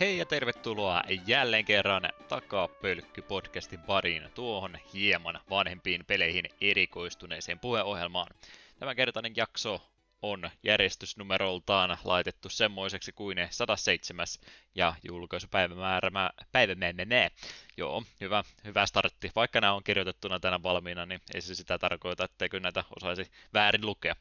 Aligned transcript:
Hei 0.00 0.18
ja 0.18 0.26
tervetuloa 0.26 1.02
jälleen 1.26 1.64
kerran 1.64 2.02
Takapölkky-podcastin 2.28 3.80
pariin 3.86 4.30
tuohon 4.34 4.78
hieman 4.92 5.40
vanhempiin 5.50 6.04
peleihin 6.06 6.44
erikoistuneeseen 6.60 7.58
puheohjelmaan. 7.58 8.26
Tämänkertainen 8.78 9.32
jakso 9.36 9.90
on 10.22 10.50
järjestysnumeroltaan 10.62 11.98
laitettu 12.04 12.48
semmoiseksi 12.48 13.12
kuin 13.12 13.38
107 13.50 14.26
ja 14.74 14.94
julkaisupäivämäärä 15.02 16.10
päivämäärä. 16.52 17.30
Joo, 17.76 18.02
hyvä, 18.20 18.44
hyvä 18.64 18.86
startti. 18.86 19.30
Vaikka 19.36 19.60
nämä 19.60 19.72
on 19.72 19.84
kirjoitettuna 19.84 20.40
tänä 20.40 20.62
valmiina, 20.62 21.06
niin 21.06 21.20
ei 21.34 21.40
se 21.40 21.54
sitä 21.54 21.78
tarkoita, 21.78 22.24
etteikö 22.24 22.60
näitä 22.60 22.84
osaisi 22.96 23.30
väärin 23.54 23.86
lukea. 23.86 24.16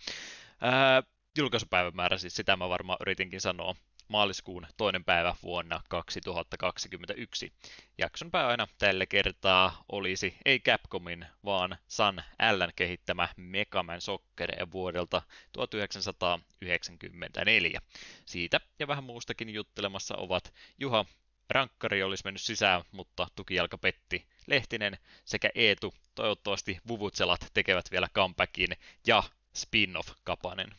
Ää, 0.62 1.04
julkaisupäivämäärä, 1.38 2.18
siis 2.18 2.36
sitä 2.36 2.56
mä 2.56 2.70
varmaan 2.70 2.98
yritinkin 3.02 3.42
sanoa 3.42 3.76
maaliskuun 4.08 4.68
toinen 4.78 5.04
päivä 5.04 5.36
vuonna 5.44 5.82
2021. 5.90 7.54
Jakson 7.98 8.32
pääaina 8.32 8.68
tällä 8.78 9.06
kertaa 9.06 9.84
olisi 9.92 10.38
ei 10.46 10.60
Capcomin, 10.60 11.26
vaan 11.46 11.78
San 11.88 12.24
Ln 12.52 12.72
kehittämä 12.76 13.30
Megaman 13.38 14.02
Soccer 14.02 14.50
vuodelta 14.72 15.22
1994. 15.52 17.82
Siitä 18.26 18.60
ja 18.80 18.88
vähän 18.88 19.04
muustakin 19.04 19.50
juttelemassa 19.50 20.16
ovat 20.16 20.54
Juha 20.80 21.06
Rankkari 21.50 22.04
olisi 22.04 22.24
mennyt 22.26 22.42
sisään, 22.42 22.84
mutta 22.92 23.28
tukijalka 23.36 23.78
petti. 23.78 24.26
Lehtinen 24.48 24.98
sekä 25.26 25.50
Eetu, 25.56 25.94
toivottavasti 26.16 26.80
Vuvutselat 26.88 27.48
tekevät 27.54 27.92
vielä 27.92 28.08
comebackin, 28.16 28.78
ja 29.08 29.24
spin-off 29.56 30.10
Kapanen. 30.24 30.76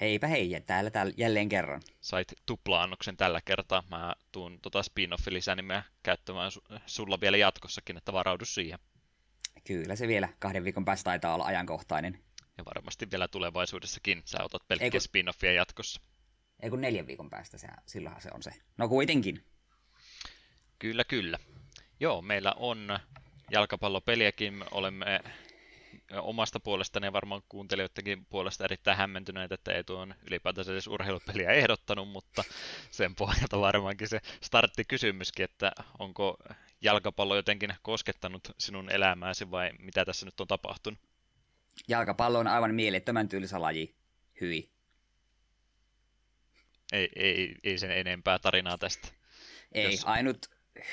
Heipä 0.00 0.26
hei, 0.26 0.60
täällä, 0.66 0.90
täällä 0.90 1.12
jälleen 1.16 1.48
kerran. 1.48 1.82
Sait 2.00 2.32
tupla-annoksen 2.46 3.16
tällä 3.16 3.40
kertaa. 3.44 3.82
Mä 3.90 4.14
tuun 4.32 4.58
tota 4.62 4.82
spin-offi 4.82 5.32
lisänimeä 5.32 5.82
käyttämään 6.02 6.52
su- 6.52 6.80
sulla 6.86 7.20
vielä 7.20 7.36
jatkossakin, 7.36 7.96
että 7.96 8.12
varaudu 8.12 8.44
siihen. 8.44 8.78
Kyllä 9.64 9.96
se 9.96 10.08
vielä 10.08 10.28
kahden 10.38 10.64
viikon 10.64 10.84
päästä 10.84 11.04
taitaa 11.04 11.34
olla 11.34 11.44
ajankohtainen. 11.44 12.24
Ja 12.58 12.64
varmasti 12.64 13.10
vielä 13.10 13.28
tulevaisuudessakin. 13.28 14.22
Sä 14.24 14.44
otat 14.44 14.68
pelkkiä 14.68 14.90
kun... 14.90 15.00
spin-offia 15.00 15.52
jatkossa. 15.52 16.00
Ei 16.60 16.70
kun 16.70 16.80
neljän 16.80 17.06
viikon 17.06 17.30
päästä, 17.30 17.58
se, 17.58 17.68
silloinhan 17.86 18.22
se 18.22 18.30
on 18.34 18.42
se. 18.42 18.52
No 18.78 18.88
kuitenkin. 18.88 19.44
Kyllä, 20.78 21.04
kyllä. 21.04 21.38
Joo, 22.00 22.22
meillä 22.22 22.52
on 22.56 22.98
jalkapallopeliäkin. 23.50 24.64
Olemme 24.70 25.20
omasta 26.20 26.60
puolestani 26.60 27.06
ja 27.06 27.12
varmaan 27.12 27.42
kuuntelijoidenkin 27.48 28.26
puolesta 28.26 28.64
erittäin 28.64 28.96
hämmentyneitä, 28.96 29.54
että 29.54 29.72
ei 29.72 29.84
tuon 29.84 30.14
ylipäätänsä 30.26 30.72
edes 30.72 30.86
urheilupeliä 30.86 31.50
ehdottanut, 31.50 32.08
mutta 32.08 32.44
sen 32.90 33.14
pohjalta 33.14 33.60
varmaankin 33.60 34.08
se 34.08 34.20
startti 34.40 34.84
kysymyskin, 34.84 35.44
että 35.44 35.72
onko 35.98 36.36
jalkapallo 36.80 37.36
jotenkin 37.36 37.74
koskettanut 37.82 38.48
sinun 38.58 38.90
elämääsi 38.90 39.50
vai 39.50 39.70
mitä 39.78 40.04
tässä 40.04 40.26
nyt 40.26 40.40
on 40.40 40.48
tapahtunut? 40.48 41.00
Jalkapallo 41.88 42.38
on 42.38 42.46
aivan 42.46 42.74
mielettömän 42.74 43.28
tylsä 43.28 43.60
laji. 43.60 43.94
Hyi. 44.40 44.70
Ei, 46.92 47.08
ei, 47.16 47.54
ei 47.64 47.78
sen 47.78 47.90
enempää 47.90 48.38
tarinaa 48.38 48.78
tästä. 48.78 49.08
Ei, 49.72 49.90
Jos... 49.90 50.04
ainut 50.04 50.46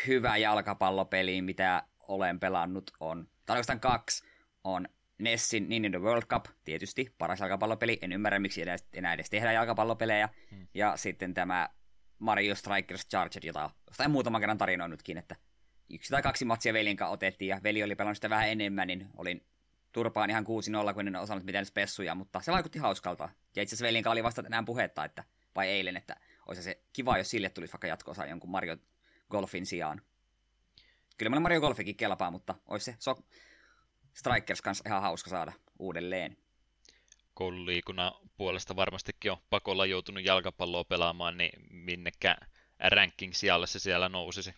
hyvä 0.08 0.38
jalkapallopeli, 0.38 1.42
mitä 1.42 1.84
olen 2.00 2.40
pelannut 2.40 2.92
on, 3.00 3.28
tai 3.46 3.54
oikeastaan 3.54 3.80
kaksi, 3.80 4.24
on 4.64 4.88
Nessin 5.20 5.70
Nintendo 5.70 6.00
World 6.00 6.26
Cup, 6.26 6.46
tietysti 6.66 7.16
paras 7.18 7.40
jalkapallopeli. 7.40 8.00
En 8.02 8.12
ymmärrä, 8.12 8.40
miksi 8.40 8.62
enää, 8.62 8.76
enää 8.94 9.14
edes 9.14 9.30
tehdään 9.30 9.56
jalkapallopelejä. 9.56 10.30
Hmm. 10.52 10.68
Ja 10.74 10.98
sitten 10.98 11.34
tämä 11.34 11.70
Mario 12.20 12.56
Strikers 12.56 13.08
Charged, 13.08 13.44
jota 13.44 13.70
jostain 13.88 14.12
muutaman 14.12 14.42
kerran 14.42 14.58
tarinoinutkin, 14.58 15.18
että 15.18 15.36
yksi 15.90 16.10
tai 16.10 16.22
kaksi 16.22 16.46
matsia 16.46 16.74
velin 16.74 16.98
kanssa 16.98 17.14
otettiin, 17.14 17.50
ja 17.50 17.60
veli 17.64 17.84
oli 17.84 17.96
pelannut 17.96 18.18
sitä 18.18 18.30
vähän 18.30 18.50
enemmän, 18.50 18.88
niin 18.88 19.08
olin 19.18 19.46
turpaan 19.92 20.30
ihan 20.30 20.46
6-0, 20.90 20.94
kun 20.94 21.08
en 21.08 21.16
osannut 21.16 21.46
mitään 21.46 21.66
spessuja, 21.66 22.16
mutta 22.16 22.42
se 22.42 22.52
vaikutti 22.52 22.80
hauskalta. 22.80 23.30
Ja 23.56 23.64
itse 23.64 23.76
asiassa 23.76 23.88
velin 23.88 24.08
oli 24.08 24.24
vasta 24.24 24.44
tänään 24.44 24.66
puhetta, 24.66 25.06
että, 25.06 25.24
vai 25.56 25.68
eilen, 25.68 25.98
että 25.98 26.16
olisi 26.46 26.64
se 26.64 26.82
kiva, 26.94 27.18
jos 27.18 27.30
sille 27.30 27.50
tulisi 27.50 27.74
vaikka 27.74 27.88
jatko 27.88 28.14
jonkun 28.30 28.50
Mario 28.50 28.78
Golfin 29.30 29.66
sijaan. 29.66 30.02
Kyllä 31.18 31.30
mulle 31.30 31.42
Mario 31.42 31.62
Golfikin 31.62 31.96
kelpaa, 31.96 32.32
mutta 32.32 32.56
olisi 32.68 32.86
se 32.86 32.96
so- 33.00 33.24
Strikers 34.20 34.62
kanssa 34.62 34.84
ihan 34.88 35.02
hauska 35.02 35.30
saada 35.30 35.54
uudelleen. 35.80 36.38
Koululiikunnan 37.34 38.12
puolesta 38.38 38.76
varmastikin 38.76 39.32
on 39.32 39.38
pakolla 39.50 39.86
joutunut 39.86 40.26
jalkapalloa 40.26 40.84
pelaamaan, 40.84 41.38
niin 41.38 41.52
minnekä 41.72 42.38
ranking 42.80 43.34
sijalle 43.34 43.68
se 43.68 43.80
siellä 43.80 44.10
nousisi? 44.10 44.54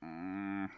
Mm. 0.00 0.68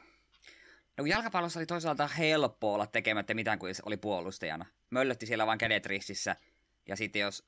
No 0.96 1.06
jalkapallossa 1.06 1.60
oli 1.60 1.66
toisaalta 1.66 2.06
helppo 2.06 2.74
olla 2.74 2.86
tekemättä 2.86 3.34
mitään, 3.34 3.58
kuin 3.58 3.74
oli 3.84 3.96
puolustajana. 3.96 4.66
Möllötti 4.90 5.26
siellä 5.26 5.46
vain 5.46 5.58
kädet 5.58 5.86
ristissä, 5.86 6.36
ja 6.88 6.96
sitten 6.96 7.22
jos 7.22 7.44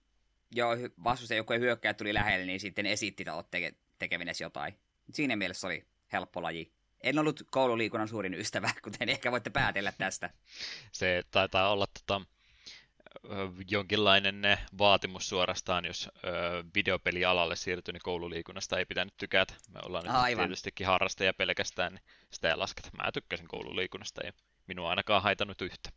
jo 0.54 0.68
vastustaja 1.04 1.38
joku 1.38 1.52
hyökkäjä 1.52 1.94
tuli 1.94 2.14
lähelle, 2.14 2.46
niin 2.46 2.60
sitten 2.60 2.86
esitti, 2.86 3.24
teke- 3.24 3.76
tekeminen 3.98 4.34
jotain. 4.40 4.74
Siinä 5.12 5.36
mielessä 5.36 5.66
oli 5.66 5.86
helppo 6.12 6.42
laji. 6.42 6.73
En 7.04 7.18
ollut 7.18 7.42
koululiikunnan 7.50 8.08
suurin 8.08 8.34
ystävä, 8.34 8.70
kuten 8.84 9.08
ehkä 9.08 9.32
voitte 9.32 9.50
päätellä 9.50 9.92
tästä. 9.98 10.30
Se 10.92 11.22
taitaa 11.30 11.72
olla 11.72 11.86
tota, 11.86 12.20
jonkinlainen 13.70 14.42
vaatimus 14.78 15.28
suorastaan, 15.28 15.84
jos 15.84 16.10
videopelialalle 16.74 17.56
siirtyy, 17.56 17.92
niin 17.92 18.00
koululiikunnasta 18.04 18.78
ei 18.78 18.84
pitänyt 18.84 19.16
tykätä. 19.16 19.54
Me 19.70 19.80
ollaan 19.84 20.04
nyt 20.04 20.14
Aivan. 20.14 20.44
tietystikin 20.44 20.86
harrastaja 20.86 21.34
pelkästään, 21.34 21.94
niin 21.94 22.02
sitä 22.30 22.48
ei 22.48 22.56
lasketa. 22.56 22.90
Mä 22.96 23.12
tykkäsin 23.12 23.48
koululiikunnasta, 23.48 24.20
ei 24.24 24.32
minua 24.66 24.90
ainakaan 24.90 25.22
haitannut 25.22 25.62
yhtä. 25.62 25.90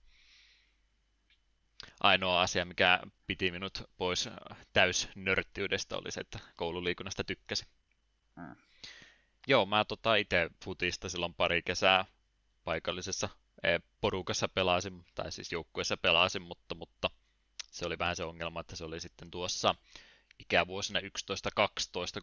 Ainoa 2.00 2.42
asia, 2.42 2.66
mikä 2.66 3.00
piti 3.28 3.52
minut 3.52 3.84
pois 3.98 4.30
täysnörttiydestä, 4.74 5.98
oli 5.98 6.12
se, 6.12 6.22
että 6.22 6.40
koululiikunnasta 6.56 7.24
tykkäsin. 7.24 7.68
Hmm. 8.36 8.56
Joo, 9.48 9.66
mä 9.66 9.86
tota 9.86 10.16
itse 10.16 10.50
futista 10.64 11.10
silloin 11.10 11.34
pari 11.34 11.62
kesää 11.62 12.06
paikallisessa 12.64 13.30
e, 13.64 13.80
porukassa 14.02 14.48
pelasin, 14.48 15.06
tai 15.16 15.32
siis 15.32 15.52
joukkueessa 15.52 15.98
pelasin, 15.98 16.42
mutta, 16.42 16.76
mutta 16.76 17.10
se 17.72 17.86
oli 17.86 18.00
vähän 18.00 18.16
se 18.16 18.24
ongelma, 18.24 18.60
että 18.60 18.76
se 18.76 18.84
oli 18.84 19.00
sitten 19.00 19.32
tuossa 19.32 19.76
ikävuosina 20.40 21.00
11-12, 21.00 21.04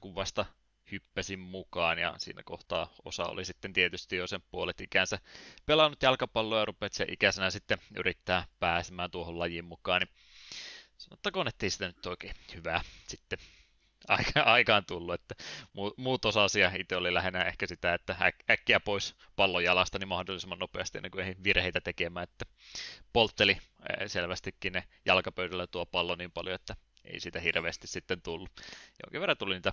kun 0.00 0.14
vasta 0.14 0.46
hyppäsin 0.92 1.38
mukaan 1.38 1.98
ja 1.98 2.14
siinä 2.18 2.42
kohtaa 2.44 2.94
osa 3.04 3.24
oli 3.24 3.44
sitten 3.44 3.72
tietysti 3.72 4.16
jo 4.16 4.26
sen 4.26 4.42
puolet 4.50 4.80
ikänsä 4.80 5.18
pelannut 5.66 6.02
jalkapalloa 6.02 6.58
ja 6.58 6.64
rupeat 6.64 6.92
sen 6.92 7.12
ikäisenä 7.12 7.50
sitten 7.50 7.78
yrittää 7.96 8.46
pääsemään 8.60 9.10
tuohon 9.10 9.38
lajiin 9.38 9.64
mukaan, 9.64 10.02
niin 10.02 10.14
sanottakoon, 10.98 11.48
että 11.48 11.66
ei 11.66 11.70
sitä 11.70 11.86
nyt 11.86 12.06
oikein 12.06 12.34
hyvää 12.54 12.80
sitten 13.08 13.38
aika, 14.08 14.40
aikaan 14.40 14.84
tullut, 14.86 15.14
että 15.14 15.34
muut 15.96 16.24
osa-asia 16.24 16.72
itse 16.78 16.96
oli 16.96 17.14
lähinnä 17.14 17.44
ehkä 17.44 17.66
sitä, 17.66 17.94
että 17.94 18.16
äk- 18.20 18.44
äkkiä 18.50 18.80
pois 18.80 19.16
pallon 19.36 19.64
jalasta 19.64 19.98
niin 19.98 20.08
mahdollisimman 20.08 20.58
nopeasti 20.58 20.98
ennen 20.98 21.10
kuin 21.10 21.24
ei 21.24 21.34
virheitä 21.44 21.80
tekemään, 21.80 22.24
että 22.24 22.44
poltteli 23.12 23.58
selvästikin 24.06 24.72
ne 24.72 24.84
jalkapöydällä 25.04 25.66
tuo 25.66 25.86
pallo 25.86 26.14
niin 26.14 26.32
paljon, 26.32 26.54
että 26.54 26.76
ei 27.04 27.20
sitä 27.20 27.40
hirveästi 27.40 27.86
sitten 27.86 28.22
tullut. 28.22 28.50
Jonkin 29.02 29.20
verran 29.20 29.36
tuli 29.36 29.54
niitä 29.54 29.72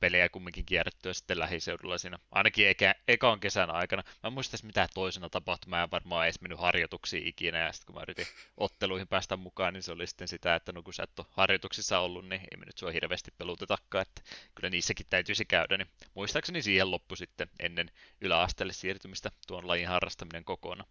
pelejä 0.00 0.28
kumminkin 0.28 0.64
kierrettyä 0.66 1.12
sitten 1.12 1.38
lähiseudulla 1.38 1.98
siinä, 1.98 2.18
ainakin 2.30 2.68
eka, 2.68 2.94
ekan 3.08 3.40
kesän 3.40 3.70
aikana. 3.70 4.02
Mä 4.22 4.26
en 4.26 4.32
muista 4.32 4.56
mitä 4.62 4.88
toisena 4.94 5.28
tapahtui, 5.28 5.70
mä 5.70 5.82
en 5.82 5.90
varmaan 5.90 6.24
edes 6.24 6.40
mennyt 6.40 6.60
harjoituksiin 6.60 7.26
ikinä, 7.26 7.58
ja 7.58 7.72
sitten 7.72 7.86
kun 7.86 7.94
mä 7.94 8.02
yritin 8.02 8.26
otteluihin 8.56 9.08
päästä 9.08 9.36
mukaan, 9.36 9.74
niin 9.74 9.82
se 9.82 9.92
oli 9.92 10.06
sitten 10.06 10.28
sitä, 10.28 10.54
että 10.54 10.72
no 10.72 10.82
kun 10.82 10.94
sä 10.94 11.02
et 11.02 11.18
ole 11.18 11.26
harjoituksissa 11.30 11.98
ollut, 11.98 12.28
niin 12.28 12.40
ei 12.40 12.56
me 12.56 12.66
nyt 12.66 12.78
sua 12.78 12.90
hirveästi 12.90 13.30
pelutetakaan, 13.38 14.02
että 14.02 14.22
kyllä 14.54 14.70
niissäkin 14.70 15.06
täytyisi 15.10 15.44
käydä, 15.44 15.76
niin 15.76 15.88
muistaakseni 16.14 16.62
siihen 16.62 16.90
loppu 16.90 17.16
sitten 17.16 17.50
ennen 17.58 17.90
yläasteelle 18.20 18.72
siirtymistä 18.72 19.30
tuon 19.46 19.68
lajin 19.68 19.88
harrastaminen 19.88 20.44
kokonaan. 20.44 20.88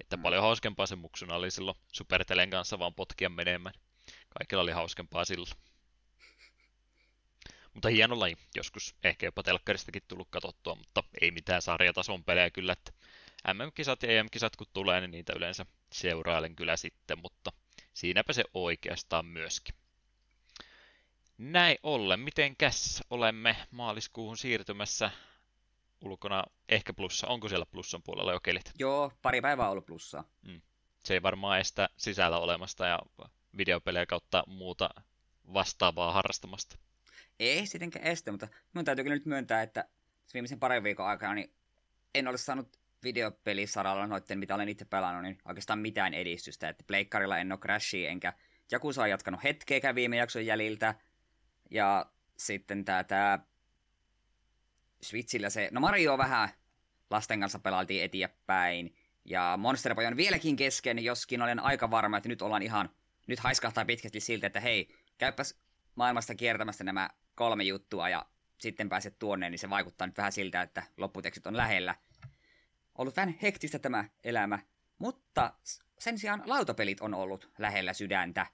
Että 0.00 0.16
mm. 0.16 0.22
paljon 0.22 0.42
hauskempaa 0.42 0.86
se 0.86 0.96
muksuna 0.96 1.34
oli 1.34 1.50
silloin 1.50 1.76
Supertelen 1.92 2.50
kanssa 2.50 2.78
vaan 2.78 2.94
potkia 2.94 3.28
menemään. 3.28 3.74
Kaikilla 4.38 4.62
oli 4.62 4.72
hauskempaa 4.72 5.24
silloin. 5.24 5.50
Mutta 7.76 7.88
hieno 7.88 8.20
laji. 8.20 8.36
Joskus 8.54 8.94
ehkä 9.04 9.26
jopa 9.26 9.42
telkkaristakin 9.42 10.02
tullut 10.08 10.28
katsottua, 10.30 10.74
mutta 10.74 11.02
ei 11.20 11.30
mitään 11.30 11.62
sarjatason 11.62 12.24
pelejä 12.24 12.50
kyllä. 12.50 12.72
Että 12.72 12.92
MM-kisat 13.54 14.02
ja 14.02 14.08
EM-kisat 14.08 14.56
kun 14.56 14.66
tulee, 14.72 15.00
niin 15.00 15.10
niitä 15.10 15.32
yleensä 15.36 15.66
seurailen 15.92 16.56
kyllä 16.56 16.76
sitten, 16.76 17.18
mutta 17.18 17.52
siinäpä 17.94 18.32
se 18.32 18.44
oikeastaan 18.54 19.26
myöskin. 19.26 19.74
Näin 21.38 21.78
ollen, 21.82 22.20
mitenkäs 22.20 23.02
olemme 23.10 23.56
maaliskuuhun 23.70 24.36
siirtymässä 24.36 25.10
ulkona 26.00 26.44
ehkä 26.68 26.92
plussa. 26.92 27.26
Onko 27.26 27.48
siellä 27.48 27.66
plussan 27.66 28.02
puolella 28.02 28.32
jo 28.32 28.40
kelit? 28.40 28.72
Joo, 28.78 29.12
pari 29.22 29.40
päivää 29.40 29.70
ollut 29.70 29.86
plussaa. 29.86 30.24
Mm. 30.42 30.60
Se 31.04 31.14
ei 31.14 31.22
varmaan 31.22 31.60
estä 31.60 31.88
sisällä 31.96 32.38
olemasta 32.38 32.86
ja 32.86 32.98
videopelejä 33.56 34.06
kautta 34.06 34.44
muuta 34.46 34.90
vastaavaa 35.54 36.12
harrastamasta. 36.12 36.85
Ei 37.40 37.66
sittenkään 37.66 38.04
este, 38.04 38.30
mutta 38.30 38.48
minun 38.74 38.84
täytyy 38.84 39.04
kyllä 39.04 39.16
nyt 39.16 39.26
myöntää, 39.26 39.62
että 39.62 39.88
viimeisen 40.34 40.60
parin 40.60 40.82
viikon 40.82 41.06
aikana 41.06 41.34
niin 41.34 41.52
en 42.14 42.28
ole 42.28 42.38
saanut 42.38 42.78
videopelisaralla 43.02 44.06
noitten, 44.06 44.38
mitä 44.38 44.54
olen 44.54 44.68
itse 44.68 44.84
pelannut, 44.84 45.22
niin 45.22 45.38
oikeastaan 45.44 45.78
mitään 45.78 46.14
edistystä. 46.14 46.68
Että 46.68 46.84
Pleikkarilla 46.86 47.38
en 47.38 47.52
ole 47.52 47.60
Crashia, 47.60 48.10
enkä 48.10 48.32
joku 48.70 48.92
saa 48.92 49.08
jatkanut 49.08 49.44
hetkeäkään 49.44 49.94
viime 49.94 50.16
jakson 50.16 50.46
jäljiltä. 50.46 50.94
Ja 51.70 52.06
sitten 52.36 52.84
tää, 52.84 53.04
tää 53.04 53.38
Switchillä 55.02 55.50
se, 55.50 55.68
no 55.72 55.80
Mario 55.80 56.18
vähän 56.18 56.48
lasten 57.10 57.40
kanssa 57.40 57.58
pelailtiin 57.58 58.04
eteenpäin. 58.04 58.96
Ja 59.24 59.54
Monster 59.56 59.94
Boy 59.94 60.06
on 60.06 60.16
vieläkin 60.16 60.56
kesken, 60.56 61.04
joskin 61.04 61.42
olen 61.42 61.60
aika 61.60 61.90
varma, 61.90 62.16
että 62.16 62.28
nyt 62.28 62.42
ollaan 62.42 62.62
ihan, 62.62 62.90
nyt 63.26 63.38
haiskahtaa 63.38 63.84
pitkästi 63.84 64.20
siltä, 64.20 64.46
että 64.46 64.60
hei, 64.60 64.94
käypäs 65.18 65.54
maailmasta 65.94 66.34
kiertämästä 66.34 66.84
nämä 66.84 67.10
kolme 67.36 67.64
juttua 67.64 68.08
ja 68.08 68.26
sitten 68.58 68.88
pääset 68.88 69.18
tuonne, 69.18 69.50
niin 69.50 69.58
se 69.58 69.70
vaikuttaa 69.70 70.06
nyt 70.06 70.16
vähän 70.16 70.32
siltä, 70.32 70.62
että 70.62 70.82
lopputekstit 70.96 71.46
on 71.46 71.56
lähellä. 71.56 71.94
Ollut 72.94 73.16
vähän 73.16 73.38
hektistä 73.42 73.78
tämä 73.78 74.04
elämä, 74.24 74.58
mutta 74.98 75.54
sen 75.98 76.18
sijaan 76.18 76.42
lautapelit 76.46 77.00
on 77.00 77.14
ollut 77.14 77.50
lähellä 77.58 77.92
sydäntä. 77.92 78.46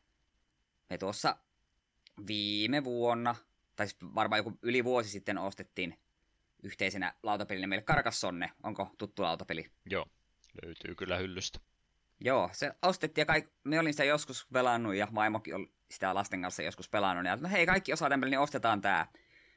Me 0.91 0.99
tuossa 0.99 1.37
viime 2.27 2.85
vuonna, 2.85 3.35
tai 3.77 3.89
siis 3.89 4.15
varmaan 4.15 4.39
joku 4.39 4.59
yli 4.63 4.85
vuosi 4.85 5.11
sitten 5.11 5.39
ostettiin 5.39 5.99
yhteisenä 6.63 7.15
lautapelinä 7.23 7.67
meille 7.67 7.83
Karkassonne. 7.85 8.51
Onko 8.63 8.91
tuttu 8.99 9.23
lautapeli? 9.23 9.71
Joo, 9.91 10.07
löytyy 10.65 10.95
kyllä 10.95 11.17
hyllystä. 11.17 11.59
Joo, 12.21 12.51
se 12.53 12.73
ostettiin 12.83 13.23
ja 13.23 13.27
kaik... 13.27 13.49
me 13.65 13.79
olin 13.79 13.93
sitä 13.93 14.05
joskus 14.05 14.47
pelannut 14.53 14.95
ja 14.95 15.09
vaimokin 15.15 15.55
oli 15.55 15.73
sitä 15.93 16.15
lasten 16.15 16.43
kanssa 16.43 16.63
joskus 16.63 16.89
pelannut. 16.89 17.27
Ja 17.27 17.37
no 17.37 17.49
hei, 17.49 17.67
kaikki 17.67 17.93
osaa 17.93 18.09
tämän 18.09 18.31
niin 18.31 18.39
ostetaan 18.39 18.81
tää. 18.81 19.07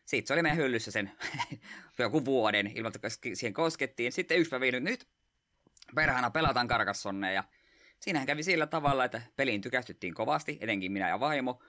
Sitten 0.06 0.28
se 0.28 0.34
oli 0.34 0.42
meidän 0.42 0.58
hyllyssä 0.58 0.92
sen 0.92 1.12
joku 2.00 2.26
vuoden, 2.26 2.72
ilman 2.76 2.92
että 2.96 3.10
siihen 3.34 3.54
koskettiin. 3.54 4.12
Sitten 4.12 4.38
yksi 4.38 4.50
päivä 4.50 4.80
nyt 4.80 5.08
perhana 5.96 6.30
pelataan 6.30 6.68
Karkassonne 6.68 7.34
ja 7.34 7.44
siinähän 8.00 8.28
kävi 8.28 8.44
sillä 8.44 8.68
tavalla, 8.68 9.06
että 9.06 9.22
peliin 9.36 9.62
tykästyttiin 9.62 10.14
kovasti, 10.14 10.58
etenkin 10.62 10.92
minä 10.92 11.10
ja 11.10 11.20
vaimo. 11.20 11.64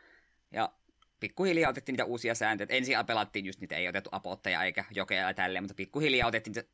Ja 0.50 0.72
pikkuhiljaa 1.20 1.70
otettiin 1.70 1.92
niitä 1.92 2.04
uusia 2.04 2.34
sääntöjä. 2.34 2.66
Ensin 2.70 2.96
pelattiin 3.06 3.46
just 3.46 3.60
niitä, 3.60 3.76
ei 3.76 3.88
otettu 3.88 4.10
apotteja 4.12 4.62
eikä 4.62 4.84
jokea 4.90 5.28
ja 5.28 5.34
tälleen, 5.34 5.64
mutta 5.64 5.74
pikkuhiljaa 5.74 6.28
otettiin 6.28 6.54
niitä 6.54 6.68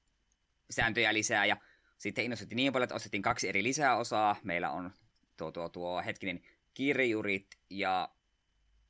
sääntöjä 0.70 1.14
lisää 1.14 1.46
ja 1.46 1.56
sitten 1.98 2.24
innostuttiin 2.24 2.56
niin 2.56 2.72
paljon, 2.72 2.84
että 2.84 2.94
ostettiin 2.94 3.22
kaksi 3.22 3.48
eri 3.48 3.62
lisäosaa. 3.62 4.36
Meillä 4.42 4.70
on 4.70 4.90
tuo, 5.36 5.52
tuo, 5.52 5.68
tuo 5.68 6.02
hetkinen 6.06 6.42
kirjurit 6.74 7.46
ja 7.70 8.08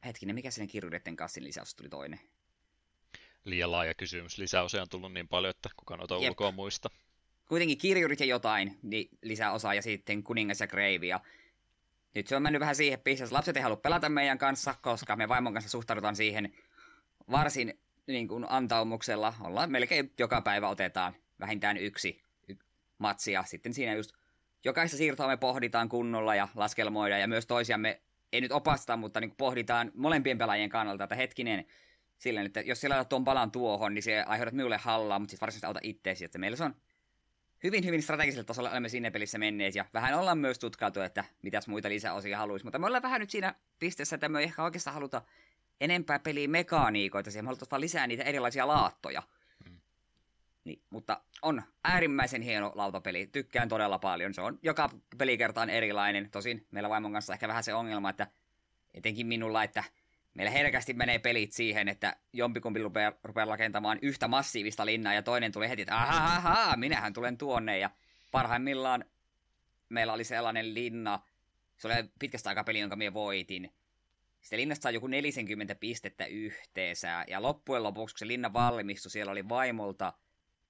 hetkinen, 0.04 0.34
mikä 0.34 0.50
sen 0.50 0.66
kirjureiden 0.66 1.16
kassin 1.16 1.44
lisäys 1.44 1.74
tuli 1.74 1.88
toinen? 1.88 2.20
Liian 3.44 3.72
laaja 3.72 3.94
kysymys. 3.94 4.38
Lisäosia 4.38 4.82
on 4.82 4.88
tullut 4.88 5.12
niin 5.12 5.28
paljon, 5.28 5.50
että 5.50 5.68
kukaan 5.76 5.98
noita 5.98 6.14
Jep. 6.14 6.30
ulkoa 6.30 6.52
muista. 6.52 6.90
Kuitenkin 7.48 7.78
kirjurit 7.78 8.20
ja 8.20 8.26
jotain 8.26 8.78
niin 8.82 9.08
lisäosaa 9.22 9.74
ja 9.74 9.82
sitten 9.82 10.22
kuningas 10.22 10.60
ja 10.60 10.66
Grave 10.66 11.06
ja 11.06 11.20
nyt 12.14 12.26
se 12.26 12.36
on 12.36 12.42
mennyt 12.42 12.60
vähän 12.60 12.76
siihen 12.76 13.00
pisteeseen, 13.00 13.34
lapset 13.34 13.56
ei 13.56 13.62
halua 13.62 13.76
pelata 13.76 14.08
meidän 14.08 14.38
kanssa, 14.38 14.74
koska 14.82 15.16
me 15.16 15.28
vaimon 15.28 15.52
kanssa 15.52 15.70
suhtaudutaan 15.70 16.16
siihen 16.16 16.54
varsin 17.30 17.80
niin 18.06 18.28
kuin 18.28 18.46
antaumuksella. 18.48 19.34
Ollaan 19.40 19.70
melkein 19.72 20.12
joka 20.18 20.40
päivä 20.40 20.68
otetaan 20.68 21.14
vähintään 21.40 21.76
yksi 21.76 22.22
matsi 22.98 23.32
ja 23.32 23.42
sitten 23.46 23.74
siinä 23.74 23.94
just 23.94 24.12
jokaista 24.64 24.96
siirtoa 24.96 25.26
me 25.26 25.36
pohditaan 25.36 25.88
kunnolla 25.88 26.34
ja 26.34 26.48
laskelmoidaan 26.54 27.20
ja 27.20 27.28
myös 27.28 27.46
toisiamme 27.46 28.00
ei 28.32 28.40
nyt 28.40 28.52
opasta, 28.52 28.96
mutta 28.96 29.20
niin 29.20 29.34
pohditaan 29.38 29.90
molempien 29.94 30.38
pelaajien 30.38 30.70
kannalta, 30.70 31.04
että 31.04 31.16
hetkinen, 31.16 31.66
silleen, 32.18 32.46
että 32.46 32.60
jos 32.60 32.80
siellä 32.80 33.04
tuon 33.04 33.24
palan 33.24 33.50
tuohon, 33.50 33.94
niin 33.94 34.02
se 34.02 34.22
aiheutat 34.22 34.54
minulle 34.54 34.76
hallaa, 34.76 35.18
mutta 35.18 35.30
siis 35.30 35.40
varsinaisesti 35.40 35.66
auta 35.66 35.80
itseesi, 35.82 36.24
että 36.24 36.38
meillä 36.38 36.56
se 36.56 36.64
on 36.64 36.74
hyvin, 37.62 37.84
hyvin 37.84 38.02
strategisella 38.02 38.44
tasolla 38.44 38.70
olemme 38.70 38.88
siinä 38.88 39.10
pelissä 39.10 39.38
menneet, 39.38 39.74
ja 39.74 39.84
vähän 39.94 40.14
ollaan 40.14 40.38
myös 40.38 40.58
tutkailtu, 40.58 41.00
että 41.00 41.24
mitäs 41.42 41.68
muita 41.68 41.88
lisäosia 41.88 42.38
haluaisi, 42.38 42.66
mutta 42.66 42.78
me 42.78 42.86
ollaan 42.86 43.02
vähän 43.02 43.20
nyt 43.20 43.30
siinä 43.30 43.54
pisteessä, 43.78 44.16
että 44.16 44.28
me 44.28 44.38
ei 44.38 44.44
ehkä 44.44 44.64
oikeastaan 44.64 44.94
haluta 44.94 45.22
enempää 45.80 46.18
peliä 46.18 46.48
mekaniikoita, 46.48 47.30
siihen 47.30 47.44
me 47.44 47.46
halutaan 47.46 47.70
vaan 47.70 47.80
lisää 47.80 48.06
niitä 48.06 48.22
erilaisia 48.22 48.68
laattoja. 48.68 49.22
Niin, 50.64 50.82
mutta 50.90 51.20
on 51.42 51.62
äärimmäisen 51.84 52.42
hieno 52.42 52.72
lautapeli, 52.74 53.26
tykkään 53.26 53.68
todella 53.68 53.98
paljon, 53.98 54.34
se 54.34 54.40
on 54.40 54.58
joka 54.62 54.90
pelikerta 55.18 55.60
on 55.60 55.70
erilainen, 55.70 56.30
tosin 56.30 56.66
meillä 56.70 56.88
vaimon 56.88 57.12
kanssa 57.12 57.32
ehkä 57.32 57.48
vähän 57.48 57.64
se 57.64 57.74
ongelma, 57.74 58.10
että 58.10 58.26
etenkin 58.94 59.26
minulla, 59.26 59.64
että 59.64 59.84
meillä 60.34 60.50
herkästi 60.50 60.94
menee 60.94 61.18
pelit 61.18 61.52
siihen, 61.52 61.88
että 61.88 62.16
jompikumpi 62.32 62.80
rupeaa, 62.80 63.12
rupeaa 63.24 63.46
rakentamaan 63.46 63.98
yhtä 64.02 64.28
massiivista 64.28 64.86
linnaa 64.86 65.14
ja 65.14 65.22
toinen 65.22 65.52
tulee 65.52 65.68
heti, 65.68 65.82
että 65.82 65.96
ahaha, 65.96 66.76
minähän 66.76 67.12
tulen 67.12 67.38
tuonne. 67.38 67.78
Ja 67.78 67.90
parhaimmillaan 68.30 69.04
meillä 69.88 70.12
oli 70.12 70.24
sellainen 70.24 70.74
linna, 70.74 71.20
se 71.76 71.88
oli 71.88 71.94
pitkästä 72.18 72.48
aikaa 72.48 72.64
peli, 72.64 72.80
jonka 72.80 72.96
minä 72.96 73.14
voitin. 73.14 73.72
Sitten 74.40 74.58
linnasta 74.58 74.82
saa 74.82 74.92
joku 74.92 75.06
40 75.06 75.74
pistettä 75.74 76.26
yhteensä. 76.26 77.24
Ja 77.28 77.42
loppujen 77.42 77.82
lopuksi, 77.82 78.14
kun 78.14 78.18
se 78.18 78.26
linna 78.26 78.52
valmistui, 78.52 79.10
siellä 79.10 79.32
oli 79.32 79.48
vaimolta 79.48 80.12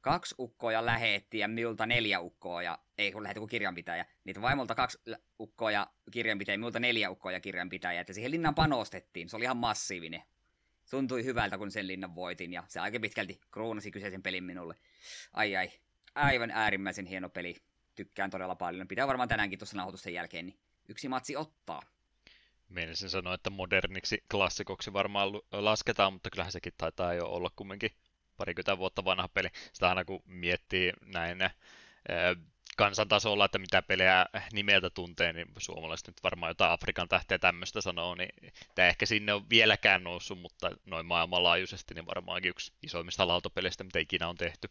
kaksi 0.03 0.35
ukkoa 0.39 0.87
lähetti 0.87 1.39
ja 1.39 1.49
minulta 1.49 1.87
neljä 1.87 2.21
ukkoa, 2.21 2.63
ja, 2.63 2.79
ei 2.99 3.13
kun 3.13 3.23
lähetti 3.23 3.39
kuin 3.39 3.49
kirjanpitäjä, 3.49 4.07
niitä 4.25 4.43
vaimolta 4.43 4.75
kaksi 4.75 4.99
ukkoa 5.41 5.71
ja 5.71 5.87
kirjanpitäjä, 6.11 6.59
minulta 6.59 6.81
neljä 6.81 7.11
ukkoa 7.11 7.33
ja 7.33 7.41
kirjanpitäjä, 7.41 8.01
että 8.01 8.13
siihen 8.13 8.31
linnan 8.31 8.55
panostettiin, 8.55 9.29
se 9.29 9.37
oli 9.37 9.45
ihan 9.45 9.57
massiivinen. 9.57 10.23
Tuntui 10.91 11.25
hyvältä, 11.25 11.59
kun 11.59 11.71
sen 11.71 11.87
linnan 11.87 12.15
voitin, 12.15 12.53
ja 12.53 12.65
se 12.69 12.81
aika 12.81 13.01
pitkälti 13.01 13.41
kruunasi 13.51 13.91
kyseisen 13.91 14.23
pelin 14.23 14.45
minulle. 14.45 14.75
Ai 15.33 15.57
ai, 15.57 15.71
aivan 16.15 16.51
äärimmäisen 16.51 17.07
hieno 17.07 17.29
peli. 17.29 17.57
Tykkään 17.95 18.31
todella 18.31 18.55
paljon. 18.55 18.89
Pitää 18.89 19.07
varmaan 19.07 19.29
tänäänkin 19.29 19.59
tuossa 19.59 19.77
nauhoitusten 19.77 20.15
jälkeen 20.15 20.47
niin 20.47 20.59
yksi 20.89 21.09
matsi 21.09 21.37
ottaa. 21.37 21.83
Meinasin 22.69 23.11
sanoa, 23.11 23.35
että 23.35 23.51
moderniksi 23.51 24.25
klassikoksi 24.31 24.93
varmaan 24.93 25.33
lasketaan, 25.53 26.13
mutta 26.13 26.31
kyllähän 26.31 26.53
sekin 26.53 26.73
taitaa 26.79 27.15
jo 27.15 27.27
olla 27.27 27.51
kumminkin 27.57 27.91
parikymmentä 28.43 28.79
vuotta 28.79 29.05
vanha 29.05 29.29
peli. 29.29 29.49
Sitä 29.73 29.89
aina 29.89 30.05
kun 30.05 30.23
miettii 30.27 30.93
näin 31.07 31.39
kansantasolla, 32.77 33.45
että 33.45 33.59
mitä 33.59 33.83
pelejä 33.83 34.27
nimeltä 34.53 34.91
tuntee, 34.91 35.33
niin 35.33 35.47
suomalaiset 35.59 36.07
nyt 36.07 36.23
varmaan 36.23 36.51
jotain 36.51 36.73
Afrikan 36.73 37.09
tähteä 37.09 37.39
tämmöistä 37.39 37.81
sanoo, 37.81 38.15
niin 38.15 38.53
tämä 38.75 38.89
ehkä 38.89 39.07
sinne 39.07 39.33
on 39.33 39.51
vieläkään 39.51 40.05
noussut, 40.05 40.41
mutta 40.41 40.71
noin 40.87 41.07
maailmanlaajuisesti 41.07 41.95
niin 41.95 42.07
varmaankin 42.07 42.51
yksi 42.51 42.73
isoimmista 42.83 43.29
lautapeleistä, 43.29 43.85
mitä 43.85 43.99
ikinä 43.99 44.29
on 44.29 44.37
tehty. 44.37 44.69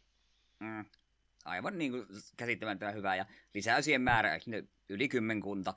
Mm. 0.60 0.86
Aivan 1.46 1.78
niin 1.78 1.92
kuin 1.92 2.08
käsittämättömän 2.38 2.96
hyvä 2.96 3.16
ja 3.16 3.26
lisäysien 3.54 4.02
määrä 4.02 4.40
yli 4.90 5.08
kymmenkunta 5.08 5.74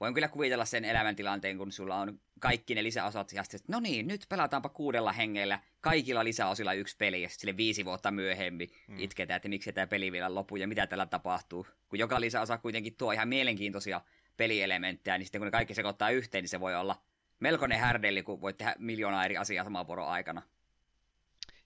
voin 0.00 0.14
kyllä 0.14 0.28
kuvitella 0.28 0.64
sen 0.64 0.84
elämäntilanteen, 0.84 1.58
kun 1.58 1.72
sulla 1.72 1.96
on 1.96 2.20
kaikki 2.40 2.74
ne 2.74 2.82
lisäosat, 2.82 3.32
ja 3.32 3.42
sitten, 3.42 3.60
no 3.68 3.80
niin, 3.80 4.08
nyt 4.08 4.26
pelataanpa 4.28 4.68
kuudella 4.68 5.12
hengellä, 5.12 5.60
kaikilla 5.80 6.24
lisäosilla 6.24 6.72
yksi 6.72 6.96
peli, 6.96 7.22
ja 7.22 7.28
sille 7.28 7.56
viisi 7.56 7.84
vuotta 7.84 8.10
myöhemmin 8.10 8.70
hmm. 8.88 8.98
itketään, 8.98 9.36
että 9.36 9.48
miksi 9.48 9.72
tämä 9.72 9.86
peli 9.86 10.12
vielä 10.12 10.34
loppuu, 10.34 10.56
ja 10.56 10.68
mitä 10.68 10.86
tällä 10.86 11.06
tapahtuu. 11.06 11.66
Kun 11.88 11.98
joka 11.98 12.20
lisäosa 12.20 12.58
kuitenkin 12.58 12.96
tuo 12.96 13.12
ihan 13.12 13.28
mielenkiintoisia 13.28 14.00
pelielementtejä, 14.36 15.18
niin 15.18 15.26
sitten 15.26 15.40
kun 15.40 15.46
ne 15.46 15.50
kaikki 15.50 15.74
sekoittaa 15.74 16.10
yhteen, 16.10 16.42
niin 16.42 16.48
se 16.48 16.60
voi 16.60 16.74
olla 16.74 17.02
melkoinen 17.40 17.78
härdelli, 17.78 18.22
kun 18.22 18.40
voit 18.40 18.58
tehdä 18.58 18.74
miljoonaa 18.78 19.24
eri 19.24 19.36
asiaa 19.36 19.64
saman 19.64 19.86
vuoron 19.86 20.08
aikana. 20.08 20.42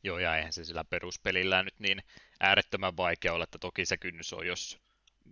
Joo, 0.02 0.18
ja 0.18 0.36
eihän 0.36 0.52
se 0.52 0.64
sillä 0.64 0.84
peruspelillä 0.84 1.62
nyt 1.62 1.78
niin 1.78 2.02
äärettömän 2.40 2.96
vaikea 2.96 3.32
olla, 3.32 3.44
että 3.44 3.58
toki 3.58 3.86
se 3.86 3.96
kynnys 3.96 4.32
on, 4.32 4.46
jos 4.46 4.80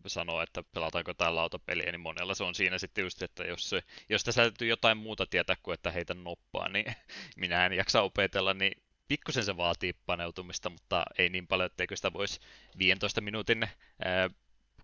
sanoo, 0.07 0.43
että 0.43 0.63
pelataanko 0.75 1.15
tämä 1.15 1.35
lautapeliä, 1.35 1.93
niin 1.93 2.01
monella 2.01 2.35
se 2.35 2.45
on 2.45 2.55
siinä 2.55 2.79
sitten 2.79 3.03
just, 3.03 3.23
että 3.23 3.45
jos, 3.45 3.71
se, 3.71 3.83
jos 4.09 4.25
tässä 4.25 4.43
täytyy 4.43 4.69
jotain 4.69 4.99
muuta 4.99 5.27
tietää 5.27 5.57
kuin, 5.63 5.75
että 5.75 5.91
heitä 5.91 6.15
noppaa, 6.15 6.69
niin 6.69 6.95
minä 7.37 7.67
en 7.67 7.73
jaksa 7.73 8.03
opetella, 8.03 8.55
niin 8.55 8.83
pikkusen 9.09 9.45
se 9.45 9.57
vaatii 9.57 9.93
paneutumista, 10.07 10.71
mutta 10.71 11.05
ei 11.19 11.29
niin 11.29 11.47
paljon, 11.47 11.67
etteikö 11.67 11.97
sitä 11.97 12.13
voisi 12.13 12.41
15 12.79 13.21
minuutin 13.21 13.69
ää, 14.05 14.31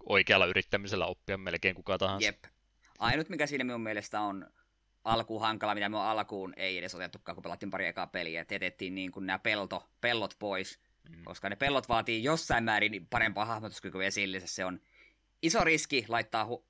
oikealla 0.07 0.47
yrittämisellä 0.47 1.07
oppia 1.07 1.39
melkein 1.39 1.75
kuka 1.75 1.99
tahansa. 1.99 2.27
Jep. 2.27 2.45
Ainut, 2.99 3.29
mikä 3.29 3.47
siinä 3.47 3.65
minun 3.65 3.81
mielestä 3.81 4.21
on 4.21 4.47
alkuun 5.05 5.41
hankala, 5.41 5.75
mitä 5.75 5.89
me 5.89 5.99
alkuun 5.99 6.55
ei 6.57 6.79
edes 6.79 6.95
otettukaan, 6.95 7.37
kun 7.37 7.43
pelattiin 7.43 7.71
pari 7.71 7.87
ekaa 7.87 8.07
peliä, 8.07 8.41
että 8.41 8.55
jätettiin 8.55 8.95
niin 8.95 9.13
kuin 9.13 9.27
nämä 9.27 9.39
pelto, 9.39 9.89
pellot 10.01 10.35
pois, 10.39 10.81
mm. 11.09 11.25
koska 11.25 11.49
ne 11.49 11.57
pellot 11.57 11.89
vaatii 11.89 12.25
jossain 12.25 12.65
määrin 12.65 13.07
parempaa 13.11 13.45
hahmotuskykyä 13.45 14.07
esille, 14.07 14.41
se 14.41 14.65
on 14.65 14.81
iso 15.45 15.65
riski 15.65 16.05
laittaa 16.09 16.45
hu- 16.45 16.65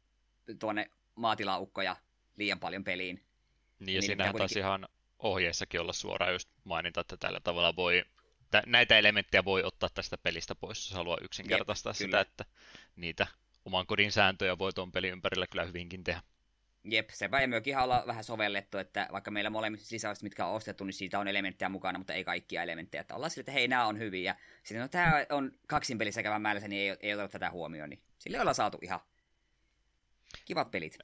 tuonne 0.58 0.90
maatilaukkoja 1.14 1.96
liian 2.36 2.60
paljon 2.60 2.84
peliin. 2.84 3.16
Niin, 3.16 3.26
ja 3.78 3.84
niin 3.86 4.02
siinähän 4.02 4.32
kuitenkin... 4.32 4.54
taisi 4.54 4.58
ihan 4.58 4.88
ohjeessakin 5.18 5.80
olla 5.80 5.92
suoraan 5.92 6.32
just 6.32 6.48
mainita, 6.64 7.00
että 7.00 7.16
tällä 7.16 7.40
tavalla 7.40 7.76
voi, 7.76 8.04
näitä 8.66 8.98
elementtejä 8.98 9.44
voi 9.44 9.62
ottaa 9.62 9.88
tästä 9.94 10.18
pelistä 10.18 10.54
pois, 10.54 10.86
jos 10.86 10.96
haluaa 10.96 11.18
yksinkertaistaa 11.22 11.90
Jep, 11.90 11.96
sitä, 11.96 12.06
kyllä. 12.06 12.20
että 12.20 12.44
niitä 12.96 13.26
oman 13.64 13.86
kodin 13.86 14.12
sääntöjä 14.12 14.58
voi 14.58 14.72
tuon 14.72 14.92
pelin 14.92 15.12
ympärillä 15.12 15.46
kyllä 15.46 15.64
hyvinkin 15.64 16.04
tehdä. 16.04 16.22
Jep, 16.84 17.10
se 17.10 17.28
ei 17.40 17.46
myöskin 17.46 17.78
olla 17.78 18.04
vähän 18.06 18.24
sovellettu, 18.24 18.78
että 18.78 19.08
vaikka 19.12 19.30
meillä 19.30 19.50
molemmissa 19.50 19.86
sisäiset, 19.86 20.22
mitkä 20.22 20.46
on 20.46 20.54
ostettu, 20.54 20.84
niin 20.84 20.94
siitä 20.94 21.18
on 21.18 21.28
elementtejä 21.28 21.68
mukana, 21.68 21.98
mutta 21.98 22.14
ei 22.14 22.24
kaikkia 22.24 22.62
elementtejä. 22.62 23.00
Että 23.00 23.14
ollaan 23.14 23.30
sille, 23.30 23.40
että 23.40 23.52
hei, 23.52 23.68
nämä 23.68 23.86
on 23.86 23.98
hyviä. 23.98 24.36
Sitten 24.62 24.80
no, 24.80 24.88
tämä 24.88 25.26
on 25.30 25.52
kaksin 25.66 25.98
pelissä 25.98 26.22
käyvän 26.22 26.42
määrässä, 26.42 26.68
niin 26.68 26.90
ei, 26.90 26.96
ei 27.00 27.14
ole 27.14 27.28
tätä 27.28 27.50
huomioon. 27.50 27.90
Niin 27.90 28.02
sille 28.24 28.40
ollaan 28.40 28.54
saatu 28.54 28.78
ihan 28.82 29.00
kivat 30.44 30.70
pelit. 30.70 30.98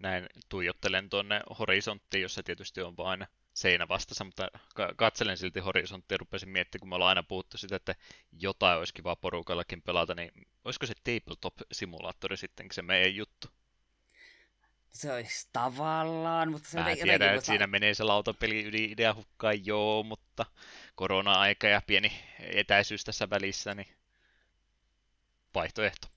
Näin 0.00 0.26
tuijottelen 0.48 1.10
tuonne 1.10 1.40
horisonttiin, 1.58 2.22
jossa 2.22 2.42
tietysti 2.42 2.82
on 2.82 2.96
vain 2.96 3.26
seinä 3.54 3.88
vastassa, 3.88 4.24
mutta 4.24 4.48
katselen 4.96 5.36
silti 5.38 5.60
horisonttia 5.60 6.14
ja 6.14 6.18
rupesin 6.18 6.48
miettimään, 6.48 6.80
kun 6.80 6.88
me 6.88 6.94
ollaan 6.94 7.08
aina 7.08 7.22
puhuttu 7.22 7.58
sitä, 7.58 7.76
että 7.76 7.94
jotain 8.32 8.78
olisi 8.78 8.94
kiva 8.94 9.16
porukallakin 9.16 9.82
pelata, 9.82 10.14
niin 10.14 10.32
olisiko 10.64 10.86
se 10.86 10.94
tabletop-simulaattori 10.94 12.36
sittenkin 12.36 12.74
se 12.74 12.82
meidän 12.82 13.14
juttu? 13.14 13.48
Se 14.90 15.12
olisi 15.12 15.48
tavallaan, 15.52 16.50
mutta 16.50 16.68
se 16.68 16.78
Mä 16.78 16.86
on 16.86 16.96
tiedän, 16.96 17.34
että 17.34 17.46
siinä 17.46 17.66
menee 17.66 17.94
se 17.94 18.04
lautapeli 18.04 18.64
yli 18.64 18.84
idea 18.84 19.14
hukkaan, 19.14 19.66
joo, 19.66 20.02
mutta 20.02 20.46
korona-aika 20.94 21.66
ja 21.66 21.82
pieni 21.86 22.12
etäisyys 22.38 23.04
tässä 23.04 23.30
välissä, 23.30 23.74
niin 23.74 23.88
vaihtoehto. 25.54 26.08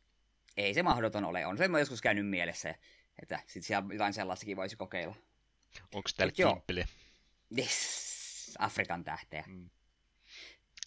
Ei 0.58 0.74
se 0.74 0.84
mahdoton 0.84 1.26
ole, 1.26 1.46
on 1.46 1.58
se 1.58 1.66
joskus 1.80 2.02
käynyt 2.02 2.28
mielessä, 2.30 2.76
että 3.22 3.40
sitten 3.40 3.64
siellä 3.64 3.94
jotain 3.94 4.14
sellaistakin 4.14 4.58
voisi 4.58 4.76
kokeilla. 4.76 5.16
Onko 5.94 6.10
täällä 6.18 6.32
kimppeliä? 6.32 6.88
Yes, 7.58 8.56
Afrikan 8.60 9.04
tähteä. 9.04 9.44
Mm. 9.48 9.70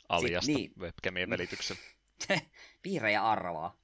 Aliasta 0.09 0.53
niin. 0.53 0.73
webcamien 0.79 1.31
välityksellä. 1.31 1.83
Piirre 2.83 3.13
ja 3.13 3.31
arvaa. 3.31 3.77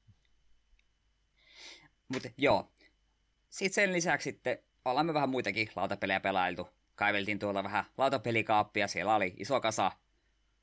Mutta 2.08 2.28
joo. 2.36 2.72
Sitten 3.50 3.74
sen 3.74 3.92
lisäksi 3.92 4.30
sitten 4.30 4.58
ollaan 4.84 5.06
me 5.06 5.14
vähän 5.14 5.28
muitakin 5.28 5.70
lautapelejä 5.76 6.20
pelailtu. 6.20 6.68
Kaiveltiin 6.94 7.38
tuolla 7.38 7.64
vähän 7.64 7.84
lautapelikaappia. 7.98 8.88
Siellä 8.88 9.14
oli 9.14 9.34
iso 9.36 9.60
kasa 9.60 9.92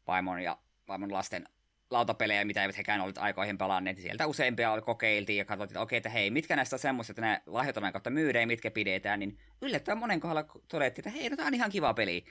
vaimon 0.07 0.43
ja 0.43 0.57
vaimon 0.87 1.13
lasten 1.13 1.47
lautapelejä, 1.91 2.45
mitä 2.45 2.61
eivät 2.61 2.77
hekään 2.77 3.01
olleet 3.01 3.17
aikoihin 3.17 3.57
pelanneet. 3.57 3.97
Sieltä 3.97 4.27
useampia 4.27 4.81
kokeiltiin 4.81 5.37
ja 5.37 5.45
katsottiin, 5.45 5.73
että 5.73 5.81
okei, 5.81 5.97
että 5.97 6.09
hei, 6.09 6.29
mitkä 6.29 6.55
näistä 6.55 6.75
on 6.75 6.79
semmoista, 6.79 7.11
että 7.11 7.21
ne 7.21 7.41
lahjoitaan 7.45 7.91
kautta 7.91 8.09
myydään 8.09 8.43
ja 8.43 8.47
mitkä 8.47 8.71
pidetään, 8.71 9.19
niin 9.19 9.37
yllättävän 9.61 9.97
monen 9.97 10.19
kohdalla 10.19 10.45
todettiin, 10.67 11.07
että 11.07 11.19
hei, 11.19 11.29
no 11.29 11.35
tämä 11.35 11.47
on 11.47 11.53
ihan 11.53 11.71
kiva 11.71 11.93
peli. 11.93 12.25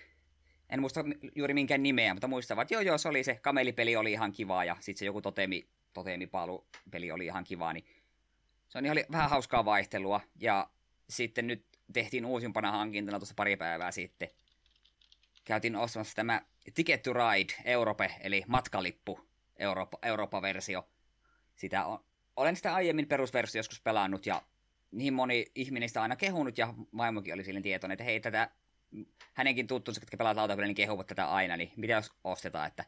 En 0.71 0.81
muista 0.81 1.05
juuri 1.35 1.55
minkään 1.55 1.83
nimeä, 1.83 2.15
mutta 2.15 2.29
muistavat, 2.29 2.63
että 2.63 2.75
joo, 2.75 2.81
joo, 2.81 2.99
se 2.99 3.09
oli 3.09 3.25
se 3.25 3.35
kamelipeli 3.35 3.97
oli 3.97 4.13
ihan 4.13 4.33
kiva 4.33 4.65
ja 4.65 4.77
sitten 4.81 4.99
se 4.99 5.05
joku 5.05 5.23
totemi, 5.23 5.69
totemipalupeli 5.93 7.11
oli 7.11 7.27
ihan 7.27 7.45
kiva, 7.45 7.73
niin 7.73 7.85
se 8.69 8.79
on 8.79 8.85
ihan 8.85 8.99
vähän 9.13 9.31
hauskaa 9.31 9.65
vaihtelua. 9.65 10.21
Ja 10.41 10.71
sitten 11.09 11.47
nyt 11.47 11.67
tehtiin 11.93 12.25
uusimpana 12.25 12.73
hankintana 12.73 13.19
tuossa 13.19 13.35
pari 13.35 13.57
päivää 13.57 13.91
sitten. 13.91 14.29
Käytiin 15.45 15.77
ostamassa 15.77 16.15
tämä 16.17 16.43
Ticket 16.75 17.03
to 17.03 17.13
Ride 17.13 17.55
Europe, 17.65 18.15
eli 18.21 18.45
matkalippu 18.47 19.30
Eurooppa, 19.61 19.99
Eurooppa-versio. 20.03 20.89
Sitä 21.57 21.85
on, 21.85 22.05
olen 22.37 22.57
sitä 22.57 22.75
aiemmin 22.75 23.09
perusversio 23.09 23.59
joskus 23.59 23.81
pelannut 23.81 24.27
ja 24.27 24.43
niin 24.91 25.15
moni 25.15 25.47
ihminen 25.55 25.89
sitä 25.89 26.03
aina 26.03 26.17
kehunut 26.17 26.59
ja 26.59 26.75
vaimokin 26.97 27.35
oli 27.35 27.45
silleen 27.45 27.63
tietoinen, 27.63 27.95
että 27.95 28.05
hei 28.05 28.21
tätä, 28.21 28.51
hänenkin 29.35 29.67
tuttunsa, 29.67 30.01
jotka 30.01 30.17
pelaa 30.17 30.37
lautapeliä, 30.37 30.67
niin 30.67 30.75
kehuvat 30.75 31.07
tätä 31.07 31.31
aina, 31.31 31.57
niin 31.57 31.73
mitä 31.77 31.93
jos 31.93 32.13
ostetaan, 32.25 32.67
että 32.67 32.85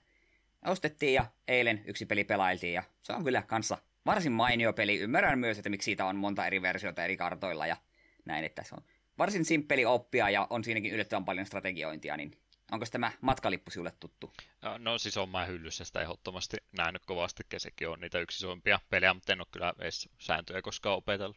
ostettiin 0.66 1.14
ja 1.14 1.26
eilen 1.48 1.82
yksi 1.84 2.06
peli 2.06 2.24
pelailtiin 2.24 2.74
ja 2.74 2.82
se 3.02 3.12
on 3.12 3.24
kyllä 3.24 3.42
kanssa 3.42 3.78
varsin 4.06 4.32
mainio 4.32 4.72
peli. 4.72 4.98
Ymmärrän 4.98 5.38
myös, 5.38 5.58
että 5.58 5.70
miksi 5.70 5.84
siitä 5.84 6.06
on 6.06 6.16
monta 6.16 6.46
eri 6.46 6.62
versiota 6.62 7.04
eri 7.04 7.16
kartoilla 7.16 7.66
ja 7.66 7.76
näin, 8.24 8.44
että 8.44 8.62
se 8.62 8.74
on 8.74 8.82
varsin 9.18 9.44
simppeli 9.44 9.84
oppia 9.84 10.30
ja 10.30 10.46
on 10.50 10.64
siinäkin 10.64 10.92
yllättävän 10.92 11.24
paljon 11.24 11.46
strategiointia, 11.46 12.16
niin 12.16 12.41
Onko 12.72 12.86
tämä 12.90 13.12
matkalippu 13.20 13.70
sinulle 13.70 13.92
tuttu? 14.00 14.32
No 14.78 14.98
siis 14.98 15.16
on 15.16 15.28
mä 15.28 15.44
hyllyssä 15.44 15.84
sitä 15.84 16.00
ehdottomasti 16.00 16.56
nähnyt 16.72 17.06
kovasti, 17.06 17.42
sekin 17.56 17.88
on 17.88 18.00
niitä 18.00 18.18
yksisuimpia 18.18 18.80
pelejä, 18.90 19.14
mutta 19.14 19.32
en 19.32 19.40
ole 19.40 19.46
kyllä 19.50 19.72
edes 19.78 20.08
sääntöjä 20.18 20.62
koskaan 20.62 20.96
opetellut. 20.96 21.36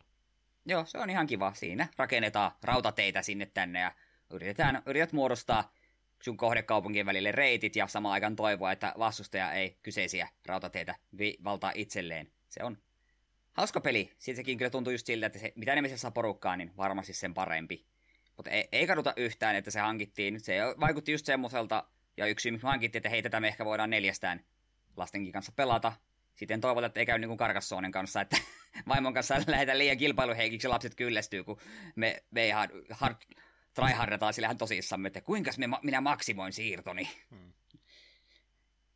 Joo, 0.66 0.86
se 0.86 0.98
on 0.98 1.10
ihan 1.10 1.28
kiva. 1.28 1.54
Siinä 1.54 1.88
rakennetaan 1.98 2.52
rautateitä 2.64 3.22
sinne 3.22 3.46
tänne 3.46 3.80
ja 3.80 3.92
yritetään, 4.30 4.82
yrität 4.86 5.14
muodostaa 5.14 5.72
sun 6.22 6.38
kohdekaupunkien 6.38 7.06
välille 7.06 7.32
reitit 7.32 7.76
ja 7.76 7.88
samaan 7.88 8.14
aikaan 8.14 8.36
toivoa, 8.36 8.72
että 8.72 8.94
vastustaja 9.00 9.52
ei 9.52 9.78
kyseisiä 9.84 10.30
rautateitä 10.46 10.96
vi- 11.18 11.38
valtaa 11.44 11.72
itselleen. 11.76 12.32
Se 12.50 12.64
on 12.64 12.78
hauska 13.54 13.82
peli. 13.82 14.12
Siitäkin 14.18 14.58
kyllä 14.58 14.70
tuntuu 14.70 14.92
just 14.92 15.06
siltä, 15.06 15.26
että 15.26 15.40
se, 15.40 15.54
mitä 15.56 15.72
enemmän 15.72 15.90
se 15.90 15.98
saa 15.98 16.12
porukkaa, 16.12 16.58
niin 16.58 16.72
varmasti 16.78 17.14
sen 17.14 17.34
parempi. 17.34 17.86
Mutta 18.38 18.52
ei, 18.52 18.68
ei 18.72 18.88
kaduta 18.88 19.14
yhtään, 19.18 19.56
että 19.56 19.72
se 19.72 19.80
hankittiin. 19.80 20.40
Se 20.40 20.60
vaikutti 20.80 21.12
just 21.12 21.26
semmoiselta, 21.26 21.84
ja 22.18 22.26
yksi 22.26 22.52
miksi 22.52 22.68
hankittiin, 22.68 23.00
että 23.00 23.10
hei, 23.10 23.22
tätä 23.22 23.40
me 23.40 23.48
ehkä 23.48 23.66
voidaan 23.66 23.90
neljästään 23.90 24.46
lastenkin 24.98 25.34
kanssa 25.34 25.52
pelata. 25.52 25.94
Sitten 26.36 26.62
toivotaan, 26.62 26.88
että 26.88 27.00
ei 27.00 27.06
käy 27.06 27.20
niin 27.20 27.30
kuin 27.30 27.38
Karkassoonen 27.38 27.92
kanssa, 27.92 28.22
että 28.22 28.38
vaimon 28.88 29.14
kanssa 29.14 29.36
lähdetään 29.48 29.78
liian 29.78 29.98
kilpailuheikiksi 29.98 30.68
ja 30.68 30.72
lapset 30.72 30.96
kyllästyy, 30.96 31.44
kun 31.44 31.60
me, 31.96 32.24
me 32.32 32.48
ihan 32.48 32.70
hard, 32.90 33.16
tryhardataan 33.74 34.34
sillähän 34.34 34.58
tosissamme, 34.58 35.08
että 35.08 35.22
kuinka 35.22 35.52
me, 35.58 35.68
minä 35.84 36.02
maksimoin 36.02 36.54
siirtoni. 36.54 37.10
Hmm. 37.32 37.54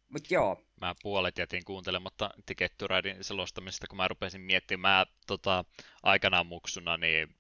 Mut 0.10 0.32
joo. 0.32 0.64
Mä 0.82 0.96
puolet 1.02 1.38
jätin 1.38 1.66
kuuntelematta 1.66 2.30
Ticket 2.46 2.78
to 2.78 2.88
Ridein 2.88 3.24
selostamista, 3.24 3.88
kun 3.88 3.98
mä 3.98 4.08
rupesin 4.08 4.42
miettimään 4.42 5.06
tota, 5.28 5.66
aikanaan 6.04 6.48
muksuna, 6.48 6.98
niin 6.98 7.36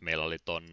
meillä 0.00 0.24
oli 0.24 0.38
ton 0.38 0.64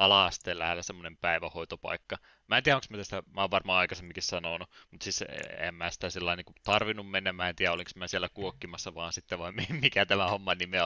ala-asteen 0.00 0.58
lähellä 0.58 0.82
semmoinen 0.82 1.16
päivähoitopaikka. 1.16 2.16
Mä 2.46 2.56
en 2.56 2.62
tiedä, 2.62 2.76
onko 2.76 2.86
mä 2.90 2.96
tästä, 2.96 3.22
mä 3.34 3.40
oon 3.40 3.50
varmaan 3.50 3.78
aikaisemminkin 3.78 4.22
sanonut, 4.22 4.70
mutta 4.90 5.04
siis 5.04 5.24
en 5.58 5.74
mä 5.74 5.90
sitä 5.90 6.10
sillä 6.10 6.36
niin 6.36 6.44
tarvinnut 6.64 7.10
mennä, 7.10 7.32
mä 7.32 7.48
en 7.48 7.56
tiedä, 7.56 7.72
olinko 7.72 7.90
mä 7.96 8.08
siellä 8.08 8.28
kuokkimassa 8.34 8.94
vaan 8.94 9.12
sitten 9.12 9.38
vai 9.38 9.52
mikä 9.82 10.06
tämä 10.06 10.28
homma 10.28 10.54
nimi, 10.54 10.76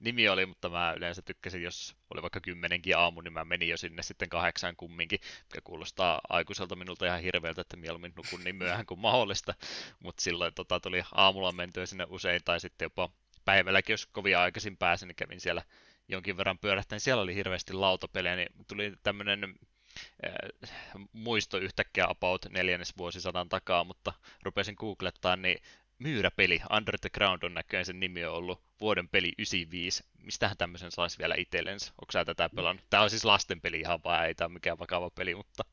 nimi 0.00 0.28
oli, 0.28 0.46
mutta 0.46 0.68
mä 0.68 0.94
yleensä 0.96 1.22
tykkäsin, 1.22 1.62
jos 1.62 1.96
oli 2.10 2.22
vaikka 2.22 2.40
kymmenenkin 2.40 2.96
aamu, 2.96 3.20
niin 3.20 3.32
mä 3.32 3.44
menin 3.44 3.68
jo 3.68 3.76
sinne 3.76 4.02
sitten 4.02 4.28
kahdeksan 4.28 4.76
kumminkin, 4.76 5.20
mikä 5.20 5.60
kuulostaa 5.64 6.20
aikuiselta 6.28 6.76
minulta 6.76 7.06
ihan 7.06 7.22
hirveältä, 7.22 7.60
että 7.60 7.76
mieluummin 7.76 8.12
nukun 8.16 8.44
niin 8.44 8.56
myöhään 8.56 8.86
kuin 8.86 9.00
mahdollista, 9.00 9.54
mutta 10.00 10.22
silloin 10.22 10.54
tota, 10.54 10.80
tuli 10.80 11.02
aamulla 11.12 11.52
mentyä 11.52 11.86
sinne 11.86 12.06
usein 12.08 12.40
tai 12.44 12.60
sitten 12.60 12.86
jopa 12.86 13.10
päivälläkin, 13.44 13.92
jos 13.92 14.06
kovin 14.06 14.38
aikaisin 14.38 14.76
pääsin, 14.76 15.08
niin 15.08 15.16
kävin 15.16 15.40
siellä 15.40 15.62
jonkin 16.08 16.36
verran 16.36 16.58
pyörähtäin, 16.58 17.00
siellä 17.00 17.22
oli 17.22 17.34
hirveästi 17.34 17.72
lautapelejä, 17.72 18.36
niin 18.36 18.48
tuli 18.68 18.92
tämmöinen 19.02 19.54
äh, 20.26 20.32
muisto 21.12 21.58
yhtäkkiä 21.58 22.06
about 22.08 22.46
neljännesvuosisadan 22.50 23.48
takaa, 23.48 23.84
mutta 23.84 24.12
rupesin 24.42 24.74
googlettaa, 24.78 25.36
niin 25.36 25.62
Myyräpeli, 25.98 26.60
Under 26.76 26.98
the 27.00 27.10
Ground 27.10 27.42
on 27.42 27.54
näköjään 27.54 27.86
sen 27.86 28.00
nimi 28.00 28.24
on 28.24 28.34
ollut, 28.34 28.62
vuoden 28.80 29.08
peli 29.08 29.32
95. 29.38 30.04
Mistähän 30.22 30.56
tämmöisen 30.56 30.90
saisi 30.90 31.18
vielä 31.18 31.34
itsellensä? 31.38 31.92
Onko 32.00 32.12
sä 32.12 32.24
tätä 32.24 32.50
pelannut? 32.56 32.84
Tämä 32.90 33.02
on 33.02 33.10
siis 33.10 33.24
lasten 33.24 33.60
peli 33.60 33.80
ihan 33.80 34.00
vaan, 34.04 34.26
ei 34.26 34.34
tämä 34.34 34.46
ole 34.46 34.52
mikään 34.52 34.78
vakava 34.78 35.10
peli, 35.10 35.34
mutta 35.34 35.64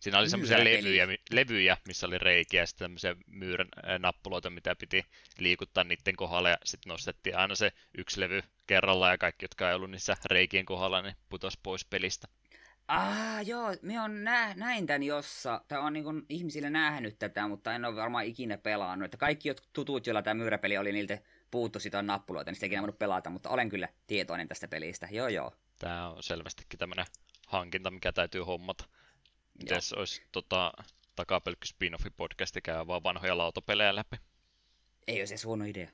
Siinä 0.00 0.18
oli 0.18 0.28
semmoisia 0.28 0.64
levyjä, 0.64 1.08
levyjä, 1.30 1.76
missä 1.86 2.06
oli 2.06 2.18
reikiä 2.18 2.62
ja 2.62 2.66
sitten 2.66 2.84
tämmöisiä 2.84 3.16
myyrän 3.26 3.68
nappuloita, 3.98 4.50
mitä 4.50 4.76
piti 4.76 5.06
liikuttaa 5.38 5.84
niiden 5.84 6.16
kohdalla 6.16 6.48
ja 6.48 6.56
sitten 6.64 6.90
nostettiin 6.90 7.36
aina 7.36 7.54
se 7.54 7.72
yksi 7.98 8.20
levy 8.20 8.42
kerralla 8.66 9.10
ja 9.10 9.18
kaikki, 9.18 9.44
jotka 9.44 9.68
ei 9.68 9.74
ollut 9.74 9.90
niissä 9.90 10.16
reikien 10.24 10.64
kohdalla, 10.64 11.02
niin 11.02 11.14
putos 11.28 11.56
pois 11.56 11.84
pelistä. 11.84 12.28
Ah, 12.88 13.46
joo, 13.46 13.74
me 13.82 14.00
on 14.00 14.24
nä- 14.24 14.54
näin 14.54 14.86
tän 14.86 15.02
jossa, 15.02 15.60
tai 15.68 15.78
on 15.78 15.92
niin 15.92 16.04
ihmisille 16.28 16.70
nähnyt 16.70 17.18
tätä, 17.18 17.48
mutta 17.48 17.74
en 17.74 17.84
ole 17.84 17.96
varmaan 17.96 18.24
ikinä 18.24 18.58
pelannut. 18.58 19.04
Että 19.04 19.16
kaikki 19.16 19.48
tutut, 19.72 20.06
joilla 20.06 20.22
tämä 20.22 20.34
myyräpeli 20.34 20.78
oli, 20.78 20.92
niiltä 20.92 21.18
puuttu 21.50 21.80
sitä 21.80 22.02
nappuloita, 22.02 22.50
niin 22.50 22.56
sitä 22.56 22.66
ikinä 22.66 22.82
voinut 22.82 22.98
pelata, 22.98 23.30
mutta 23.30 23.50
olen 23.50 23.68
kyllä 23.68 23.88
tietoinen 24.06 24.48
tästä 24.48 24.68
pelistä, 24.68 25.08
joo 25.10 25.28
joo. 25.28 25.52
Tämä 25.78 26.10
on 26.10 26.22
selvästikin 26.22 26.78
tämmöinen 26.78 27.06
hankinta, 27.46 27.90
mikä 27.90 28.12
täytyy 28.12 28.42
hommata. 28.42 28.84
Mites 29.62 29.92
olisi 29.92 30.22
tota, 30.32 30.72
takapelkky 31.16 31.66
spin-offi 31.68 32.10
podcasti 32.16 32.60
käy 32.62 32.86
vaan 32.86 33.02
vanhoja 33.02 33.38
lautapelejä 33.38 33.94
läpi? 33.94 34.16
Ei 35.06 35.20
ole 35.20 35.26
se 35.26 35.36
huono 35.44 35.64
idea. 35.64 35.88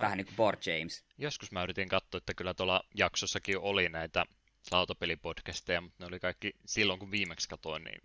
Vähän 0.00 0.18
niin 0.18 0.26
kuin 0.26 0.36
Board 0.36 0.58
James. 0.66 1.04
Joskus 1.18 1.52
mä 1.52 1.62
yritin 1.62 1.88
katsoa, 1.88 2.18
että 2.18 2.34
kyllä 2.34 2.54
tuolla 2.54 2.82
jaksossakin 2.94 3.58
oli 3.58 3.88
näitä 3.88 4.24
lautapelipodcasteja, 4.70 5.80
mutta 5.80 5.96
ne 5.98 6.06
oli 6.06 6.20
kaikki 6.20 6.52
silloin, 6.66 6.98
kun 6.98 7.10
viimeksi 7.10 7.48
katoin, 7.48 7.84
niin 7.84 8.02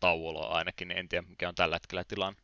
tauolla 0.00 0.46
ainakin, 0.46 0.88
niin 0.88 0.98
en 0.98 1.08
tiedä 1.08 1.26
mikä 1.28 1.48
on 1.48 1.54
tällä 1.54 1.76
hetkellä 1.76 2.04
tilanne. 2.04 2.42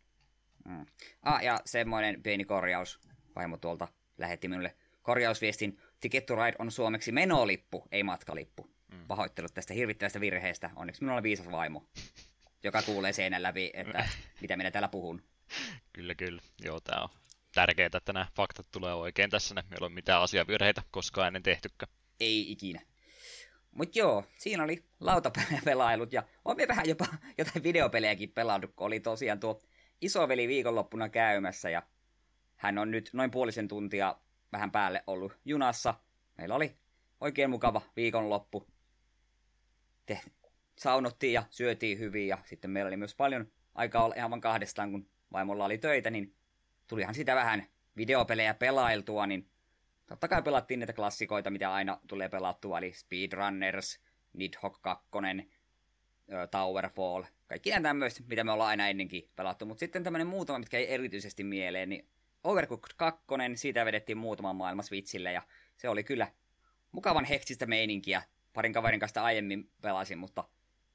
Mm. 0.65 0.87
Ah, 1.23 1.43
ja 1.43 1.61
semmoinen 1.65 2.23
pieni 2.23 2.45
korjaus. 2.45 3.01
Vaimo 3.37 3.57
tuolta 3.57 3.89
lähetti 4.19 4.49
minulle 4.49 4.77
korjausviestin. 5.03 5.81
Ticket 6.01 6.27
to 6.27 6.37
Ride 6.37 6.57
on 6.59 6.71
suomeksi 6.71 7.13
menolippu, 7.13 7.89
ei 7.93 8.03
matkalippu. 8.03 8.71
Mm. 8.93 9.07
Pahoittelut 9.09 9.55
tästä 9.55 9.75
hirvittävästä 9.75 10.21
virheestä. 10.21 10.71
Onneksi 10.77 11.03
minulla 11.03 11.17
on 11.17 11.23
viisas 11.23 11.51
vaimo, 11.51 11.89
joka 12.63 12.83
kuulee 12.83 13.13
seinän 13.13 13.43
läpi, 13.43 13.71
että 13.75 14.09
mitä 14.41 14.57
minä 14.57 14.71
täällä 14.71 14.89
puhun. 14.89 15.23
Kyllä, 15.93 16.15
kyllä. 16.15 16.43
Joo, 16.61 16.81
tämä 16.81 17.03
on 17.03 17.09
tärkeää, 17.55 17.91
että 17.97 18.13
nämä 18.13 18.27
faktat 18.37 18.67
tulee 18.71 18.95
oikein 18.95 19.31
tässä. 19.31 19.55
Meillä 19.71 19.87
on 19.87 19.93
mitään 19.93 20.23
asiavirheitä 20.23 20.83
koskaan 20.91 21.27
ennen 21.27 21.43
tehtykään. 21.43 21.93
Ei 22.21 22.53
ikinä. 22.53 22.81
Mutta 23.71 23.99
joo, 23.99 24.25
siinä 24.39 24.65
oli 24.65 24.85
lautapelailut 25.01 26.13
ja 26.13 26.23
on 26.45 26.57
me 26.57 26.69
vähän 26.69 26.89
jopa 26.89 27.07
jotain 27.39 27.63
videopelejäkin 27.63 28.33
pelannut, 28.33 28.73
kun 28.77 28.87
oli 28.87 29.01
tosiaan 29.01 29.41
tuo 29.41 29.61
isoveli 30.01 30.49
viikonloppuna 30.49 31.09
käymässä 31.09 31.71
ja 31.71 31.83
hän 32.57 32.79
on 32.79 32.91
nyt 32.91 33.11
noin 33.13 33.31
puolisen 33.31 33.69
tuntia 33.69 34.17
vähän 34.53 34.71
päälle 34.71 35.05
ollut 35.07 35.33
junassa. 35.45 35.95
Meillä 36.39 36.55
oli 36.55 36.77
oikein 37.21 37.51
mukava 37.51 37.83
viikonloppu. 37.97 38.67
Te, 40.09 40.21
saunottiin 40.77 41.33
ja 41.33 41.43
syötiin 41.51 41.99
hyvin 41.99 42.29
ja 42.29 42.39
sitten 42.45 42.71
meillä 42.71 42.89
oli 42.89 42.97
myös 42.97 43.15
paljon 43.15 43.53
aikaa 43.75 44.05
olla 44.05 44.15
ihan 44.15 44.31
vain 44.31 44.41
kahdestaan, 44.41 44.93
kun 44.93 45.09
vaimolla 45.33 45.65
oli 45.65 45.79
töitä, 45.79 46.11
niin 46.11 46.35
tulihan 46.87 47.15
sitä 47.15 47.35
vähän 47.35 47.67
videopelejä 47.97 48.55
pelailtua, 48.55 49.27
niin 49.27 49.49
totta 50.07 50.29
kai 50.29 50.43
pelattiin 50.43 50.81
niitä 50.81 50.93
klassikoita, 50.93 51.51
mitä 51.51 51.73
aina 51.73 52.01
tulee 52.07 52.29
pelattua, 52.29 52.79
eli 52.79 52.93
Speedrunners, 52.93 54.01
Nidhogg 54.33 54.77
2, 54.81 55.09
Towerfall, 56.51 57.25
kaikki 57.47 57.71
nämä 57.71 57.89
tämmöistä, 57.89 58.23
mitä 58.27 58.45
me 58.45 58.53
ollaan 58.53 58.71
aina 58.71 58.89
ennenkin 58.89 59.31
pelattu, 59.37 59.67
mutta 59.67 59.81
sitten 59.81 60.05
tämmöinen 60.05 60.27
muutama, 60.27 60.59
mitkä 60.59 60.79
ei 60.79 60.95
erityisesti 60.95 61.45
mieleen, 61.45 61.89
niin 61.89 62.09
Overcooked 62.45 62.93
2, 62.97 63.25
siitä 63.55 63.85
vedettiin 63.85 64.19
muutaman 64.19 64.57
maailman 64.57 64.85
Switchille, 64.85 65.33
ja 65.33 65.43
se 65.77 65.89
oli 65.89 66.05
kyllä 66.05 66.33
mukavan 66.93 67.25
heksistä 67.25 67.67
meininkiä. 67.67 68.23
Parin 68.53 68.73
kaverin 68.73 69.01
kanssa 69.01 69.23
aiemmin 69.23 69.71
pelasin, 69.83 70.19
mutta 70.19 70.45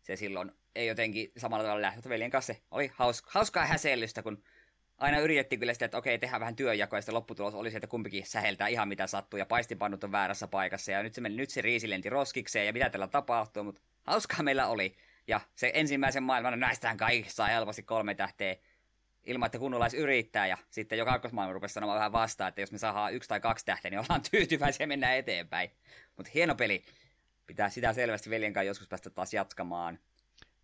se 0.02 0.16
silloin 0.16 0.52
ei 0.76 0.88
jotenkin 0.88 1.32
samalla 1.38 1.64
tavalla 1.64 1.82
lähtenyt 1.82 2.10
veljen 2.10 2.32
kanssa. 2.32 2.54
Se 2.54 2.62
oli 2.72 2.92
haus, 2.94 3.24
hauskaa 3.28 3.66
häsellystä, 3.66 4.24
kun 4.24 4.44
aina 4.98 5.20
yritettiin 5.20 5.60
kyllä 5.60 5.74
sitä, 5.74 5.86
että 5.86 5.98
okei, 5.98 6.18
tehdään 6.18 6.40
vähän 6.40 6.56
työnjakoa, 6.56 6.98
ja 6.98 7.02
sitten 7.02 7.16
lopputulos 7.16 7.54
oli 7.54 7.72
se, 7.72 7.78
että 7.78 7.88
kumpikin 7.88 8.26
säheltää 8.26 8.68
ihan 8.68 8.88
mitä 8.88 9.08
sattuu, 9.08 9.38
ja 9.38 9.46
paistipannut 9.46 10.04
on 10.04 10.12
väärässä 10.12 10.48
paikassa, 10.48 10.92
ja 10.92 11.04
nyt 11.04 11.14
se 11.14 11.22
meni 11.22 11.36
nyt 11.36 11.50
se 11.50 11.62
riisilenti 11.62 12.10
roskikseen, 12.10 12.66
ja 12.66 12.74
mitä 12.74 12.90
tällä 12.90 13.08
tapahtuu, 13.08 13.64
mutta 13.64 13.82
hauskaa 14.04 14.44
meillä 14.44 14.68
oli. 14.68 14.96
Ja 15.28 15.42
se 15.56 15.72
ensimmäisen 15.74 16.24
maailman, 16.24 16.60
näistähän 16.60 16.98
kaikki 16.98 17.30
saa 17.30 17.48
helposti 17.48 17.84
kolme 17.84 18.16
tähteä 18.16 18.56
ilman, 19.24 19.46
että 19.46 19.60
kunnolais 19.60 19.94
yrittää, 19.94 20.48
ja 20.48 20.58
sitten 20.70 20.98
joka 20.98 21.12
kakkosmaailma 21.12 21.54
rupesi 21.54 21.74
sanomaan 21.74 21.98
vähän 21.98 22.12
vastaan, 22.12 22.50
että 22.50 22.62
jos 22.62 22.72
me 22.72 22.78
saadaan 22.78 23.14
yksi 23.14 23.30
tai 23.30 23.40
kaksi 23.40 23.66
tähteä, 23.66 23.92
niin 23.92 24.00
ollaan 24.00 24.22
tyytyväisiä 24.32 24.84
ja 24.84 24.88
mennään 24.88 25.18
eteenpäin. 25.18 25.72
Mutta 26.18 26.32
hieno 26.34 26.56
peli. 26.56 26.84
Pitää 27.48 27.70
sitä 27.70 27.94
selvästi 27.94 28.30
veljen 28.30 28.54
kanssa 28.54 28.68
joskus 28.68 28.88
päästä 28.88 29.10
taas 29.10 29.34
jatkamaan. 29.34 30.00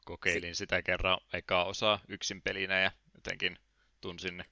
Kokeilin 0.06 0.56
si- 0.56 0.60
sitä 0.60 0.82
kerran 0.82 1.18
ekaa 1.34 1.66
osaa 1.66 2.00
yksin 2.08 2.42
pelinä 2.42 2.80
ja 2.80 2.92
jotenkin 3.16 3.58
tunsin, 4.02 4.44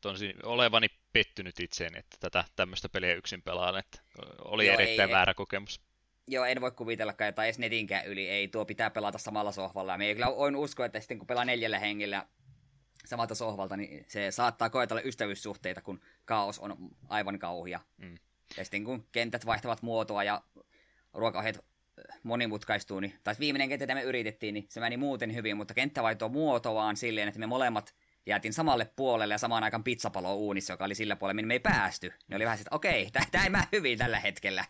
tunsin 0.00 0.34
olevani 0.42 0.88
pettynyt 1.12 1.60
itseeni, 1.60 1.98
että 1.98 2.16
tätä 2.20 2.44
tämmöistä 2.56 2.88
peliä 2.88 3.14
yksin 3.14 3.42
pelaan, 3.42 3.78
että 3.78 4.00
oli 4.38 4.66
Joo, 4.66 4.74
erittäin 4.74 5.10
ei, 5.10 5.14
väärä 5.14 5.34
kokemus. 5.34 5.80
Joo, 6.28 6.44
en 6.44 6.60
voi 6.60 6.70
kuvitellakaan, 6.70 7.28
että 7.28 7.44
edes 7.44 7.58
netinkään 7.58 8.06
yli 8.06 8.28
ei, 8.28 8.48
tuo 8.48 8.64
pitää 8.64 8.90
pelata 8.90 9.18
samalla 9.18 9.52
sohvalla. 9.52 9.92
Ja 9.92 9.98
me 9.98 10.06
ei 10.06 10.14
kyllä 10.14 10.28
oon 10.28 10.56
usko, 10.56 10.84
että 10.84 11.00
sitten 11.00 11.18
kun 11.18 11.26
pelaa 11.26 11.44
neljällä 11.44 11.78
hengellä 11.78 12.26
samalta 13.04 13.34
sohvalta, 13.34 13.76
niin 13.76 14.04
se 14.08 14.30
saattaa 14.30 14.70
koetella 14.70 15.02
ystävyyssuhteita, 15.02 15.82
kun 15.82 16.00
kaos 16.24 16.58
on 16.58 16.76
aivan 17.08 17.38
kauhia. 17.38 17.80
Mm. 17.96 18.18
Ja 18.56 18.64
sitten 18.64 18.84
kun 18.84 19.06
kentät 19.12 19.46
vaihtavat 19.46 19.82
muotoa 19.82 20.24
ja 20.24 20.42
ruokaohjeet 21.14 21.64
monimutkaistuu, 22.22 23.00
niin, 23.00 23.18
tai 23.24 23.34
viimeinen 23.40 23.68
kenttä, 23.68 23.86
mitä 23.86 23.94
me 23.94 24.02
yritettiin, 24.02 24.54
niin 24.54 24.66
se 24.68 24.80
meni 24.80 24.96
muuten 24.96 25.34
hyvin, 25.34 25.56
mutta 25.56 25.74
kenttä 25.74 26.02
vaihtoi 26.02 26.28
muotoaan 26.28 26.96
silleen, 26.96 27.28
että 27.28 27.40
me 27.40 27.46
molemmat 27.46 27.94
jäätiin 28.26 28.52
samalle 28.52 28.90
puolelle 28.96 29.34
ja 29.34 29.38
samaan 29.38 29.64
aikaan 29.64 29.84
pizzapalo 29.84 30.34
uunissa, 30.34 30.72
joka 30.72 30.84
oli 30.84 30.94
sillä 30.94 31.16
puolella, 31.16 31.34
minne 31.34 31.46
me 31.46 31.54
ei 31.54 31.60
päästy. 31.60 32.12
Ne 32.28 32.36
oli 32.36 32.44
vähän 32.44 32.58
että 32.58 32.76
okei, 32.76 33.10
tämä 33.30 33.44
ei 33.44 33.50
mene 33.50 33.68
hyvin 33.72 33.98
tällä 33.98 34.20
hetkellä. 34.20 34.64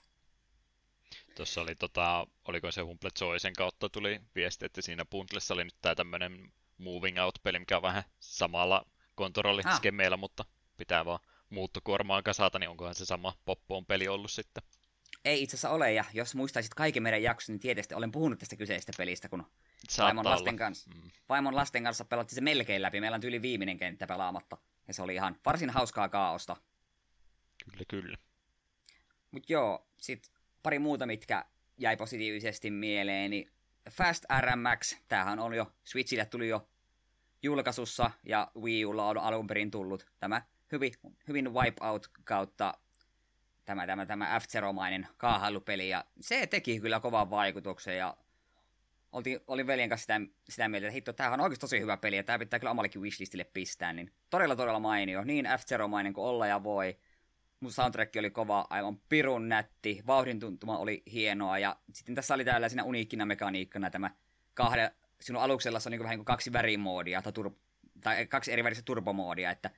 Tuossa 1.37 1.61
oli, 1.61 1.75
tota, 1.75 2.27
oliko 2.49 2.71
se 2.73 2.81
Humble 2.81 3.11
Joysen 3.21 3.53
kautta 3.53 3.89
tuli 3.89 4.21
viesti, 4.35 4.67
että 4.67 4.83
siinä 4.83 5.05
Puntlessa 5.05 5.55
oli 5.55 5.65
nyt 5.65 5.77
tämä 5.83 5.95
tämmöinen 5.95 6.53
Moving 6.79 7.19
Out-peli, 7.23 7.59
mikä 7.59 7.77
on 7.77 7.83
vähän 7.83 8.03
samalla 8.21 8.87
kontrolliskemeillä, 9.15 10.15
ah. 10.15 10.21
mutta 10.21 10.45
pitää 10.77 11.05
vaan 11.05 11.21
muuttokuormaan 11.51 12.25
kasata, 12.25 12.59
niin 12.59 12.71
onkohan 12.71 12.95
se 12.95 13.05
sama 13.05 13.35
Poppoon 13.45 13.87
peli 13.87 14.09
ollut 14.09 14.31
sitten? 14.31 14.63
Ei 15.25 15.43
itse 15.43 15.55
asiassa 15.57 15.71
ole, 15.71 15.93
ja 15.93 16.05
jos 16.13 16.35
muistaisit 16.35 16.75
kaiken 16.75 17.03
meidän 17.03 17.23
jakson, 17.23 17.53
niin 17.53 17.61
tietysti 17.61 17.95
olen 17.95 18.13
puhunut 18.13 18.39
tästä 18.39 18.57
kyseisestä 18.57 18.93
pelistä, 18.99 19.29
kun 19.29 19.47
vaimon 19.99 20.25
lasten, 20.25 20.57
kanssa, 20.57 20.91
mm. 20.91 21.11
vaimon 21.29 21.57
lasten 21.57 21.85
kanssa 21.85 22.05
pelattiin 22.05 22.35
se 22.35 22.41
melkein 22.41 22.83
läpi. 22.83 23.01
Meillä 23.01 23.15
on 23.15 23.25
yli 23.25 23.43
viimeinen 23.43 23.79
kenttä 23.79 24.07
pelaamatta, 24.07 24.59
ja 24.89 24.95
se 24.95 25.03
oli 25.03 25.15
ihan 25.15 25.37
varsin 25.47 25.71
hauskaa 25.71 26.09
kaaosta. 26.09 26.57
Kyllä, 27.65 27.85
kyllä. 27.89 28.17
Mut 29.31 29.51
joo, 29.51 29.87
sit 29.97 30.33
pari 30.63 30.79
muuta, 30.79 31.07
mitkä 31.07 31.45
jäi 31.79 31.97
positiivisesti 31.97 32.71
mieleen, 32.71 33.31
niin 33.31 33.51
Fast 33.91 34.25
RMX, 34.41 34.97
tämähän 35.09 35.39
on 35.39 35.55
jo, 35.55 35.73
Switchille 35.85 36.27
tuli 36.27 36.49
jo 36.49 36.69
julkaisussa, 37.43 38.11
ja 38.25 38.51
Wii 38.61 38.85
Ulla 38.85 39.09
on 39.09 39.19
alun 39.19 39.47
perin 39.47 39.71
tullut 39.71 40.07
tämä 40.21 40.43
hyvin, 40.73 40.93
hyvin 41.29 41.55
Wipeout 41.55 42.11
kautta 42.25 42.75
tämä, 43.65 43.87
tämä, 43.87 44.07
tämä 44.07 44.41
f 44.41 44.45
kaahailupeli, 45.17 45.89
ja 45.89 46.05
se 46.21 46.47
teki 46.47 46.81
kyllä 46.81 47.01
kovan 47.01 47.31
vaikutuksen, 47.31 47.99
ja 47.99 48.17
oltiin, 49.13 49.41
olin 49.47 49.67
veljen 49.67 49.89
kanssa 49.89 50.03
sitä, 50.03 50.21
sitä 50.49 50.69
mieltä, 50.69 50.87
että 50.87 50.95
hitto, 50.95 51.13
tämähän 51.13 51.41
on 51.41 51.45
oikeasti 51.45 51.61
tosi 51.61 51.81
hyvä 51.81 51.97
peli, 51.97 52.17
ja 52.17 52.23
tämä 52.23 52.39
pitää 52.39 52.59
kyllä 52.59 52.71
omallekin 52.71 53.03
wishlistille 53.03 53.45
pistää, 53.45 53.93
niin 53.93 54.13
todella 54.31 54.57
todella 54.57 54.81
mainio, 54.81 55.25
niin 55.25 55.47
f 55.59 55.63
kuin 56.15 56.27
olla 56.27 56.47
ja 56.47 56.63
voi, 56.63 56.99
mun 57.61 57.73
soundtrack 57.73 58.17
oli 58.17 58.31
kova, 58.31 58.67
aivan 58.71 58.99
pirun 59.09 59.49
nätti, 59.49 60.03
vauhdin 60.07 60.41
tuntuma 60.41 60.79
oli 60.79 61.03
hienoa, 61.13 61.59
ja 61.59 61.77
sitten 61.93 62.15
tässä 62.15 62.35
oli 62.35 62.45
täällä 62.45 62.69
siinä 62.69 62.85
uniikkina 62.85 63.27
mekaniikkana 63.27 63.91
tämä 63.91 64.11
kahden, 64.55 64.91
sinun 65.21 65.43
aluksella 65.43 65.79
on 65.87 65.91
niin 65.91 66.01
vähän 66.01 66.11
niin 66.11 66.19
kuin 66.19 66.25
kaksi 66.25 66.53
värimoodia, 66.53 67.23
tai, 67.23 67.33
tur, 67.33 67.51
tai 68.01 68.27
kaksi 68.27 68.53
eri 68.53 68.65
väristä 68.65 68.85
turbomoodia, 68.85 69.51
että 69.51 69.71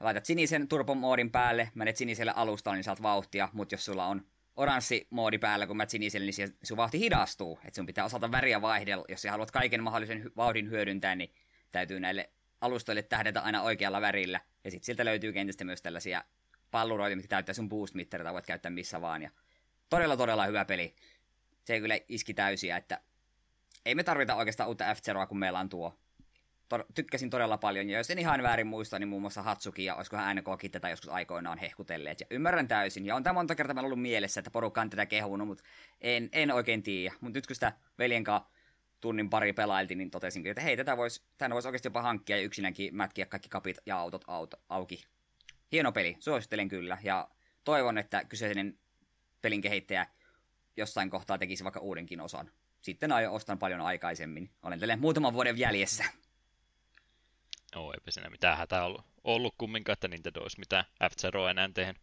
laitat 0.00 0.24
sinisen 0.24 0.68
turbomoodin 0.68 1.30
päälle, 1.30 1.70
menet 1.74 1.96
siniselle 1.96 2.32
alustalle, 2.36 2.76
niin 2.76 2.84
saat 2.84 3.02
vauhtia, 3.02 3.48
mutta 3.52 3.74
jos 3.74 3.84
sulla 3.84 4.06
on 4.06 4.26
oranssi 4.56 5.06
moodi 5.10 5.38
päällä, 5.38 5.66
kun 5.66 5.76
mä 5.76 5.86
siniselle, 5.88 6.30
niin 6.36 6.56
sun 6.62 6.76
vauhti 6.76 6.98
hidastuu. 6.98 7.58
Että 7.64 7.76
sun 7.76 7.86
pitää 7.86 8.04
osata 8.04 8.30
väriä 8.30 8.62
vaihdella. 8.62 9.04
Jos 9.08 9.22
sä 9.22 9.30
haluat 9.30 9.50
kaiken 9.50 9.82
mahdollisen 9.82 10.30
vauhdin 10.36 10.70
hyödyntää, 10.70 11.14
niin 11.14 11.34
täytyy 11.72 12.00
näille 12.00 12.30
alustoille 12.60 13.02
tähdätä 13.02 13.40
aina 13.40 13.62
oikealla 13.62 14.00
värillä. 14.00 14.40
Ja 14.64 14.70
sitten 14.70 14.86
sieltä 14.86 15.04
löytyy 15.04 15.32
kentästä 15.32 15.64
myös 15.64 15.82
tällaisia 15.82 16.24
palluroita, 16.70 17.16
mitkä 17.16 17.28
täyttää 17.28 17.54
sun 17.54 17.68
boost 17.68 17.94
mittarita, 17.94 18.32
voit 18.32 18.46
käyttää 18.46 18.70
missä 18.70 19.00
vaan. 19.00 19.22
Ja 19.22 19.30
todella, 19.88 20.16
todella 20.16 20.46
hyvä 20.46 20.64
peli. 20.64 20.94
Se 21.64 21.80
kyllä 21.80 21.98
iski 22.08 22.34
täysiä, 22.34 22.76
että 22.76 23.00
ei 23.86 23.94
me 23.94 24.04
tarvita 24.04 24.34
oikeastaan 24.34 24.68
uutta 24.68 24.94
f 24.94 24.98
kun 25.28 25.38
meillä 25.38 25.58
on 25.58 25.68
tuo 25.68 25.98
to- 26.68 26.84
tykkäsin 26.94 27.30
todella 27.30 27.58
paljon, 27.58 27.90
ja 27.90 27.98
jos 27.98 28.10
en 28.10 28.18
ihan 28.18 28.42
väärin 28.42 28.66
muista, 28.66 28.98
niin 28.98 29.08
muun 29.08 29.22
muassa 29.22 29.42
Hatsuki 29.42 29.84
ja 29.84 29.94
olisikohan 29.94 30.36
NKkin 30.36 30.70
tätä 30.70 30.88
joskus 30.88 31.10
aikoinaan 31.10 31.58
hehkutelleet, 31.58 32.20
ja 32.20 32.26
ymmärrän 32.30 32.68
täysin, 32.68 33.06
ja 33.06 33.16
on 33.16 33.22
tämä 33.22 33.34
monta 33.34 33.54
kertaa 33.54 33.84
ollut 33.84 34.02
mielessä, 34.02 34.40
että 34.40 34.50
porukka 34.50 34.80
on 34.80 34.90
tätä 34.90 35.06
kehunut, 35.06 35.48
mutta 35.48 35.64
en, 36.00 36.28
en 36.32 36.52
oikein 36.52 36.82
tiedä, 36.82 37.14
mutta 37.20 37.36
nyt 37.36 37.46
kun 37.46 37.56
sitä 37.56 37.72
veljen 37.98 38.24
kanssa 38.24 38.50
tunnin 39.00 39.30
pari 39.30 39.52
pelailtiin, 39.52 39.98
niin 39.98 40.10
totesin, 40.10 40.46
että 40.46 40.62
hei, 40.62 40.76
tätä 40.76 40.96
voisi 40.96 41.22
vois 41.50 41.66
oikeasti 41.66 41.86
jopa 41.86 42.02
hankkia 42.02 42.36
ja 42.36 42.42
yksinäkin 42.42 42.96
mätkiä 42.96 43.26
kaikki 43.26 43.48
kapit 43.48 43.76
ja 43.86 43.98
autot 43.98 44.24
auto, 44.26 44.56
auki. 44.68 45.04
Hieno 45.72 45.92
peli, 45.92 46.16
suosittelen 46.20 46.68
kyllä, 46.68 46.98
ja 47.02 47.28
toivon, 47.64 47.98
että 47.98 48.24
kyseinen 48.24 48.78
pelin 49.42 49.60
kehittäjä 49.60 50.06
jossain 50.76 51.10
kohtaa 51.10 51.38
tekisi 51.38 51.64
vaikka 51.64 51.80
uudenkin 51.80 52.20
osan. 52.20 52.50
Sitten 52.80 53.12
aion 53.12 53.32
ostan 53.32 53.58
paljon 53.58 53.80
aikaisemmin. 53.80 54.50
Olen 54.62 54.80
tälle 54.80 54.96
muutaman 54.96 55.32
vuoden 55.32 55.58
jäljessä. 55.58 56.04
No 57.76 57.92
eipä 57.92 58.10
siinä 58.10 58.30
mitään 58.30 58.58
hätää 58.58 58.84
ollut, 58.84 59.04
ollut 59.24 59.54
kumminkaan, 59.58 59.94
että 59.94 60.08
Nintendo 60.08 60.40
olisi 60.40 60.58
mitään 60.58 60.84
f 61.10 61.24
enää 61.50 61.70
tehnyt. 61.74 62.02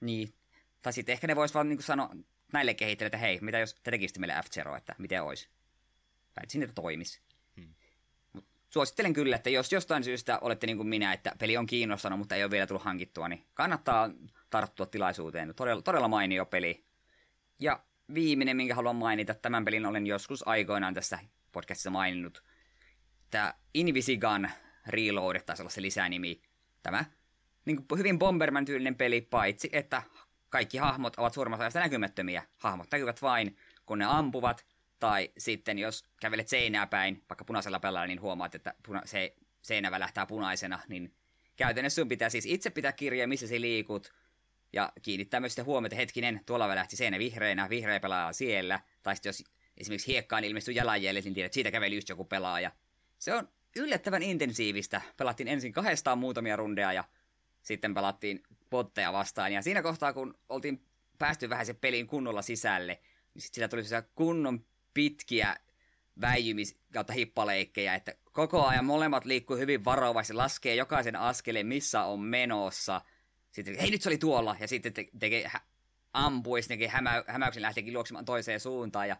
Niin. 0.00 0.34
Tai 0.82 0.92
sitten 0.92 1.12
ehkä 1.12 1.26
ne 1.26 1.36
vois 1.36 1.54
vaan 1.54 1.68
niin 1.68 1.82
sanoa 1.82 2.10
näille 2.52 2.74
kehittäjille, 2.74 3.06
että 3.06 3.18
hei, 3.18 3.38
mitä 3.40 3.58
jos 3.58 3.74
te 3.74 3.90
tekisitte 3.90 4.20
meille 4.20 4.34
f 4.42 4.76
että 4.76 4.94
miten 4.98 5.22
olisi. 5.22 5.48
Väitin, 6.36 6.62
että 6.62 6.74
toimisi. 6.74 7.20
Hmm. 7.56 7.74
suosittelen 8.70 9.12
kyllä, 9.12 9.36
että 9.36 9.50
jos 9.50 9.72
jostain 9.72 10.04
syystä 10.04 10.38
olette 10.38 10.66
niin 10.66 10.76
kuin 10.76 10.88
minä, 10.88 11.12
että 11.12 11.32
peli 11.38 11.56
on 11.56 11.66
kiinnostanut, 11.66 12.18
mutta 12.18 12.34
ei 12.34 12.44
ole 12.44 12.50
vielä 12.50 12.66
tullut 12.66 12.84
hankittua, 12.84 13.28
niin 13.28 13.46
kannattaa 13.54 14.10
tarttua 14.50 14.86
tilaisuuteen. 14.86 15.54
Todella, 15.54 15.82
todella 15.82 16.08
mainio 16.08 16.46
peli. 16.46 16.84
Ja 17.58 17.82
viimeinen, 18.14 18.56
minkä 18.56 18.74
haluan 18.74 18.96
mainita, 18.96 19.34
tämän 19.34 19.64
pelin 19.64 19.86
olen 19.86 20.06
joskus 20.06 20.48
aikoinaan 20.48 20.94
tässä 20.94 21.18
podcastissa 21.52 21.90
maininnut. 21.90 22.42
Tämä 23.30 23.54
Invisigun 23.74 24.48
Reload 24.86 25.40
taisi 25.40 25.62
olla 25.62 25.70
se 25.70 25.82
lisänimi. 25.82 26.42
Tämä 26.82 27.04
niin 27.64 27.86
kuin 27.86 27.98
hyvin 27.98 28.18
Bomberman-tyylinen 28.18 28.94
peli, 28.94 29.20
paitsi 29.20 29.68
että 29.72 30.02
kaikki 30.50 30.78
hahmot 30.78 31.16
ovat 31.16 31.34
suurimmassa 31.34 31.62
ajasta 31.64 31.80
näkymättömiä. 31.80 32.42
Hahmot 32.58 32.86
näkyvät 32.92 33.22
vain, 33.22 33.56
kun 33.86 33.98
ne 33.98 34.04
ampuvat, 34.04 34.66
tai 34.98 35.30
sitten 35.38 35.78
jos 35.78 36.04
kävelet 36.20 36.48
seinää 36.48 36.86
päin, 36.86 37.24
vaikka 37.28 37.44
punaisella 37.44 37.80
pelalla, 37.80 38.06
niin 38.06 38.20
huomaat, 38.20 38.54
että 38.54 38.74
puna- 38.88 39.02
se 39.04 39.36
seinä 39.62 39.90
välähtää 39.90 40.26
punaisena, 40.26 40.80
niin 40.88 41.14
käytännössä 41.56 42.00
sun 42.02 42.08
pitää 42.08 42.30
siis 42.30 42.46
itse 42.46 42.70
pitää 42.70 42.92
kirjaa, 42.92 43.26
missä 43.26 43.46
sä 43.46 43.60
liikut, 43.60 44.12
Ja 44.72 44.92
kiinnittää 45.02 45.40
myös 45.40 45.52
sitä 45.52 45.64
huomiota, 45.64 45.96
hetkinen, 45.96 46.40
tuolla 46.46 46.68
lähti 46.68 46.96
seinä 46.96 47.18
vihreänä, 47.18 47.68
vihreä 47.68 48.00
pelaaja 48.00 48.32
siellä. 48.32 48.80
Tai 49.02 49.16
sitten 49.16 49.28
jos 49.28 49.44
esimerkiksi 49.76 50.12
hiekkaan 50.12 50.44
ilmestyy 50.44 50.74
jalanjäljet, 50.74 51.24
niin 51.24 51.34
tiedät, 51.34 51.46
että 51.46 51.54
siitä 51.54 51.70
käveli 51.70 51.94
just 51.94 52.08
joku 52.08 52.24
pelaaja. 52.24 52.70
Se 53.18 53.34
on 53.34 53.48
yllättävän 53.76 54.22
intensiivistä. 54.22 55.00
Pelattiin 55.16 55.48
ensin 55.48 55.72
kahdestaan 55.72 56.18
muutamia 56.18 56.56
rundeja 56.56 56.92
ja 56.92 57.04
sitten 57.62 57.94
pelattiin 57.94 58.42
botteja 58.70 59.12
vastaan. 59.12 59.52
Ja 59.52 59.62
siinä 59.62 59.82
kohtaa, 59.82 60.12
kun 60.12 60.38
oltiin 60.48 60.82
päästy 61.18 61.50
vähän 61.50 61.66
se 61.66 61.74
pelin 61.74 62.06
kunnolla 62.06 62.42
sisälle, 62.42 63.00
niin 63.34 63.42
sitten 63.42 63.54
sillä 63.54 63.68
tuli 63.68 64.02
kunnon 64.14 64.64
pitkiä 64.94 65.56
väijymis- 66.20 66.78
kautta 66.92 67.12
hippaleikkejä, 67.12 67.94
että 67.94 68.14
koko 68.32 68.66
ajan 68.66 68.84
molemmat 68.84 69.24
liikkuu 69.24 69.56
hyvin 69.56 69.84
varovasti, 69.84 70.32
laskee 70.32 70.74
jokaisen 70.74 71.16
askeleen, 71.16 71.66
missä 71.66 72.02
on 72.02 72.20
menossa. 72.20 73.00
Sitten, 73.50 73.78
hei 73.78 73.90
nyt 73.90 74.02
se 74.02 74.08
oli 74.08 74.18
tuolla, 74.18 74.56
ja 74.60 74.68
sitten 74.68 74.92
te- 74.92 75.08
tekee, 75.18 75.50
ampuu, 76.12 76.56
ja 76.56 76.62
sitten 76.62 76.90
hämä- 76.90 77.24
hämäyksen 77.26 77.62
lähteekin 77.62 77.92
juoksemaan 77.92 78.24
toiseen 78.24 78.60
suuntaan, 78.60 79.08
ja 79.08 79.16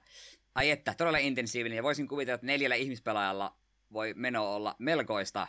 ai 0.55 0.71
että, 0.71 0.95
todella 0.95 1.19
intensiivinen, 1.19 1.77
ja 1.77 1.83
voisin 1.83 2.09
kuvitella, 2.09 2.35
että 2.35 2.47
neljällä 2.47 2.75
ihmispelaajalla 2.75 3.57
voi 3.93 4.15
meno 4.15 4.55
olla 4.55 4.77
melkoista. 4.79 5.49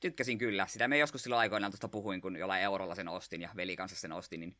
Tykkäsin 0.00 0.38
kyllä, 0.38 0.66
sitä 0.66 0.88
me 0.88 0.98
joskus 0.98 1.22
silloin 1.22 1.40
aikoinaan 1.40 1.72
tuosta 1.72 1.88
puhuin, 1.88 2.20
kun 2.20 2.36
jollain 2.36 2.62
eurolla 2.62 2.94
sen 2.94 3.08
ostin, 3.08 3.40
ja 3.40 3.50
veli 3.56 3.76
kanssa 3.76 3.96
sen 3.96 4.12
ostin, 4.12 4.40
niin 4.40 4.56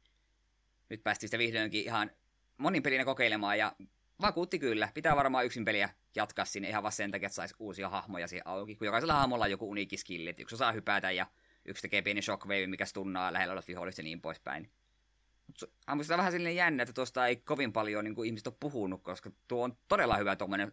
nyt 0.88 1.05
päästiin 1.05 1.29
sitä 1.29 1.38
vihdoinkin 1.38 1.85
ihan 1.85 2.11
monin 2.59 2.83
pelinä 2.83 3.05
kokeilemaan, 3.05 3.59
ja 3.59 3.72
vakuutti 4.20 4.59
kyllä. 4.59 4.88
Pitää 4.94 5.16
varmaan 5.16 5.46
yksin 5.46 5.64
peliä 5.64 5.90
jatkaa 6.14 6.44
sinne 6.44 6.68
ihan 6.68 6.83
vaan 6.83 6.92
sen 6.92 7.11
takia, 7.11 7.26
että 7.26 7.35
saisi 7.35 7.55
uusia 7.59 7.88
hahmoja 7.88 8.29
siihen 8.29 8.46
auki, 8.46 8.76
kun 8.76 8.87
jokaisella 8.87 9.14
hahmolla 9.14 9.44
on 9.44 9.50
joku 9.50 9.70
uniikki 9.70 9.96
skilli, 9.96 10.31
että 10.31 10.42
yksi 10.42 10.55
osaa 10.55 10.72
hypätä 10.72 11.11
ja 11.11 11.26
yksi 11.64 11.83
tekee 11.83 12.02
pieni 12.02 12.22
shockwave, 12.22 12.66
mikä 12.66 12.85
stunnaa 12.85 13.33
lähellä 13.33 13.52
olevat 13.52 13.68
viholliset 13.68 13.98
ja 13.98 14.05
niin 14.05 14.20
poispäin. 14.20 14.70
Mutta 15.46 15.66
sitä 16.02 16.16
vähän 16.16 16.33
silleen 16.33 16.57
jännä, 16.57 16.83
että 16.83 16.92
tuosta 16.92 17.26
ei 17.26 17.37
kovin 17.37 17.72
paljon 17.72 18.05
niin 18.05 18.14
kuin 18.14 18.26
ihmiset 18.26 18.46
ole 18.46 18.57
puhunut, 18.61 19.02
koska 19.02 19.31
tuo 19.48 19.64
on 19.64 19.79
todella 19.88 20.16
hyvä 20.16 20.37
tuommoinen 20.37 20.72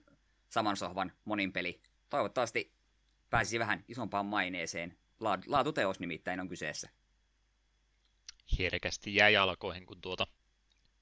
saman 0.53 0.77
sohvan 0.77 1.11
monin 1.25 1.53
peli. 1.53 1.81
Toivottavasti 2.09 2.73
pääsisi 3.29 3.59
vähän 3.59 3.83
isompaan 3.87 4.25
maineeseen. 4.25 4.97
Laatuteos 5.47 5.99
nimittäin 5.99 6.39
on 6.39 6.49
kyseessä. 6.49 6.89
Herkästi 8.59 9.15
jäi 9.15 9.33
jalkoihin, 9.33 9.85
kun 9.85 10.01
tuota 10.01 10.27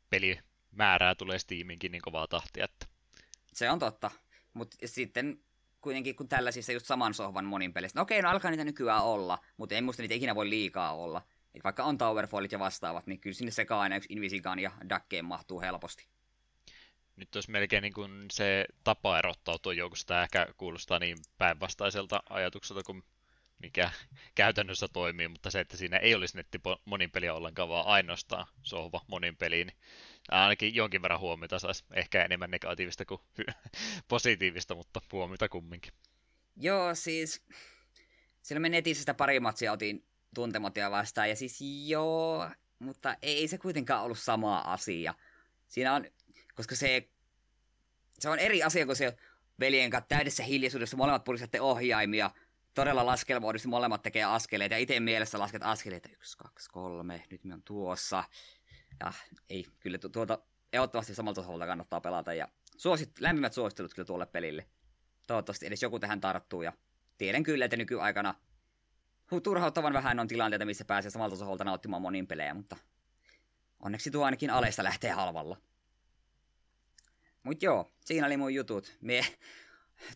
peli 0.10 0.40
määrää 0.72 1.16
tulee 1.16 1.40
Steaminkin 1.40 1.92
niin 1.92 2.02
kovaa 2.02 2.28
tahtia. 2.28 2.66
Että... 2.66 2.86
Se 3.54 3.70
on 3.70 3.80
totta, 3.80 4.12
mutta 4.54 4.78
sitten 4.86 5.40
kuitenkin 5.82 6.16
kun 6.16 6.28
tällaisissa 6.28 6.72
just 6.72 6.86
saman 6.86 7.14
sohvan 7.14 7.46
monin 7.46 7.74
pelissä, 7.74 8.00
no 8.00 8.02
okei, 8.02 8.22
no 8.22 8.30
alkaa 8.30 8.52
niitä 8.52 8.64
nykyään 8.64 9.04
olla, 9.04 9.40
mutta 9.58 9.76
ei 9.76 9.82
musta 9.82 10.02
niitä 10.02 10.16
ikinä 10.16 10.36
voi 10.36 10.50
liikaa 10.50 10.96
olla. 10.96 11.22
Et 11.54 11.64
vaikka 11.64 11.84
on 11.84 11.98
Towerfallit 11.98 12.52
ja 12.52 12.60
vastaavat, 12.60 13.08
niin 13.08 13.20
kyllä 13.20 13.34
sinne 13.34 13.52
sekaan 13.52 13.82
aina 13.82 13.96
yksi 13.96 14.14
Invisigan 14.14 14.60
ja 14.60 14.72
Dakkeen 14.90 15.26
mahtuu 15.26 15.62
helposti. 15.62 16.08
Nyt 17.16 17.36
olisi 17.36 17.52
melkein 17.52 17.82
niin 17.82 17.94
kuin 17.94 18.26
se 18.32 18.66
tapa 18.84 19.20
erottautua 19.20 19.74
joukosta 19.74 20.24
ehkä 20.24 20.48
kuulostaa 20.58 21.00
niin 21.00 21.18
päinvastaiselta 21.38 22.24
ajatukselta 22.30 22.84
kuin 22.84 23.04
mikä 23.62 23.92
käytännössä 24.36 24.88
toimii, 24.88 25.28
mutta 25.28 25.52
se, 25.52 25.60
että 25.60 25.78
siinä 25.78 25.98
ei 25.98 26.16
olisi 26.16 26.38
netti 26.38 26.62
moninpeliä 26.86 27.34
ollenkaan, 27.34 27.70
vaan 27.70 27.88
ainoastaan 27.88 28.48
sohva 28.64 29.02
moninpeliin, 29.08 29.68
niin 29.68 29.78
ainakin 30.30 30.76
jonkin 30.76 31.02
verran 31.02 31.20
huomiota 31.20 31.60
saisi. 31.60 31.84
Ehkä 31.94 32.26
enemmän 32.26 32.52
negatiivista 32.52 33.06
kuin 33.06 33.22
positiivista, 34.08 34.76
mutta 34.76 35.02
huomiota 35.12 35.50
kumminkin. 35.50 35.94
Joo, 36.56 36.96
siis 36.96 37.44
silloin 38.42 38.62
me 38.62 38.70
netissä 38.70 39.02
sitä 39.02 39.14
pari 39.14 39.40
matsia 39.40 39.72
otin 39.72 40.06
tuntemotia 40.36 40.92
vastaan, 40.92 41.30
ja 41.30 41.36
siis 41.36 41.62
joo, 41.88 42.50
mutta 42.80 43.16
ei 43.22 43.48
se 43.48 43.58
kuitenkaan 43.58 44.04
ollut 44.04 44.20
sama 44.20 44.58
asia. 44.58 45.14
Siinä 45.68 45.94
on, 45.94 46.06
koska 46.62 46.76
se, 46.76 47.10
se 48.20 48.30
on 48.30 48.40
eri 48.40 48.64
asia 48.64 48.86
kuin 48.86 48.96
se 48.96 49.18
veljen 49.60 49.90
kanssa 49.90 50.08
täydessä 50.08 50.44
hiljaisuudessa 50.44 50.98
molemmat 50.98 51.24
puristatte 51.24 51.62
ohjaimia, 51.62 52.32
todella 52.74 53.06
laskelmoidusti 53.06 53.68
molemmat 53.68 54.02
tekee 54.02 54.24
askeleita, 54.24 54.76
ja 54.76 54.80
itse 54.80 55.00
mielessä 55.00 55.40
lasket 55.40 55.64
askeleita, 55.64 56.10
yksi, 56.12 56.38
kaksi, 56.38 56.70
kolme, 56.70 57.24
nyt 57.32 57.44
me 57.44 57.54
on 57.54 57.64
tuossa. 57.64 58.24
Ja 59.00 59.14
ei, 59.50 59.66
kyllä 59.80 59.98
tuota 59.98 60.40
ehdottomasti 60.74 61.16
samalta 61.16 61.42
tasolta 61.42 61.66
kannattaa 61.66 62.02
pelata, 62.02 62.34
ja 62.34 62.48
suosit, 62.78 63.20
lämpimät 63.20 63.54
suosittelut 63.54 63.94
kyllä 63.94 64.06
tuolle 64.06 64.26
pelille. 64.26 64.68
Toivottavasti 65.28 65.66
edes 65.66 65.82
joku 65.82 66.00
tähän 66.00 66.22
tarttuu, 66.22 66.62
ja 66.62 66.74
tiedän 67.18 67.44
kyllä, 67.44 67.66
että 67.66 67.78
nykyaikana 67.78 68.36
turhauttavan 69.44 69.94
vähän 69.94 70.20
on 70.20 70.28
tilanteita, 70.28 70.66
missä 70.66 70.86
pääsee 70.86 71.12
samalta 71.12 71.38
tasolta 71.38 71.64
nauttimaan 71.64 72.02
monin 72.02 72.28
pelejä, 72.28 72.54
mutta 72.54 72.78
onneksi 73.80 74.12
tuo 74.12 74.26
ainakin 74.26 74.50
alesta 74.50 74.84
lähtee 74.84 75.12
halvalla. 75.12 75.58
Mut 77.44 77.64
joo, 77.64 77.92
siinä 78.06 78.28
oli 78.28 78.38
mun 78.38 78.54
jutut. 78.54 78.98
Me 79.02 79.22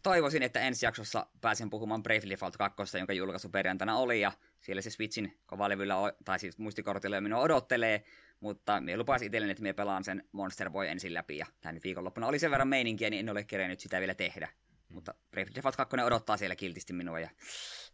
toivoisin, 0.04 0.44
että 0.44 0.60
ensi 0.60 0.86
jaksossa 0.86 1.28
pääsen 1.42 1.70
puhumaan 1.70 2.04
Bravely 2.04 2.30
Default 2.30 2.58
2, 2.58 2.98
jonka 2.98 3.14
julkaisu 3.14 3.50
perjantaina 3.50 3.98
oli, 3.98 4.22
ja 4.22 4.32
siellä 4.62 4.82
se 4.82 4.90
Switchin 4.90 5.38
kovalevyllä, 5.46 5.96
tai 6.26 6.40
siis 6.40 6.58
muistikortilla 6.58 7.22
minua 7.22 7.40
odottelee, 7.40 8.04
mutta 8.40 8.82
me 8.82 8.98
lupasin 8.98 9.26
itselleni, 9.26 9.52
että 9.52 9.64
me 9.64 9.74
pelaan 9.74 10.04
sen 10.04 10.24
Monster 10.32 10.70
Boy 10.70 10.88
ensin 10.88 11.14
läpi, 11.14 11.38
ja 11.38 11.46
tämä 11.62 11.74
nyt 11.74 11.84
viikonloppuna 11.84 12.28
oli 12.28 12.40
sen 12.40 12.52
verran 12.52 12.68
meininkiä, 12.68 13.10
niin 13.10 13.20
en 13.20 13.30
ole 13.30 13.44
kerennyt 13.44 13.80
sitä 13.80 14.00
vielä 14.00 14.16
tehdä. 14.16 14.48
Hmm. 14.48 14.96
Mutta 14.96 15.14
Bravely 15.32 15.56
Default 15.56 15.76
2 15.76 15.98
odottaa 15.98 16.38
siellä 16.38 16.56
kiltisti 16.56 16.94
minua, 16.94 17.20
ja 17.20 17.30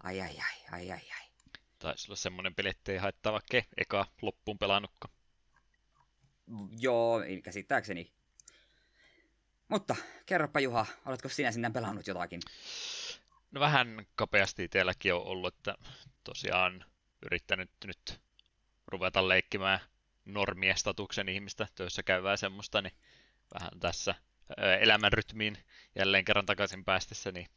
ai 0.03 0.21
ai 0.21 0.37
ai, 0.37 0.65
ai 0.71 0.91
ai 0.91 1.09
ai. 1.19 1.27
Taisi 1.79 2.07
olla 2.07 2.15
semmoinen 2.15 2.55
peli, 2.55 2.69
ettei 2.69 2.97
haittaa 2.97 3.33
vaikka 3.33 3.61
eka 3.77 4.05
loppuun 4.21 4.57
pelannutkaan. 4.57 5.13
Joo, 6.79 7.19
käsittääkseni 7.43 8.13
mutta 9.71 9.95
kerropa 10.25 10.59
Juha, 10.59 10.85
oletko 11.05 11.29
sinä 11.29 11.51
sinne 11.51 11.69
pelannut 11.69 12.07
jotakin? 12.07 12.41
No 13.51 13.61
vähän 13.61 14.05
kapeasti 14.15 14.63
itselläkin 14.63 15.13
on 15.13 15.23
ollut, 15.23 15.55
että 15.55 15.75
tosiaan 16.23 16.85
yrittänyt 17.25 17.71
nyt 17.85 18.21
ruveta 18.87 19.27
leikkimään 19.27 19.79
normien 20.25 20.77
statuksen 20.77 21.29
ihmistä 21.29 21.67
töissä 21.75 22.03
käyvää 22.03 22.37
semmoista, 22.37 22.81
niin 22.81 22.93
vähän 23.53 23.79
tässä 23.79 24.15
elämänrytmiin 24.81 25.57
jälleen 25.95 26.25
kerran 26.25 26.45
takaisin 26.45 26.85
päästessä, 26.85 27.31
niin 27.31 27.47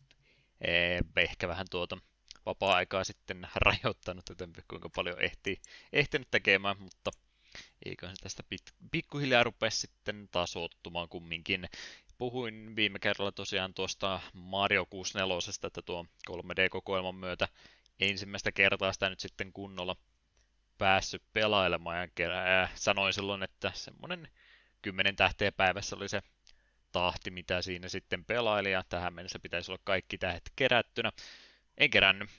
ehkä 1.16 1.48
vähän 1.48 1.66
tuota 1.70 1.98
vapaa-aikaa 2.46 3.04
sitten 3.04 3.48
rajoittanut, 3.66 4.28
joten 4.28 4.52
kuinka 4.68 4.88
paljon 4.88 5.22
ehtii, 5.22 5.56
ehtinyt 5.92 6.28
tekemään, 6.30 6.76
mutta 6.78 7.10
eiköhän 7.84 8.16
tästä 8.22 8.42
pikkuhiljaa 8.90 9.44
rupea 9.44 9.70
sitten 9.70 10.28
tasoittumaan 10.30 11.08
kumminkin 11.08 11.68
puhuin 12.18 12.76
viime 12.76 12.98
kerralla 12.98 13.32
tosiaan 13.32 13.74
tuosta 13.74 14.20
Mario 14.32 14.86
64, 14.86 15.66
että 15.66 15.82
tuo 15.82 16.06
3D-kokoelman 16.30 17.14
myötä 17.14 17.48
ensimmäistä 18.00 18.52
kertaa 18.52 18.92
sitä 18.92 19.10
nyt 19.10 19.20
sitten 19.20 19.52
kunnolla 19.52 19.96
päässyt 20.78 21.22
pelailemaan 21.32 22.08
ja 22.18 22.68
sanoin 22.74 23.12
silloin, 23.12 23.42
että 23.42 23.72
semmoinen 23.74 24.28
10 24.82 25.16
tähteä 25.16 25.52
päivässä 25.52 25.96
oli 25.96 26.08
se 26.08 26.22
tahti, 26.92 27.30
mitä 27.30 27.62
siinä 27.62 27.88
sitten 27.88 28.24
pelaili 28.24 28.72
ja 28.72 28.84
tähän 28.88 29.14
mennessä 29.14 29.38
pitäisi 29.38 29.72
olla 29.72 29.80
kaikki 29.84 30.18
tähdet 30.18 30.52
kerättynä. 30.56 31.12
En 31.78 31.90
kerännyt, 31.90 32.30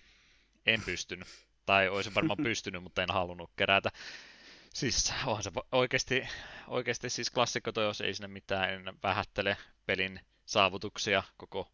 en 0.65 0.81
pystynyt, 0.85 1.27
tai 1.65 1.89
olisin 1.89 2.15
varmaan 2.15 2.43
pystynyt, 2.49 2.83
mutta 2.83 3.03
en 3.03 3.11
halunnut 3.11 3.51
kerätä. 3.55 3.89
Siis 4.75 5.13
onhan 5.25 5.43
se 5.43 5.51
oikeasti, 5.71 6.27
oikeasti 6.67 7.09
siis 7.09 7.31
klassikko 7.31 7.71
toi, 7.71 7.85
jos 7.85 8.01
ei 8.01 8.13
sinne 8.13 8.27
mitään 8.27 8.69
en 8.69 8.83
vähättele 9.03 9.57
pelin 9.85 10.19
saavutuksia 10.45 11.23
koko 11.37 11.71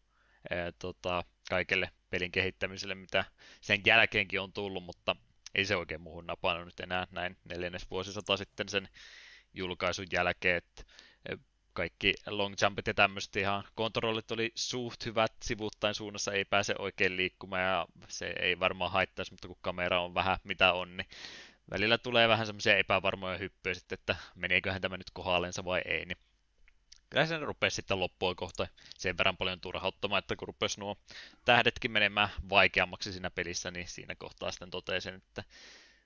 ää, 0.50 0.72
tota, 0.72 1.24
kaikelle 1.50 1.90
pelin 2.10 2.32
kehittämiselle, 2.32 2.94
mitä 2.94 3.24
sen 3.60 3.82
jälkeenkin 3.86 4.40
on 4.40 4.52
tullut, 4.52 4.84
mutta 4.84 5.16
ei 5.54 5.64
se 5.64 5.76
oikein 5.76 6.00
muuhun 6.00 6.26
napannut 6.26 6.64
nyt 6.64 6.80
enää 6.80 7.06
näin 7.10 7.36
neljännes 7.44 7.90
vuosisata 7.90 8.36
sitten 8.36 8.68
sen 8.68 8.88
julkaisun 9.54 10.06
jälkeen, 10.12 10.56
että 10.56 10.84
kaikki 11.72 12.14
long 12.26 12.54
jumpit 12.62 12.86
ja 12.86 12.94
tämmöiset 12.94 13.36
ihan 13.36 13.64
kontrollit 13.74 14.30
oli 14.30 14.52
suht 14.54 15.06
hyvät 15.06 15.32
sivuuttain 15.44 15.94
suunnassa, 15.94 16.32
ei 16.32 16.44
pääse 16.44 16.74
oikein 16.78 17.16
liikkumaan 17.16 17.62
ja 17.62 17.86
se 18.08 18.34
ei 18.40 18.60
varmaan 18.60 18.92
haittaisi, 18.92 19.32
mutta 19.32 19.48
kun 19.48 19.56
kamera 19.60 20.02
on 20.02 20.14
vähän 20.14 20.38
mitä 20.44 20.72
on, 20.72 20.96
niin 20.96 21.08
välillä 21.70 21.98
tulee 21.98 22.28
vähän 22.28 22.46
semmoisia 22.46 22.76
epävarmoja 22.76 23.38
hyppyjä 23.38 23.74
sitten, 23.74 23.98
että 23.98 24.16
meneeköhän 24.34 24.80
tämä 24.80 24.96
nyt 24.96 25.10
kohdallensa 25.12 25.64
vai 25.64 25.82
ei, 25.84 26.04
niin 26.04 26.18
kyllä 27.10 27.26
se 27.26 27.38
rupesi 27.38 27.76
sitten 27.76 28.00
loppuun 28.00 28.36
kohta 28.36 28.66
sen 28.98 29.18
verran 29.18 29.36
paljon 29.36 29.60
turhauttamaan, 29.60 30.18
että 30.18 30.36
kun 30.36 30.48
rupesi 30.48 30.80
nuo 30.80 30.96
tähdetkin 31.44 31.90
menemään 31.90 32.28
vaikeammaksi 32.50 33.12
siinä 33.12 33.30
pelissä, 33.30 33.70
niin 33.70 33.88
siinä 33.88 34.14
kohtaa 34.14 34.50
sitten 34.50 34.70
totesin, 34.70 35.14
että 35.14 35.44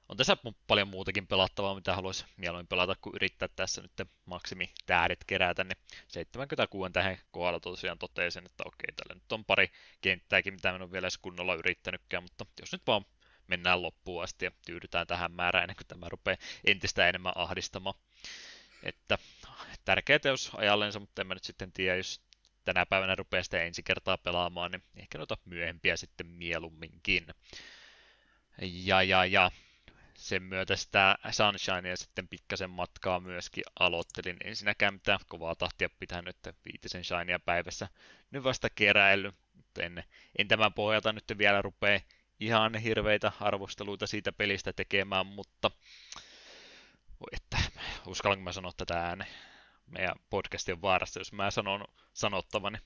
on 0.08 0.16
tässä 0.16 0.36
paljon 0.66 0.88
muutakin 0.88 1.26
pelattavaa, 1.26 1.74
mitä 1.74 1.94
haluaisi 1.94 2.24
mieluummin 2.36 2.66
pelata, 2.66 2.96
kun 3.00 3.12
yrittää 3.16 3.48
tässä 3.48 3.82
nyt 3.82 4.08
maksimi 4.24 4.70
tähdet 4.86 5.24
kerätä, 5.26 5.64
niin 5.64 5.76
76 6.08 6.92
tähän 6.92 7.18
kohdalla 7.30 7.60
tosiaan 7.60 7.98
totesin, 7.98 8.46
että 8.46 8.64
okei, 8.66 8.92
tällä 8.96 9.14
nyt 9.14 9.32
on 9.32 9.44
pari 9.44 9.70
kenttääkin, 10.00 10.54
mitä 10.54 10.70
en 10.70 10.82
ole 10.82 10.92
vielä 10.92 11.04
edes 11.04 11.18
kunnolla 11.18 11.54
yrittänytkään, 11.54 12.22
mutta 12.22 12.46
jos 12.60 12.72
nyt 12.72 12.82
vaan 12.86 13.04
mennään 13.48 13.82
loppuun 13.82 14.22
asti 14.22 14.44
ja 14.44 14.50
tyydytään 14.66 15.06
tähän 15.06 15.32
määrään 15.32 15.62
ennen 15.62 15.76
kuin 15.76 15.86
tämä 15.86 16.08
rupeaa 16.08 16.36
entistä 16.64 17.08
enemmän 17.08 17.32
ahdistamaan. 17.36 17.94
Että 18.82 19.18
tärkeä 19.84 20.18
teos 20.18 20.50
ajallensa, 20.56 21.00
mutta 21.00 21.22
en 21.22 21.26
mä 21.26 21.34
nyt 21.34 21.44
sitten 21.44 21.72
tiedä, 21.72 21.96
jos 21.96 22.20
tänä 22.64 22.86
päivänä 22.86 23.14
rupeaa 23.14 23.42
sitä 23.42 23.62
ensi 23.62 23.82
kertaa 23.82 24.18
pelaamaan, 24.18 24.70
niin 24.70 24.82
ehkä 24.96 25.18
noita 25.18 25.36
myöhempiä 25.44 25.96
sitten 25.96 26.26
mieluumminkin. 26.26 27.26
Ja, 28.62 29.02
ja, 29.02 29.24
ja 29.24 29.50
sen 30.16 30.42
myötä 30.42 30.76
sitä 30.76 31.16
Sunshinea 31.30 31.96
sitten 31.96 32.28
pikkasen 32.28 32.70
matkaa 32.70 33.20
myöskin 33.20 33.64
aloittelin. 33.80 34.36
Ensinnäkään 34.44 34.94
mitään 34.94 35.18
kovaa 35.28 35.54
tahtia 35.54 35.88
pitänyt, 35.98 36.36
että 36.36 36.54
viitisen 36.64 37.04
Shinea 37.04 37.38
päivässä 37.38 37.88
nyt 38.30 38.44
vasta 38.44 38.70
keräily. 38.70 39.32
Mutta 39.54 39.82
en, 39.82 40.04
en 40.38 40.48
tämän 40.48 40.72
pohjalta 40.72 41.12
nyt 41.12 41.24
vielä 41.38 41.62
rupea 41.62 42.00
ihan 42.40 42.74
hirveitä 42.74 43.32
arvosteluita 43.40 44.06
siitä 44.06 44.32
pelistä 44.32 44.72
tekemään, 44.72 45.26
mutta 45.26 45.70
voi 47.20 47.28
että, 47.32 47.58
uskallanko 48.06 48.44
mä 48.44 48.52
sanoa 48.52 48.72
tätä 48.76 49.00
ääneen? 49.00 49.30
Meidän 49.86 50.16
podcastin 50.30 50.82
vaarasta, 50.82 51.18
jos 51.18 51.32
mä 51.32 51.50
sanon 51.50 51.84
sanottavani. 52.12 52.78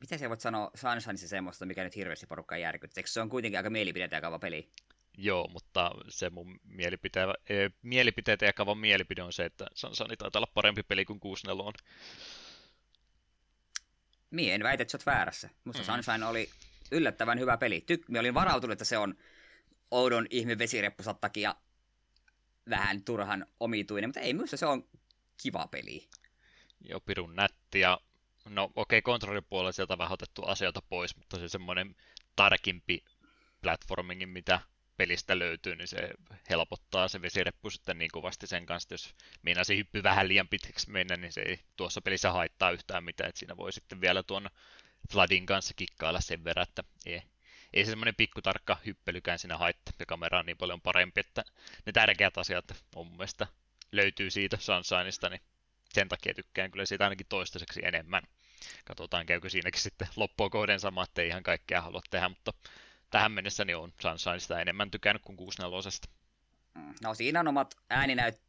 Mitä 0.00 0.18
sä 0.18 0.28
voit 0.28 0.40
sanoa 0.40 0.70
Sunshineissa 0.74 1.28
semmoista, 1.28 1.66
mikä 1.66 1.84
nyt 1.84 1.96
hirveästi 1.96 2.26
porukkaa 2.26 2.58
järkyttää? 2.58 3.04
Se 3.06 3.20
on 3.20 3.28
kuitenkin 3.28 3.58
aika 3.58 3.70
mielipiteitä 3.70 4.16
jakava 4.16 4.38
peli. 4.38 4.72
Joo, 5.18 5.48
mutta 5.48 5.90
se 6.08 6.30
mun 6.30 6.60
mielipite, 6.64 7.20
e, 7.48 7.68
mielipiteitä 7.82 8.46
jakava 8.46 8.74
mielipide 8.74 9.22
on 9.22 9.32
se, 9.32 9.44
että 9.44 9.66
Sunshine 9.74 10.16
taitaa 10.16 10.40
olla 10.40 10.52
parempi 10.54 10.82
peli 10.82 11.04
kuin 11.04 11.20
64 11.20 11.64
on. 11.64 11.72
Mie 14.30 14.54
en 14.54 14.62
väitä, 14.62 14.82
että 14.82 14.92
sä 14.92 14.98
oot 14.98 15.06
väärässä. 15.06 15.50
Musta 15.64 15.82
mm. 15.82 15.86
Sunshine 15.86 16.26
oli 16.26 16.50
yllättävän 16.92 17.38
hyvä 17.38 17.56
peli. 17.56 17.84
Tyk- 17.92 18.04
Mie 18.08 18.20
olin 18.20 18.34
varautunut, 18.34 18.72
että 18.72 18.84
se 18.84 18.98
on 18.98 19.14
oudon 19.90 20.26
ihme 20.30 20.58
vesireppusa 20.58 21.14
takia 21.14 21.54
vähän 22.70 23.04
turhan 23.04 23.46
omituinen, 23.60 24.08
mutta 24.08 24.20
ei 24.20 24.34
minusta 24.34 24.56
se 24.56 24.66
on 24.66 24.88
kiva 25.42 25.66
peli. 25.66 26.08
Joo, 26.80 27.00
pirun 27.00 27.36
nätti 27.36 27.80
ja 27.80 28.00
no 28.48 28.64
okei, 28.64 28.98
okay, 28.98 29.02
kontrollipuolella 29.02 29.72
sieltä 29.72 29.98
vähän 29.98 30.12
otettu 30.12 30.42
asioita 30.42 30.82
pois, 30.88 31.16
mutta 31.16 31.38
se 31.38 31.48
semmoinen 31.48 31.96
tarkimpi 32.36 33.04
platformingin, 33.62 34.28
mitä 34.28 34.60
pelistä 34.96 35.38
löytyy, 35.38 35.76
niin 35.76 35.88
se 35.88 36.10
helpottaa 36.50 37.08
se 37.08 37.22
vesireppu 37.22 37.70
sitten 37.70 37.98
niin 37.98 38.10
kovasti 38.12 38.46
sen 38.46 38.66
kanssa, 38.66 38.94
jos 38.94 39.14
se 39.62 39.76
hyppy 39.76 40.02
vähän 40.02 40.28
liian 40.28 40.48
pitkäksi 40.48 40.90
mennä, 40.90 41.16
niin 41.16 41.32
se 41.32 41.40
ei 41.40 41.60
tuossa 41.76 42.00
pelissä 42.00 42.32
haittaa 42.32 42.70
yhtään 42.70 43.04
mitään, 43.04 43.28
että 43.28 43.38
siinä 43.38 43.56
voi 43.56 43.72
sitten 43.72 44.00
vielä 44.00 44.22
tuon 44.22 44.50
Floodin 45.12 45.46
kanssa 45.46 45.74
kikkailla 45.74 46.20
sen 46.20 46.44
verran, 46.44 46.66
että 46.68 46.84
ei, 47.06 47.22
ei 47.74 47.84
se 47.84 47.90
semmoinen 47.90 48.14
pikkutarkka 48.14 48.76
hyppelykään 48.86 49.38
siinä 49.38 49.58
haittaa, 49.58 49.94
ja 49.98 50.06
kamera 50.06 50.38
on 50.38 50.46
niin 50.46 50.58
paljon 50.58 50.80
parempi, 50.80 51.20
että 51.20 51.44
ne 51.86 51.92
tärkeät 51.92 52.38
asiat 52.38 52.64
on 52.94 53.06
mun 53.06 53.16
mielestä 53.16 53.46
löytyy 53.92 54.30
siitä 54.30 54.56
Sunshineista, 54.60 55.28
niin 55.28 55.40
sen 55.92 56.08
takia 56.08 56.34
tykkään 56.34 56.70
kyllä 56.70 56.86
siitä 56.86 57.04
ainakin 57.04 57.26
toistaiseksi 57.28 57.80
enemmän. 57.84 58.22
Katsotaan, 58.84 59.26
käykö 59.26 59.50
siinäkin 59.50 59.82
sitten 59.82 60.08
loppua 60.16 60.50
kohden 60.50 60.80
sama, 60.80 61.02
että 61.02 61.22
ei 61.22 61.28
ihan 61.28 61.42
kaikkea 61.42 61.82
halua 61.82 62.00
tehdä, 62.10 62.28
mutta 62.28 62.52
tähän 63.10 63.32
mennessä 63.32 63.64
niin 63.64 63.76
on 63.76 63.92
Sunshineista 64.00 64.60
enemmän 64.60 64.90
tykännyt 64.90 65.22
kuin 65.22 65.36
64. 65.36 66.08
Mm, 66.74 66.94
no 67.02 67.14
siinä 67.14 67.40
on 67.40 67.48
omat 67.48 67.74
ääninäyt... 67.90 68.40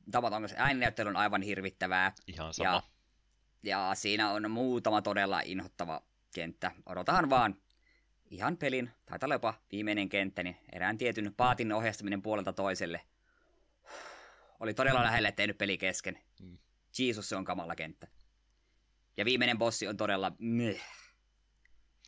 ääninäyttely 0.56 1.10
on 1.10 1.18
aivan 1.18 1.42
hirvittävää. 1.42 2.14
Ihan 2.28 2.54
sama. 2.54 2.70
Ja, 2.70 2.82
ja 3.64 3.92
siinä 3.96 4.32
on 4.32 4.52
muutama 4.52 5.02
todella 5.02 5.42
inhottava 5.42 6.02
kenttä. 6.34 6.72
Odotahan 6.86 7.30
vaan 7.30 7.62
ihan 8.30 8.58
pelin, 8.58 8.92
taitaa 9.06 9.28
olla 9.28 9.36
jopa 9.36 9.54
viimeinen 9.72 10.10
kenttä, 10.10 10.44
niin 10.44 10.58
erään 10.72 10.98
tietyn 10.98 11.34
paatin 11.38 11.74
ohjastaminen 11.74 12.22
puolelta 12.22 12.54
toiselle. 12.54 13.02
Oli 14.60 14.74
todella 14.74 15.04
lähellä, 15.04 15.30
ettei 15.30 15.48
nyt 15.48 15.58
peli 15.58 15.78
kesken. 15.78 16.20
Mm. 16.42 16.58
Jeesus, 17.00 17.30
se 17.30 17.36
on 17.36 17.46
kamala 17.46 17.76
kenttä. 17.76 18.08
Ja 19.18 19.26
viimeinen 19.26 19.58
bossi 19.58 19.88
on 19.88 19.98
todella 19.98 20.32
meh. 20.40 20.82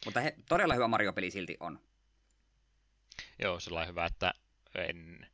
Mutta 0.06 0.20
he, 0.20 0.36
todella 0.50 0.74
hyvä 0.74 0.88
Mario-peli 0.88 1.32
silti 1.32 1.58
on. 1.60 1.80
Joo, 3.40 3.60
sellainen 3.60 3.90
hyvä, 3.90 4.06
että 4.06 4.34
en 4.76 5.28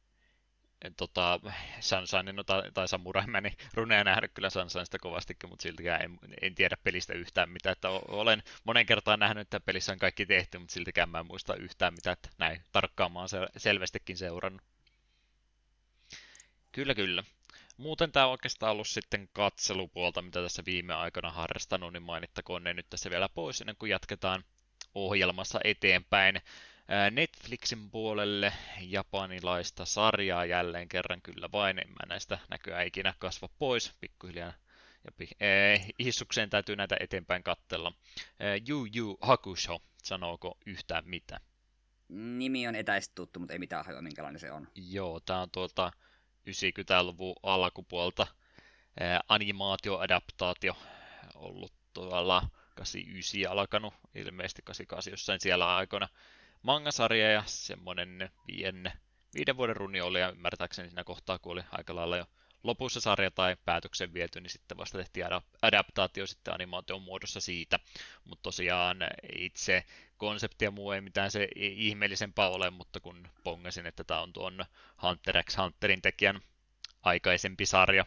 tota, 0.97 1.39
Sunshine 1.79 2.33
no, 2.33 2.43
tai, 2.43 2.71
tai 2.71 2.87
Samurai 2.87 3.27
mä 3.27 3.41
niin 3.41 3.57
runeja 3.73 4.03
nähnyt 4.03 4.31
kyllä 4.33 4.49
Sunshineista 4.49 4.99
kovastikin, 4.99 5.49
mutta 5.49 5.63
siltikään 5.63 6.01
en, 6.01 6.19
en, 6.41 6.55
tiedä 6.55 6.77
pelistä 6.83 7.13
yhtään 7.13 7.49
mitä. 7.49 7.71
Että 7.71 7.89
olen 7.89 8.43
monen 8.63 8.85
kertaan 8.85 9.19
nähnyt, 9.19 9.41
että 9.41 9.59
pelissä 9.59 9.91
on 9.91 9.99
kaikki 9.99 10.25
tehty, 10.25 10.57
mutta 10.57 10.73
siltikään 10.73 11.09
mä 11.09 11.19
en 11.19 11.27
muista 11.27 11.55
yhtään 11.55 11.93
mitä, 11.93 12.11
että 12.11 12.29
näin 12.37 12.61
tarkkaan 12.71 13.11
mä 13.11 13.19
oon 13.19 13.29
selvästikin 13.57 14.17
seurannut. 14.17 14.61
Kyllä, 16.71 16.95
kyllä. 16.95 17.23
Muuten 17.77 18.11
tämä 18.11 18.25
on 18.25 18.31
oikeastaan 18.31 18.71
ollut 18.71 18.87
sitten 18.87 19.29
katselupuolta, 19.33 20.21
mitä 20.21 20.41
tässä 20.41 20.63
viime 20.65 20.93
aikoina 20.93 21.31
harrastanut, 21.31 21.93
niin 21.93 22.03
mainittakoon 22.03 22.63
ne 22.63 22.73
nyt 22.73 22.89
tässä 22.89 23.09
vielä 23.09 23.29
pois 23.29 23.61
ennen 23.61 23.75
kuin 23.79 23.89
jatketaan 23.89 24.43
ohjelmassa 24.95 25.59
eteenpäin. 25.63 26.41
Netflixin 27.11 27.89
puolelle 27.89 28.53
japanilaista 28.81 29.85
sarjaa 29.85 30.45
jälleen 30.45 30.89
kerran 30.89 31.21
kyllä 31.21 31.49
vain, 31.51 31.79
en 31.79 31.89
mä 31.89 32.05
näistä 32.07 32.39
näköjään 32.49 32.87
ikinä 32.87 33.13
kasva 33.19 33.49
pois, 33.59 33.93
pikkuhiljaa 34.01 34.53
ja 35.03 35.25
eh, 35.39 35.87
hissukseen 35.99 36.49
täytyy 36.49 36.75
näitä 36.75 36.97
eteenpäin 36.99 37.43
kattella. 37.43 37.93
Eh, 38.39 38.61
Yu 38.69 38.87
Yu 38.95 39.17
Hakusho, 39.21 39.81
sanooko 40.03 40.57
yhtään 40.65 41.03
mitä? 41.07 41.39
Nimi 42.09 42.67
on 42.67 42.75
etäisesti 42.75 43.15
tuttu, 43.15 43.39
mutta 43.39 43.53
ei 43.53 43.59
mitään 43.59 43.85
hajua, 43.85 44.01
minkälainen 44.01 44.39
se 44.39 44.51
on. 44.51 44.67
Joo, 44.75 45.19
tämä 45.19 45.41
on 45.41 45.51
tuolta 45.51 45.91
90-luvun 46.49 47.35
alkupuolta 47.43 48.27
eh, 48.99 49.19
animaatioadaptaatio 49.29 50.77
ollut 51.35 51.73
tuolla 51.93 52.43
89 52.75 53.51
alkanut, 53.51 53.93
ilmeisesti 54.15 54.61
88 54.61 55.11
jossain 55.11 55.39
siellä 55.39 55.75
aikoina 55.75 56.07
mangasarja 56.67 57.31
ja 57.31 57.43
semmoinen 57.45 58.29
viiden, 58.47 58.91
viiden 59.35 59.57
vuoden 59.57 59.75
runi 59.75 60.01
oli 60.01 60.19
ja 60.19 60.29
ymmärtääkseni 60.29 60.89
siinä 60.89 61.03
kohtaa, 61.03 61.39
kun 61.39 61.51
oli 61.51 61.63
aika 61.71 61.95
lailla 61.95 62.17
jo 62.17 62.25
lopussa 62.63 63.01
sarja 63.01 63.31
tai 63.31 63.57
päätöksen 63.65 64.13
viety, 64.13 64.41
niin 64.41 64.49
sitten 64.49 64.77
vasta 64.77 64.97
tehtiin 64.97 65.25
adaptaatio 65.61 66.27
sitten 66.27 66.53
animaation 66.53 67.01
muodossa 67.01 67.39
siitä. 67.39 67.79
Mutta 68.25 68.43
tosiaan 68.43 68.97
itse 69.35 69.83
konsepti 70.17 70.65
ja 70.65 70.71
muu 70.71 70.91
ei 70.91 71.01
mitään 71.01 71.31
se 71.31 71.47
ihmeellisempää 71.55 72.49
ole, 72.49 72.69
mutta 72.69 72.99
kun 72.99 73.27
pongasin, 73.43 73.85
että 73.85 74.03
tämä 74.03 74.21
on 74.21 74.33
tuon 74.33 74.65
Hunter 75.01 75.43
x 75.43 75.57
Hunterin 75.57 76.01
tekijän 76.01 76.41
aikaisempi 77.03 77.65
sarja 77.65 78.05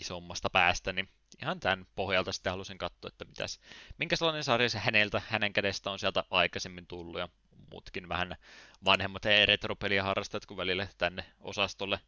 isommasta 0.00 0.50
päästä, 0.50 0.92
niin 0.92 1.08
ihan 1.42 1.60
tämän 1.60 1.86
pohjalta 1.94 2.32
sitten 2.32 2.50
halusin 2.50 2.78
katsoa, 2.78 3.08
että 3.08 3.24
mitäs, 3.24 3.60
minkä 3.98 4.16
sellainen 4.16 4.44
sarja 4.44 4.68
se 4.68 4.78
häneltä, 4.78 5.22
hänen 5.28 5.52
kädestä 5.52 5.90
on 5.90 5.98
sieltä 5.98 6.24
aikaisemmin 6.30 6.86
tullut, 6.86 7.18
ja 7.18 7.28
muutkin 7.70 8.08
vähän 8.08 8.36
vanhemmat 8.84 9.24
retropeliä 9.44 10.02
harrastajat, 10.02 10.46
kun 10.46 10.56
välillä 10.56 10.88
tänne 10.98 11.24
osastolle 11.40 12.00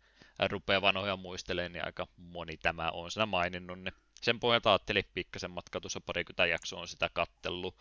rupeaa 0.49 0.83
vanhoja 0.83 1.17
muistelemaan, 1.17 1.73
niin 1.73 1.85
aika 1.85 2.07
moni 2.17 2.57
tämä 2.57 2.91
on 2.91 3.11
sitä 3.11 3.27
maininnut. 3.27 3.81
Niin 3.81 3.95
sen 4.21 4.41
pohjalta 4.41 4.71
ajattelin 4.71 5.05
pikkasen 5.15 5.51
matka 5.51 5.81
tuossa 5.81 6.01
parikymmentä 6.01 6.47
jaksoa 6.47 6.81
on 6.81 6.89
sitä 6.89 7.11
kattellut. 7.13 7.77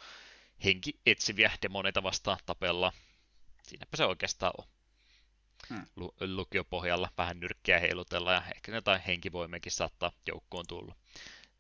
Henki 0.64 1.00
etsiviä 1.06 1.52
demoneita 1.62 2.04
vastaan 2.04 2.38
tapella. 2.46 2.92
Siinäpä 3.64 3.98
se 3.98 4.06
oikeastaan 4.06 4.54
on. 4.58 4.66
Hmm. 5.70 5.86
Lukiopohjalla 6.20 7.10
vähän 7.18 7.40
nyrkkiä 7.40 7.80
heilutella 7.80 8.34
ja 8.34 8.44
ehkä 8.56 8.76
jotain 8.76 9.02
henkivoimekin 9.02 9.72
saattaa 9.72 10.12
joukkoon 10.28 10.66
tulla 10.68 10.96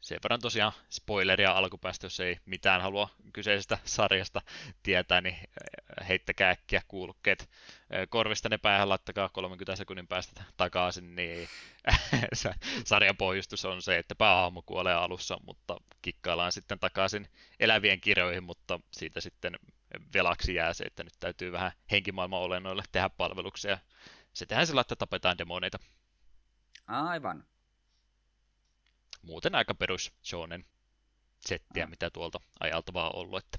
sen 0.02 0.20
verran 0.24 0.40
tosiaan 0.42 0.72
spoileria 0.90 1.52
alkupäästä, 1.52 2.06
jos 2.06 2.20
ei 2.20 2.40
mitään 2.46 2.82
halua 2.82 3.10
kyseisestä 3.34 3.78
sarjasta 3.84 4.42
tietää, 4.84 5.22
niin 5.22 5.36
äh, 5.36 6.08
heittäkää 6.08 6.50
äkkiä 6.50 6.82
kuulokkeet 6.88 7.42
äh, 7.42 8.08
korvista 8.10 8.50
ne 8.50 8.58
päähän, 8.58 8.90
laittakaa 8.90 9.30
30 9.30 9.76
sekunnin 9.76 10.08
päästä 10.08 10.44
takaisin, 10.58 11.16
niin 11.16 11.48
sarjan 12.86 13.18
pohjustus 13.18 13.66
on 13.66 13.82
se, 13.82 13.98
että 13.98 14.16
päähahmo 14.16 14.62
kuolee 14.62 14.94
alussa, 14.94 15.38
mutta 15.46 15.78
kikkaillaan 16.02 16.52
sitten 16.52 16.80
takaisin 16.80 17.28
elävien 17.60 18.02
kirjoihin, 18.02 18.44
mutta 18.44 18.80
siitä 18.92 19.22
sitten 19.22 19.54
velaksi 20.14 20.56
jää 20.56 20.74
se, 20.74 20.84
että 20.84 21.04
nyt 21.04 21.14
täytyy 21.20 21.52
vähän 21.52 21.72
henkimaailman 21.92 22.40
olennoille 22.40 22.84
tehdä 22.92 23.10
palveluksia. 23.10 23.78
Se 24.34 24.46
tehdään 24.46 24.68
sillä, 24.68 24.82
että 24.82 24.96
tapetaan 24.96 25.38
demoneita. 25.38 25.80
Aivan 26.88 27.44
muuten 29.22 29.56
aika 29.56 29.76
perus 29.76 30.14
shonen 30.24 30.66
settiä, 31.40 31.86
mm. 31.86 31.90
mitä 31.90 32.10
tuolta 32.10 32.40
ajalta 32.60 32.94
vaan 32.94 33.16
ollut, 33.16 33.46
että 33.46 33.58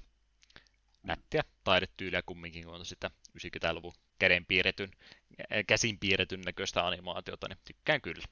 nättiä 1.03 1.43
taidetyyliä 1.63 2.21
kumminkin, 2.25 2.65
kun 2.65 2.73
on 2.73 2.85
sitä 2.85 3.11
90-luvun 3.37 3.93
käden 4.19 4.45
piirretyn, 4.45 4.91
käsin 5.67 5.99
piirretyn 5.99 6.41
näköistä 6.41 6.87
animaatiota, 6.87 7.47
niin 7.47 7.59
tykkään 7.65 8.01
kyllä. 8.01 8.25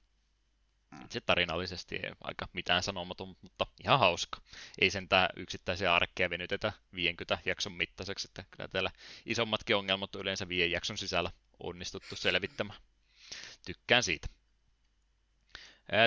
Se 1.09 1.21
tarinallisesti 1.21 1.95
ei 1.95 2.11
aika 2.21 2.47
mitään 2.53 2.83
sanomaton, 2.83 3.35
mutta 3.41 3.67
ihan 3.83 3.99
hauska. 3.99 4.41
Ei 4.81 4.89
sentään 4.89 5.29
yksittäisiä 5.35 5.95
arkkeja 5.95 6.29
venytetä 6.29 6.73
50 6.95 7.37
jakson 7.45 7.73
mittaiseksi, 7.73 8.27
että 8.27 8.43
kyllä 8.51 8.67
täällä 8.67 8.91
isommatkin 9.25 9.75
ongelmat 9.75 10.15
on 10.15 10.21
yleensä 10.21 10.47
viiden 10.47 10.71
jakson 10.71 10.97
sisällä 10.97 11.31
onnistuttu 11.59 12.15
selvittämään. 12.15 12.79
Tykkään 13.65 14.03
siitä. 14.03 14.27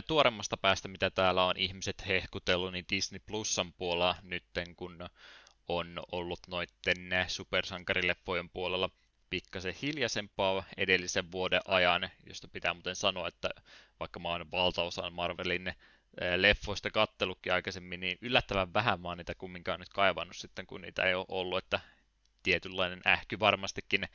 Tuoremmasta 0.06 0.56
päästä, 0.56 0.88
mitä 0.88 1.10
täällä 1.10 1.44
on 1.44 1.56
ihmiset 1.56 2.06
hehkutellut, 2.08 2.72
niin 2.72 2.84
Disney 2.90 3.20
Plusan 3.26 3.72
puolella 3.72 4.16
nytten, 4.22 4.76
kun 4.76 5.08
on 5.68 6.00
ollut 6.12 6.40
noitten 6.48 7.08
supersankarileffojen 7.28 8.50
puolella 8.50 8.90
pikkasen 9.30 9.74
hiljaisempaa 9.82 10.64
edellisen 10.76 11.32
vuoden 11.32 11.60
ajan, 11.68 12.10
josta 12.26 12.48
pitää 12.48 12.74
muuten 12.74 12.96
sanoa, 12.96 13.28
että 13.28 13.50
vaikka 14.00 14.20
mä 14.20 14.28
oon 14.28 14.50
valtaosan 14.50 15.12
Marvelin 15.12 15.72
leffoista 16.36 16.90
kattelutkin 16.90 17.52
aikaisemmin, 17.52 18.00
niin 18.00 18.18
yllättävän 18.20 18.74
vähän 18.74 19.00
mä 19.00 19.08
oon 19.08 19.18
niitä 19.18 19.34
kumminkaan 19.34 19.80
nyt 19.80 19.88
kaivannut 19.88 20.36
sitten, 20.36 20.66
kun 20.66 20.80
niitä 20.80 21.02
ei 21.02 21.14
ole 21.14 21.26
ollut, 21.28 21.58
että 21.58 21.80
tietynlainen 22.42 23.00
ähky 23.06 23.40
varmastikin 23.40 24.08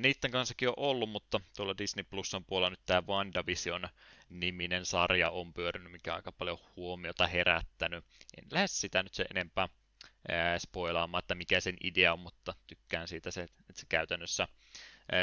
niiden 0.00 0.30
kanssakin 0.30 0.68
on 0.68 0.74
ollut, 0.76 1.10
mutta 1.10 1.40
tuolla 1.56 1.78
Disney 1.78 2.04
Plusan 2.04 2.44
puolella 2.44 2.70
nyt 2.70 2.86
tämä 2.86 3.02
WandaVision 3.06 3.88
niminen 4.28 4.86
sarja 4.86 5.30
on 5.30 5.52
pyörinyt, 5.52 5.92
mikä 5.92 6.12
on 6.12 6.16
aika 6.16 6.32
paljon 6.32 6.58
huomiota 6.76 7.26
herättänyt. 7.26 8.04
En 8.38 8.44
lähde 8.50 8.66
sitä 8.66 9.02
nyt 9.02 9.14
se 9.14 9.24
enempää 9.30 9.68
spoilaamaan, 10.58 11.18
että 11.18 11.34
mikä 11.34 11.60
sen 11.60 11.76
idea 11.84 12.12
on, 12.12 12.18
mutta 12.18 12.54
tykkään 12.66 13.08
siitä, 13.08 13.30
se, 13.30 13.42
että 13.42 13.80
se 13.80 13.86
käytännössä 13.88 14.48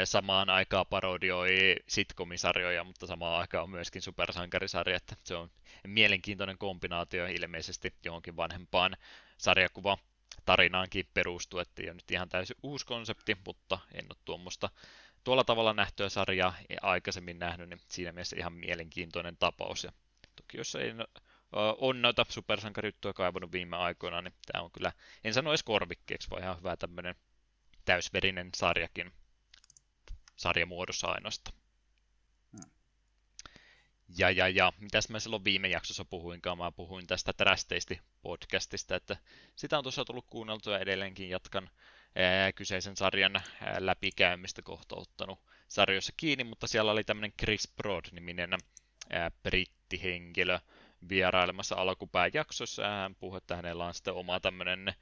samaan 0.04 0.50
aikaan 0.50 0.86
parodioi 0.86 1.76
sitcomisarjoja, 1.88 2.84
mutta 2.84 3.06
samaan 3.06 3.40
aikaan 3.40 3.64
on 3.64 3.70
myöskin 3.70 4.02
supersankarisarja, 4.02 4.96
että 4.96 5.16
se 5.24 5.34
on 5.34 5.50
mielenkiintoinen 5.86 6.58
kombinaatio 6.58 7.26
ilmeisesti 7.26 7.94
johonkin 8.04 8.36
vanhempaan 8.36 8.96
sarjakuva 9.38 9.98
tarinaankin 10.44 11.08
perustuu, 11.14 11.60
että 11.60 11.82
ei 11.82 11.88
ole 11.88 11.94
nyt 11.94 12.10
ihan 12.10 12.28
täysin 12.28 12.56
uusi 12.62 12.86
konsepti, 12.86 13.36
mutta 13.46 13.78
en 13.92 14.04
ole 14.10 14.16
tuommoista 14.24 14.70
tuolla 15.24 15.44
tavalla 15.44 15.74
nähtyä 15.74 16.08
sarjaa 16.08 16.54
aikaisemmin 16.82 17.38
nähnyt, 17.38 17.68
niin 17.68 17.80
siinä 17.88 18.12
mielessä 18.12 18.36
ihan 18.38 18.52
mielenkiintoinen 18.52 19.36
tapaus. 19.36 19.84
Ja 19.84 19.92
toki 20.36 20.58
jos 20.58 20.74
ei 20.74 20.92
on 21.78 22.02
noita 22.02 22.26
supersankarijuttuja 22.28 23.14
kaivannut 23.14 23.52
viime 23.52 23.76
aikoina, 23.76 24.22
niin 24.22 24.34
tämä 24.52 24.64
on 24.64 24.70
kyllä, 24.70 24.92
en 25.24 25.34
sano 25.34 25.50
edes 25.50 25.62
korvikkeeksi, 25.62 26.30
vaan 26.30 26.42
ihan 26.42 26.58
hyvä 26.58 26.76
tämmöinen 26.76 27.14
täysverinen 27.84 28.50
sarjakin 28.56 29.12
sarjamuodossa 30.36 31.06
ainoastaan. 31.06 31.59
Ja, 34.18 34.30
ja, 34.30 34.48
ja, 34.48 34.72
mitäs 34.78 35.08
mä 35.08 35.20
silloin 35.20 35.44
viime 35.44 35.68
jaksossa 35.68 36.04
puhuinkaan, 36.04 36.58
mä 36.58 36.72
puhuin 36.72 37.06
tästä 37.06 37.32
Trästeisti 37.32 38.00
podcastista, 38.22 38.96
että 38.96 39.16
sitä 39.56 39.78
on 39.78 39.84
tuossa 39.84 40.04
tullut 40.04 40.26
kuunneltua 40.30 40.78
edelleenkin 40.78 41.28
jatkan 41.28 41.70
ää, 42.16 42.52
kyseisen 42.52 42.96
sarjan 42.96 43.36
ää, 43.36 43.76
läpikäymistä 43.78 44.62
kohta 44.62 44.96
ottanut 44.96 45.38
sarjoissa 45.68 46.12
kiinni, 46.16 46.44
mutta 46.44 46.66
siellä 46.66 46.92
oli 46.92 47.04
tämmöinen 47.04 47.32
Chris 47.32 47.72
Broad-niminen 47.76 48.58
ää, 49.10 49.30
brittihenkilö, 49.42 50.58
vierailemassa 51.08 51.74
alkupään 51.76 52.30
jaksossa 52.34 52.82
ja 52.82 52.88
hän 52.88 53.14
puhui, 53.14 53.36
että 53.36 53.56
hänellä 53.56 53.84
on 53.86 53.94
sitten 53.94 54.14
oma 54.14 54.40
tämmöinen 54.40 54.88
eh, 54.88 54.94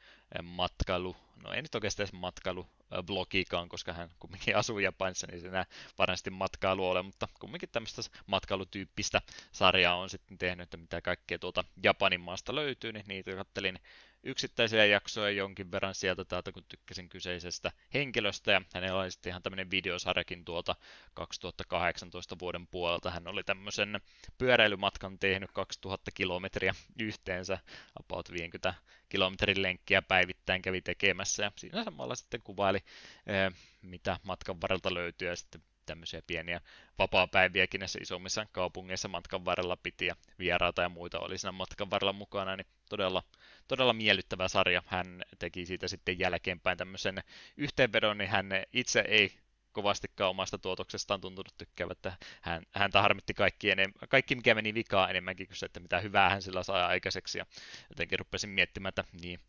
matkailu, 0.42 1.16
no 1.42 1.52
ei 1.52 1.62
nyt 1.62 1.74
oikeastaan 1.74 2.04
edes 2.04 2.20
matkailublogikaan, 2.20 3.68
koska 3.68 3.92
hän 3.92 4.11
kumminkin 4.18 4.56
asuu 4.56 4.78
Japanissa, 4.78 5.26
niin 5.26 5.40
se 5.40 5.50
varmasti 5.98 6.30
matkailu 6.30 6.88
ole, 6.88 7.02
mutta 7.02 7.28
kumminkin 7.40 7.68
tämmöistä 7.72 8.02
matkailutyyppistä 8.26 9.22
sarjaa 9.52 9.96
on 9.96 10.11
sitten 10.11 10.38
tehnyt, 10.38 10.62
että 10.62 10.76
mitä 10.76 11.00
kaikkea 11.00 11.38
tuolta 11.38 11.64
Japanin 11.82 12.20
maasta 12.20 12.54
löytyy, 12.54 12.92
niin 12.92 13.04
niitä 13.08 13.34
kattelin 13.34 13.78
yksittäisiä 14.22 14.85
jaksoja 14.85 15.31
jonkin 15.31 15.70
verran 15.70 15.94
sieltä 15.94 16.24
täältä, 16.24 16.52
kun 16.52 16.64
tykkäsin 16.68 17.09
kyseisestä 17.09 17.72
henkilöstä, 17.94 18.52
ja 18.52 18.62
hänellä 18.74 19.00
oli 19.00 19.11
sitten 19.11 19.31
ihan 19.31 19.42
tämmöinen 19.42 19.70
videosarjakin 19.70 20.44
tuolta 20.44 20.76
2018 21.14 22.37
vuoden 22.38 22.66
puolelta. 22.66 23.11
Hän 23.11 23.26
oli 23.26 23.44
tämmöisen 23.44 24.00
pyöräilymatkan 24.38 25.18
tehnyt 25.18 25.52
2000 25.52 26.11
kilometriä 26.11 26.74
yhteensä, 26.98 27.59
about 28.00 28.33
50 28.33 28.74
kilometrin 29.09 29.62
lenkkiä 29.62 30.02
päivittäin 30.02 30.62
kävi 30.62 30.81
tekemässä, 30.81 31.42
ja 31.42 31.52
siinä 31.57 31.85
samalla 31.85 32.14
sitten 32.14 32.42
kuvaili, 32.44 32.78
eh, 33.26 33.52
mitä 33.83 34.16
matkan 34.22 34.61
varrelta 34.61 34.94
löytyy, 34.94 35.28
ja 35.28 35.37
sitten 35.37 35.62
tämmöisiä 35.88 36.22
pieniä 36.26 36.61
vapaa-päiviäkin 36.98 37.78
näissä 37.78 37.98
isommissa 38.02 38.46
kaupungeissa 38.52 39.09
matkan 39.09 39.44
varrella 39.44 39.76
piti 39.76 40.07
ja 40.07 40.16
vieraita 40.38 40.83
ja 40.83 40.88
muita 40.88 41.20
oli 41.20 41.38
siinä 41.38 41.52
matkan 41.52 41.90
varrella 41.90 42.12
mukana, 42.12 42.57
niin 42.57 42.66
todella, 42.88 43.22
todella 43.68 43.92
miellyttävä 43.92 44.48
sarja. 44.48 44.83
Hän 44.87 45.22
teki 45.38 45.66
siitä 45.66 45.88
sitten 45.88 46.18
jälkeenpäin 46.18 46.78
tämmöisen 46.78 47.22
yhteenvedon, 47.57 48.18
niin 48.18 48.31
hän 48.31 48.46
itse 48.72 49.04
ei 49.09 49.38
kovastikaan 49.72 50.31
omasta 50.31 50.59
tuotoksestaan 50.59 51.20
tuntunut 51.20 51.54
tykkäävä, 51.59 51.92
että 51.92 52.16
hän, 52.40 52.62
häntä 52.72 53.02
harmitti 53.02 53.35
kaikki, 53.35 53.70
enem, 53.70 53.92
kaikki, 54.09 54.35
mikä 54.35 54.54
meni 54.54 54.74
vikaa 54.74 55.11
enemmänkin 55.11 55.46
kuin 55.46 55.57
se, 55.57 55.66
että 55.66 55.81
mitä 55.81 56.00
hyvää 56.00 56.31
hän 56.31 56.42
sillä 56.42 56.62
saa 56.62 56.87
aikaiseksi. 56.87 57.38
Ja 57.38 57.46
jotenkin 57.88 58.18
rupesin 58.18 58.50
miettimään, 58.50 58.88
että 58.88 59.04
niin, 59.20 59.40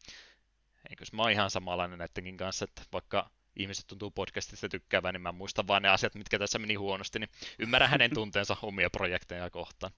eikös 0.89 1.13
mä 1.13 1.21
oon 1.21 1.31
ihan 1.31 1.51
samanlainen 1.51 1.99
näidenkin 1.99 2.37
kanssa, 2.37 2.63
että 2.63 2.81
vaikka 2.93 3.29
ihmiset 3.55 3.87
tuntuu 3.87 4.11
podcastista 4.11 4.69
tykkäävän, 4.69 5.13
niin 5.13 5.21
mä 5.21 5.31
muistan 5.31 5.67
vaan 5.67 5.81
ne 5.81 5.89
asiat, 5.89 6.15
mitkä 6.15 6.39
tässä 6.39 6.59
meni 6.59 6.75
huonosti, 6.75 7.19
niin 7.19 7.29
ymmärrän 7.59 7.89
hänen 7.89 8.13
tunteensa 8.19 8.57
omia 8.61 8.89
projekteja 8.89 9.49
kohtaan. 9.49 9.93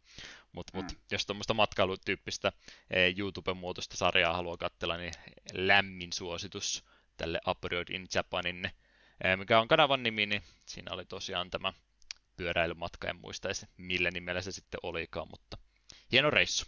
Mutta 0.52 0.78
mut, 0.78 0.92
mm. 0.92 0.98
jos 1.12 1.26
tuommoista 1.26 1.54
matkailutyyppistä 1.54 2.52
eh, 2.92 3.16
YouTube-muotoista 3.18 3.98
sarjaa 3.98 4.36
haluaa 4.36 4.58
katsella, 4.58 4.98
niin 4.98 5.14
lämmin 5.54 6.14
suositus 6.14 6.84
tälle 7.18 7.40
Upload 7.48 7.90
in 7.90 8.08
Japanin, 8.16 8.66
eh, 9.24 9.38
mikä 9.38 9.60
on 9.60 9.68
kanavan 9.68 10.04
nimi, 10.04 10.26
niin 10.26 10.44
siinä 10.66 10.94
oli 10.94 11.06
tosiaan 11.06 11.50
tämä 11.50 11.74
pyöräilymatka, 12.38 13.08
en 13.08 13.20
muistaisi 13.22 13.66
millä 13.78 14.12
nimellä 14.12 14.42
se 14.42 14.52
sitten 14.52 14.80
olikaan, 14.84 15.28
mutta 15.32 15.58
hieno 16.12 16.30
reissu. 16.30 16.66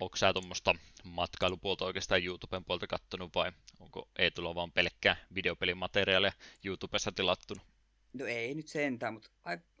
Onko 0.00 0.16
sä 0.16 0.32
tuommoista 0.32 0.74
matkailupuolta 1.04 1.84
oikeastaan 1.84 2.24
YouTuben 2.24 2.64
puolta 2.64 2.86
kattonut 2.86 3.34
vai 3.34 3.52
onko 3.80 4.08
Eetulla 4.18 4.54
vaan 4.54 4.72
pelkkää 4.72 5.16
videopelimateriaalia 5.34 6.32
YouTubessa 6.64 7.12
tilattunut? 7.12 7.66
No 8.12 8.26
ei 8.26 8.54
nyt 8.54 8.68
sentään, 8.68 9.14
mutta 9.14 9.30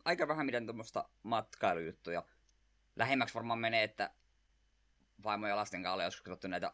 aika 0.04 0.28
vähän 0.28 0.46
miten 0.46 0.66
tuommoista 0.66 1.08
matkailujuttuja. 1.22 2.22
Lähemmäksi 2.96 3.34
varmaan 3.34 3.58
menee, 3.58 3.82
että 3.82 4.10
vaimo 5.24 5.46
ja 5.46 5.56
lasten 5.56 5.82
kanssa 5.82 6.04
joskus 6.04 6.22
katsottu 6.22 6.48
näitä 6.48 6.72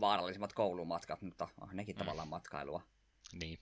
vaarallisimmat 0.00 0.52
koulumatkat, 0.52 1.22
mutta 1.22 1.48
on 1.60 1.68
nekin 1.72 1.94
mm. 1.94 1.98
tavallaan 1.98 2.28
matkailua. 2.28 2.82
Niin. 3.32 3.58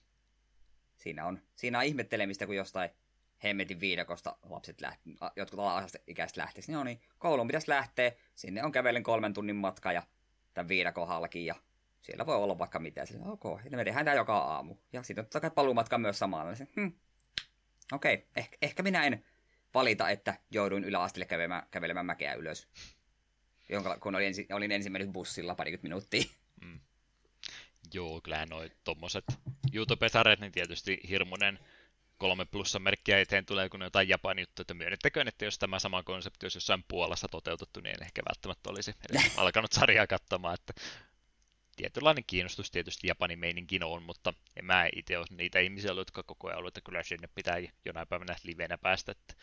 Siinä 0.97 1.25
on, 1.25 1.41
siinä 1.55 1.77
on 1.77 1.85
ihmettelemistä, 1.85 2.45
kun 2.45 2.55
jostain 2.55 2.89
hemmetin 3.43 3.79
viidakosta 3.79 4.37
lapset 4.43 4.81
lähti, 4.81 5.15
jotkut 5.35 5.59
ikäiset 6.07 6.37
lähtisivät. 6.37 6.67
Niin, 6.67 6.77
no 6.77 6.83
niin, 6.83 7.01
kouluun 7.17 7.47
pitäisi 7.47 7.69
lähteä, 7.69 8.11
sinne 8.35 8.63
on 8.63 8.71
kävellen 8.71 9.03
kolmen 9.03 9.33
tunnin 9.33 9.55
matka 9.55 9.91
ja 9.91 10.03
tämän 10.53 10.67
viidakon 10.67 11.07
halki 11.07 11.45
ja 11.45 11.55
siellä 12.01 12.25
voi 12.25 12.35
olla 12.35 12.59
vaikka 12.59 12.79
mitä. 12.79 13.05
Sille, 13.05 13.25
ok, 13.25 13.43
me 13.71 13.83
tehdään 13.83 14.05
tämä 14.05 14.15
joka 14.15 14.37
aamu. 14.37 14.75
Ja 14.93 15.03
sitten 15.03 15.25
on 15.25 15.29
totta 15.29 15.49
paluumatka 15.49 15.97
myös 15.97 16.19
samalla. 16.19 16.53
Hmm. 16.75 16.91
Okei, 17.91 18.13
okay, 18.13 18.27
ehkä, 18.35 18.57
ehkä 18.61 18.83
minä 18.83 19.03
en 19.03 19.25
valita, 19.73 20.09
että 20.09 20.39
jouduin 20.51 20.83
yläasteelle 20.83 21.25
kävelemään, 21.25 21.67
kävelemään 21.71 22.05
mäkeä 22.05 22.33
ylös. 22.33 22.67
Jonka, 23.69 23.99
kun 23.99 24.15
olin, 24.15 24.27
ensi, 24.27 24.47
olin 24.51 24.71
ensimmäinen 24.71 25.13
bussilla 25.13 25.55
parikymmentä 25.55 25.87
minuuttia. 25.87 26.23
Mm. 26.61 26.79
Joo, 27.93 28.21
kyllähän 28.21 28.49
noi 28.49 28.71
tommoset 28.83 29.25
YouTube-sarjat, 29.73 30.39
niin 30.39 30.51
tietysti 30.51 30.99
hirmuinen 31.09 31.59
kolme 32.17 32.45
plussa 32.45 32.79
merkkiä 32.79 33.19
eteen 33.19 33.45
tulee, 33.45 33.69
kun 33.69 33.81
jotain 33.81 34.09
Japanin 34.09 34.43
juttuja, 34.43 34.63
että 34.63 34.73
myönnettäköön, 34.73 35.27
että 35.27 35.45
jos 35.45 35.59
tämä 35.59 35.79
sama 35.79 36.03
konsepti 36.03 36.45
olisi 36.45 36.57
jossain 36.57 36.85
Puolassa 36.87 37.27
toteutettu, 37.27 37.79
niin 37.79 37.95
en 37.95 38.03
ehkä 38.03 38.21
välttämättä 38.29 38.69
olisi 38.69 38.93
alkanut 39.37 39.71
sarjaa 39.71 40.07
katsomaan, 40.07 40.53
että 40.53 40.73
tietynlainen 41.75 42.23
kiinnostus 42.27 42.71
tietysti 42.71 43.07
Japanin 43.07 43.39
meininkin 43.39 43.83
on, 43.83 44.03
mutta 44.03 44.33
en 44.55 44.65
mä 44.65 44.89
itse 44.95 45.17
ole 45.17 45.25
niitä 45.29 45.59
ihmisiä, 45.59 45.91
jotka 45.91 46.23
koko 46.23 46.47
ajan 46.47 46.59
ollut, 46.59 46.77
että 46.77 46.85
kyllä 46.85 47.03
sinne 47.03 47.29
pitää 47.35 47.57
jonain 47.85 48.07
päivänä 48.07 48.35
livenä 48.43 48.77
päästä, 48.77 49.11
että 49.11 49.33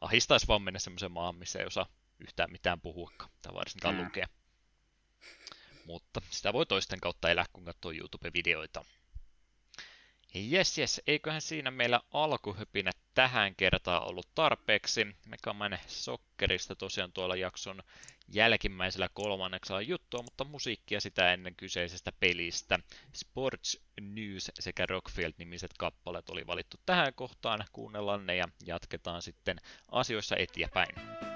ahistaisi 0.00 0.48
vaan 0.48 0.62
mennä 0.62 0.78
semmoiseen 0.78 1.12
maahan, 1.12 1.36
missä 1.36 1.58
ei 1.58 1.66
osaa 1.66 1.86
yhtään 2.18 2.52
mitään 2.52 2.80
puhua 2.80 3.10
tai 3.42 3.54
varsinkaan 3.54 3.94
mm. 3.94 4.04
lukea. 4.04 4.26
Mutta 5.84 6.20
sitä 6.30 6.52
voi 6.52 6.66
toisten 6.66 7.00
kautta 7.00 7.30
elää, 7.30 7.44
kun 7.52 7.64
katsoo 7.64 7.92
YouTube-videoita. 7.92 8.84
Jes, 10.36 10.78
jes, 10.78 11.02
eiköhän 11.06 11.40
siinä 11.40 11.70
meillä 11.70 12.00
alkuhypinät 12.12 12.96
tähän 13.14 13.54
kertaan 13.54 14.08
ollut 14.08 14.28
tarpeeksi. 14.34 15.16
Megaman 15.28 15.78
Soccerista 15.86 16.76
tosiaan 16.76 17.12
tuolla 17.12 17.36
jakson 17.36 17.82
jälkimmäisellä 18.28 19.08
kolmanneksella 19.14 19.80
juttua, 19.80 20.22
mutta 20.22 20.44
musiikkia 20.44 21.00
sitä 21.00 21.32
ennen 21.32 21.56
kyseisestä 21.56 22.12
pelistä. 22.20 22.78
Sports 23.14 23.80
News 24.00 24.50
sekä 24.60 24.86
Rockfield-nimiset 24.86 25.70
kappaleet 25.78 26.30
oli 26.30 26.46
valittu 26.46 26.76
tähän 26.86 27.14
kohtaan. 27.14 27.64
Kuunnellaan 27.72 28.26
ne 28.26 28.36
ja 28.36 28.48
jatketaan 28.66 29.22
sitten 29.22 29.56
asioissa 29.88 30.36
eteenpäin. 30.36 31.33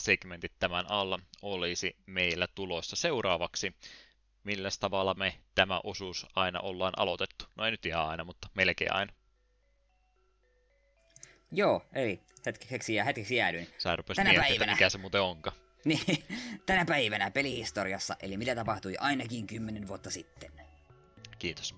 Muut 0.00 0.04
alasegmentit 0.08 0.52
tämän 0.58 0.90
alla 0.90 1.18
olisi 1.42 1.96
meillä 2.06 2.46
tulossa 2.54 2.96
seuraavaksi. 2.96 3.74
Millä 4.44 4.68
tavalla 4.80 5.14
me 5.14 5.34
tämä 5.54 5.80
osuus 5.84 6.26
aina 6.36 6.60
ollaan 6.60 6.92
aloitettu? 6.96 7.44
No 7.56 7.64
ei 7.64 7.70
nyt 7.70 7.86
ihan 7.86 8.08
aina, 8.08 8.24
mutta 8.24 8.48
melkein 8.54 8.92
aina. 8.92 9.12
Joo, 11.52 11.82
eli 11.92 12.20
hetkeksi, 12.46 12.94
ja 12.94 13.04
hetkeksi 13.04 13.36
jäädyin. 13.36 13.68
Sä 13.78 13.96
Tänä 14.16 14.34
päivänä. 14.34 14.72
mikä 14.72 14.90
se 14.90 14.98
muuten 14.98 15.22
onka. 15.22 15.52
Niin, 15.84 16.24
tänä 16.66 16.84
päivänä 16.84 17.30
pelihistoriassa, 17.30 18.16
eli 18.22 18.36
mitä 18.36 18.54
tapahtui 18.54 18.94
ainakin 19.00 19.46
kymmenen 19.46 19.88
vuotta 19.88 20.10
sitten. 20.10 20.52
Kiitos. 21.38 21.74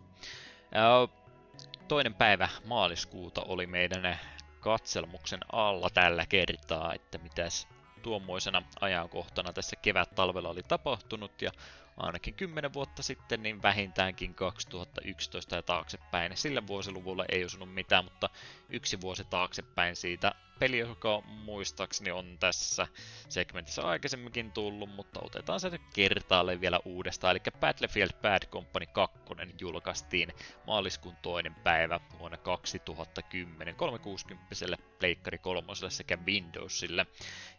Toinen 1.88 2.14
päivä 2.14 2.48
maaliskuuta 2.64 3.42
oli 3.42 3.66
meidän 3.66 4.18
katselmuksen 4.60 5.40
alla 5.52 5.90
tällä 5.90 6.26
kertaa, 6.26 6.94
että 6.94 7.18
mitäs 7.18 7.68
tuommoisena 8.02 8.62
ajankohtana 8.80 9.52
tässä 9.52 9.76
kevät-talvella 9.76 10.48
oli 10.48 10.62
tapahtunut 10.62 11.42
ja 11.42 11.50
ainakin 11.96 12.34
10 12.34 12.72
vuotta 12.72 13.02
sitten, 13.02 13.42
niin 13.42 13.62
vähintäänkin 13.62 14.34
2011 14.34 15.56
ja 15.56 15.62
taaksepäin. 15.62 16.36
Sillä 16.36 16.66
vuosiluvulla 16.66 17.24
ei 17.28 17.44
osunut 17.44 17.74
mitään, 17.74 18.04
mutta 18.04 18.30
yksi 18.68 19.00
vuosi 19.00 19.24
taaksepäin 19.24 19.96
siitä 19.96 20.34
peli, 20.62 20.78
joka 20.78 21.22
muistaakseni 21.26 22.10
on 22.10 22.38
tässä 22.40 22.86
segmentissä 23.28 23.82
aikaisemminkin 23.82 24.52
tullut, 24.52 24.94
mutta 24.94 25.20
otetaan 25.22 25.60
se 25.60 25.70
kertaalle 25.94 26.60
vielä 26.60 26.80
uudestaan. 26.84 27.30
Eli 27.30 27.40
Battlefield 27.60 28.10
Bad 28.22 28.46
Company 28.46 28.86
2 28.86 29.18
julkaistiin 29.60 30.32
maaliskuun 30.66 31.16
toinen 31.22 31.54
päivä 31.54 32.00
vuonna 32.18 32.36
2010 32.36 33.76
360 33.76 34.54
Pleikkari 34.98 35.38
3 35.38 35.72
sekä 35.88 36.18
Windowsille. 36.26 37.06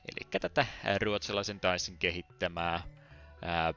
Eli 0.06 0.40
tätä 0.42 0.66
ruotsalaisen 1.02 1.60
Dicen 1.62 1.98
kehittämää 1.98 2.82
ää, 3.42 3.74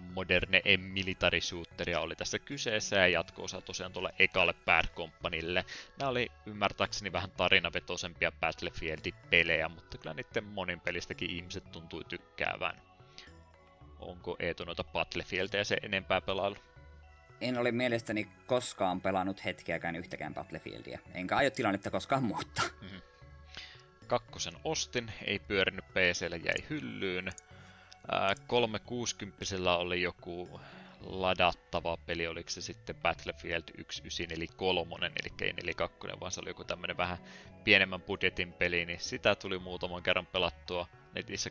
moderne 0.00 0.62
military 0.76 1.40
shooteria 1.40 2.00
oli 2.00 2.16
tässä 2.16 2.38
kyseessä 2.38 2.96
ja 2.96 3.08
jatko-osa 3.08 3.60
tosiaan 3.60 3.92
tuolle 3.92 4.14
ekalle 4.18 4.54
Bad 4.64 4.84
Companylle. 4.94 5.64
Nämä 5.98 6.10
oli 6.10 6.28
ymmärtääkseni 6.46 7.12
vähän 7.12 7.30
tarinavetoisempia 7.30 8.32
Battlefield-pelejä, 8.32 9.68
mutta 9.68 9.98
kyllä 9.98 10.14
niiden 10.14 10.44
monin 10.44 10.80
pelistäkin 10.80 11.30
ihmiset 11.30 11.72
tuntui 11.72 12.04
tykkäävän. 12.04 12.82
Onko 13.98 14.36
Eetu 14.38 14.64
noita 14.64 14.84
Battlefieldia 14.84 15.64
se 15.64 15.76
enempää 15.82 16.20
pelaillut? 16.20 16.62
En 17.40 17.58
ole 17.58 17.72
mielestäni 17.72 18.28
koskaan 18.46 19.00
pelannut 19.00 19.44
hetkeäkään 19.44 19.96
yhtäkään 19.96 20.34
Battlefieldia, 20.34 20.98
enkä 21.14 21.36
aio 21.36 21.50
tilannetta 21.50 21.90
koskaan 21.90 22.24
muuttaa. 22.24 22.64
Mm-hmm. 22.82 23.00
Kakkosen 24.06 24.54
ostin, 24.64 25.12
ei 25.24 25.38
pyörinyt 25.38 25.84
PClle, 25.88 26.36
jäi 26.36 26.56
hyllyyn 26.70 27.32
360 28.46 29.72
oli 29.76 30.02
joku 30.02 30.60
ladattava 31.00 31.96
peli, 31.96 32.26
oliko 32.26 32.50
se 32.50 32.60
sitten 32.60 32.96
Battlefield 32.96 33.62
1943, 33.62 35.06
eli 35.06 35.32
ei 35.40 35.52
42, 35.52 36.20
vaan 36.20 36.32
se 36.32 36.40
oli 36.40 36.50
joku 36.50 36.64
tämmönen 36.64 36.96
vähän 36.96 37.18
pienemmän 37.64 38.02
budjetin 38.02 38.52
peli, 38.52 38.86
niin 38.86 39.00
sitä 39.00 39.34
tuli 39.34 39.58
muutaman 39.58 40.02
kerran 40.02 40.26
pelattua 40.26 40.88
netissä, 41.14 41.50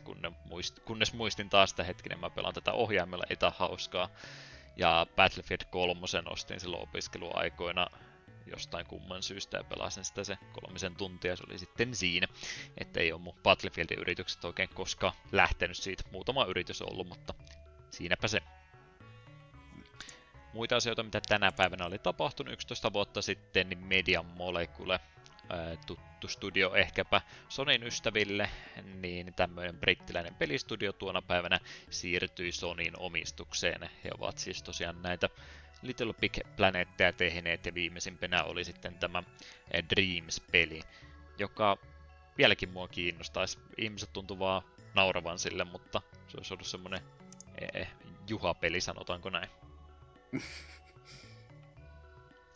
kunnes 0.84 1.12
muistin 1.12 1.50
taas 1.50 1.70
sitä 1.70 1.84
hetkinen, 1.84 2.20
mä 2.20 2.30
pelaan 2.30 2.54
tätä 2.54 2.72
ohjaimella, 2.72 3.24
ei 3.30 3.36
hauskaa. 3.58 4.08
Ja 4.76 5.06
Battlefield 5.16 5.62
3 5.70 6.00
ostin 6.30 6.60
silloin 6.60 6.82
opiskeluaikoina 6.82 7.86
jostain 8.50 8.86
kumman 8.86 9.22
syystä 9.22 9.56
ja 9.56 9.64
pelasin 9.64 10.04
sitä 10.04 10.24
se 10.24 10.38
kolmisen 10.52 10.96
tuntia, 10.96 11.36
se 11.36 11.44
oli 11.48 11.58
sitten 11.58 11.94
siinä. 11.94 12.26
Että 12.78 13.00
ei 13.00 13.12
ole 13.12 13.20
mun 13.20 13.38
Battlefieldin 13.42 13.98
yritykset 13.98 14.44
oikein 14.44 14.68
koskaan 14.68 15.12
lähtenyt 15.32 15.76
siitä. 15.76 16.02
Muutama 16.10 16.44
yritys 16.44 16.82
on 16.82 16.92
ollut, 16.92 17.08
mutta 17.08 17.34
siinäpä 17.90 18.28
se. 18.28 18.40
Muita 20.52 20.76
asioita, 20.76 21.02
mitä 21.02 21.20
tänä 21.28 21.52
päivänä 21.52 21.86
oli 21.86 21.98
tapahtunut 21.98 22.52
11 22.52 22.92
vuotta 22.92 23.22
sitten, 23.22 23.68
niin 23.68 23.86
Median 23.86 24.26
Molecule, 24.26 25.00
tuttu 25.86 26.28
studio 26.28 26.74
ehkäpä 26.74 27.20
Sonin 27.48 27.82
ystäville, 27.82 28.50
niin 28.94 29.34
tämmöinen 29.34 29.78
brittiläinen 29.78 30.34
pelistudio 30.34 30.92
tuona 30.92 31.22
päivänä 31.22 31.60
siirtyi 31.90 32.52
Sonin 32.52 32.98
omistukseen. 32.98 33.90
He 34.04 34.10
ovat 34.18 34.38
siis 34.38 34.62
tosiaan 34.62 35.02
näitä 35.02 35.28
Little 35.82 36.12
Big 36.20 36.38
Planetteja 36.56 37.12
tehneet 37.12 37.66
ja 37.66 37.74
viimeisimpänä 37.74 38.44
oli 38.44 38.64
sitten 38.64 38.94
tämä 38.94 39.22
eh, 39.70 39.84
Dreams-peli, 39.90 40.82
joka 41.38 41.78
vieläkin 42.38 42.68
mua 42.68 42.88
kiinnostaisi. 42.88 43.58
Ihmiset 43.76 44.12
tuntuu 44.12 44.38
vaan 44.38 44.62
nauravan 44.94 45.38
sille, 45.38 45.64
mutta 45.64 46.02
se 46.28 46.36
olisi 46.36 46.54
ollut 46.54 46.66
semmonen 46.66 47.00
eh, 47.60 47.68
eh 47.80 47.88
juhapeli, 48.28 48.80
sanotaanko 48.80 49.30
näin. 49.30 49.48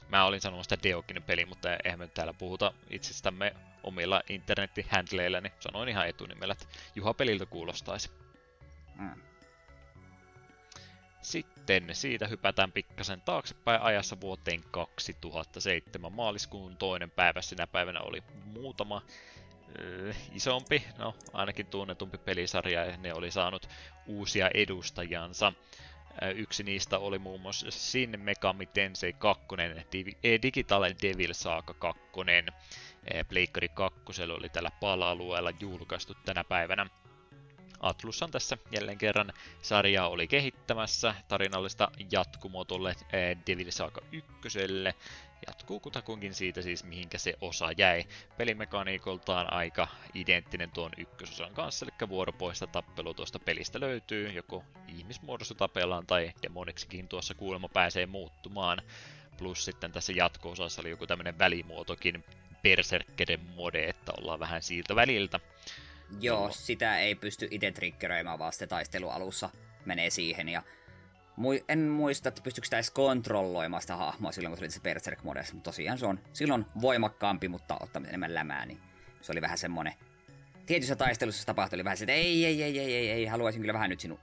Mä 0.09 0.25
olin 0.25 0.41
sanomassa 0.41 0.77
Deokin 0.83 1.23
peli, 1.23 1.45
mutta 1.45 1.77
eihän 1.85 1.99
me 1.99 2.09
täällä 2.09 2.35
puhuta 2.35 2.73
itsestämme 2.91 3.55
omilla 3.83 4.23
internettihändleillä, 4.29 5.41
niin 5.41 5.53
sanoin 5.61 5.89
ihan 5.89 6.09
etunimellä, 6.09 6.53
että 6.53 6.66
juhapeliltä 6.95 7.47
kuulostaisi. 7.47 8.11
Mm. 8.95 9.23
Sitten 11.23 11.51
siitä 11.92 12.26
hypätään 12.26 12.72
pikkasen 12.72 13.20
taaksepäin 13.20 13.82
ajassa 13.82 14.20
vuoteen 14.20 14.60
2007. 14.70 16.12
Maaliskuun 16.12 16.76
toinen 16.76 17.10
päivä 17.10 17.42
sinä 17.42 17.66
päivänä 17.66 18.00
oli 18.00 18.22
muutama 18.44 18.96
äh, 18.96 20.16
isompi, 20.32 20.84
no 20.98 21.14
ainakin 21.32 21.66
tunnetumpi 21.66 22.18
pelisarja 22.18 22.84
ja 22.84 22.96
ne 22.96 23.14
oli 23.14 23.30
saanut 23.30 23.68
uusia 24.06 24.50
edustajansa. 24.54 25.52
Yksi 26.34 26.62
niistä 26.62 26.98
oli 26.98 27.18
muun 27.18 27.40
muassa 27.40 27.70
Shin 27.70 28.20
Megami 28.20 28.66
Tensei 28.66 29.12
2, 29.12 29.44
Digital 30.42 30.82
Devil 31.02 31.32
Saga 31.32 31.74
2. 31.74 32.02
Pleikkari 33.28 33.68
2 33.68 34.22
oli 34.22 34.48
tällä 34.48 34.70
pala-alueella 34.80 35.52
julkaistu 35.60 36.14
tänä 36.24 36.44
päivänä. 36.44 36.86
Atlus 37.83 38.22
on 38.22 38.30
tässä 38.30 38.59
jälleen 38.70 38.99
kerran 38.99 39.33
sarjaa 39.62 40.09
oli 40.09 40.28
kehittämässä 40.28 41.14
tarinallista 41.28 41.91
jatkumoa 42.12 42.64
tuolle 42.64 42.97
Devil 43.47 43.70
Saga 43.70 44.01
1. 44.12 44.59
Jatkuu 45.47 45.80
kutakuinkin 45.80 46.35
siitä 46.35 46.62
siis, 46.62 46.85
mihinkä 46.85 47.18
se 47.18 47.35
osa 47.41 47.72
jäi. 47.76 48.05
Pelimekaniikoltaan 48.37 49.53
aika 49.53 49.89
identtinen 50.14 50.70
tuon 50.70 50.91
ykkösosan 50.97 51.55
kanssa, 51.55 51.87
eli 51.87 52.09
vuoropoista 52.09 52.66
tappelu 52.66 53.14
tuosta 53.14 53.39
pelistä 53.39 53.80
löytyy, 53.80 54.33
joko 54.33 54.64
ihmismuodossa 54.89 55.55
tapellaan 55.55 56.07
tai 56.07 56.33
demoniksikin 56.43 57.09
tuossa 57.09 57.35
kuulemma 57.35 57.68
pääsee 57.68 58.07
muuttumaan. 58.07 58.83
Plus 59.39 59.64
sitten 59.64 59.93
tässä 59.93 60.12
jatko-osassa 60.12 60.83
oli 60.83 60.91
joku 60.91 61.07
tämmönen 61.07 61.39
välimuotokin, 61.39 62.24
Berserkeren 62.62 63.41
mode, 63.41 63.85
että 63.85 64.12
ollaan 64.18 64.41
vähän 64.41 64.62
siirto 64.62 64.97
väliltä. 64.97 65.41
Joo, 66.20 66.50
sitä 66.50 66.98
ei 66.98 67.14
pysty 67.14 67.48
itse 67.50 67.70
triggeröimään, 67.70 68.38
vaan 68.38 68.52
sitten 68.52 68.68
taistelualussa 68.68 69.50
menee 69.84 70.10
siihen. 70.10 70.48
Ja 70.48 70.62
Mui, 71.36 71.64
en 71.68 71.78
muista, 71.78 72.28
että 72.28 72.42
pystyykö 72.42 72.66
sitä 72.66 72.76
edes 72.76 72.90
kontrolloimaan 72.90 73.82
sitä 73.82 73.96
hahmoa 73.96 74.32
silloin, 74.32 74.50
kun 74.50 74.58
se 74.58 74.64
oli 74.64 74.70
se 74.70 74.80
berserk 74.80 75.22
modessa 75.22 75.54
mutta 75.54 75.70
tosiaan 75.70 75.98
se 75.98 76.06
on 76.06 76.20
silloin 76.32 76.66
voimakkaampi, 76.80 77.48
mutta 77.48 77.76
ottaa 77.80 78.02
enemmän 78.08 78.34
lämää, 78.34 78.66
niin 78.66 78.80
se 79.20 79.32
oli 79.32 79.40
vähän 79.40 79.58
semmonen... 79.58 79.94
Tietyissä 80.66 80.96
taistelussa 80.96 81.46
tapahtui 81.46 81.76
oli 81.76 81.84
vähän 81.84 81.96
se, 81.96 82.04
että 82.04 82.12
ei, 82.12 82.44
ei, 82.44 82.62
ei, 82.62 82.78
ei, 82.78 82.94
ei, 82.94 83.10
ei, 83.10 83.26
haluaisin 83.26 83.60
kyllä 83.60 83.74
vähän 83.74 83.90
nyt 83.90 84.00
sinun, 84.00 84.20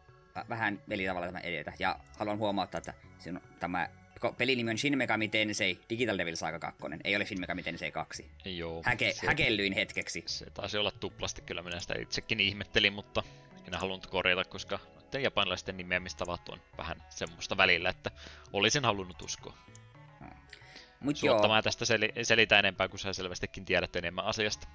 vähän 0.49 0.81
eli 0.89 1.05
tavalla 1.05 1.27
tämä 1.27 1.39
edetä. 1.39 1.73
Ja 1.79 1.99
haluan 2.17 2.37
huomauttaa, 2.37 2.77
että 2.77 2.93
sinun, 3.19 3.41
tämä 3.59 3.89
pelin 4.37 4.57
nimi 4.57 4.71
on 4.71 4.77
Shin 4.77 4.97
Megami 4.97 5.27
Tensei 5.27 5.79
Digital 5.89 6.17
Devil 6.17 6.35
Saga 6.35 6.59
2, 6.59 6.83
ei 7.03 7.15
ole 7.15 7.25
Shin 7.25 7.39
Megami 7.39 7.63
Tensei 7.63 7.91
2. 7.91 8.31
Joo. 8.45 8.81
Häke, 8.85 9.13
se, 9.13 9.27
häkellyin 9.27 9.73
hetkeksi. 9.73 10.23
Se 10.25 10.45
taisi 10.49 10.77
olla 10.77 10.91
tuplasti, 10.91 11.41
kyllä 11.41 11.61
minä 11.61 11.79
sitä 11.79 11.93
itsekin 11.99 12.39
ihmettelin, 12.39 12.93
mutta 12.93 13.23
en 13.67 13.73
halunnut 13.73 14.07
korjata, 14.07 14.43
koska 14.43 14.79
noiden 14.95 15.23
japanilaisten 15.23 15.77
nimeämistavat 15.77 16.49
on 16.49 16.59
vähän 16.77 17.03
semmoista 17.09 17.57
välillä, 17.57 17.89
että 17.89 18.11
olisin 18.53 18.85
halunnut 18.85 19.21
uskoa. 19.21 19.57
Mut 20.99 21.17
Suotta 21.17 21.47
joo. 21.47 21.55
mä 21.55 21.61
tästä 21.61 21.85
sel- 21.85 22.23
selitä 22.23 22.59
enempää, 22.59 22.87
kun 22.87 22.99
sä 22.99 23.13
selvästikin 23.13 23.65
tiedät 23.65 23.95
enemmän 23.95 24.25
asiasta. 24.25 24.67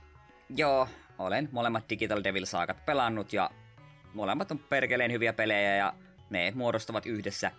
Joo, 0.56 0.88
olen 1.18 1.48
molemmat 1.52 1.90
Digital 1.90 2.20
Devil 2.24 2.46
Saakat 2.46 2.86
pelannut 2.86 3.32
ja 3.32 3.50
molemmat 4.14 4.50
on 4.50 4.58
perkeleen 4.58 5.12
hyviä 5.12 5.32
pelejä 5.32 5.76
ja 5.76 5.94
ne 6.30 6.52
muodostavat 6.54 7.06
yhdessä 7.06 7.52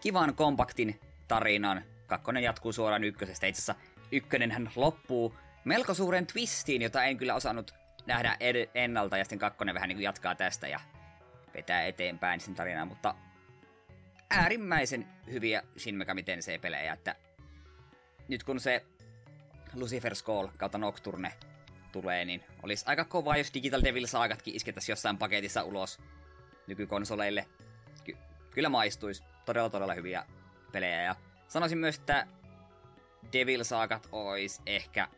kivan 0.00 0.34
kompaktin 0.34 1.00
tarinan. 1.32 1.84
Kakkonen 2.06 2.42
jatkuu 2.42 2.72
suoraan 2.72 3.04
ykkösestä. 3.04 3.46
Itse 3.46 3.62
asiassa 3.62 3.74
ykkönenhän 4.12 4.70
loppuu 4.76 5.34
melko 5.64 5.94
suuren 5.94 6.26
twistiin, 6.26 6.82
jota 6.82 7.04
en 7.04 7.16
kyllä 7.16 7.34
osannut 7.34 7.74
nähdä 8.06 8.36
ed- 8.40 8.70
ennalta, 8.74 9.18
ja 9.18 9.24
sitten 9.24 9.38
kakkonen 9.38 9.74
vähän 9.74 9.88
niin 9.88 9.96
kuin 9.96 10.04
jatkaa 10.04 10.34
tästä 10.34 10.68
ja 10.68 10.80
vetää 11.54 11.86
eteenpäin 11.86 12.40
sen 12.40 12.54
tarinaa, 12.54 12.84
mutta 12.84 13.14
äärimmäisen 14.30 15.06
hyviä 15.32 15.62
Shin 15.78 15.94
Megami 15.94 16.22
Tensei-pelejä, 16.22 16.92
että 16.92 17.14
nyt 18.28 18.44
kun 18.44 18.60
se 18.60 18.84
Lucifer's 19.74 20.24
Call 20.24 20.48
kautta 20.58 20.78
Nocturne 20.78 21.32
tulee, 21.92 22.24
niin 22.24 22.44
olisi 22.62 22.84
aika 22.88 23.04
kova, 23.04 23.36
jos 23.36 23.54
Digital 23.54 23.82
Devil 23.84 24.06
Saagatkin 24.06 24.56
iskettäisiin 24.56 24.92
jossain 24.92 25.18
paketissa 25.18 25.62
ulos 25.62 25.98
nykykonsoleille. 26.66 27.46
Ky- 28.04 28.16
kyllä 28.50 28.68
maistuisi. 28.68 29.22
Todella, 29.44 29.70
todella 29.70 29.94
hyviä 29.94 30.24
pelejä. 30.72 31.02
Ja 31.02 31.16
sanoisin 31.48 31.78
myös, 31.78 31.98
että 31.98 32.26
Devil 33.32 33.64
Saagat 33.64 34.08
olisi 34.12 34.62
ehkä 34.66 35.08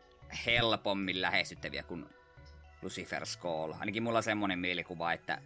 helpommin 0.45 1.21
lähestyttäviä 1.21 1.83
kuin 1.83 2.05
Lucifer's 2.83 3.39
Call. 3.39 3.73
Ainakin 3.79 4.03
mulla 4.03 4.17
on 4.17 4.23
semmonen 4.23 4.59
mielikuva, 4.59 5.13
että 5.13 5.41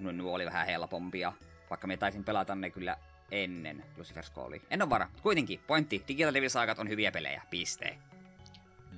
nuo 0.00 0.34
oli 0.34 0.46
vähän 0.46 0.66
helpompia. 0.66 1.32
Vaikka 1.70 1.86
me 1.86 1.96
taisin 1.96 2.24
pelata 2.24 2.54
ne 2.54 2.70
kyllä 2.70 2.96
ennen 3.30 3.84
Lucifer's 3.98 4.32
Callia. 4.34 4.60
En 4.70 4.82
ole 4.82 4.90
vara. 4.90 5.08
Kuitenkin, 5.22 5.60
pointti. 5.66 6.04
Digital 6.08 6.34
Devil 6.34 6.48
Saagat 6.48 6.78
on 6.78 6.88
hyviä 6.88 7.12
pelejä. 7.12 7.42
Piste. 7.50 7.98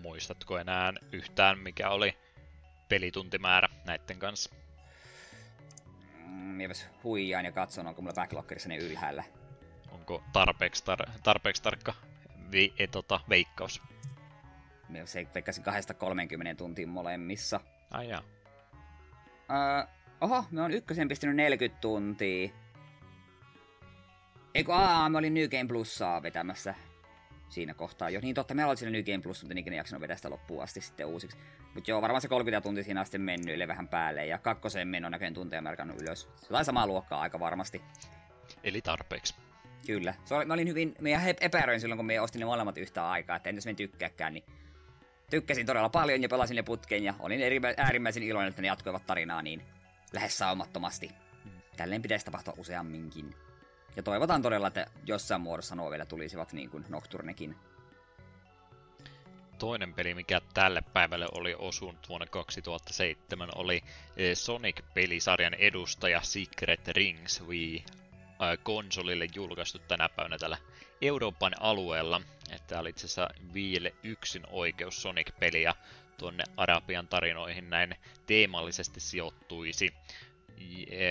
Muistatko 0.02 0.58
enää 0.58 0.92
yhtään, 1.12 1.58
mikä 1.58 1.90
oli 1.90 2.16
pelituntimäärä 2.88 3.68
näiden 3.86 4.18
kanssa? 4.18 4.54
Mm, 6.26 6.58
huijaan 7.04 7.44
ja 7.44 7.52
katson, 7.52 7.86
onko 7.86 8.02
mulla 8.02 8.14
backloggerissa 8.14 8.68
ne 8.68 8.76
ylhäällä. 8.76 9.24
Onko 10.10 10.24
tarpeeksi, 10.32 10.84
tar- 10.84 11.10
tarpeeksi 11.22 11.62
tarkka 11.62 11.94
vi- 12.52 12.74
e, 12.78 12.86
tota, 12.86 13.20
veikkaus? 13.28 13.82
se 15.04 15.26
veikkasin 15.34 15.64
2-30 15.64 16.56
tuntia 16.56 16.86
molemmissa. 16.86 17.60
Ai 17.90 18.08
jaa. 18.08 18.20
Uh, 18.20 19.88
oho, 20.20 20.44
me 20.50 20.62
on 20.62 20.70
ykkösen 20.72 21.08
pistänyt 21.08 21.36
40 21.36 21.80
tuntia. 21.80 22.50
Eikö, 24.54 24.74
aa, 24.74 25.08
mä 25.08 25.18
olin 25.18 25.34
New 25.34 25.48
Game 25.48 25.68
Plussaa 25.68 26.22
vetämässä 26.22 26.74
siinä 27.48 27.74
kohtaa 27.74 28.10
jo. 28.10 28.20
Niin 28.20 28.34
totta, 28.34 28.54
me 28.54 28.64
olin 28.64 28.76
siinä 28.76 28.92
New 28.92 29.04
Game 29.04 29.22
Plus, 29.22 29.42
mutta 29.42 29.58
ikinä 29.58 29.76
jaksanut 29.76 30.00
vedä 30.02 30.16
sitä 30.16 30.30
loppuun 30.30 30.62
asti 30.62 30.80
sitten 30.80 31.06
uusiksi. 31.06 31.38
Mutta 31.74 31.90
joo, 31.90 32.02
varmaan 32.02 32.20
se 32.20 32.28
30 32.28 32.60
tuntia 32.60 32.84
siinä 32.84 33.00
asti 33.00 33.18
mennyt, 33.18 33.54
ellei 33.54 33.68
vähän 33.68 33.88
päälle. 33.88 34.26
Ja 34.26 34.38
kakkoseen 34.38 34.88
menon 34.88 35.12
näköjään 35.12 35.34
tunteja 35.34 35.62
merkannut 35.62 36.02
ylös. 36.02 36.28
Jotain 36.42 36.64
samaa 36.64 36.86
luokkaa 36.86 37.20
aika 37.20 37.40
varmasti. 37.40 37.82
Eli 38.64 38.82
tarpeeksi. 38.82 39.49
Kyllä. 39.86 40.14
Se 40.24 40.34
oli, 40.34 40.44
mä 40.44 40.54
olin 40.54 40.68
hyvin, 40.68 40.94
me 41.00 41.36
epäröin 41.40 41.80
silloin, 41.80 41.96
kun 41.96 42.06
me 42.06 42.20
ostin 42.20 42.40
ne 42.40 42.46
molemmat 42.46 42.78
yhtä 42.78 43.10
aikaa, 43.10 43.36
että 43.36 43.48
en 43.48 43.54
jos 43.54 43.66
me 43.66 43.74
tykkääkään, 43.74 44.34
niin 44.34 44.44
tykkäsin 45.30 45.66
todella 45.66 45.88
paljon 45.88 46.22
ja 46.22 46.28
pelasin 46.28 46.56
ne 46.56 46.62
putkeen 46.62 47.04
ja 47.04 47.14
olin 47.18 47.40
äärimmäisen 47.76 48.22
iloinen, 48.22 48.48
että 48.48 48.62
ne 48.62 48.68
jatkoivat 48.68 49.06
tarinaa 49.06 49.42
niin 49.42 49.62
lähes 50.12 50.38
saumattomasti. 50.38 51.10
Tälleen 51.76 52.02
pitäisi 52.02 52.24
tapahtua 52.24 52.54
useamminkin. 52.56 53.34
Ja 53.96 54.02
toivotaan 54.02 54.42
todella, 54.42 54.66
että 54.66 54.86
jossain 55.06 55.40
muodossa 55.40 55.74
nuo 55.74 55.90
vielä 55.90 56.06
tulisivat 56.06 56.52
niin 56.52 56.70
kuin 56.70 56.84
Nocturnekin. 56.88 57.56
Toinen 59.58 59.94
peli, 59.94 60.14
mikä 60.14 60.40
tälle 60.54 60.82
päivälle 60.92 61.26
oli 61.32 61.54
osunut 61.58 62.08
vuonna 62.08 62.26
2007, 62.26 63.48
oli 63.54 63.82
eh, 64.16 64.36
Sonic-pelisarjan 64.36 65.54
edustaja 65.54 66.20
Secret 66.22 66.88
Rings 66.88 67.42
Wii 67.46 67.84
konsolille 68.62 69.26
julkaistu 69.34 69.78
tänä 69.78 70.08
päivänä 70.08 70.38
tällä 70.38 70.58
Euroopan 71.02 71.52
alueella. 71.60 72.20
Että 72.52 72.80
oli 72.80 72.90
itse 72.90 73.06
asiassa 73.06 73.28
Viille 73.54 73.94
yksin 74.02 74.42
oikeus 74.50 75.02
Sonic-peliä 75.02 75.74
tuonne 76.18 76.44
Arabian 76.56 77.08
tarinoihin 77.08 77.70
näin 77.70 77.94
teemallisesti 78.26 79.00
sijoittuisi. 79.00 79.94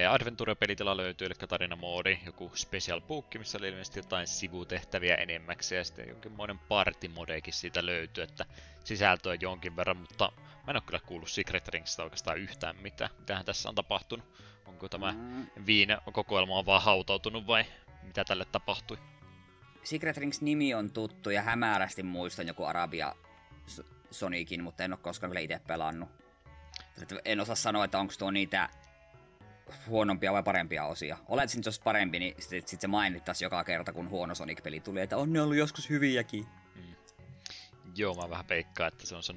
Adventure-pelitila 0.09 0.97
löytyy, 0.97 1.25
eli 1.25 1.47
tarinamoodi, 1.47 2.19
joku 2.25 2.51
special 2.55 3.01
book, 3.01 3.25
missä 3.37 3.57
oli 3.57 3.67
ilmeisesti 3.67 3.99
jotain 3.99 4.27
sivutehtäviä 4.27 5.15
enemmäksi, 5.15 5.75
ja 5.75 5.83
sitten 5.83 6.09
jonkinmoinen 6.09 6.59
partimodekin 6.59 7.53
siitä 7.53 7.85
löytyy, 7.85 8.23
että 8.23 8.45
sisältöä 8.83 9.35
jonkin 9.41 9.75
verran, 9.75 9.97
mutta 9.97 10.31
mä 10.37 10.71
en 10.71 10.75
ole 10.75 10.83
kyllä 10.85 10.99
kuullut 11.05 11.29
Secret 11.29 11.67
Ringsista 11.67 12.03
oikeastaan 12.03 12.37
yhtään 12.37 12.75
mitään. 12.75 13.11
Mitähän 13.19 13.45
tässä 13.45 13.69
on 13.69 13.75
tapahtunut? 13.75 14.25
Onko 14.65 14.89
tämä 14.89 15.11
mm. 15.11 15.47
viine 15.65 15.97
kokoelma 16.13 16.59
on 16.59 16.65
vaan 16.65 16.81
hautautunut 16.81 17.47
vai 17.47 17.65
mitä 18.03 18.25
tälle 18.25 18.45
tapahtui? 18.45 18.97
Secret 19.83 20.17
Rings 20.17 20.41
nimi 20.41 20.73
on 20.73 20.91
tuttu 20.91 21.29
ja 21.29 21.41
hämärästi 21.41 22.03
muistan 22.03 22.47
joku 22.47 22.63
Arabia 22.63 23.15
Sonicin, 24.11 24.63
mutta 24.63 24.83
en 24.83 24.93
ole 24.93 24.99
koskaan 25.01 25.31
vielä 25.31 25.39
itse 25.39 25.59
pelannut. 25.67 26.09
En 27.25 27.39
osaa 27.39 27.55
sanoa, 27.55 27.85
että 27.85 27.99
onko 27.99 28.13
tuo 28.19 28.31
niitä 28.31 28.69
huonompia 29.87 30.33
vai 30.33 30.43
parempia 30.43 30.85
osia. 30.85 31.17
Olet 31.27 31.49
se 31.49 31.61
olisi 31.65 31.81
parempi, 31.83 32.19
niin 32.19 32.35
sitten 32.39 32.63
sit 32.65 32.81
se 32.81 32.87
mainittaisi 32.87 33.45
joka 33.45 33.63
kerta, 33.63 33.93
kun 33.93 34.09
huono 34.09 34.35
Sonic-peli 34.35 34.79
tuli, 34.79 35.01
että 35.01 35.17
on 35.17 35.33
ne 35.33 35.41
ollut 35.41 35.57
joskus 35.57 35.89
hyviäkin. 35.89 36.45
Mm. 36.75 36.95
Joo, 37.95 38.15
mä 38.15 38.29
vähän 38.29 38.45
peikkaan, 38.45 38.87
että 38.87 39.07
se 39.07 39.15
on 39.15 39.23
se 39.23 39.33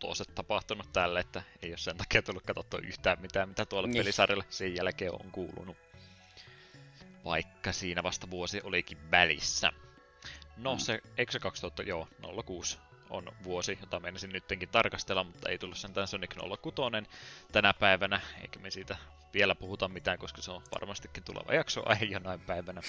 06 0.00 0.24
tapahtunut 0.34 0.92
tälle, 0.92 1.20
että 1.20 1.42
ei 1.62 1.70
ole 1.70 1.78
sen 1.78 1.96
takia 1.96 2.22
tullut 2.22 2.42
katsottua 2.42 2.80
yhtään 2.80 3.20
mitään, 3.20 3.48
mitä 3.48 3.66
tuolla 3.66 3.88
niin. 3.88 3.98
pelisarjalla 3.98 4.44
sen 4.48 4.76
jälkeen 4.76 5.12
on 5.12 5.30
kuulunut. 5.32 5.76
Vaikka 7.24 7.72
siinä 7.72 8.02
vasta 8.02 8.30
vuosi 8.30 8.60
olikin 8.64 9.10
välissä. 9.10 9.72
No 10.56 10.74
mm. 10.74 10.78
se, 10.78 11.00
eikö 11.18 11.32
se 11.32 11.38
2000, 11.38 11.82
joo, 11.82 12.08
06 12.46 12.78
on 13.14 13.32
vuosi, 13.44 13.78
jota 13.80 14.00
menisin 14.00 14.30
nyttenkin 14.30 14.68
tarkastella, 14.68 15.24
mutta 15.24 15.48
ei 15.48 15.58
tullut 15.58 15.78
sentään 15.78 16.08
Sonic 16.08 16.34
06 16.62 16.76
tänä 17.52 17.74
päivänä, 17.74 18.20
eikä 18.42 18.58
me 18.58 18.70
siitä 18.70 18.96
vielä 19.34 19.54
puhuta 19.54 19.88
mitään, 19.88 20.18
koska 20.18 20.42
se 20.42 20.50
on 20.50 20.62
varmastikin 20.74 21.24
tuleva 21.24 21.54
jakso 21.54 21.82
aihe 21.86 22.04
jonain 22.04 22.40
päivänä. 22.40 22.82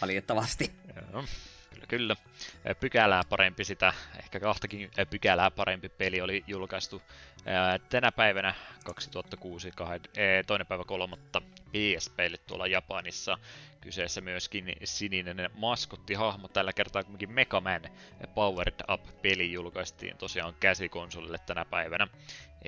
Valitettavasti. 0.00 0.72
Joo. 1.12 1.24
Kyllä, 1.78 1.86
kyllä. 1.88 2.16
Pykälää 2.80 3.22
parempi 3.28 3.64
sitä, 3.64 3.92
ehkä 4.18 4.40
kahtakin 4.40 4.90
pykälää 5.10 5.50
parempi 5.50 5.88
peli 5.88 6.20
oli 6.20 6.44
julkaistu 6.46 7.02
tänä 7.88 8.12
päivänä 8.12 8.54
2006, 8.84 9.72
toinen 10.46 10.66
päivä 10.66 10.84
kolmatta 10.84 11.40
PSPlle 11.40 12.38
tuolla 12.46 12.66
Japanissa. 12.66 13.38
Kyseessä 13.80 14.20
myöskin 14.20 14.72
sininen 14.84 15.50
maskottihahmo, 15.54 16.48
tällä 16.48 16.72
kertaa 16.72 17.02
kuitenkin 17.02 17.32
Mega 17.32 17.60
Man 17.60 17.82
Powered 18.34 18.80
Up-peli 18.92 19.52
julkaistiin 19.52 20.16
tosiaan 20.16 20.54
käsikonsolille 20.60 21.38
tänä 21.46 21.64
päivänä. 21.64 22.08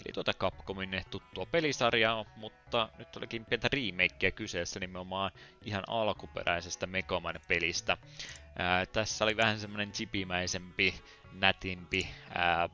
Eli 0.07 0.12
tuota 0.12 0.34
Capcomin 0.34 1.05
tuttua 1.11 1.46
pelisarjaa, 1.46 2.24
mutta 2.36 2.88
nyt 2.98 3.16
olikin 3.16 3.44
pientä 3.44 3.68
remakeä 3.72 4.30
kyseessä 4.30 4.80
nimenomaan 4.80 5.30
ihan 5.64 5.84
alkuperäisestä 5.86 6.86
Mega 6.86 7.20
Man-pelistä. 7.20 7.96
Ää, 8.59 8.86
tässä 8.86 9.24
oli 9.24 9.36
vähän 9.36 9.61
semmonen 9.61 9.92
chipimäisempi, 9.92 10.94
nätimpi 11.32 12.09
ää, 12.34 12.68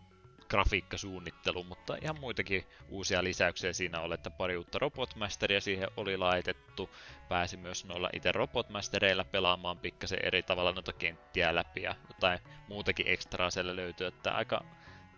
grafiikkasuunnittelu, 0.48 1.64
mutta 1.64 1.96
ihan 2.02 2.20
muitakin 2.20 2.64
uusia 2.88 3.24
lisäyksiä 3.24 3.72
siinä 3.72 4.00
oli, 4.00 4.14
että 4.14 4.30
pari 4.30 4.56
uutta 4.56 4.78
Robotmasteria 4.78 5.60
siihen 5.60 5.88
oli 5.96 6.16
laitettu. 6.16 6.90
Pääsi 7.28 7.56
myös 7.56 7.84
noilla 7.84 8.10
itse 8.12 8.32
Robotmastereilla 8.32 9.24
pelaamaan 9.24 9.78
pikkasen 9.78 10.18
eri 10.22 10.42
tavalla 10.42 10.72
noita 10.72 10.92
kenttiä 10.92 11.54
läpi 11.54 11.82
ja 11.82 11.94
jotain 12.08 12.38
muutakin 12.68 13.08
ekstraa 13.08 13.50
siellä 13.50 13.76
löytyy, 13.76 14.06
että 14.06 14.32
aika 14.32 14.64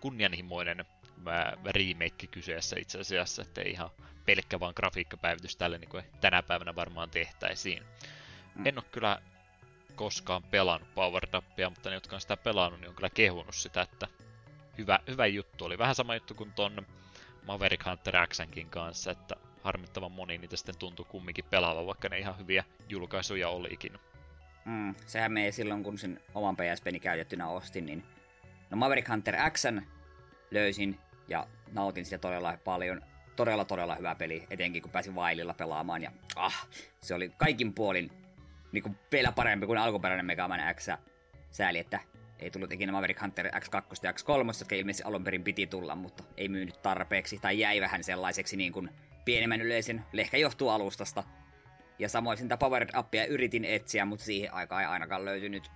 kunnianhimoinen 0.00 0.84
remake 1.64 2.26
kyseessä 2.30 2.76
itse 2.78 3.00
asiassa, 3.00 3.42
että 3.42 3.60
ei 3.60 3.70
ihan 3.70 3.90
pelkkä 4.24 4.60
vaan 4.60 4.72
grafiikkapäivitys 4.76 5.56
tälle 5.56 5.78
niin 5.78 5.88
kuin 5.90 6.04
tänä 6.20 6.42
päivänä 6.42 6.74
varmaan 6.74 7.10
tehtäisiin. 7.10 7.82
Mm. 8.54 8.66
En 8.66 8.78
ole 8.78 8.84
kyllä 8.92 9.22
koskaan 9.94 10.42
pelannut 10.42 10.94
Power 10.94 11.22
Upia, 11.36 11.70
mutta 11.70 11.88
ne, 11.88 11.94
jotka 11.94 12.16
on 12.16 12.20
sitä 12.20 12.36
pelannut, 12.36 12.80
niin 12.80 12.88
on 12.88 12.94
kyllä 12.94 13.10
kehunut 13.10 13.54
sitä, 13.54 13.82
että 13.82 14.06
hyvä, 14.78 14.98
hyvä 15.08 15.26
juttu. 15.26 15.64
Oli 15.64 15.78
vähän 15.78 15.94
sama 15.94 16.14
juttu 16.14 16.34
kuin 16.34 16.52
ton 16.52 16.86
Maverick 17.46 17.86
Hunter 17.86 18.14
Xnkin 18.26 18.70
kanssa, 18.70 19.10
että 19.10 19.36
harmittavan 19.62 20.12
moni 20.12 20.38
niitä 20.38 20.56
sitten 20.56 20.78
tuntui 20.78 21.06
kumminkin 21.08 21.44
pelaavan, 21.50 21.86
vaikka 21.86 22.08
ne 22.08 22.18
ihan 22.18 22.38
hyviä 22.38 22.64
julkaisuja 22.88 23.48
olikin. 23.48 23.92
Mm, 24.64 24.94
sehän 25.06 25.32
meni 25.32 25.52
silloin, 25.52 25.82
kun 25.82 25.98
sen 25.98 26.20
oman 26.34 26.56
PSPni 26.56 27.00
käytettynä 27.00 27.48
ostin, 27.48 27.86
niin 27.86 28.04
no 28.70 28.76
Maverick 28.76 29.08
Hunter 29.08 29.34
X 29.50 29.64
löysin 30.50 30.98
ja 31.28 31.46
nautin 31.72 32.04
sitä 32.04 32.18
todella 32.18 32.58
paljon. 32.64 33.02
Todella, 33.36 33.64
todella 33.64 33.94
hyvä 33.94 34.14
peli, 34.14 34.46
etenkin 34.50 34.82
kun 34.82 34.90
pääsin 34.90 35.14
Vaililla 35.14 35.54
pelaamaan. 35.54 36.02
Ja 36.02 36.12
ah, 36.36 36.68
se 37.00 37.14
oli 37.14 37.32
kaikin 37.36 37.74
puolin 37.74 38.10
niin 38.72 38.82
kuin 38.82 38.98
vielä 39.12 39.32
parempi 39.32 39.66
kuin 39.66 39.78
alkuperäinen 39.78 40.26
Mega 40.26 40.48
Man 40.48 40.74
X. 40.74 40.88
Sääli, 41.50 41.78
että 41.78 42.00
ei 42.38 42.50
tullut 42.50 42.72
ikinä 42.72 42.92
Maverick 42.92 43.20
Hunter 43.20 43.46
X2 43.46 43.96
ja 44.02 44.12
X3, 44.12 44.60
jotka 44.60 44.74
ilmeisesti 44.74 45.08
alun 45.08 45.24
perin 45.24 45.44
piti 45.44 45.66
tulla, 45.66 45.94
mutta 45.94 46.24
ei 46.36 46.48
myynyt 46.48 46.82
tarpeeksi, 46.82 47.38
tai 47.38 47.58
jäi 47.58 47.80
vähän 47.80 48.04
sellaiseksi 48.04 48.56
niin 48.56 48.72
kuin 48.72 48.90
pienemmän 49.24 49.60
yleisen, 49.60 50.04
ehkä 50.14 50.36
johtuu 50.36 50.68
alustasta. 50.68 51.24
Ja 51.98 52.08
samoin 52.08 52.38
sitä 52.38 52.56
Powered 52.56 52.90
Upia 52.98 53.26
yritin 53.26 53.64
etsiä, 53.64 54.04
mutta 54.04 54.24
siihen 54.24 54.54
aikaan 54.54 54.82
ei 54.82 54.88
ainakaan 54.88 55.24
löytynyt 55.24 55.70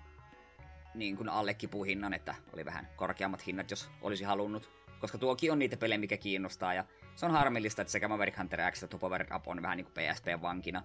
niin 0.94 1.16
kuin 1.16 1.28
allekipuhinnan, 1.28 2.14
että 2.14 2.34
oli 2.52 2.64
vähän 2.64 2.88
korkeammat 2.96 3.46
hinnat, 3.46 3.70
jos 3.70 3.90
olisi 4.02 4.24
halunnut. 4.24 4.81
Koska 5.02 5.18
tuokin 5.18 5.52
on 5.52 5.58
niitä 5.58 5.76
pelejä, 5.76 5.98
mikä 5.98 6.16
kiinnostaa, 6.16 6.74
ja 6.74 6.84
se 7.14 7.26
on 7.26 7.32
harmillista, 7.32 7.82
että 7.82 7.92
sekä 7.92 8.08
Maverick 8.08 8.38
Hunter 8.38 8.72
X 8.72 8.82
että 8.82 8.98
Powered 8.98 9.36
Up 9.36 9.48
on 9.48 9.62
vähän 9.62 9.76
niin 9.76 9.84
kuin 9.84 9.94
PSP-vankina. 9.94 10.82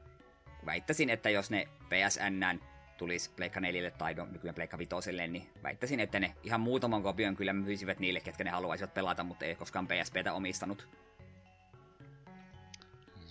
Väittäisin, 0.66 1.10
että 1.10 1.30
jos 1.30 1.52
ne 1.52 1.68
PSN 1.90 2.60
tulisi 2.98 3.30
Pleikka 3.36 3.60
4 3.60 3.92
tai 3.92 4.16
nykyään 4.32 4.56
Pleikka 4.56 4.78
5, 4.78 5.12
niin 5.28 5.50
väittäisin, 5.64 6.00
että 6.00 6.20
ne 6.20 6.36
ihan 6.44 6.62
muutaman 6.62 7.04
kopion 7.04 7.36
kyllä 7.36 7.54
myisivät 7.54 8.00
niille, 8.00 8.20
ketkä 8.20 8.44
ne 8.44 8.50
haluaisivat 8.50 8.94
pelata, 8.94 9.24
mutta 9.24 9.46
ei 9.46 9.56
koskaan 9.56 9.88
PSPtä 9.88 10.34
omistanut. 10.34 10.88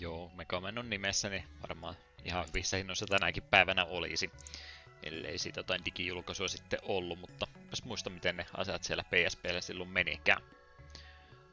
Joo, 0.00 0.30
Megaman 0.34 0.78
on 0.78 0.90
nimessä, 0.90 1.28
niin 1.28 1.44
varmaan 1.62 1.94
ihan 2.24 2.46
hyvissä 2.48 2.76
hinnoissa 2.76 3.06
tänäkin 3.06 3.42
päivänä 3.42 3.84
olisi, 3.84 4.30
ellei 5.02 5.38
siitä 5.38 5.60
jotain 5.60 5.84
digijulkaisua 5.84 6.48
sitten 6.48 6.78
ollut, 6.82 7.18
mutta 7.18 7.46
jos 7.70 7.84
muista 7.84 8.10
miten 8.10 8.36
ne 8.36 8.46
asiat 8.54 8.84
siellä 8.84 9.04
PSPllä 9.04 9.60
silloin 9.60 9.90
menikään. 9.90 10.42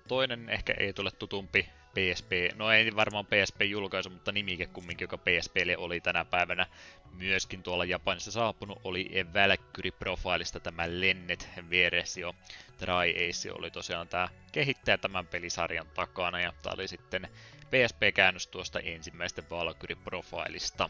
Toinen 0.07 0.49
ehkä 0.49 0.73
ei 0.79 0.93
tule 0.93 1.11
tutumpi 1.11 1.69
PSP, 1.93 2.31
no 2.55 2.71
ei 2.71 2.95
varmaan 2.95 3.25
PSP-julkaisu, 3.25 4.09
mutta 4.09 4.31
nimike 4.31 4.65
kumminkin, 4.65 5.05
joka 5.05 5.17
PSPlle 5.17 5.77
oli 5.77 6.01
tänä 6.01 6.25
päivänä 6.25 6.67
myöskin 7.11 7.63
tuolla 7.63 7.85
Japanissa 7.85 8.31
saapunut, 8.31 8.79
oli 8.83 9.11
Valkyrie 9.33 9.91
Profilesta 9.91 10.59
tämä 10.59 10.83
Lennet-versio. 10.87 12.35
Dry 12.81 13.29
Ace 13.29 13.51
oli 13.51 13.71
tosiaan 13.71 14.07
tämä 14.07 14.29
kehittäjä 14.51 14.97
tämän 14.97 15.27
pelisarjan 15.27 15.87
takana, 15.93 16.39
ja 16.39 16.53
tämä 16.61 16.73
oli 16.73 16.87
sitten 16.87 17.27
PSP-käännös 17.69 18.47
tuosta 18.47 18.79
ensimmäistä 18.79 19.43
Valkyrie 19.49 19.97
Profilista. 20.03 20.89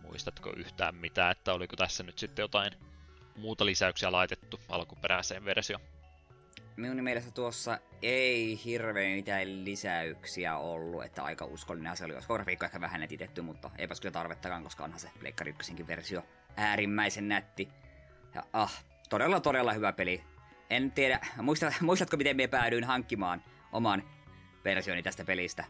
Muistatko 0.00 0.52
yhtään 0.56 0.94
mitä, 0.94 1.30
että 1.30 1.52
oliko 1.52 1.76
tässä 1.76 2.02
nyt 2.02 2.18
sitten 2.18 2.42
jotain 2.42 2.72
muuta 3.36 3.66
lisäyksiä 3.66 4.12
laitettu 4.12 4.60
alkuperäiseen 4.68 5.44
versioon? 5.44 5.99
Minun 6.80 7.04
mielestä 7.04 7.30
tuossa 7.30 7.78
ei 8.02 8.60
hirveän 8.64 9.16
mitään 9.16 9.64
lisäyksiä 9.64 10.56
ollut, 10.56 11.04
että 11.04 11.22
aika 11.22 11.44
uskollinen 11.44 11.96
se 11.96 12.04
oli. 12.04 12.14
Olisiko 12.14 12.34
grafiikka 12.34 12.66
ehkä 12.66 12.80
vähän 12.80 13.00
netitetty, 13.00 13.42
mutta 13.42 13.70
eipä 13.78 13.94
kyllä 14.00 14.12
tarvettakaan, 14.12 14.62
koska 14.62 14.84
onhan 14.84 15.00
se 15.00 15.10
Pleikkari 15.20 15.54
versio 15.86 16.24
äärimmäisen 16.56 17.28
nätti. 17.28 17.68
Ja 18.34 18.42
ah, 18.52 18.84
todella 19.08 19.40
todella 19.40 19.72
hyvä 19.72 19.92
peli. 19.92 20.24
En 20.70 20.92
tiedä, 20.92 21.20
muista, 21.42 21.72
muistatko 21.80 22.16
miten 22.16 22.36
me 22.36 22.48
päädyin 22.48 22.84
hankkimaan 22.84 23.44
oman 23.72 24.02
versioni 24.64 25.02
tästä 25.02 25.24
pelistä? 25.24 25.64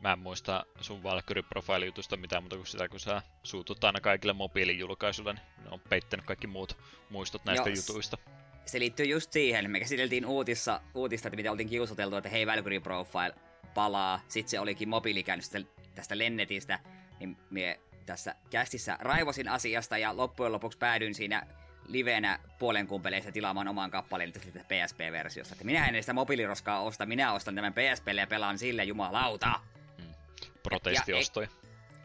Mä 0.00 0.12
en 0.12 0.18
muista 0.18 0.64
sun 0.80 1.02
Valkyrie 1.02 1.42
Profile-jutusta 1.42 2.16
mitään 2.16 2.42
muuta 2.42 2.56
kuin 2.56 2.66
sitä, 2.66 2.88
kun 2.88 3.00
sä 3.00 3.22
suutut 3.42 3.84
aina 3.84 4.00
kaikille 4.00 4.32
mobiilijulkaisuille, 4.32 5.32
niin 5.32 5.64
ne 5.64 5.70
on 5.70 5.80
peittänyt 5.80 6.26
kaikki 6.26 6.46
muut 6.46 6.78
muistot 7.10 7.44
näistä 7.44 7.68
Joo, 7.68 7.76
jutuista 7.76 8.18
se 8.66 8.78
liittyy 8.78 9.06
just 9.06 9.32
siihen. 9.32 9.70
Me 9.70 9.80
käsiteltiin 9.80 10.26
uutissa, 10.26 10.80
uutista, 10.94 11.28
että 11.28 11.36
mitä 11.36 11.50
oltiin 11.50 11.68
kiusoteltu, 11.68 12.16
että 12.16 12.28
hei 12.28 12.46
Valkyrie 12.46 12.80
Profile 12.80 13.34
palaa. 13.74 14.20
Sitten 14.28 14.50
se 14.50 14.60
olikin 14.60 14.88
mobiilikäännös 14.88 15.50
tästä 15.94 16.18
Lennetistä. 16.18 16.78
Niin 17.20 17.36
me 17.50 17.80
tässä 18.06 18.34
kästissä 18.50 18.96
raivosin 19.00 19.48
asiasta 19.48 19.98
ja 19.98 20.16
loppujen 20.16 20.52
lopuksi 20.52 20.78
päädyin 20.78 21.14
siinä 21.14 21.46
livenä 21.88 22.38
puolen 22.58 22.86
kumpeleissa 22.86 23.32
tilaamaan 23.32 23.68
oman 23.68 23.90
kappaleen 23.90 24.32
tästä 24.32 24.50
PSP-versiosta. 24.50 25.54
Että 25.54 25.64
minä 25.64 25.86
en 25.86 26.02
sitä 26.02 26.12
mobiiliroskaa 26.12 26.80
osta, 26.80 27.06
minä 27.06 27.32
ostan 27.32 27.54
tämän 27.54 27.74
PSPlle 27.74 28.20
ja 28.20 28.26
pelaan 28.26 28.58
sille 28.58 28.84
jumalauta. 28.84 29.60
Hmm. 29.98 30.14
Protestiostoi. 30.62 31.48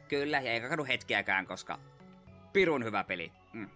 Kyllä, 0.08 0.42
ja 0.42 0.52
eikä 0.52 0.70
kadu 0.70 0.86
hetkeäkään, 0.86 1.46
koska 1.46 1.80
pirun 2.54 2.84
hyvä 2.84 3.04
peli. 3.04 3.32
Mm. 3.54 3.70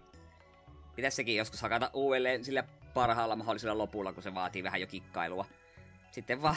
Pitäisi 0.96 1.16
sekin 1.16 1.36
joskus 1.36 1.62
hakata 1.62 1.90
uudelleen 1.92 2.44
sillä 2.44 2.64
parhaalla 2.94 3.36
mahdollisella 3.36 3.78
lopulla, 3.78 4.12
kun 4.12 4.22
se 4.22 4.34
vaatii 4.34 4.62
vähän 4.62 4.80
jo 4.80 4.86
kikkailua. 4.86 5.46
Sitten 6.10 6.42
vaan 6.42 6.56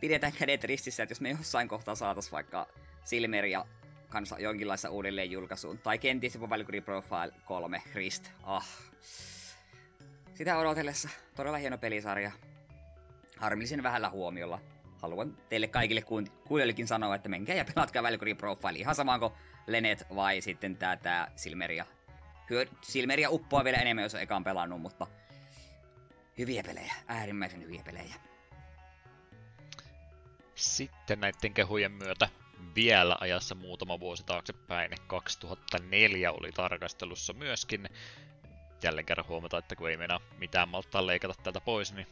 pidetään 0.00 0.32
kädet 0.32 0.64
ristissä, 0.64 1.02
että 1.02 1.10
jos 1.10 1.20
me 1.20 1.30
jossain 1.30 1.68
kohtaa 1.68 1.94
saatais 1.94 2.32
vaikka 2.32 2.68
Silmeria 3.04 3.64
kanssa 4.08 4.38
jonkinlaista 4.38 4.90
uudelleen 4.90 5.30
julkaisuun. 5.30 5.78
Tai 5.78 5.98
kenties 5.98 6.34
jopa 6.34 6.50
Valkyrie 6.50 6.80
Profile 6.80 7.32
3 7.44 7.82
Christ. 7.90 8.30
Ah. 8.42 8.68
Sitä 10.34 10.58
odotellessa. 10.58 11.08
Todella 11.36 11.58
hieno 11.58 11.78
pelisarja. 11.78 12.30
Harmillisen 13.36 13.82
vähällä 13.82 14.10
huomiolla. 14.10 14.60
Haluan 15.02 15.36
teille 15.48 15.68
kaikille 15.68 16.02
kuulijoillekin 16.48 16.86
sanoa, 16.86 17.14
että 17.14 17.28
menkää 17.28 17.56
ja 17.56 17.64
pelatkaa 17.74 18.02
Valkyrie 18.02 18.34
Profile 18.34 18.78
ihan 18.78 18.94
samaan 18.94 19.20
Lenet 19.66 20.06
vai 20.14 20.40
sitten 20.40 20.76
tää, 20.76 21.32
Silmeria 21.36 21.86
hyö, 22.50 22.66
Silmeria 22.82 23.30
uppoa 23.30 23.64
vielä 23.64 23.78
enemmän, 23.78 24.02
jos 24.02 24.14
ekaan 24.14 24.44
pelannut, 24.44 24.80
mutta 24.80 25.06
hyviä 26.38 26.62
pelejä, 26.62 26.94
äärimmäisen 27.06 27.62
hyviä 27.62 27.82
pelejä. 27.84 28.14
Sitten 30.54 31.20
näiden 31.20 31.54
kehujen 31.54 31.92
myötä 31.92 32.28
vielä 32.74 33.16
ajassa 33.20 33.54
muutama 33.54 34.00
vuosi 34.00 34.24
taaksepäin, 34.26 34.90
2004 35.06 36.32
oli 36.32 36.52
tarkastelussa 36.52 37.32
myöskin. 37.32 37.88
Jälleen 38.82 39.06
kerran 39.06 39.26
huomata, 39.28 39.58
että 39.58 39.76
kun 39.76 39.90
ei 39.90 39.96
mennä 39.96 40.20
mitään 40.38 40.68
malttaa 40.68 41.06
leikata 41.06 41.34
täältä 41.42 41.60
pois, 41.60 41.92
niin 41.92 42.06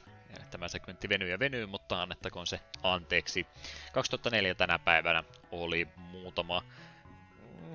tämä 0.51 0.69
segmentti 0.69 1.09
venyy 1.09 1.31
ja 1.31 1.39
venyy, 1.39 1.67
mutta 1.67 2.03
annettakoon 2.03 2.47
se 2.47 2.61
anteeksi. 2.83 3.47
2004 3.93 4.55
tänä 4.55 4.79
päivänä 4.79 5.25
oli 5.51 5.89
muutama 5.97 6.63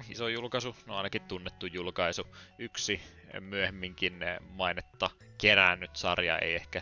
iso 0.09 0.27
julkaisu, 0.27 0.75
no 0.85 0.97
ainakin 0.97 1.21
tunnettu 1.21 1.65
julkaisu. 1.65 2.27
Yksi 2.59 3.01
myöhemminkin 3.39 4.19
mainetta 4.49 5.09
kerännyt 5.37 5.95
sarja, 5.95 6.39
ei 6.39 6.55
ehkä 6.55 6.81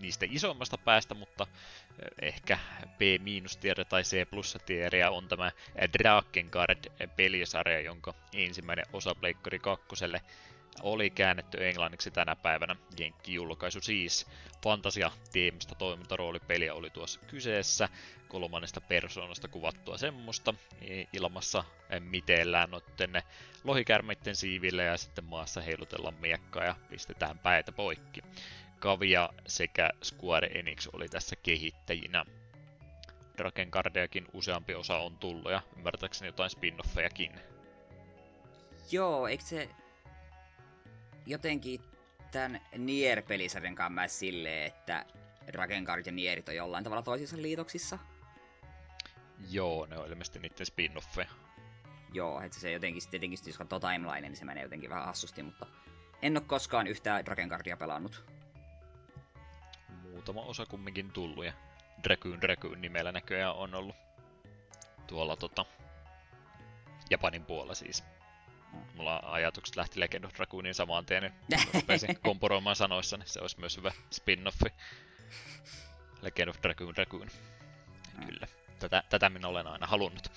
niistä 0.00 0.26
isommasta 0.30 0.78
päästä, 0.78 1.14
mutta 1.14 1.46
ehkä 2.22 2.58
B-tiede 2.98 3.84
tai 3.84 4.02
C-tieriä 4.02 5.10
on 5.10 5.28
tämä 5.28 5.52
Drakengard 5.98 7.08
pelisarja, 7.16 7.80
jonka 7.80 8.14
ensimmäinen 8.34 8.86
osa 8.92 9.14
Pleikkari 9.14 9.58
2 9.58 9.86
oli 10.82 11.10
käännetty 11.10 11.68
englanniksi 11.68 12.10
tänä 12.10 12.36
päivänä. 12.36 12.76
Jenkki-julkaisu 12.98 13.80
siis. 13.80 14.26
Fantasia-teemistä 14.64 15.74
toimintaroolipeli 15.74 16.70
oli 16.70 16.90
tuossa 16.90 17.20
kyseessä. 17.20 17.88
Kolmannesta 18.28 18.80
persoonasta 18.80 19.48
kuvattua 19.48 19.98
semmoista. 19.98 20.54
Ilmassa 21.12 21.64
miteellään 22.00 22.70
noitten 22.70 23.22
lohikärmeiden 23.64 24.36
siiville 24.36 24.84
ja 24.84 24.96
sitten 24.96 25.24
maassa 25.24 25.60
heilutellaan 25.60 26.14
miekkaa 26.20 26.64
ja 26.64 26.76
pistetään 26.90 27.38
päitä 27.38 27.72
poikki. 27.72 28.20
Kavia 28.78 29.28
sekä 29.46 29.90
Square 30.04 30.46
Enix 30.46 30.88
oli 30.92 31.08
tässä 31.08 31.36
kehittäjinä. 31.36 32.24
Drakengardiakin 33.36 34.26
useampi 34.32 34.74
osa 34.74 34.98
on 34.98 35.18
tullut 35.18 35.52
ja 35.52 35.62
ymmärtääkseni 35.76 36.28
jotain 36.28 36.50
spin-offejakin. 36.50 37.40
Joo, 38.90 39.26
eikö 39.26 39.44
se 39.44 39.68
jotenkin 41.26 41.80
tämän 42.32 42.60
Nier-pelisarjan 42.78 43.74
kanssa 43.74 44.18
silleen, 44.18 44.66
että 44.66 45.06
Drakengard 45.52 46.06
ja 46.06 46.12
Nierit 46.12 46.48
on 46.48 46.56
jollain 46.56 46.84
tavalla 46.84 47.02
toisissa 47.02 47.36
liitoksissa? 47.36 47.98
Joo, 49.50 49.86
ne 49.86 49.98
on 49.98 50.08
ilmeisesti 50.08 50.38
niiden 50.38 50.66
spin-offeja. 50.66 51.30
Joo, 52.12 52.40
että 52.40 52.60
se 52.60 52.72
jotenkin, 52.72 53.02
tietenkin 53.10 53.38
jos 53.46 53.58
katsoo 53.58 53.80
timeline, 53.80 54.20
niin 54.20 54.36
se 54.36 54.44
menee 54.44 54.62
jotenkin 54.62 54.90
vähän 54.90 55.04
hassusti, 55.04 55.42
mutta 55.42 55.66
en 56.22 56.36
ole 56.36 56.44
koskaan 56.46 56.86
yhtään 56.86 57.24
Drakengardia 57.24 57.76
pelannut. 57.76 58.24
Muutama 60.02 60.42
osa 60.42 60.66
kumminkin 60.66 61.10
tullut 61.10 61.44
ja 61.44 61.52
Dragoon 62.02 62.40
Dragoon 62.40 62.80
nimellä 62.80 63.12
näköjään 63.12 63.54
on 63.54 63.74
ollut 63.74 63.96
tuolla 65.06 65.36
tota, 65.36 65.64
Japanin 67.10 67.44
puolella 67.44 67.74
siis. 67.74 68.04
Mulla 68.94 69.20
ajatukset 69.22 69.76
lähti 69.76 70.00
Legend 70.00 70.24
of 70.24 70.34
Dragoonin 70.34 70.74
samaan 70.74 71.06
tien, 71.06 71.22
niin 71.22 71.60
rupesin 71.74 72.18
komporoimaan 72.22 72.76
sanoissa, 72.76 73.16
niin 73.16 73.28
se 73.28 73.40
olisi 73.40 73.60
myös 73.60 73.76
hyvä 73.76 73.92
spin-offi. 74.10 74.72
Legend 76.22 76.48
of 76.48 76.56
Dragoon 76.62 76.94
Dragoon. 76.94 77.28
Kyllä. 78.26 78.46
Tätä, 78.78 79.02
tätä 79.08 79.28
minä 79.28 79.48
olen 79.48 79.66
aina 79.66 79.86
halunnut. 79.86 80.32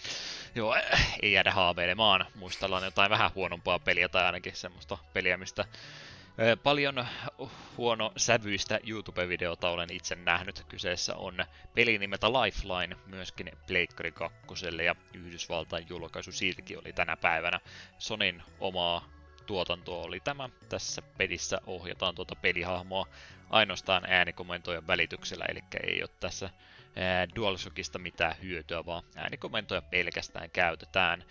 Joo, 0.56 0.76
ei 1.22 1.32
jäädä 1.32 1.52
haaveilemaan. 1.52 2.26
Muistellaan 2.36 2.84
jotain 2.84 3.10
vähän 3.10 3.32
huonompaa 3.36 3.80
peliä 3.80 4.10
tai 4.10 4.26
ainakin 4.26 4.56
semmoista 4.56 4.98
peliä, 5.14 5.38
mistä 5.38 5.66
Paljon 6.64 7.06
huono 7.78 8.12
sävyistä 8.18 8.80
YouTube-videota 8.88 9.70
olen 9.70 9.94
itse 9.94 10.16
nähnyt. 10.16 10.64
Kyseessä 10.70 11.16
on 11.16 11.46
peli 11.76 11.98
nimeltä 11.98 12.28
Lifeline, 12.28 12.98
myöskin 13.06 13.52
Pleikkari 13.68 14.12
2. 14.12 14.66
ja 14.86 14.96
Yhdysvaltain 15.14 15.86
julkaisu 15.90 16.32
silti 16.32 16.78
oli 16.78 16.94
tänä 16.94 17.18
päivänä. 17.18 17.60
Sonin 17.98 18.44
omaa 18.60 19.10
tuotantoa 19.46 20.04
oli 20.04 20.20
tämä. 20.20 20.50
Tässä 20.70 21.02
pelissä 21.02 21.62
ohjataan 21.66 22.16
tuota 22.16 22.36
pelihahmoa 22.36 23.08
ainoastaan 23.50 24.04
äänikomentojen 24.08 24.88
välityksellä, 24.88 25.46
eli 25.50 25.60
ei 25.84 26.02
ole 26.02 26.10
tässä 26.20 26.50
DualShockista 27.36 28.00
mitään 28.00 28.36
hyötyä, 28.42 28.86
vaan 28.86 29.04
äänikomentoja 29.16 29.82
pelkästään 29.82 30.50
käytetään 30.52 31.24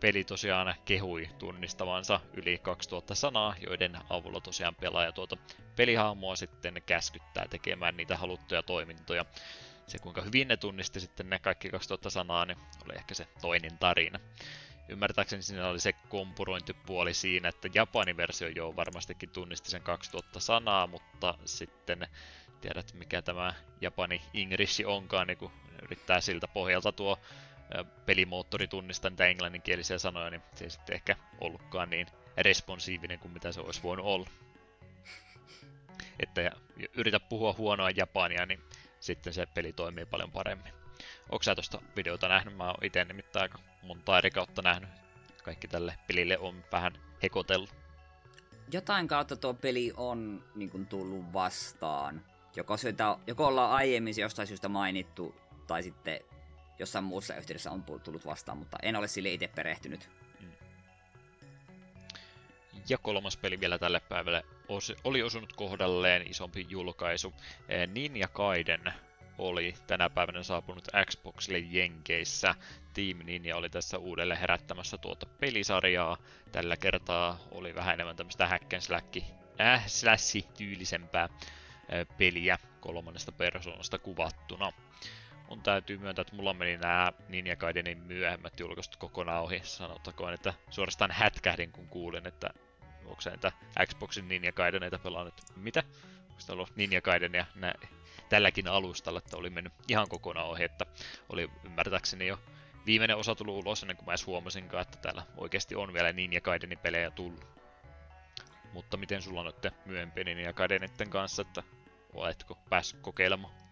peli 0.00 0.24
tosiaan 0.24 0.74
kehui 0.84 1.28
tunnistavansa 1.38 2.20
yli 2.32 2.58
2000 2.58 3.14
sanaa, 3.14 3.54
joiden 3.66 3.98
avulla 4.10 4.40
tosiaan 4.40 4.74
pelaaja 4.74 5.12
tuota 5.12 5.36
pelihahmoa 5.76 6.36
sitten 6.36 6.82
käskyttää 6.86 7.46
tekemään 7.50 7.96
niitä 7.96 8.16
haluttuja 8.16 8.62
toimintoja. 8.62 9.24
Se 9.86 9.98
kuinka 9.98 10.22
hyvin 10.22 10.48
ne 10.48 10.56
tunnisti 10.56 11.00
sitten 11.00 11.30
ne 11.30 11.38
kaikki 11.38 11.70
2000 11.70 12.10
sanaa, 12.10 12.46
niin 12.46 12.58
oli 12.84 12.94
ehkä 12.96 13.14
se 13.14 13.26
toinen 13.40 13.78
tarina. 13.78 14.20
Ymmärtääkseni 14.88 15.42
siinä 15.42 15.68
oli 15.68 15.80
se 15.80 15.92
kompurointipuoli 15.92 17.14
siinä, 17.14 17.48
että 17.48 17.68
Japanin 17.74 18.16
versio 18.16 18.48
jo 18.48 18.76
varmastikin 18.76 19.30
tunnisti 19.30 19.70
sen 19.70 19.82
2000 19.82 20.40
sanaa, 20.40 20.86
mutta 20.86 21.34
sitten 21.44 22.08
tiedät 22.60 22.92
mikä 22.92 23.22
tämä 23.22 23.54
Japani 23.80 24.22
Ingrishi 24.32 24.84
onkaan, 24.84 25.26
niin 25.26 25.38
kun 25.38 25.52
yrittää 25.82 26.20
siltä 26.20 26.48
pohjalta 26.48 26.92
tuo 26.92 27.18
pelimoottori 28.06 28.68
tunnistaa 28.68 29.10
niitä 29.10 29.26
englanninkielisiä 29.26 29.98
sanoja, 29.98 30.30
niin 30.30 30.42
se 30.54 30.64
ei 30.64 30.70
sitten 30.70 30.94
ehkä 30.94 31.16
ollutkaan 31.40 31.90
niin 31.90 32.06
responsiivinen 32.36 33.18
kuin 33.18 33.32
mitä 33.32 33.52
se 33.52 33.60
olisi 33.60 33.82
voinut 33.82 34.06
olla. 34.06 34.30
Että 36.20 36.50
yritä 36.96 37.20
puhua 37.20 37.54
huonoa 37.58 37.90
japania, 37.90 38.46
niin 38.46 38.60
sitten 39.00 39.32
se 39.32 39.46
peli 39.46 39.72
toimii 39.72 40.06
paljon 40.06 40.32
paremmin. 40.32 40.72
Onko 41.30 41.42
sä 41.42 41.54
tuosta 41.54 41.82
videota 41.96 42.28
nähnyt? 42.28 42.56
Mä 42.56 42.66
oon 42.66 42.84
itse 42.84 43.04
nimittäin 43.04 43.42
aika 43.42 43.58
monta 43.82 44.18
eri 44.18 44.30
kautta 44.30 44.62
nähnyt. 44.62 44.90
Kaikki 45.44 45.68
tälle 45.68 45.98
pelille 46.06 46.38
on 46.38 46.64
vähän 46.72 46.92
hekotellut. 47.22 47.74
Jotain 48.72 49.08
kautta 49.08 49.36
tuo 49.36 49.54
peli 49.54 49.92
on 49.96 50.44
niin 50.54 50.70
kuin, 50.70 50.86
tullut 50.86 51.32
vastaan. 51.32 52.24
Joko, 52.56 52.76
sitä, 52.76 53.16
joko 53.26 53.46
ollaan 53.46 53.72
aiemmin 53.72 54.14
jostain 54.16 54.48
syystä 54.48 54.68
mainittu, 54.68 55.34
tai 55.66 55.82
sitten 55.82 56.20
jossain 56.78 57.04
muussa 57.04 57.36
yhteydessä 57.36 57.70
on 57.70 57.84
tullut 58.04 58.26
vastaan, 58.26 58.58
mutta 58.58 58.78
en 58.82 58.96
ole 58.96 59.08
sille 59.08 59.32
itse 59.32 59.48
perehtynyt. 59.48 60.10
Mm. 60.40 60.52
Ja 62.88 62.98
kolmas 62.98 63.36
peli 63.36 63.60
vielä 63.60 63.78
tälle 63.78 64.00
päivälle 64.00 64.44
oli 65.04 65.22
osunut 65.22 65.52
kohdalleen 65.52 66.30
isompi 66.30 66.66
julkaisu. 66.68 67.34
Ninja 67.92 68.28
Gaiden 68.28 68.92
oli 69.38 69.74
tänä 69.86 70.10
päivänä 70.10 70.42
saapunut 70.42 70.88
Xboxille 71.06 71.58
Jenkeissä. 71.58 72.54
Team 72.94 73.18
Ninja 73.24 73.56
oli 73.56 73.70
tässä 73.70 73.98
uudelleen 73.98 74.40
herättämässä 74.40 74.98
tuota 74.98 75.26
pelisarjaa. 75.26 76.16
Tällä 76.52 76.76
kertaa 76.76 77.38
oli 77.50 77.74
vähän 77.74 77.94
enemmän 77.94 78.16
tämmöistä 78.16 78.46
hack 78.48 78.80
slack, 78.80 79.16
äh, 79.60 79.84
tyylisempää 80.56 81.28
peliä 82.18 82.58
kolmannesta 82.80 83.32
persoonasta 83.32 83.98
kuvattuna 83.98 84.72
mun 85.48 85.62
täytyy 85.62 85.98
myöntää, 85.98 86.22
että 86.22 86.36
mulla 86.36 86.54
meni 86.54 86.76
nämä 86.76 87.12
Ninja 87.28 87.56
Gaidenin 87.56 87.98
myöhemmät 87.98 88.60
julkaistut 88.60 89.00
kokonaan 89.00 89.42
ohi. 89.42 89.60
Sanottakoon, 89.62 90.34
että 90.34 90.54
suorastaan 90.70 91.10
hätkähdin, 91.10 91.72
kun 91.72 91.88
kuulin, 91.88 92.26
että 92.26 92.50
onko 93.04 93.20
se 93.20 93.30
että 93.30 93.52
Xboxin 93.86 94.28
Ninja 94.28 94.52
Gaideneita 94.52 94.98
pelannut. 94.98 95.34
Mitä? 95.56 95.82
Onko 96.28 96.40
se 96.40 96.52
ollut 96.52 96.76
Ninja 96.76 97.02
Gaiden 97.02 97.34
ja 97.34 97.46
nä- 97.54 97.74
tälläkin 98.28 98.68
alustalla, 98.68 99.18
että 99.18 99.36
oli 99.36 99.50
mennyt 99.50 99.72
ihan 99.88 100.08
kokonaan 100.08 100.48
ohi, 100.48 100.64
että 100.64 100.86
oli 101.28 101.50
ymmärtääkseni 101.64 102.26
jo 102.26 102.38
viimeinen 102.86 103.16
osa 103.16 103.34
tullut 103.34 103.56
ulos 103.56 103.82
ennen 103.82 103.96
kuin 103.96 104.06
mä 104.06 104.12
edes 104.12 104.26
huomasinkaan, 104.26 104.82
että 104.82 104.98
täällä 104.98 105.22
oikeasti 105.36 105.74
on 105.74 105.92
vielä 105.92 106.12
Ninja 106.12 106.40
Gaidenin 106.40 106.78
pelejä 106.78 107.10
tullut. 107.10 107.46
Mutta 108.72 108.96
miten 108.96 109.22
sulla 109.22 109.40
on 109.40 109.46
nyt 109.46 109.74
myöhempi 109.86 110.24
Ninja 110.24 110.52
Gaidenitten 110.52 111.10
kanssa, 111.10 111.42
että 111.42 111.62
oletko 112.12 112.58
päässyt 112.70 113.00
kokeilemaan? 113.00 113.63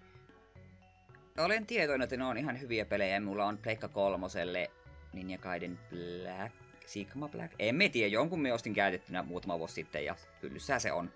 Olen 1.39 1.67
tietoinen, 1.67 2.05
että 2.05 2.17
ne 2.17 2.25
on 2.25 2.39
ihan 2.39 2.61
hyviä 2.61 2.85
pelejä. 2.85 3.21
Mulla 3.21 3.45
on 3.45 3.59
Pleikka 3.59 3.89
kolmoselle 3.89 4.71
Ninja 5.13 5.39
Gaiden 5.39 5.79
Black, 5.91 6.55
Sigma 6.87 7.29
Black. 7.29 7.55
En 7.59 7.75
mä 7.75 7.89
tiedä, 7.93 8.09
jonkun 8.09 8.41
me 8.41 8.53
ostin 8.53 8.75
käytettynä 8.75 9.23
muutama 9.23 9.59
vuosi 9.59 9.75
sitten 9.75 10.05
ja 10.05 10.17
hyllyssä 10.43 10.79
se 10.79 10.93
on. 10.93 11.13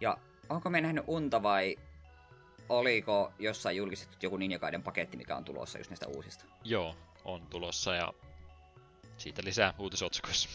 Ja 0.00 0.18
onko 0.48 0.70
me 0.70 0.80
nähnyt 0.80 1.04
unta 1.06 1.42
vai 1.42 1.76
oliko 2.68 3.32
jossain 3.38 3.76
julkistettu 3.76 4.16
joku 4.22 4.36
Ninja 4.36 4.58
Gaiden 4.58 4.82
paketti, 4.82 5.16
mikä 5.16 5.36
on 5.36 5.44
tulossa 5.44 5.78
just 5.78 5.90
näistä 5.90 6.06
uusista? 6.06 6.44
Joo, 6.64 6.96
on 7.24 7.46
tulossa 7.46 7.94
ja 7.94 8.12
siitä 9.16 9.42
lisää 9.44 9.74
uutisotsikoissa. 9.78 10.48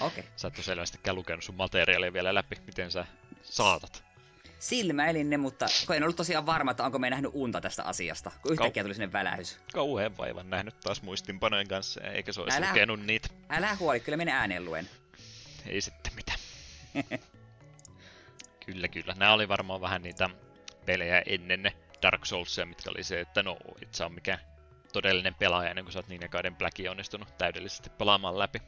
Okei. 0.00 0.20
Okay. 0.20 0.32
Sä 0.36 0.48
et 0.48 0.54
ole 0.56 0.64
selvästikään 0.64 1.16
lukenut 1.16 1.44
sun 1.44 1.54
materiaalia 1.54 2.12
vielä 2.12 2.34
läpi, 2.34 2.56
miten 2.66 2.90
sä 2.90 3.06
saatat 3.42 4.09
silmäilin 4.60 5.30
ne, 5.30 5.36
mutta 5.36 5.66
kun 5.86 5.96
en 5.96 6.02
ollut 6.02 6.16
tosiaan 6.16 6.46
varma, 6.46 6.70
että 6.70 6.84
onko 6.84 6.98
me 6.98 7.10
nähnyt 7.10 7.30
unta 7.34 7.60
tästä 7.60 7.84
asiasta, 7.84 8.30
kun 8.42 8.52
yhtäkkiä 8.52 8.82
tuli 8.82 8.94
sinne 8.94 9.12
välähys. 9.12 9.58
Kauhean 9.72 10.16
vaivan 10.16 10.50
nähnyt 10.50 10.80
taas 10.80 11.02
muistinpanojen 11.02 11.68
kanssa, 11.68 12.00
eikä 12.00 12.32
se 12.32 12.40
olisi 12.40 12.58
älä, 12.58 12.68
lukenut 12.68 13.00
niitä. 13.00 13.28
Älä 13.48 13.76
huoli, 13.80 14.00
kyllä 14.00 14.16
minä 14.16 14.38
ääneen 14.38 14.64
luen. 14.64 14.88
Ei 15.66 15.80
sitten 15.80 16.12
mitään. 16.14 16.38
kyllä, 18.66 18.88
kyllä. 18.88 19.14
Nämä 19.18 19.32
oli 19.32 19.48
varmaan 19.48 19.80
vähän 19.80 20.02
niitä 20.02 20.30
pelejä 20.86 21.22
ennen 21.26 21.62
ne 21.62 21.72
Dark 22.02 22.26
Soulsia, 22.26 22.66
mitkä 22.66 22.90
oli 22.90 23.02
se, 23.02 23.20
että 23.20 23.42
no, 23.42 23.56
et 23.82 23.94
saa 23.94 24.08
mikään 24.08 24.38
todellinen 24.92 25.34
pelaaja 25.34 25.70
ennen 25.70 25.84
kuin 25.84 25.92
sä 25.92 25.98
oot 25.98 26.08
niin 26.08 26.30
kaiden 26.30 26.56
Blackin 26.56 26.90
onnistunut 26.90 27.38
täydellisesti 27.38 27.90
pelaamaan 27.90 28.38
läpi. 28.38 28.62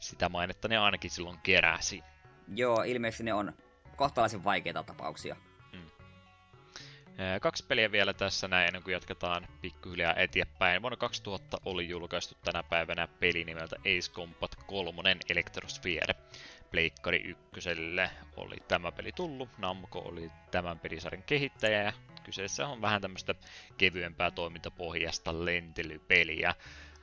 Sitä 0.00 0.28
mainetta 0.28 0.68
ne 0.68 0.78
ainakin 0.78 1.10
silloin 1.10 1.38
keräsi. 1.42 2.02
Joo, 2.54 2.82
ilmeisesti 2.82 3.24
ne 3.24 3.34
on 3.34 3.52
kohtalaisen 3.96 4.44
vaikeita 4.44 4.82
tapauksia. 4.82 5.36
Mm. 5.72 5.90
Kaksi 7.40 7.64
peliä 7.66 7.92
vielä 7.92 8.12
tässä 8.12 8.48
näin 8.48 8.66
ennen 8.66 8.82
kuin 8.82 8.92
jatketaan 8.92 9.48
pikkuhiljaa 9.60 10.14
eteenpäin. 10.14 10.82
Vuonna 10.82 10.96
2000 10.96 11.56
oli 11.64 11.88
julkaistu 11.88 12.34
tänä 12.44 12.62
päivänä 12.62 13.08
peli 13.08 13.44
nimeltä 13.44 13.76
Ace 13.80 14.12
Combat 14.12 14.56
3 14.66 15.16
Electrosphere. 15.28 16.14
Pleikkari 16.70 17.22
ykköselle 17.24 18.10
oli 18.36 18.56
tämä 18.68 18.92
peli 18.92 19.12
tullut. 19.12 19.48
Namco 19.58 19.98
oli 19.98 20.30
tämän 20.50 20.78
pelisarjan 20.78 21.22
kehittäjä 21.22 21.92
kyseessä 22.26 22.68
on 22.68 22.82
vähän 22.82 23.02
tämmöistä 23.02 23.34
kevyempää 23.78 24.30
toimintapohjasta 24.30 25.44
lentelypeliä. 25.44 26.54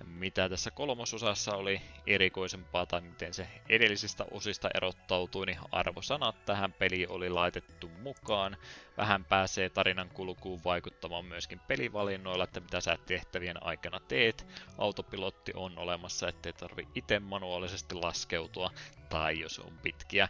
Mitä 0.06 0.50
tässä 0.50 0.72
kolmososassa 0.72 1.56
oli 1.56 1.82
erikoisempaa 2.08 2.86
tai 2.86 3.02
miten 3.02 3.34
se 3.34 3.48
edellisistä 3.70 4.26
osista 4.32 4.70
erottautui, 4.76 5.46
niin 5.46 5.58
arvosanat 5.72 6.46
tähän 6.46 6.74
peliin 6.74 7.12
oli 7.12 7.30
laitettu 7.30 7.90
mukaan. 7.90 8.58
Vähän 8.98 9.26
pääsee 9.26 9.70
tarinan 9.70 10.10
kulkuun 10.10 10.64
vaikuttamaan 10.64 11.26
myöskin 11.26 11.60
pelivalinnoilla, 11.60 12.44
että 12.44 12.60
mitä 12.60 12.82
sä 12.82 12.98
tehtävien 13.06 13.64
aikana 13.64 14.00
teet. 14.00 14.48
Autopilotti 14.78 15.52
on 15.56 15.78
olemassa, 15.78 16.28
ettei 16.28 16.54
tarvi 16.54 16.88
itse 16.96 17.20
manuaalisesti 17.20 17.96
laskeutua, 17.96 18.72
tai 19.10 19.40
jos 19.40 19.60
on 19.60 19.78
pitkiä 19.78 20.28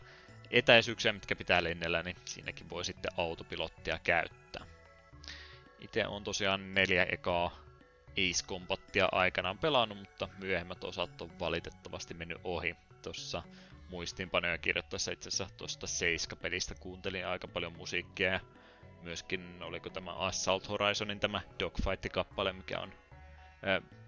etäisyyksiä, 0.51 1.13
mitkä 1.13 1.35
pitää 1.35 1.63
lennellä, 1.63 2.03
niin 2.03 2.15
siinäkin 2.25 2.69
voi 2.69 2.85
sitten 2.85 3.11
autopilottia 3.17 3.99
käyttää. 4.03 4.65
Itse 5.79 6.07
on 6.07 6.23
tosiaan 6.23 6.73
neljä 6.73 7.03
ekaa 7.03 7.62
Ace 8.13 8.45
Combatia 8.47 9.09
aikanaan 9.11 9.57
pelannut, 9.57 9.97
mutta 9.97 10.29
myöhemmät 10.37 10.83
osat 10.83 11.21
on 11.21 11.39
valitettavasti 11.39 12.13
mennyt 12.13 12.37
ohi. 12.43 12.75
Tuossa 13.01 13.43
muistiinpanoja 13.89 14.57
kirjoittaessa 14.57 15.11
itse 15.11 15.29
asiassa 15.29 15.57
tuosta 15.57 15.87
Seiska-pelistä 15.87 16.75
kuuntelin 16.79 17.27
aika 17.27 17.47
paljon 17.47 17.73
musiikkia 17.73 18.31
ja 18.31 18.39
myöskin 19.01 19.63
oliko 19.63 19.89
tämä 19.89 20.13
Assault 20.13 20.69
Horizonin 20.69 21.19
tämä 21.19 21.41
Dogfight-kappale, 21.59 22.53
mikä 22.53 22.79
on 22.79 22.93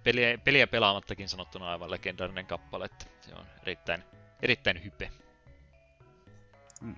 peliä, 0.04 0.38
peliä 0.38 0.68
pelaamattakin 0.68 1.30
sanottuna 1.30 1.72
aivan 1.72 1.92
legendaarinen 1.92 2.46
kappale, 2.46 2.86
että 2.86 3.06
se 3.22 3.36
on 3.36 3.46
erittäin, 3.62 4.04
erittäin 4.42 4.84
hype. 4.84 5.12
Mm. 6.82 6.96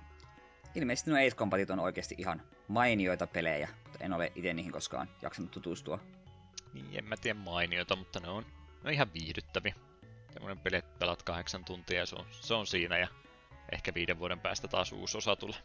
Ilmeisesti 0.74 1.10
nuo 1.10 1.18
Ace 1.20 1.36
Combatit 1.36 1.70
on 1.70 1.80
oikeasti 1.80 2.14
ihan 2.18 2.42
mainioita 2.68 3.26
pelejä, 3.26 3.68
mutta 3.84 4.04
en 4.04 4.12
ole 4.12 4.32
itse 4.34 4.54
niihin 4.54 4.72
koskaan 4.72 5.08
jaksanut 5.22 5.50
tutustua. 5.50 6.00
Niin, 6.72 6.98
en 6.98 7.04
mä 7.04 7.16
tiedä 7.16 7.38
mainioita, 7.38 7.96
mutta 7.96 8.20
ne 8.20 8.28
on, 8.28 8.42
ne 8.44 8.80
on 8.84 8.92
ihan 8.92 9.12
viihdyttäviä. 9.14 9.74
Semmoinen 10.32 10.58
peli, 10.58 10.76
että 10.76 10.98
pelat 10.98 11.22
kahdeksan 11.22 11.64
tuntia 11.64 11.98
ja 11.98 12.06
se 12.06 12.16
on, 12.16 12.26
se 12.30 12.54
on 12.54 12.66
siinä 12.66 12.98
ja 12.98 13.08
ehkä 13.72 13.94
viiden 13.94 14.18
vuoden 14.18 14.40
päästä 14.40 14.68
taas 14.68 14.92
uusi 14.92 15.18
osa 15.18 15.36
tulee. 15.36 15.58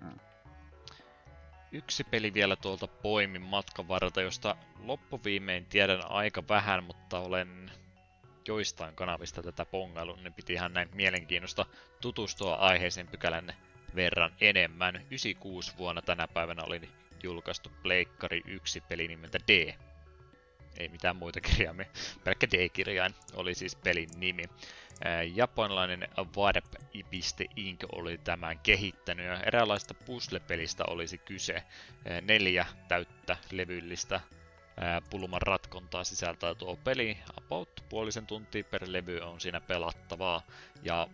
Hmm. 0.00 0.18
Yksi 1.72 2.04
peli 2.04 2.34
vielä 2.34 2.56
tuolta 2.56 2.86
poimin 2.86 3.42
matkan 3.42 3.88
varrelta, 3.88 4.22
josta 4.22 4.56
loppuviimein 4.78 5.66
tiedän 5.66 6.10
aika 6.10 6.48
vähän, 6.48 6.84
mutta 6.84 7.18
olen 7.18 7.70
joistain 8.48 8.94
kanavista 8.94 9.42
tätä 9.42 9.64
pongailun, 9.64 10.22
niin 10.24 10.34
piti 10.34 10.52
ihan 10.52 10.72
näin 10.72 10.88
mielenkiinnosta 10.94 11.66
tutustua 12.00 12.54
aiheeseen 12.54 13.08
pykälän 13.08 13.54
verran 13.94 14.32
enemmän. 14.40 14.94
96 14.94 15.72
vuonna 15.78 16.02
tänä 16.02 16.28
päivänä 16.28 16.62
oli 16.64 16.88
julkaistu 17.22 17.70
Pleikkari 17.82 18.42
1 18.46 18.80
peli 18.80 19.08
nimeltä 19.08 19.38
D, 19.48 19.74
ei 20.78 20.88
mitään 20.88 21.16
muita 21.16 21.40
kirjaimia, 21.40 21.86
pelkkä 22.24 22.46
D-kirjain 22.46 23.14
oli 23.34 23.54
siis 23.54 23.76
pelin 23.76 24.08
nimi. 24.16 24.44
Japanilainen 25.34 26.08
Warp.inc. 26.36 27.84
oli 27.92 28.18
tämän 28.18 28.58
kehittänyt 28.58 29.26
ja 29.26 29.40
eräänlaista 29.40 29.94
puzzle-pelistä 29.94 30.84
olisi 30.88 31.18
kyse. 31.18 31.62
Neljä 32.22 32.66
täyttä 32.88 33.36
levyllistä 33.50 34.20
pulman 35.10 35.42
ratkontaa 35.42 36.04
sisältää 36.04 36.54
tuo 36.54 36.76
peli. 36.76 37.18
About 37.36 37.84
puolisen 37.88 38.26
tuntia 38.26 38.64
per 38.64 38.82
levy 38.86 39.20
on 39.20 39.40
siinä 39.40 39.60
pelattavaa. 39.60 40.42
Ja 40.82 41.06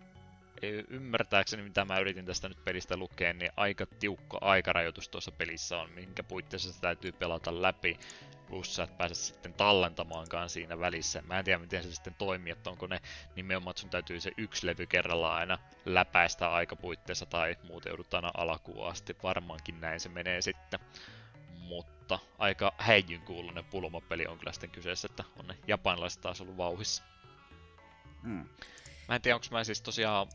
ymmärtääkseni, 0.89 1.63
mitä 1.63 1.85
mä 1.85 1.99
yritin 1.99 2.27
tästä 2.27 2.49
nyt 2.49 2.65
pelistä 2.65 2.97
lukea, 2.97 3.33
niin 3.33 3.51
aika 3.57 3.87
tiukka 3.87 4.39
aikarajoitus 4.41 5.09
tuossa 5.09 5.33
pelissä 5.33 5.79
on, 5.79 5.91
minkä 5.91 6.23
puitteissa 6.23 6.73
se 6.73 6.81
täytyy 6.81 7.13
pelata 7.13 7.63
läpi. 7.63 7.99
Plus 8.51 8.77
sä 8.77 8.83
et 8.83 8.99
pääse 8.99 9.15
sitten 9.15 9.55
tallentamaankaan 9.55 10.51
siinä 10.51 10.79
välissä. 10.79 11.23
Mä 11.23 11.39
en 11.39 11.45
tiedä, 11.45 11.59
miten 11.59 11.83
se 11.83 11.93
sitten 11.93 12.15
toimii, 12.15 12.53
että 12.53 12.71
onko 12.71 12.87
ne 12.87 13.01
nimenomaan, 13.37 13.71
että 13.71 13.81
sun 13.81 13.91
täytyy 13.91 14.21
se 14.21 14.31
yksi 14.37 14.67
levy 14.67 14.87
kerrallaan 14.87 15.39
aina 15.39 15.59
läpäistä 15.85 16.53
aikapuitteissa 16.53 17.27
tai 17.27 17.57
muuten 17.69 17.91
joudut 17.91 18.15
aina 18.15 18.31
alakuun 18.37 18.89
asti. 18.89 19.17
Varmaankin 19.23 19.81
näin 19.81 20.01
se 20.01 20.09
menee 20.09 20.43
sitten. 20.43 20.81
Mutta 21.59 22.19
aika 22.39 22.73
häijyn 22.79 23.21
kuulunen 23.21 23.65
pulmapeli 23.65 24.27
on 24.27 24.39
kyllä 24.39 24.53
sitten 24.53 24.71
kyseessä, 24.71 25.09
että 25.11 25.25
on 25.39 25.47
ne 25.47 25.57
japanilaiset 25.67 26.21
taas 26.21 26.41
ollut 26.41 26.57
vauhissa. 26.57 27.03
Hmm. 28.23 28.49
Mä 29.09 29.15
en 29.15 29.23
tiedä, 29.23 29.35
onko 29.35 29.47
mä 29.51 29.65
siis 29.65 29.83
tosiaan 29.83 30.27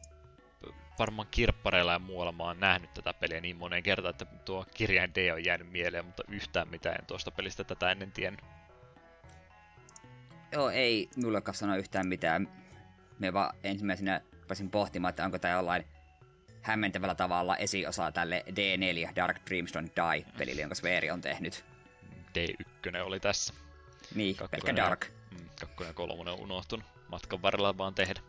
varmaan 0.99 1.27
kirppareilla 1.31 1.93
ja 1.93 1.99
muualla 1.99 2.31
mä 2.31 2.43
oon 2.43 2.59
nähnyt 2.59 2.93
tätä 2.93 3.13
peliä 3.13 3.41
niin 3.41 3.57
moneen 3.57 3.83
kertaan, 3.83 4.09
että 4.09 4.25
tuo 4.25 4.65
kirjain 4.73 5.15
D 5.15 5.31
on 5.33 5.45
jäänyt 5.45 5.71
mieleen, 5.71 6.05
mutta 6.05 6.23
yhtään 6.27 6.67
mitään 6.67 6.95
en 6.99 7.05
tuosta 7.05 7.31
pelistä 7.31 7.63
tätä 7.63 7.91
ennen 7.91 8.11
tiennyt. 8.11 8.45
Joo, 10.51 10.69
ei 10.69 11.09
mullekaan 11.15 11.55
sano 11.55 11.75
yhtään 11.75 12.07
mitään. 12.07 12.65
Me 13.19 13.33
vaan 13.33 13.55
ensimmäisenä 13.63 14.21
pääsin 14.47 14.71
pohtimaan, 14.71 15.09
että 15.09 15.25
onko 15.25 15.39
tämä 15.39 15.53
jollain 15.53 15.85
hämmentävällä 16.61 17.15
tavalla 17.15 17.57
esiosa 17.57 18.11
tälle 18.11 18.45
D4 18.49 19.15
Dark 19.15 19.37
Dreamstone 19.49 19.87
Die-pelille, 19.87 20.61
jonka 20.61 20.75
Sferi 20.75 21.11
on 21.11 21.21
tehnyt. 21.21 21.65
D1 22.37 22.97
oli 23.01 23.19
tässä. 23.19 23.53
Niin, 24.15 24.35
kakkonen 24.35 24.61
pelkkä 24.65 24.83
Dark. 24.83 25.05
Mm, 25.31 25.49
kakkonen 25.59 25.89
ja 25.89 25.93
kolmonen 25.93 26.33
on 26.33 26.39
unohtunut. 26.39 26.85
Matkan 27.07 27.41
varrella 27.41 27.77
vaan 27.77 27.95
tehdä 27.95 28.21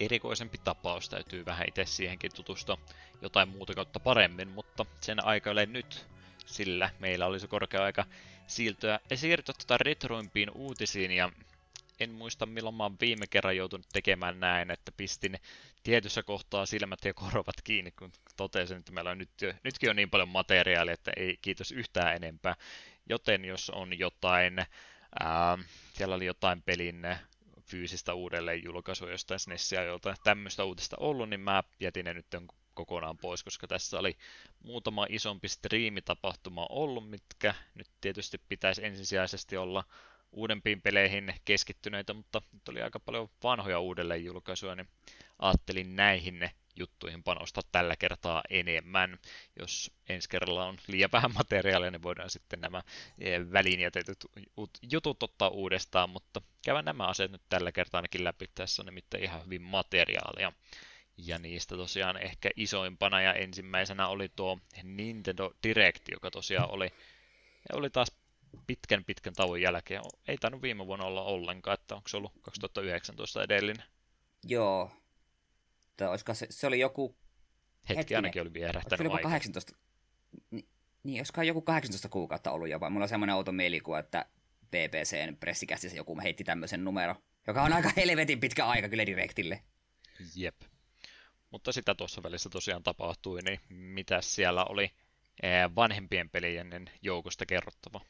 erikoisempi 0.00 0.58
tapaus, 0.64 1.08
täytyy 1.08 1.44
vähän 1.44 1.68
itse 1.68 1.84
siihenkin 1.84 2.34
tutustua 2.34 2.78
jotain 3.22 3.48
muuta 3.48 3.74
kautta 3.74 4.00
paremmin, 4.00 4.48
mutta 4.48 4.86
sen 5.00 5.24
aika 5.24 5.50
ei 5.60 5.66
nyt, 5.66 6.06
sillä 6.46 6.90
meillä 6.98 7.26
olisi 7.26 7.48
korkea 7.48 7.84
aika 7.84 8.04
siirtyä, 8.46 9.00
siirtyä 9.14 9.54
tuota 9.58 9.78
retroimpiin 9.78 10.50
uutisiin 10.50 11.10
ja 11.10 11.32
en 12.00 12.10
muista 12.10 12.46
milloin 12.46 12.74
mä 12.74 12.82
oon 12.82 12.96
viime 13.00 13.26
kerran 13.26 13.56
joutunut 13.56 13.86
tekemään 13.92 14.40
näin, 14.40 14.70
että 14.70 14.92
pistin 14.92 15.38
tietyssä 15.82 16.22
kohtaa 16.22 16.66
silmät 16.66 17.04
ja 17.04 17.14
korvat 17.14 17.56
kiinni, 17.64 17.90
kun 17.90 18.12
totesin, 18.36 18.78
että 18.78 18.92
meillä 18.92 19.10
on 19.10 19.18
nyt, 19.18 19.30
nytkin 19.64 19.90
on 19.90 19.96
niin 19.96 20.10
paljon 20.10 20.28
materiaalia, 20.28 20.94
että 20.94 21.12
ei 21.16 21.38
kiitos 21.42 21.72
yhtään 21.72 22.16
enempää. 22.16 22.54
Joten 23.08 23.44
jos 23.44 23.70
on 23.70 23.98
jotain, 23.98 24.58
ää, 25.20 25.58
siellä 25.94 26.14
oli 26.14 26.26
jotain 26.26 26.62
pelin 26.62 27.02
fyysistä 27.68 28.14
uudelleenjulkaisua 28.14 29.10
jostain 29.10 29.40
SNESia, 29.40 29.82
jolta 29.82 30.14
tämmöistä 30.24 30.64
uutista 30.64 30.96
ollut, 31.00 31.30
niin 31.30 31.40
mä 31.40 31.62
jätin 31.80 32.04
ne 32.04 32.14
nyt 32.14 32.26
kokonaan 32.74 33.18
pois, 33.18 33.44
koska 33.44 33.66
tässä 33.66 33.98
oli 33.98 34.16
muutama 34.64 35.06
isompi 35.08 35.48
striimitapahtuma 35.48 36.66
ollut, 36.70 37.10
mitkä 37.10 37.54
nyt 37.74 37.86
tietysti 38.00 38.38
pitäisi 38.48 38.84
ensisijaisesti 38.84 39.56
olla 39.56 39.84
uudempiin 40.32 40.82
peleihin 40.82 41.34
keskittyneitä, 41.44 42.14
mutta 42.14 42.42
nyt 42.52 42.68
oli 42.68 42.82
aika 42.82 43.00
paljon 43.00 43.28
vanhoja 43.42 43.80
uudelleenjulkaisuja, 43.80 44.74
niin 44.74 44.88
ajattelin 45.38 45.96
näihin 45.96 46.38
ne 46.38 46.50
juttuihin 46.78 47.22
panostaa 47.22 47.62
tällä 47.72 47.96
kertaa 47.96 48.42
enemmän. 48.50 49.18
Jos 49.58 49.90
ensi 50.08 50.28
kerralla 50.28 50.64
on 50.64 50.78
liian 50.86 51.12
vähän 51.12 51.34
materiaalia, 51.34 51.90
niin 51.90 52.02
voidaan 52.02 52.30
sitten 52.30 52.60
nämä 52.60 52.82
eh, 53.18 53.40
väliin 53.52 53.80
jätetyt 53.80 54.26
jutut 54.90 55.22
ottaa 55.22 55.48
uudestaan, 55.48 56.10
mutta 56.10 56.42
käydään 56.64 56.84
nämä 56.84 57.06
asiat 57.06 57.30
nyt 57.30 57.42
tällä 57.48 57.72
kertaa 57.72 57.98
ainakin 57.98 58.24
läpi. 58.24 58.46
Tässä 58.54 58.82
on 58.82 58.86
nimittäin 58.86 59.24
ihan 59.24 59.44
hyvin 59.44 59.62
materiaalia. 59.62 60.52
Ja 61.16 61.38
niistä 61.38 61.76
tosiaan 61.76 62.16
ehkä 62.16 62.50
isoimpana 62.56 63.20
ja 63.20 63.32
ensimmäisenä 63.34 64.08
oli 64.08 64.28
tuo 64.36 64.58
Nintendo 64.82 65.52
Direct, 65.62 66.02
joka 66.10 66.30
tosiaan 66.30 66.70
oli, 66.70 66.92
oli 67.72 67.90
taas 67.90 68.12
pitkän 68.66 69.04
pitkän 69.04 69.34
tauon 69.34 69.60
jälkeen. 69.60 70.02
Ei 70.28 70.38
tainnut 70.38 70.62
viime 70.62 70.86
vuonna 70.86 71.04
olla 71.04 71.22
ollenkaan, 71.22 71.74
että 71.74 71.94
onko 71.94 72.08
se 72.08 72.16
ollut 72.16 72.32
2019 72.42 73.42
edellinen? 73.42 73.84
Joo, 74.44 74.90
että 75.98 76.10
olisiko 76.10 76.34
se, 76.34 76.46
se 76.50 76.66
oli 76.66 76.80
joku... 76.80 77.16
Hetki 77.88 77.96
hetkinen, 77.96 78.18
ainakin 78.18 78.42
oli 78.42 78.52
vierähtänyt 78.52 79.04
joku 79.04 79.18
18... 79.22 79.76
Niin, 80.50 80.68
niin, 81.02 81.20
olisiko 81.20 81.42
joku 81.42 81.62
18 81.62 82.08
kuukautta 82.08 82.52
ollut 82.52 82.68
jopa. 82.68 82.90
Mulla 82.90 83.04
on 83.04 83.08
semmoinen 83.08 83.36
outo 83.36 83.52
mielikuva, 83.52 83.98
että 83.98 84.26
BBCn 84.70 85.36
pressikästissä 85.40 85.96
joku 85.96 86.20
heitti 86.20 86.44
tämmöisen 86.44 86.84
numero, 86.84 87.14
joka 87.46 87.62
on 87.62 87.72
aika 87.72 87.90
helvetin 87.96 88.40
pitkä 88.40 88.66
aika 88.66 88.88
kyllä 88.88 89.06
Directille. 89.06 89.62
Jep. 90.36 90.56
Mutta 91.50 91.72
sitä 91.72 91.94
tuossa 91.94 92.22
välissä 92.22 92.48
tosiaan 92.48 92.82
tapahtui, 92.82 93.40
niin 93.42 93.60
mitä 93.68 94.20
siellä 94.20 94.64
oli 94.64 94.90
vanhempien 95.76 96.30
pelien 96.30 96.90
joukosta 97.02 97.46
kerrottava? 97.46 98.00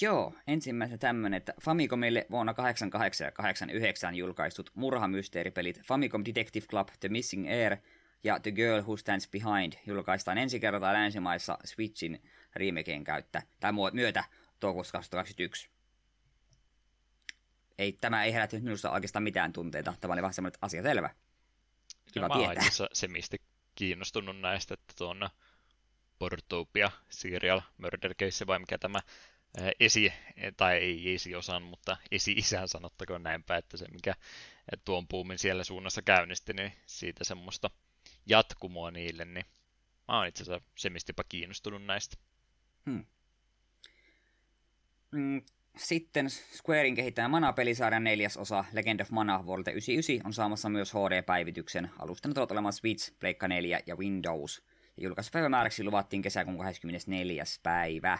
Joo, 0.00 0.34
ensimmäisenä 0.46 0.98
tämmönen, 0.98 1.36
että 1.36 1.54
Famicomille 1.62 2.26
vuonna 2.30 2.54
88 2.54 3.24
ja 3.24 3.32
89 3.32 4.14
julkaistut 4.14 4.70
murhamysteeripelit 4.74 5.80
Famicom 5.82 6.24
Detective 6.24 6.66
Club, 6.66 6.88
The 7.00 7.08
Missing 7.08 7.48
Air 7.48 7.76
ja 8.24 8.40
The 8.40 8.50
Girl 8.50 8.82
Who 8.82 8.96
Stands 8.96 9.28
Behind 9.28 9.72
julkaistaan 9.86 10.38
ensi 10.38 10.60
kertaa 10.60 10.92
länsimaissa 10.92 11.58
Switchin 11.64 12.22
remakeen 12.56 13.04
käyttä, 13.04 13.42
tai 13.60 13.72
myötä 13.92 14.24
toukokuussa 14.60 14.92
2021. 14.92 15.68
Ei, 17.78 17.92
tämä 17.92 18.24
ei 18.24 18.32
herättänyt 18.32 18.64
minusta 18.64 18.90
oikeastaan 18.90 19.22
mitään 19.22 19.52
tunteita. 19.52 19.94
Tämä 20.00 20.12
oli 20.12 20.22
vähän 20.22 20.34
semmoinen 20.34 20.58
asia 20.62 20.82
selvä. 20.82 21.10
Kiva 22.12 22.28
no, 22.28 22.34
mä 22.34 22.40
tietää. 22.40 22.88
se 22.92 23.08
mistä 23.08 23.36
kiinnostunut 23.74 24.40
näistä, 24.40 24.74
että 24.74 24.94
tuon 24.98 25.28
Portopia 26.18 26.90
Serial 27.10 27.60
Murder 27.78 28.14
Case 28.14 28.46
vai 28.46 28.58
mikä 28.58 28.78
tämä 28.78 28.98
esi, 29.80 30.12
tai 30.56 30.76
ei 30.76 31.14
esiosan, 31.14 31.62
mutta 31.62 31.96
esi-isän 32.10 32.68
sanottakoon 32.68 33.22
näinpä, 33.22 33.56
että 33.56 33.76
se 33.76 33.88
mikä 33.92 34.14
tuon 34.84 35.08
puumin 35.08 35.38
siellä 35.38 35.64
suunnassa 35.64 36.02
käynnisti, 36.02 36.52
niin 36.52 36.72
siitä 36.86 37.24
semmoista 37.24 37.70
jatkumoa 38.26 38.90
niille, 38.90 39.24
niin 39.24 39.44
mä 40.08 40.18
oon 40.18 40.26
itse 40.26 40.42
asiassa 40.42 40.68
semistipä 40.74 41.24
kiinnostunut 41.28 41.84
näistä. 41.84 42.16
Hmm. 42.90 43.04
Mm, 45.10 45.42
sitten 45.76 46.30
Squarein 46.30 46.94
kehittämä 46.94 47.28
Mana-pelisarjan 47.28 48.04
neljäs 48.04 48.36
osa 48.36 48.64
Legend 48.72 49.00
of 49.00 49.10
Mana 49.10 49.46
vuodelta 49.46 49.70
99 49.70 50.26
on 50.26 50.32
saamassa 50.32 50.68
myös 50.68 50.92
HD-päivityksen. 50.92 51.90
Alustana 51.98 52.34
tulevat 52.34 52.52
olemaan 52.52 52.72
Switch, 52.72 53.12
Pleikka 53.20 53.48
4 53.48 53.80
ja 53.86 53.96
Windows. 53.96 54.62
Ja 54.96 55.02
julkaisupäivämääräksi 55.02 55.84
luvattiin 55.84 56.22
kesäkuun 56.22 56.58
24. 56.58 57.44
päivä. 57.62 58.18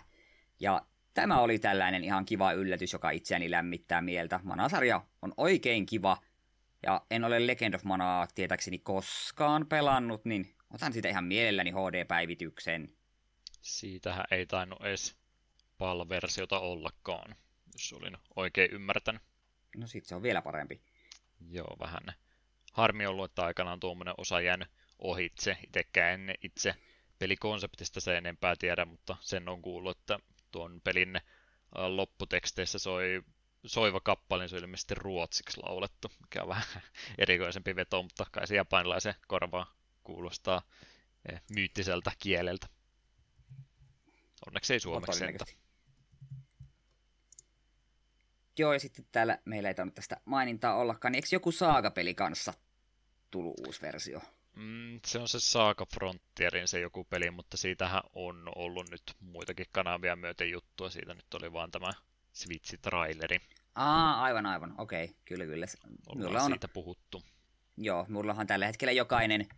Ja 0.60 0.82
tämä 1.16 1.40
oli 1.40 1.58
tällainen 1.58 2.04
ihan 2.04 2.24
kiva 2.24 2.52
yllätys, 2.52 2.92
joka 2.92 3.10
itseäni 3.10 3.50
lämmittää 3.50 4.00
mieltä. 4.00 4.40
Mana-sarja 4.42 5.04
on 5.22 5.34
oikein 5.36 5.86
kiva. 5.86 6.16
Ja 6.82 7.02
en 7.10 7.24
ole 7.24 7.46
Legend 7.46 7.74
of 7.74 7.84
Manaa 7.84 8.26
tietääkseni 8.34 8.78
koskaan 8.78 9.66
pelannut, 9.66 10.24
niin 10.24 10.54
otan 10.74 10.92
sitä 10.92 11.08
ihan 11.08 11.24
mielelläni 11.24 11.70
HD-päivityksen. 11.70 12.88
Siitähän 13.62 14.24
ei 14.30 14.46
tainnut 14.46 14.84
edes 14.84 15.16
PAL-versiota 15.78 16.58
ollakaan 16.58 17.36
jos 17.76 17.92
olin 17.92 18.16
oikein 18.36 18.70
ymmärtänyt. 18.70 19.22
No 19.76 19.86
sit 19.86 20.04
se 20.04 20.14
on 20.14 20.22
vielä 20.22 20.42
parempi. 20.42 20.80
Joo, 21.50 21.76
vähän. 21.80 22.02
Harmi 22.72 23.06
ollut, 23.06 23.30
että 23.30 23.44
aikanaan 23.44 23.80
tuommoinen 23.80 24.14
osa 24.18 24.40
jäänyt 24.40 24.68
ohitse. 24.98 25.56
Itsekään 25.66 26.20
en 26.20 26.34
itse 26.42 26.74
pelikonseptista 27.18 28.00
se 28.00 28.18
enempää 28.18 28.54
tiedä, 28.58 28.84
mutta 28.84 29.16
sen 29.20 29.48
on 29.48 29.62
kuullut, 29.62 29.98
että 29.98 30.18
tuon 30.56 30.80
pelin 30.84 31.20
lopputeksteissä 31.74 32.78
soi 32.78 33.22
soiva 33.66 34.00
kappale, 34.00 34.42
niin 34.42 34.48
se 34.48 34.56
on 34.56 34.62
ilmeisesti 34.62 34.94
ruotsiksi 34.94 35.60
laulettu, 35.62 36.12
mikä 36.20 36.42
on 36.42 36.48
vähän 36.48 36.64
erikoisempi 37.18 37.76
veto, 37.76 38.02
mutta 38.02 38.26
kai 38.32 38.46
se 38.46 38.56
japanilaisen 38.56 39.14
korvaa 39.26 39.74
kuulostaa 40.04 40.62
eh, 41.32 41.42
myyttiseltä 41.54 42.12
kieleltä. 42.18 42.66
Onneksi 44.46 44.72
ei 44.72 44.80
suomeksi 44.80 45.24
Joo, 48.58 48.72
ja 48.72 48.80
sitten 48.80 49.06
täällä 49.12 49.38
meillä 49.44 49.68
ei 49.68 49.74
tainnut 49.74 49.94
tästä 49.94 50.16
mainintaa 50.24 50.76
ollakaan, 50.76 51.12
niin 51.12 51.18
eikö 51.18 51.28
joku 51.32 51.52
Saaga-peli 51.52 52.14
kanssa 52.14 52.54
tullut 53.30 53.60
uusi 53.66 53.82
versio? 53.82 54.20
Mm, 54.56 55.00
se 55.06 55.18
on 55.18 55.28
se 55.28 55.40
Saaga 55.40 55.86
Frontierin 55.94 56.68
se 56.68 56.80
joku 56.80 57.04
peli, 57.04 57.30
mutta 57.30 57.56
siitähän 57.56 58.02
on 58.12 58.52
ollut 58.54 58.90
nyt 58.90 59.02
muitakin 59.20 59.66
kanavia 59.72 60.16
myöten 60.16 60.50
juttua. 60.50 60.90
Siitä 60.90 61.14
nyt 61.14 61.34
oli 61.34 61.52
vaan 61.52 61.70
tämä 61.70 61.90
Switch-traileri. 62.32 63.40
Aa, 63.74 64.22
aivan, 64.22 64.46
aivan. 64.46 64.74
Okei, 64.78 65.04
okay, 65.04 65.16
kyllä, 65.24 65.44
kyllä. 65.44 65.66
Ollaan 66.06 66.44
on... 66.44 66.50
siitä 66.50 66.68
puhuttu. 66.68 67.22
Joo, 67.76 68.06
mullahan 68.08 68.46
tällä 68.46 68.66
hetkellä 68.66 68.92
jokainen 68.92 69.48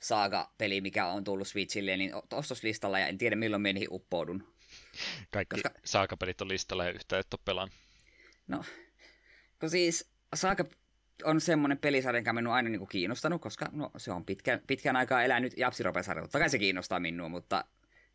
Saaga-peli, 0.00 0.80
mikä 0.80 1.06
on 1.06 1.24
tullut 1.24 1.48
Switchille, 1.48 1.96
niin 1.96 2.12
ostoslistalla 2.32 2.98
ja 2.98 3.06
en 3.06 3.18
tiedä 3.18 3.36
milloin 3.36 3.62
meni 3.62 3.86
uppoudun. 3.90 4.54
Kaikki 5.30 5.54
Koska... 5.54 5.70
Saaga-pelit 5.84 6.40
on 6.40 6.48
listalla 6.48 6.84
ja 6.84 6.92
yhtä 6.92 7.18
et 7.18 7.34
ole 7.34 7.40
pelannut. 7.44 7.76
No, 8.46 8.64
kun 9.60 9.70
siis 9.70 10.10
Saaka 10.34 10.64
on 11.24 11.40
semmoinen 11.40 11.78
pelisarja, 11.78 12.20
joka 12.20 12.32
minua 12.32 12.54
aina 12.54 12.68
niin 12.68 12.78
kuin 12.78 12.88
kiinnostanut, 12.88 13.42
koska 13.42 13.66
no, 13.72 13.90
se 13.96 14.12
on 14.12 14.24
pitkän, 14.24 14.60
pitkän 14.66 14.96
aikaa 14.96 15.22
elänyt 15.22 15.52
Japsirope-sarja. 15.56 16.22
Totta 16.22 16.38
kai 16.38 16.50
se 16.50 16.58
kiinnostaa 16.58 17.00
minua, 17.00 17.28
mutta 17.28 17.64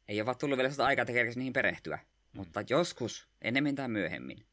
ei 0.07 0.21
ole 0.21 0.35
tullut 0.35 0.57
vielä 0.57 0.69
sitä 0.69 0.85
aikaa, 0.85 1.03
että 1.03 1.13
kerkesi 1.13 1.39
niihin 1.39 1.53
perehtyä. 1.53 1.95
Mm. 1.95 2.37
Mutta 2.37 2.63
joskus, 2.69 3.27
ennemmin 3.41 3.75
tai 3.75 3.87
myöhemmin. 3.87 4.45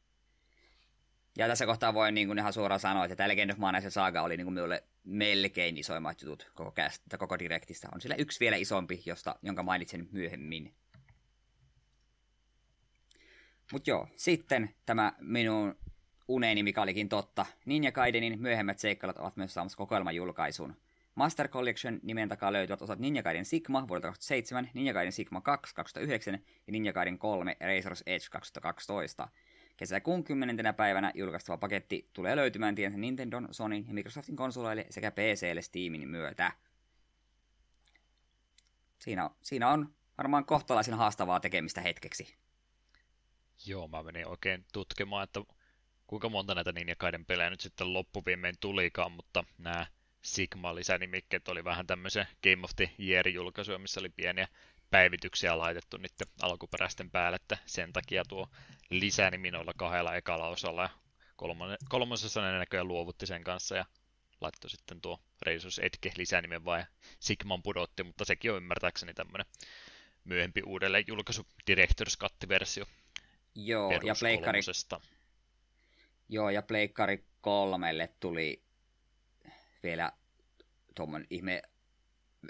Ja 1.38 1.48
tässä 1.48 1.66
kohtaa 1.66 1.94
voin 1.94 2.14
niin 2.14 2.26
kuin 2.26 2.38
ihan 2.38 2.52
suoraan 2.52 2.80
sanoa, 2.80 3.04
että 3.04 3.16
tämä 3.16 3.28
Legend 3.28 3.50
of 3.50 3.58
Mana 3.58 3.90
Saga 3.90 4.22
oli 4.22 4.36
niin 4.36 4.44
kuin 4.44 4.54
minulle 4.54 4.84
melkein 5.04 5.76
isoimmat 5.76 6.22
jutut 6.22 6.50
koko, 6.54 6.72
cast, 6.72 7.02
koko 7.18 7.38
direktistä. 7.38 7.88
On 7.94 8.00
sillä 8.00 8.14
yksi 8.18 8.40
vielä 8.40 8.56
isompi, 8.56 9.02
josta, 9.06 9.36
jonka 9.42 9.62
mainitsen 9.62 10.08
myöhemmin. 10.12 10.74
Mutta 13.72 13.90
joo, 13.90 14.08
sitten 14.16 14.70
tämä 14.86 15.12
minun 15.20 15.76
uneni, 16.34 16.62
mikä 16.62 16.82
olikin 16.82 17.08
totta. 17.08 17.46
Ninja 17.64 17.92
Gaidenin 17.92 18.40
myöhemmät 18.40 18.78
seikkailut 18.78 19.18
ovat 19.18 19.36
myös 19.36 19.54
saamassa 19.54 19.78
kokoelman 19.78 20.14
julkaisun. 20.14 20.76
Master 21.14 21.48
Collection 21.48 22.00
nimen 22.02 22.28
takaa 22.28 22.52
löytyvät 22.52 22.82
osat 22.82 22.98
Ninja 22.98 23.22
Gaiden 23.22 23.44
Sigma 23.44 23.88
vuodelta 23.88 24.08
2007, 24.08 24.70
Ninja 24.74 24.92
Gaiden 24.92 25.12
Sigma 25.12 25.40
2 25.40 25.74
2009 25.74 26.34
ja 26.66 26.72
Ninja 26.72 26.92
Gaiden 26.92 27.18
3 27.18 27.56
Razor's 27.60 28.02
Edge 28.06 28.26
2012. 28.30 29.28
Kesäkuun 29.76 30.24
10. 30.24 30.74
päivänä 30.76 31.12
julkaistava 31.14 31.56
paketti 31.56 32.10
tulee 32.12 32.36
löytymään 32.36 32.74
tiensä 32.74 32.98
Nintendo, 32.98 33.36
Sony 33.50 33.84
ja 33.88 33.94
Microsoftin 33.94 34.36
konsoleille 34.36 34.86
sekä 34.90 35.10
PClle 35.10 35.62
Steamin 35.62 36.08
myötä. 36.08 36.52
Siinä, 38.98 39.30
siinä 39.42 39.68
on 39.68 39.94
varmaan 40.18 40.44
kohtalaisen 40.44 40.94
haastavaa 40.94 41.40
tekemistä 41.40 41.80
hetkeksi. 41.80 42.34
Joo, 43.66 43.88
mä 43.88 44.02
menin 44.02 44.26
oikein 44.26 44.64
tutkimaan, 44.72 45.24
että 45.24 45.40
kuinka 46.06 46.28
monta 46.28 46.54
näitä 46.54 46.72
Ninja 46.72 46.96
Gaiden 46.96 47.24
pelejä 47.24 47.50
nyt 47.50 47.60
sitten 47.60 47.92
loppuviimein 47.92 48.54
tulikaan, 48.60 49.12
mutta 49.12 49.44
nämä 49.58 49.86
Sigma-lisänimikkeet 50.22 51.48
oli 51.48 51.64
vähän 51.64 51.86
tämmöisen 51.86 52.26
Game 52.42 52.64
of 52.64 52.70
the 52.76 52.90
Year-julkaisuja, 52.98 53.78
missä 53.78 54.00
oli 54.00 54.08
pieniä 54.08 54.48
päivityksiä 54.90 55.58
laitettu 55.58 55.96
niiden 55.96 56.26
alkuperäisten 56.42 57.10
päälle, 57.10 57.36
että 57.36 57.58
sen 57.66 57.92
takia 57.92 58.24
tuo 58.28 58.48
lisänimi 58.90 59.50
noilla 59.50 59.72
kahdella 59.76 60.16
ekalla 60.16 60.48
osalla 60.48 60.82
ja 60.82 60.90
kolmosessa 61.88 62.42
ne 62.42 62.58
näköjään 62.58 62.88
luovutti 62.88 63.26
sen 63.26 63.44
kanssa 63.44 63.76
ja 63.76 63.84
laittoi 64.40 64.70
sitten 64.70 65.00
tuo 65.00 65.20
Reisus 65.42 65.78
Etke 65.78 66.12
lisänimen 66.16 66.64
vai 66.64 66.84
Sigman 67.20 67.62
pudotti, 67.62 68.02
mutta 68.02 68.24
sekin 68.24 68.50
on 68.50 68.56
ymmärtääkseni 68.56 69.14
tämmöinen 69.14 69.46
myöhempi 70.24 70.62
uudelleen 70.66 71.04
julkaisu 71.06 71.46
Director's 71.70 72.16
Cut-versio 72.18 72.84
Joo, 73.54 73.92
ja 73.92 74.14
pleikkari... 74.20 74.60
Joo, 76.32 76.50
ja 76.50 76.62
pleikkari 76.62 77.24
kolmelle 77.40 78.14
tuli 78.20 78.62
vielä 79.82 80.12
tuommoinen 80.94 81.26
ihme... 81.30 81.62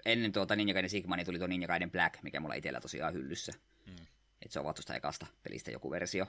Ennen 0.04 0.32
tuota 0.32 0.56
Ninja 0.56 0.74
Gaiden 0.74 0.90
Sigma, 0.90 1.16
niin 1.16 1.26
tuli 1.26 1.38
tuo 1.38 1.46
Ninja 1.46 1.68
Gaiden 1.68 1.90
Black, 1.90 2.22
mikä 2.22 2.40
mulla 2.40 2.54
itsellä 2.54 2.80
tosiaan 2.80 3.14
hyllyssä. 3.14 3.52
Hmm. 3.86 4.06
Että 4.42 4.52
se 4.52 4.58
on 4.58 4.64
vaan 4.64 4.74
tuosta 4.74 4.94
ekasta 4.94 5.26
pelistä 5.42 5.70
joku 5.70 5.90
versio. 5.90 6.26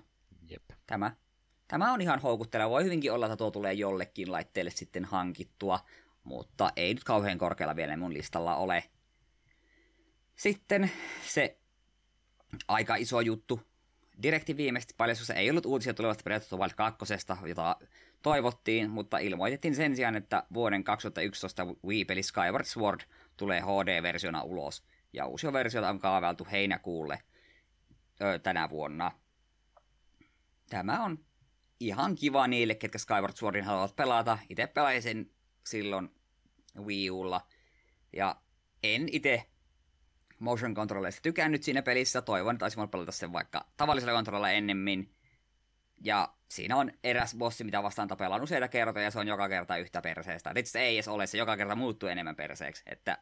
Jep. 0.49 0.63
Tämä, 0.87 1.15
tämä 1.67 1.93
on 1.93 2.01
ihan 2.01 2.19
houkutteleva. 2.19 2.69
Voi 2.69 2.83
hyvinkin 2.83 3.11
olla, 3.11 3.25
että 3.25 3.37
tuo 3.37 3.51
tulee 3.51 3.73
jollekin 3.73 4.31
laitteelle 4.31 4.71
sitten 4.71 5.05
hankittua, 5.05 5.79
mutta 6.23 6.71
ei 6.75 6.93
nyt 6.93 7.03
kauhean 7.03 7.37
korkealla 7.37 7.75
vielä 7.75 7.97
mun 7.97 8.13
listalla 8.13 8.55
ole. 8.55 8.83
Sitten 10.35 10.91
se 11.27 11.57
aika 12.67 12.95
iso 12.95 13.21
juttu, 13.21 13.61
Direkti 14.21 14.57
viimeisesti 14.57 14.93
paljastuksessa 14.97 15.33
ei 15.39 15.49
ollut 15.49 15.65
uutisia 15.65 15.93
tulevasta 15.93 16.23
Breath 16.23 16.53
of 16.53 16.59
Wild 16.59 16.73
2, 16.75 17.05
jota 17.47 17.75
toivottiin, 18.21 18.89
mutta 18.89 19.17
ilmoitettiin 19.17 19.75
sen 19.75 19.95
sijaan, 19.95 20.15
että 20.15 20.43
vuoden 20.53 20.83
2011 20.83 21.65
Wii-peli 21.85 22.23
Skyward 22.23 22.65
Sword 22.65 23.01
tulee 23.37 23.61
HD-versiona 23.61 24.43
ulos, 24.43 24.83
ja 25.13 25.25
uusia 25.25 25.53
versioita 25.53 25.89
on 25.89 25.99
kaavailtu 25.99 26.47
heinäkuulle 26.51 27.23
ö, 28.21 28.39
tänä 28.39 28.69
vuonna. 28.69 29.11
Tämä 30.69 31.03
on 31.03 31.19
ihan 31.79 32.15
kiva 32.15 32.47
niille, 32.47 32.75
ketkä 32.75 32.97
Skyward 32.97 33.35
Swordin 33.35 33.63
haluavat 33.63 33.95
pelata. 33.95 34.37
Itse 34.49 34.67
pelasin 34.67 35.01
sen 35.01 35.31
silloin 35.65 36.09
Wii 36.77 37.11
Ulla, 37.11 37.47
ja 38.13 38.35
en 38.83 39.09
itse 39.11 39.43
motion 40.43 40.73
controlleista 40.73 41.21
tykännyt 41.21 41.63
siinä 41.63 41.81
pelissä. 41.81 42.21
Toivon, 42.21 42.55
että 42.55 42.65
olisin 42.65 42.89
pelata 42.89 43.11
sen 43.11 43.33
vaikka 43.33 43.65
tavallisella 43.77 44.13
kontrollilla 44.13 44.51
ennemmin. 44.51 45.13
Ja 46.01 46.33
siinä 46.49 46.75
on 46.75 46.91
eräs 47.03 47.35
bossi, 47.35 47.63
mitä 47.63 47.83
vastaan 47.83 48.07
tapellaan 48.07 48.41
useita 48.41 48.67
kertoja, 48.67 49.05
ja 49.05 49.11
se 49.11 49.19
on 49.19 49.27
joka 49.27 49.49
kerta 49.49 49.77
yhtä 49.77 50.01
perseestä. 50.01 50.53
Itse 50.57 50.79
ei 50.79 50.95
edes 50.95 51.07
ole, 51.07 51.27
se 51.27 51.37
joka 51.37 51.57
kerta 51.57 51.75
muuttuu 51.75 52.09
enemmän 52.09 52.35
perseeksi. 52.35 52.83
Että 52.85 53.17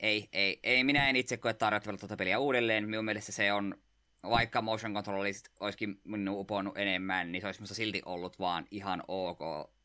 ei, 0.00 0.28
ei, 0.32 0.60
ei 0.62 0.84
minä 0.84 1.08
en 1.08 1.16
itse 1.16 1.36
koe 1.36 1.54
tarjottavilla 1.54 1.98
tuota 1.98 2.16
peliä 2.16 2.38
uudelleen. 2.38 2.88
Minun 2.88 3.04
mielestä 3.04 3.32
se 3.32 3.52
on, 3.52 3.74
vaikka 4.22 4.62
motion 4.62 4.94
controllit 4.94 5.50
olisikin 5.60 6.00
minun 6.04 6.40
uponnut 6.40 6.78
enemmän, 6.78 7.32
niin 7.32 7.42
se 7.42 7.46
olisi 7.48 7.60
minusta 7.60 7.74
silti 7.74 8.02
ollut 8.04 8.38
vaan 8.38 8.66
ihan 8.70 9.02
ok 9.08 9.40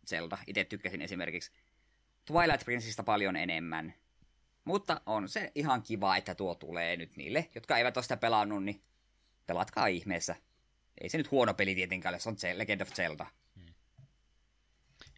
Zelda. 0.08 0.38
Itse 0.48 0.64
tykkäsin 0.64 1.02
esimerkiksi 1.02 1.52
Twilight 2.26 2.66
Princesista 2.66 3.04
paljon 3.04 3.36
enemmän. 3.36 3.94
Mutta 4.68 5.02
on 5.06 5.30
se 5.30 5.52
ihan 5.56 5.84
kiva, 5.84 6.18
että 6.18 6.36
tuo 6.36 6.56
tulee 6.56 6.98
nyt 6.98 7.18
niille, 7.18 7.50
jotka 7.56 7.78
eivät 7.78 7.98
ole 7.98 8.04
sitä 8.04 8.18
pelannut, 8.18 8.64
niin 8.64 8.82
pelatkaa 9.46 9.88
ihmeessä. 9.88 10.36
Ei 11.02 11.10
se 11.10 11.18
nyt 11.18 11.32
huono 11.32 11.54
peli 11.54 11.76
tietenkään 11.76 12.14
ole, 12.14 12.20
se 12.20 12.30
on 12.30 12.38
Legend 12.54 12.82
of 12.82 12.94
Zelda. 12.94 13.26
Hmm. 13.56 13.74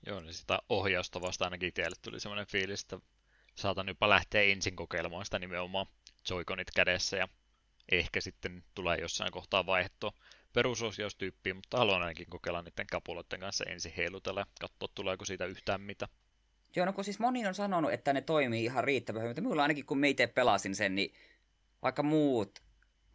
Joo, 0.05 0.19
niin 0.19 0.33
sitä 0.33 0.59
ohjausta 0.69 1.21
vasta 1.21 1.45
ainakin 1.45 1.69
itselle 1.69 1.95
tuli 2.01 2.19
semmoinen 2.19 2.47
fiilis, 2.47 2.81
että 2.81 2.99
saatan 3.55 3.87
jopa 3.87 4.09
lähteä 4.09 4.41
ensin 4.41 4.75
kokeilemaan 4.75 5.25
sitä 5.25 5.39
nimenomaan 5.39 5.85
Joy-Conit 6.29 6.71
kädessä 6.75 7.17
ja 7.17 7.27
ehkä 7.91 8.21
sitten 8.21 8.63
tulee 8.75 8.97
jossain 8.97 9.31
kohtaa 9.31 9.65
vaihdettua 9.65 10.13
perusohjaustyyppiä, 10.53 11.53
mutta 11.53 11.77
haluan 11.77 12.01
ainakin 12.01 12.29
kokeilla 12.29 12.61
niiden 12.61 12.87
kapuloiden 12.87 13.39
kanssa 13.39 13.65
ensin 13.67 13.93
heilutella 13.97 14.39
ja 14.39 14.45
katsoa, 14.61 14.89
tuleeko 14.95 15.25
siitä 15.25 15.45
yhtään 15.45 15.81
mitä. 15.81 16.07
Joo, 16.75 16.85
no 16.85 16.93
kun 16.93 17.03
siis 17.03 17.19
moni 17.19 17.47
on 17.47 17.55
sanonut, 17.55 17.93
että 17.93 18.13
ne 18.13 18.21
toimii 18.21 18.63
ihan 18.63 18.83
riittävän 18.83 19.21
hyvin, 19.21 19.29
mutta 19.29 19.41
minulla 19.41 19.61
ainakin 19.61 19.85
kun 19.85 19.97
me 19.97 20.09
itse 20.09 20.27
pelasin 20.27 20.75
sen, 20.75 20.95
niin 20.95 21.13
vaikka 21.81 22.03
muut 22.03 22.59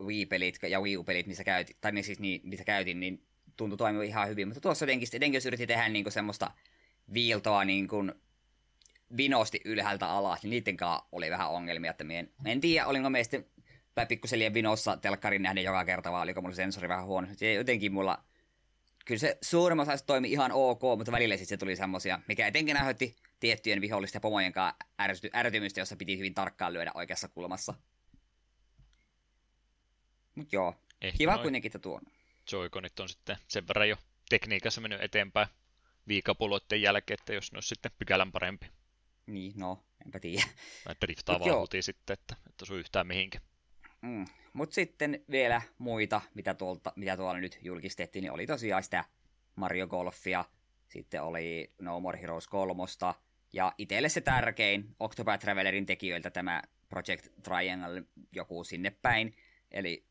Wii-pelit 0.01 0.59
ja 0.69 0.81
Wii 0.81 0.97
U-pelit, 0.97 1.27
missä 1.27 1.45
käytin, 1.45 1.77
tai 1.81 1.93
ne 1.93 2.03
siis 2.03 2.21
niin, 2.21 2.41
missä 2.45 2.65
käytin, 2.65 3.01
niin 3.01 3.27
tuntui 3.57 3.79
toimia 3.79 4.03
ihan 4.03 4.29
hyvin. 4.29 4.49
Mutta 4.49 4.61
tuossa 4.61 4.85
jotenkin, 4.85 5.09
etenkin 5.13 5.37
jos 5.37 5.47
yritti 5.47 5.67
tehdä 5.67 5.89
niin 5.89 6.05
kuin 6.05 6.13
semmoista 6.13 6.51
viiltoa 7.15 7.65
niin 7.65 7.89
kuin 7.89 8.13
vinosti 9.17 9.61
ylhäältä 9.65 10.09
alas, 10.09 10.43
niin 10.43 10.51
niiden 10.51 10.77
kanssa 10.77 11.05
oli 11.13 11.31
vähän 11.31 11.51
ongelmia. 11.51 11.91
Että 11.91 12.05
en, 12.11 12.31
en 12.45 12.61
tiedä, 12.61 12.87
olinko 12.87 13.11
me 13.11 13.23
sitten 13.23 13.47
pikkusen 14.09 14.39
liian 14.39 14.55
vinossa 14.55 14.97
telkkarin 14.97 15.43
nähden 15.43 15.65
joka 15.65 15.85
kerta, 15.85 16.13
vai 16.13 16.23
oliko 16.23 16.41
mulla 16.41 16.55
sensori 16.55 16.89
vähän 16.89 17.07
huono. 17.07 17.29
Se 17.33 17.53
jotenkin 17.53 17.93
mulla, 17.93 18.25
kyllä 19.05 19.19
se 19.19 19.39
suurimman 19.43 19.91
osa 19.91 20.07
toimi 20.07 20.33
ihan 20.33 20.53
ok, 20.53 20.83
mutta 20.97 21.13
välillä 21.13 21.37
sitten 21.37 21.49
se 21.49 21.57
tuli 21.57 21.77
semmosia, 21.77 22.21
mikä 22.29 22.47
etenkin 22.47 22.77
aiheutti 22.77 23.17
tiettyjen 23.45 23.81
vihollisten 23.81 24.21
pomojen 24.21 24.53
kanssa 24.53 24.77
ärty, 25.01 25.31
ärtymystä, 25.35 25.81
jossa 25.81 25.97
piti 25.97 26.19
hyvin 26.19 26.35
tarkkaan 26.35 26.73
lyödä 26.73 26.91
oikeassa 26.95 27.29
kulmassa. 27.29 27.75
Mut 30.35 30.53
joo, 30.53 30.75
Ehkä 31.01 31.19
kiva 31.19 31.39
kuitenkin, 31.39 31.69
että 31.69 31.79
tuon. 31.79 32.03
Joikonit 32.53 33.01
on 33.01 33.09
sitten 33.09 33.37
sen 33.49 33.69
verran 33.69 33.89
jo 33.89 33.97
tekniikassa 34.29 34.81
mennyt 34.81 35.03
eteenpäin 35.03 35.49
viikapuloiden 36.09 36.83
jälkeen, 36.83 37.21
että 37.21 37.35
jos 37.35 37.53
ne 37.53 37.57
olisi 37.57 37.69
sitten 37.69 37.93
pykälän 37.99 38.33
parempi. 38.33 38.67
Niin, 39.27 39.53
no, 39.57 39.85
enpä 40.05 40.21
tiedä. 40.21 40.45
Että 40.91 41.07
driftaa 41.07 41.41
vaan 41.41 41.67
sitten, 41.81 42.15
että, 42.15 42.37
että 42.49 42.65
sun 42.65 42.79
yhtään 42.79 43.07
mihinkään. 43.07 43.45
Mm. 44.03 44.27
Mutta 44.53 44.75
sitten 44.75 45.25
vielä 45.31 45.63
muita, 45.79 46.21
mitä, 46.35 46.55
tuolta, 46.55 46.93
mitä 46.97 47.17
tuolla 47.17 47.41
nyt 47.41 47.59
julkistettiin, 47.63 48.23
niin 48.23 48.33
oli 48.33 48.47
tosiaan 48.47 48.83
sitä 48.83 49.05
Mario 49.57 49.87
Golfia, 49.87 50.45
sitten 50.89 51.23
oli 51.23 51.75
No 51.79 52.01
More 52.01 52.21
Heroes 52.21 52.49
3, 52.49 52.83
ja 53.55 53.73
itselle 53.79 54.09
se 54.09 54.21
tärkein 54.21 54.97
Octopath 55.01 55.41
Travelerin 55.41 55.87
tekijöiltä 55.87 56.31
tämä 56.31 56.63
Project 56.89 57.27
Triangle 57.43 58.03
joku 58.33 58.65
sinne 58.65 58.91
päin, 58.91 59.37
eli 59.71 60.07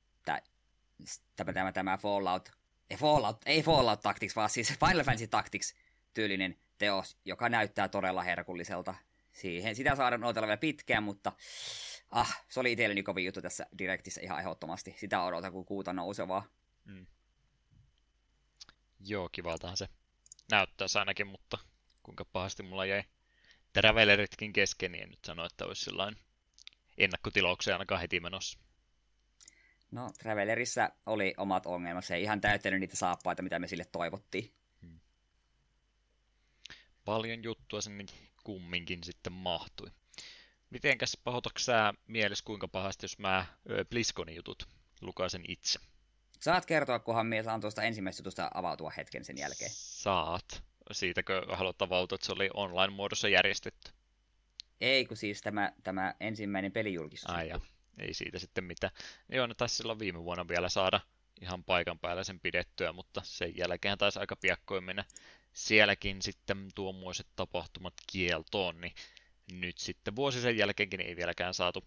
tämä, 1.35 1.53
tämä, 1.53 1.71
tämä 1.71 1.97
Fallout, 1.97 2.49
ei 2.89 2.97
Fallout, 2.97 3.37
ei 3.45 3.63
Fallout 3.63 4.01
Tactics, 4.01 4.35
vaan 4.35 4.49
siis 4.49 4.79
Final 4.79 5.03
Fantasy 5.03 5.27
Tactics 5.27 5.75
tyylinen 6.13 6.57
teos, 6.77 7.17
joka 7.25 7.49
näyttää 7.49 7.87
todella 7.87 8.23
herkulliselta. 8.23 8.95
Siihen 9.31 9.75
sitä 9.75 9.95
saadaan 9.95 10.23
odotella 10.23 10.47
vielä 10.47 10.57
pitkään, 10.57 11.03
mutta 11.03 11.31
ah, 12.11 12.43
se 12.49 12.59
oli 12.59 12.71
itselleni 12.71 13.03
kovin 13.03 13.25
juttu 13.25 13.41
tässä 13.41 13.65
Directissä 13.77 14.21
ihan 14.21 14.39
ehdottomasti. 14.39 14.95
Sitä 14.97 15.23
odotan 15.23 15.51
kuin 15.51 15.65
kuuta 15.65 15.93
nousevaa. 15.93 16.45
Mm. 16.85 17.05
Joo, 18.99 19.29
kivaltahan 19.31 19.77
se 19.77 19.87
näyttää 20.51 20.87
ainakin, 20.99 21.27
mutta 21.27 21.57
kuinka 22.03 22.25
pahasti 22.25 22.63
mulla 22.63 22.85
jäi 22.85 23.03
Traveleritkin 23.74 24.53
kesken, 24.53 24.91
niin 24.91 25.03
en 25.03 25.09
nyt 25.09 25.26
sano, 25.26 25.45
että 25.45 25.65
olisi 25.65 25.84
sellainen 25.86 26.19
ennakkotilauksia 26.97 27.76
ainakaan 27.76 28.01
heti 28.01 28.19
menossa. 28.19 28.59
No, 29.91 30.11
Travelerissa 30.19 30.89
oli 31.05 31.34
omat 31.38 31.65
ongelmat. 31.65 32.05
Se 32.05 32.15
ei 32.15 32.24
ihan 32.24 32.41
täyttänyt 32.41 32.80
niitä 32.80 32.95
saappaita, 32.95 33.41
mitä 33.43 33.59
me 33.59 33.67
sille 33.67 33.86
toivottiin. 33.86 34.53
Hmm. 34.82 34.99
Paljon 37.05 37.43
juttua 37.43 37.82
sen 37.82 38.05
kumminkin 38.43 39.03
sitten 39.03 39.34
mahtui. 39.34 39.91
Mitenkäs 40.69 41.17
pahoitatko 41.24 41.59
sä 41.59 41.93
mielessä 42.07 42.45
kuinka 42.45 42.67
pahasti, 42.67 43.03
jos 43.03 43.19
mä 43.19 43.45
Bliskonin 43.89 44.36
jutut 44.36 44.67
lukaisen 45.01 45.43
itse? 45.47 45.80
Saat 46.39 46.65
kertoa, 46.65 46.99
kunhan 46.99 47.28
mies 47.28 47.45
saan 47.45 47.61
tuosta 47.61 47.84
ensimmäisestä 47.84 48.21
jutusta 48.21 48.51
avautua 48.53 48.91
hetken 48.97 49.26
sen 49.26 49.38
jälkeen. 49.38 49.71
Saat. 49.74 50.63
Siitäkö 50.91 51.45
haluat 51.49 51.81
avautua, 51.81 52.15
että 52.15 52.25
se 52.25 52.34
oli 52.34 52.49
online-muodossa 52.53 53.29
järjestetty? 53.29 53.91
Ei, 54.81 55.05
kun 55.05 55.17
siis 55.17 55.41
tämä, 55.41 55.71
tämä 55.84 56.13
ensimmäinen 56.19 56.71
pelijulkistus. 56.71 57.29
Ai 57.29 57.47
ja. 57.49 57.59
Ei 57.97 58.13
siitä 58.13 58.39
sitten 58.39 58.63
mitään. 58.63 58.93
Joo, 59.29 59.47
ne 59.47 59.53
taisi 59.53 59.75
silloin 59.75 59.99
viime 59.99 60.23
vuonna 60.23 60.47
vielä 60.47 60.69
saada 60.69 60.99
ihan 61.41 61.63
paikan 61.63 61.99
päällä 61.99 62.23
sen 62.23 62.39
pidettyä, 62.39 62.93
mutta 62.93 63.21
sen 63.23 63.57
jälkeen 63.57 63.97
taisi 63.97 64.19
aika 64.19 64.36
piakkoin 64.36 64.84
mennä 64.84 65.05
sielläkin 65.53 66.21
sitten 66.21 66.69
tuommoiset 66.75 67.27
tapahtumat 67.36 67.93
kieltoon, 68.11 68.81
niin 68.81 68.93
nyt 69.51 69.77
sitten 69.77 70.15
vuosi 70.15 70.41
sen 70.41 70.57
jälkeenkin 70.57 71.01
ei 71.01 71.15
vieläkään 71.15 71.53
saatu 71.53 71.84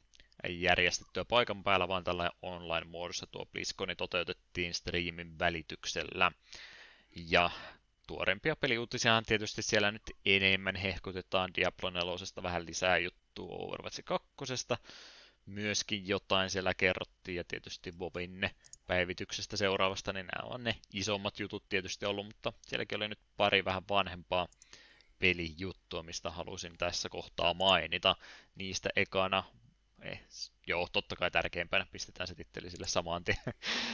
järjestettyä 0.49 1.25
paikan 1.25 1.65
päällä, 1.65 1.89
vaan 1.89 2.05
tällainen 2.05 2.39
online-muodossa 2.43 3.27
tuo 3.27 3.47
BlizzCon 3.47 3.89
toteutettiin 3.97 4.75
streamin 4.75 5.39
välityksellä. 5.39 6.33
Ja 7.17 7.51
tuorempia 8.07 8.57
peliuutisia 8.57 9.23
tietysti 9.27 9.63
siellä 9.63 9.93
nyt 9.93 10.03
enemmän 10.27 10.77
hehkutetaan 10.77 11.51
Diablo 11.57 11.91
4 11.91 12.43
vähän 12.43 12.67
lisää 12.67 12.99
juttua 12.99 13.57
Overwatch 13.59 14.01
2. 14.05 14.29
Myöskin 15.47 16.09
jotain 16.09 16.51
siellä 16.51 16.75
kerrottiin 16.75 17.37
ja 17.37 17.45
tietysti 17.45 17.99
Vovinne 17.99 18.51
päivityksestä 18.87 19.57
seuraavasta, 19.57 20.13
niin 20.13 20.27
nämä 20.27 20.55
on 20.55 20.65
ne 20.65 20.77
isommat 20.93 21.39
jutut 21.41 21.69
tietysti 21.69 22.07
ollut, 22.07 22.27
mutta 22.27 22.53
sielläkin 22.63 22.97
oli 22.97 23.09
nyt 23.09 23.19
pari 23.37 23.65
vähän 23.65 23.83
vanhempaa 23.91 24.49
pelijuttua, 25.19 26.03
mistä 26.03 26.31
halusin 26.31 26.79
tässä 26.79 27.09
kohtaa 27.09 27.55
mainita. 27.55 28.17
Niistä 28.55 28.91
ekana 28.97 29.45
eh, 30.03 30.21
joo, 30.67 30.89
totta 30.93 31.17
kai 31.17 31.31
tärkeimpänä 31.31 31.87
pistetään 31.93 32.27
se 32.27 32.35
titteli 32.35 32.71
sille 32.71 32.87
samaan 32.87 33.25
tien. 33.25 33.39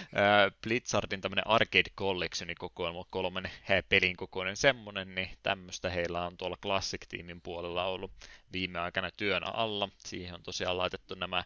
Blitzardin 0.63 1.21
tämmönen 1.21 1.47
Arcade 1.47 1.91
Collectioni 1.97 2.55
kokoelma, 2.55 3.05
kolmen 3.11 3.51
pelin 3.89 4.17
kokoinen 4.17 4.57
semmonen, 4.57 5.15
niin 5.15 5.31
tämmöistä 5.43 5.91
heillä 5.91 6.27
on 6.27 6.37
tuolla 6.37 6.57
Classic-tiimin 6.63 7.41
puolella 7.43 7.85
ollut 7.85 8.13
viime 8.53 8.79
aikana 8.79 9.11
työn 9.11 9.43
alla. 9.57 9.89
Siihen 9.99 10.35
on 10.35 10.43
tosiaan 10.43 10.79
laitettu 10.79 11.15
nämä 11.15 11.45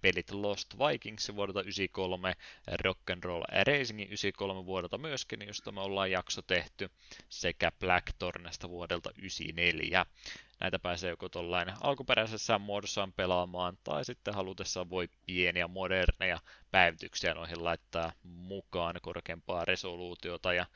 pelit 0.00 0.30
Lost 0.30 0.74
Vikings 0.78 1.32
vuodelta 1.34 1.60
93, 1.60 2.34
Rock 2.66 3.10
and 3.10 3.24
Roll 3.24 3.42
Racing 3.66 4.00
93 4.00 4.66
vuodelta 4.66 4.98
myöskin, 4.98 5.46
josta 5.46 5.72
me 5.72 5.80
ollaan 5.80 6.10
jakso 6.10 6.42
tehty, 6.42 6.90
sekä 7.28 7.72
Blackthornesta 7.80 8.68
vuodelta 8.68 9.10
94 9.18 10.06
näitä 10.60 10.78
pääsee 10.78 11.10
joko 11.10 11.28
tuollain 11.28 11.72
alkuperäisessä 11.80 12.58
muodossaan 12.58 13.12
pelaamaan, 13.12 13.78
tai 13.84 14.04
sitten 14.04 14.34
halutessaan 14.34 14.90
voi 14.90 15.08
pieniä 15.26 15.68
moderneja 15.68 16.38
päivityksiä 16.70 17.34
noihin 17.34 17.64
laittaa 17.64 18.12
mukaan, 18.22 18.94
korkeampaa 19.02 19.64
resoluutiota 19.64 20.52
ja 20.52 20.66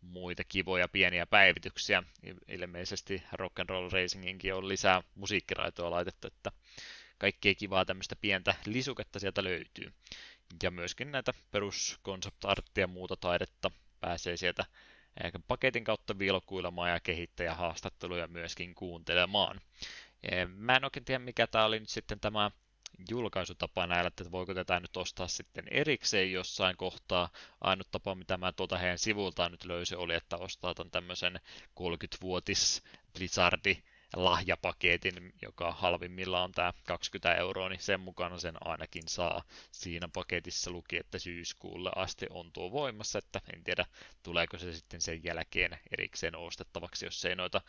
muita 0.00 0.44
kivoja 0.44 0.88
pieniä 0.88 1.26
päivityksiä. 1.26 2.02
Ilmeisesti 2.48 3.22
Rock 3.32 3.60
and 3.60 3.70
Roll 3.70 3.90
Racinginkin 3.90 4.54
on 4.54 4.68
lisää 4.68 5.02
musiikkiraitoa 5.14 5.90
laitettu, 5.90 6.26
että 6.26 6.52
kaikkea 7.18 7.54
kivaa 7.54 7.84
tämmöistä 7.84 8.16
pientä 8.16 8.54
lisuketta 8.66 9.18
sieltä 9.18 9.44
löytyy. 9.44 9.92
Ja 10.62 10.70
myöskin 10.70 11.12
näitä 11.12 11.32
perus 11.50 11.98
concept 12.04 12.44
arttia 12.44 12.82
ja 12.82 12.88
muuta 12.88 13.16
taidetta 13.16 13.70
pääsee 14.00 14.36
sieltä 14.36 14.64
paketin 15.48 15.84
kautta 15.84 16.18
vilkuilemaan 16.18 16.90
ja 16.90 17.00
kehittäjähaastatteluja 17.00 18.28
myöskin 18.28 18.74
kuuntelemaan. 18.74 19.60
Mä 20.56 20.76
en 20.76 20.84
oikein 20.84 21.04
tiedä, 21.04 21.18
mikä 21.18 21.46
tämä 21.46 21.64
oli 21.64 21.80
nyt 21.80 21.88
sitten 21.88 22.20
tämä 22.20 22.50
julkaisutapa 23.10 23.86
näillä, 23.86 24.08
että 24.08 24.30
voiko 24.30 24.54
tätä 24.54 24.80
nyt 24.80 24.96
ostaa 24.96 25.28
sitten 25.28 25.64
erikseen 25.70 26.32
jossain 26.32 26.76
kohtaa. 26.76 27.28
Ainut 27.60 27.90
tapa, 27.90 28.14
mitä 28.14 28.36
mä 28.36 28.52
tuolta 28.52 28.78
heidän 28.78 28.98
sivultaan 28.98 29.50
nyt 29.52 29.64
löysin, 29.64 29.98
oli, 29.98 30.14
että 30.14 30.36
ostaa 30.36 30.74
tämän 30.74 30.90
tämmöisen 30.90 31.40
30-vuotis 31.80 32.82
Blizzardi 33.18 33.82
lahjapaketin, 34.14 35.32
joka 35.42 35.72
halvimmilla 35.72 36.42
on 36.42 36.52
tämä 36.52 36.72
20 36.86 37.34
euroa, 37.34 37.68
niin 37.68 37.80
sen 37.80 38.00
mukana 38.00 38.38
sen 38.38 38.54
ainakin 38.60 39.08
saa. 39.08 39.42
Siinä 39.72 40.08
paketissa 40.12 40.70
luki, 40.70 40.96
että 40.96 41.18
syyskuulle 41.18 41.90
asti 41.96 42.26
on 42.30 42.52
tuo 42.52 42.72
voimassa, 42.72 43.18
että 43.18 43.40
en 43.54 43.64
tiedä 43.64 43.86
tuleeko 44.22 44.58
se 44.58 44.72
sitten 44.72 45.00
sen 45.00 45.24
jälkeen 45.24 45.78
erikseen 45.98 46.36
ostettavaksi, 46.36 47.06
jos 47.06 47.24
ei 47.24 47.36
noita 47.36 47.60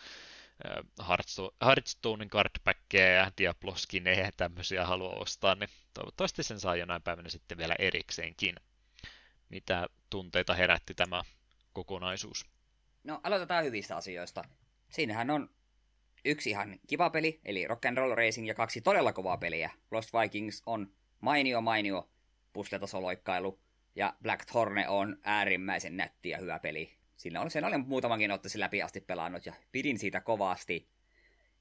Hearthstonein 1.61 2.29
cardbackkejä 2.29 3.13
ja 3.13 3.31
Diablo-skinejä 3.37 4.25
ja 4.25 4.31
tämmöisiä 4.37 4.85
halua 4.85 5.13
ostaa, 5.13 5.55
niin 5.55 5.69
toivottavasti 5.93 6.43
sen 6.43 6.59
saa 6.59 6.75
jonain 6.75 7.01
päivänä 7.01 7.29
sitten 7.29 7.57
vielä 7.57 7.75
erikseenkin. 7.79 8.55
Mitä 9.49 9.87
tunteita 10.09 10.53
herätti 10.53 10.93
tämä 10.93 11.23
kokonaisuus? 11.73 12.45
No 13.03 13.19
aloitetaan 13.23 13.65
hyvistä 13.65 13.95
asioista. 13.95 14.43
Siinähän 14.89 15.29
on 15.29 15.49
yksi 16.27 16.49
ihan 16.49 16.79
kiva 16.87 17.09
peli, 17.09 17.39
eli 17.45 17.67
Rock 17.67 17.85
and 17.85 17.97
Roll 17.97 18.15
Racing, 18.15 18.47
ja 18.47 18.53
kaksi 18.53 18.81
todella 18.81 19.13
kovaa 19.13 19.37
peliä. 19.37 19.69
Lost 19.91 20.09
Vikings 20.13 20.63
on 20.65 20.91
mainio 21.21 21.61
mainio 21.61 22.09
pusletasoloikkailu, 22.53 23.59
ja 23.95 24.13
Black 24.23 24.45
Thorne 24.45 24.87
on 24.87 25.17
äärimmäisen 25.23 25.97
nätti 25.97 26.29
ja 26.29 26.37
hyvä 26.37 26.59
peli. 26.59 26.93
Siinä 27.17 27.41
on, 27.41 27.51
sen 27.51 27.65
olen 27.65 27.87
muutamankin 27.87 28.31
ottaisin 28.31 28.61
läpi 28.61 28.81
asti 28.81 29.01
pelannut, 29.01 29.45
ja 29.45 29.53
pidin 29.71 29.99
siitä 29.99 30.21
kovasti. 30.21 30.87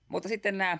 Mutta 0.09 0.28
sitten 0.28 0.59
nämä 0.59 0.78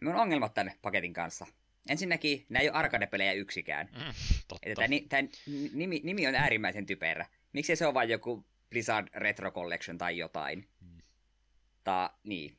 minun 0.00 0.16
ongelmat 0.16 0.54
tämän 0.54 0.72
paketin 0.82 1.12
kanssa. 1.12 1.46
Ensinnäkin, 1.88 2.46
nämä 2.48 2.62
ei 2.62 2.68
ole 2.68 2.76
arcade-pelejä 2.76 3.32
yksikään. 3.32 3.88
Mm, 3.92 4.14
totta. 4.48 4.70
Tämä, 4.74 4.88
tämä 5.08 5.28
nimi, 5.74 6.00
nimi 6.04 6.26
on 6.26 6.34
äärimmäisen 6.34 6.86
typerä. 6.86 7.26
Miksi 7.52 7.76
se 7.76 7.86
on 7.86 7.94
vain 7.94 8.08
joku 8.08 8.44
Blizzard 8.70 9.08
Retro 9.14 9.50
Collection 9.50 9.98
tai 9.98 10.18
jotain? 10.18 10.68
Mm. 10.80 11.02
Ta, 11.84 12.10
niin. 12.24 12.56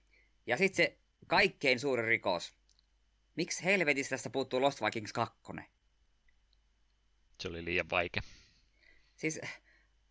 Ja 0.47 0.57
sitten 0.57 0.85
se 0.85 0.97
kaikkein 1.27 1.79
suurin 1.79 2.05
rikos. 2.05 2.53
Miksi 3.35 3.63
helvetissä 3.63 4.09
tästä 4.09 4.29
puuttuu 4.29 4.61
Lost 4.61 4.81
Vikings 4.81 5.13
2? 5.13 5.35
Se 7.39 7.47
oli 7.47 7.65
liian 7.65 7.89
vaikea. 7.89 8.21
Siis 9.15 9.39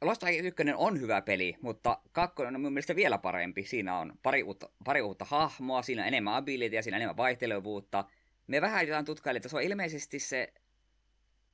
Lost 0.02 0.24
Vikings 0.24 0.46
1 0.46 0.62
on 0.76 1.00
hyvä 1.00 1.22
peli, 1.22 1.56
mutta 1.60 2.02
kakkonen 2.12 2.54
on 2.54 2.60
mun 2.60 2.72
mielestä 2.72 2.96
vielä 2.96 3.18
parempi. 3.18 3.64
Siinä 3.64 3.98
on 3.98 4.18
pari 4.22 4.42
uutta, 4.42 4.70
pari 4.84 5.00
uutta 5.02 5.24
hahmoa, 5.24 5.82
siinä 5.82 6.02
on 6.02 6.08
enemmän 6.08 6.34
abilityä, 6.34 6.82
siinä 6.82 6.96
on 6.96 7.02
enemmän 7.02 7.16
vaihtelevuutta. 7.16 8.04
Me 8.46 8.60
vähän 8.60 8.88
jotain 8.88 9.04
tutkailin, 9.04 9.36
että 9.36 9.48
se 9.48 9.56
on 9.56 9.62
ilmeisesti 9.62 10.18
se 10.18 10.52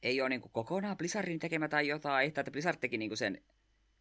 ei 0.03 0.21
ole 0.21 0.29
niin 0.29 0.41
kokonaan 0.53 0.97
Blizzardin 0.97 1.39
tekemä 1.39 1.69
tai 1.69 1.89
jotain, 1.89 2.29
että 2.29 2.51
Blizzard 2.51 2.79
teki 2.81 2.99
niin 2.99 3.17
sen 3.17 3.43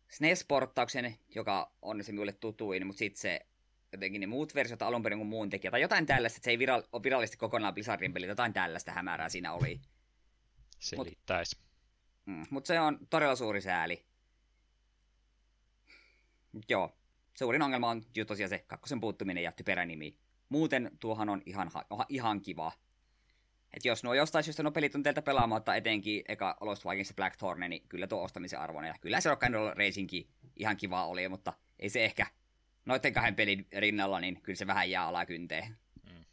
SNES-porttauksen, 0.09 1.15
joka 1.35 1.71
on 1.81 2.03
se 2.03 2.11
minulle 2.11 2.31
tutuin, 2.31 2.87
mutta 2.87 2.99
sitten 2.99 3.21
se 3.21 3.45
jotenkin 3.91 4.21
ne 4.21 4.27
muut 4.27 4.55
versiot 4.55 4.81
alun 4.81 5.03
perin 5.03 5.19
kuin 5.19 5.27
muun 5.27 5.49
tekijä, 5.49 5.71
tai 5.71 5.81
jotain 5.81 6.05
tällaista, 6.05 6.37
että 6.37 6.45
se 6.45 6.51
ei 6.51 6.59
viral, 6.59 6.83
ole 6.91 7.03
virallisesti 7.03 7.37
kokonaan 7.37 7.73
Blizzardin 7.73 8.13
peli, 8.13 8.27
jotain 8.27 8.53
tällaista 8.53 8.91
hämärää 8.91 9.29
siinä 9.29 9.53
oli. 9.53 9.81
Selittäisi. 10.79 11.55
Mutta 11.55 11.71
mm, 12.25 12.45
mut 12.49 12.65
se 12.65 12.79
on 12.79 12.99
todella 13.09 13.35
suuri 13.35 13.61
sääli. 13.61 14.05
Joo, 16.69 16.97
suurin 17.37 17.61
ongelma 17.61 17.89
on 17.89 18.03
just 18.15 18.27
tosiaan 18.27 18.49
se 18.49 18.59
kakkosen 18.59 18.99
puuttuminen 18.99 19.43
ja 19.43 19.51
typerä 19.51 19.85
nimi. 19.85 20.17
Muuten 20.49 20.91
tuohan 20.99 21.29
on 21.29 21.41
ihan, 21.45 21.71
ihan 22.09 22.41
kiva. 22.41 22.71
Et 23.73 23.85
jos 23.85 24.03
nuo 24.03 24.13
jostain 24.13 24.43
syystä 24.43 24.63
nuo 24.63 24.71
pelit 24.71 24.95
on 24.95 25.03
teiltä 25.03 25.21
pelaamatta, 25.21 25.75
etenkin 25.75 26.23
eka 26.27 26.57
Lost 26.61 26.85
Vikings 26.85 27.13
Blackthorn, 27.13 27.59
niin 27.69 27.87
kyllä 27.89 28.07
tuo 28.07 28.23
ostamisen 28.23 28.59
arvoinen. 28.59 28.89
Ja 28.89 28.95
kyllä 29.01 29.21
se 29.21 29.29
Rock 29.29 29.43
and 29.43 29.53
Roll 29.53 29.73
Racingkin 29.73 30.27
ihan 30.55 30.77
kiva 30.77 31.05
oli, 31.05 31.29
mutta 31.29 31.53
ei 31.79 31.89
se 31.89 32.05
ehkä 32.05 32.27
noiden 32.85 33.13
kahden 33.13 33.35
pelin 33.35 33.67
rinnalla, 33.77 34.19
niin 34.19 34.41
kyllä 34.41 34.57
se 34.57 34.67
vähän 34.67 34.89
jää 34.89 35.07
alakynteen. 35.07 35.77
Mm. 36.03 36.25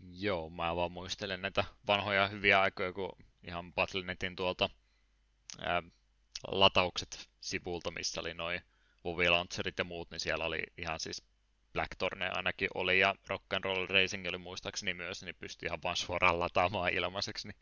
Joo, 0.00 0.50
mä 0.50 0.76
vaan 0.76 0.92
muistelen 0.92 1.42
näitä 1.42 1.64
vanhoja 1.86 2.28
hyviä 2.28 2.60
aikoja, 2.60 2.92
kun 2.92 3.16
ihan 3.42 3.72
Battlenetin 3.72 4.36
tuolta 4.36 4.70
ää, 5.58 5.82
lataukset 6.48 7.30
sivulta, 7.40 7.90
missä 7.90 8.20
oli 8.20 8.34
noin 8.34 8.60
Vovi 9.04 9.28
Launcherit 9.28 9.78
ja 9.78 9.84
muut, 9.84 10.10
niin 10.10 10.20
siellä 10.20 10.44
oli 10.44 10.62
ihan 10.78 11.00
siis 11.00 11.22
Blackthorne 11.72 12.30
ainakin 12.32 12.68
oli 12.74 12.98
ja 12.98 13.14
Rock 13.28 13.52
and 13.52 13.64
Roll 13.64 13.86
Racing 13.86 14.26
oli 14.26 14.38
muistaakseni 14.38 14.94
myös, 14.94 15.22
niin 15.22 15.34
pystyi 15.34 15.66
ihan 15.66 15.82
vaan 15.82 15.96
suoraan 15.96 16.40
lataamaan 16.40 16.92
ilmaiseksi. 16.92 17.48
Niin 17.48 17.56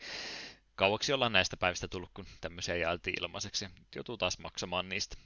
kauaksi 0.74 1.12
ollaan 1.12 1.32
näistä 1.32 1.56
päivistä 1.56 1.88
tullut, 1.88 2.10
kun 2.14 2.26
tämmöisiä 2.40 2.76
jaeltiin 2.76 3.22
ilmaiseksi. 3.22 3.64
Nyt 3.64 3.94
joutuu 3.94 4.16
taas 4.16 4.38
maksamaan 4.38 4.88
niistä. 4.88 5.16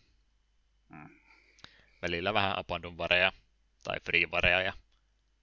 Mm. 0.88 1.23
Välillä 2.04 2.34
vähän 2.34 2.58
abandon 2.58 2.98
vareja 2.98 3.32
tai 3.84 3.96
free 4.04 4.30
vareja 4.30 4.60
ja 4.60 4.72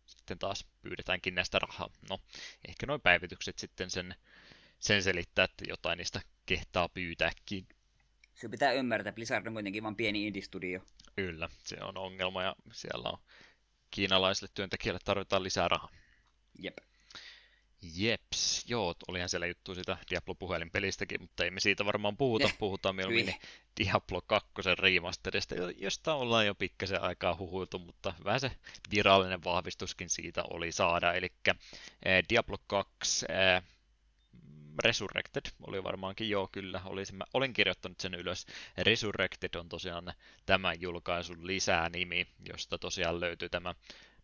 sitten 0.06 0.40
taas 0.40 0.66
pyydetäänkin 0.82 1.36
näistä 1.36 1.60
rahaa. 1.60 1.90
No, 2.10 2.20
ehkä 2.68 2.86
noin 2.86 3.02
päivitykset 3.02 3.60
sitten 3.60 3.90
sen, 3.90 4.16
sen 4.80 5.04
selittää, 5.04 5.46
että 5.46 5.66
jotain 5.68 5.98
niistä 5.98 6.22
kehtaa 6.46 6.90
pyytääkin. 6.90 7.68
Se 8.34 8.50
pitää 8.50 8.72
ymmärtää, 8.72 9.10
että 9.10 9.16
Blizzard 9.16 9.48
on 9.48 9.54
kuitenkin 9.54 9.84
vain 9.84 9.96
pieni 9.96 10.28
indie-studio. 10.28 10.82
Kyllä, 11.16 11.50
se 11.64 11.78
on 11.82 11.98
ongelma 11.98 12.44
ja 12.44 12.56
siellä 12.74 13.10
on 13.10 13.18
kiinalaisille 13.92 14.52
työntekijälle 14.54 15.00
tarvitaan 15.06 15.44
lisää 15.44 15.68
rahaa. 15.68 15.90
Jep. 16.60 16.78
Jeps, 17.96 18.66
joo, 18.68 18.96
olihan 19.08 19.30
siellä 19.30 19.48
juttu 19.48 19.76
sitä 19.76 19.98
Diablo-puhelinpelistäkin, 20.10 21.22
mutta 21.22 21.44
ei 21.44 21.52
me 21.52 21.60
siitä 21.60 21.86
varmaan 21.86 22.18
puhuta. 22.18 22.48
Ne. 22.48 22.54
Puhutaan 22.60 22.96
mieluummin 22.96 23.36
Diablo 23.80 24.22
2 24.28 24.52
remasterista, 24.80 25.56
josta 25.78 26.14
ollaan 26.14 26.46
jo 26.46 26.56
pikkasen 26.56 27.02
aikaa 27.02 27.36
huhuiltu, 27.36 27.80
mutta 27.80 28.14
vähän 28.24 28.40
se 28.40 28.52
virallinen 28.92 29.44
vahvistuskin 29.44 30.10
siitä 30.10 30.44
oli 30.44 30.72
saada. 30.72 31.14
Eli 31.14 31.32
eh, 32.06 32.24
Diablo 32.30 32.58
2 32.68 33.26
eh, 33.30 33.64
Resurrected 34.84 35.42
oli 35.68 35.84
varmaankin 35.84 36.30
joo, 36.30 36.50
kyllä. 36.52 36.82
Olisin, 36.86 37.16
mä 37.16 37.24
olin 37.34 37.54
kirjoittanut 37.54 38.00
sen 38.00 38.14
ylös. 38.14 38.46
Resurrected 38.78 39.56
on 39.56 39.70
tosiaan 39.70 40.14
tämän 40.46 40.82
julkaisun 40.82 41.48
lisää 41.48 41.90
nimi, 41.90 42.28
josta 42.50 42.78
tosiaan 42.78 43.20
löytyy 43.20 43.50
tämä 43.50 43.76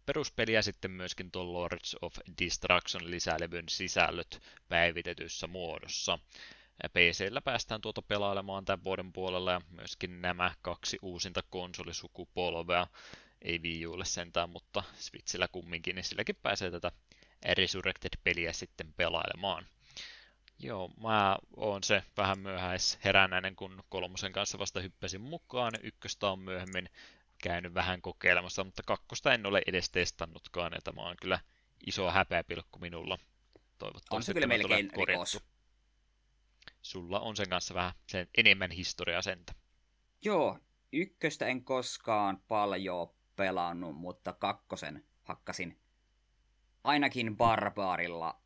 peruspeli 0.07 0.53
ja 0.53 0.61
sitten 0.61 0.91
myöskin 0.91 1.31
tuon 1.31 1.53
Lords 1.53 1.95
of 2.01 2.17
Destruction 2.43 3.11
lisälevyn 3.11 3.69
sisällöt 3.69 4.41
päivitetyssä 4.69 5.47
muodossa. 5.47 6.19
PCllä 6.93 7.41
päästään 7.41 7.81
tuota 7.81 8.01
pelailemaan 8.01 8.65
tämän 8.65 8.83
vuoden 8.83 9.13
puolella 9.13 9.51
ja 9.51 9.61
myöskin 9.69 10.21
nämä 10.21 10.51
kaksi 10.61 10.97
uusinta 11.01 11.43
konsolisukupolvea. 11.49 12.87
Ei 13.41 13.59
Wii 13.59 13.87
Ulle 13.87 14.05
sentään, 14.05 14.49
mutta 14.49 14.83
Switchillä 14.99 15.47
kumminkin, 15.47 15.95
niin 15.95 16.03
silläkin 16.03 16.35
pääsee 16.35 16.71
tätä 16.71 16.91
Resurrected-peliä 17.57 18.53
sitten 18.53 18.93
pelailemaan. 18.93 19.65
Joo, 20.59 20.91
mä 21.03 21.37
oon 21.57 21.83
se 21.83 22.03
vähän 22.17 22.39
myöhäis 22.39 22.99
heränäinen, 23.03 23.55
kun 23.55 23.83
kolmosen 23.89 24.31
kanssa 24.33 24.59
vasta 24.59 24.79
hyppäsin 24.81 25.21
mukaan. 25.21 25.71
Ykköstä 25.83 26.27
on 26.27 26.39
myöhemmin 26.39 26.89
käynyt 27.43 27.73
vähän 27.73 28.01
kokeilemassa, 28.01 28.63
mutta 28.63 28.83
kakkosta 28.85 29.33
en 29.33 29.45
ole 29.45 29.61
edes 29.67 29.89
testannutkaan, 29.89 30.71
ja 30.73 30.79
tämä 30.83 31.01
on 31.01 31.15
kyllä 31.21 31.39
iso 31.85 32.11
häpeäpilkku 32.11 32.79
minulla. 32.79 33.17
Toivottavasti 33.77 34.15
on 34.15 34.23
se 34.23 34.33
kyllä 34.33 34.47
melkein 34.47 34.89
rikos. 35.07 35.43
Sulla 36.81 37.19
on 37.19 37.35
sen 37.35 37.49
kanssa 37.49 37.73
vähän 37.73 37.93
sen 38.07 38.27
enemmän 38.37 38.71
historiaa 38.71 39.21
sentä. 39.21 39.53
Joo, 40.21 40.59
ykköstä 40.93 41.45
en 41.45 41.63
koskaan 41.63 42.41
paljon 42.47 43.13
pelannut, 43.35 43.95
mutta 43.95 44.33
kakkosen 44.33 45.05
hakkasin 45.23 45.79
ainakin 46.83 47.37
barbaarilla 47.37 48.41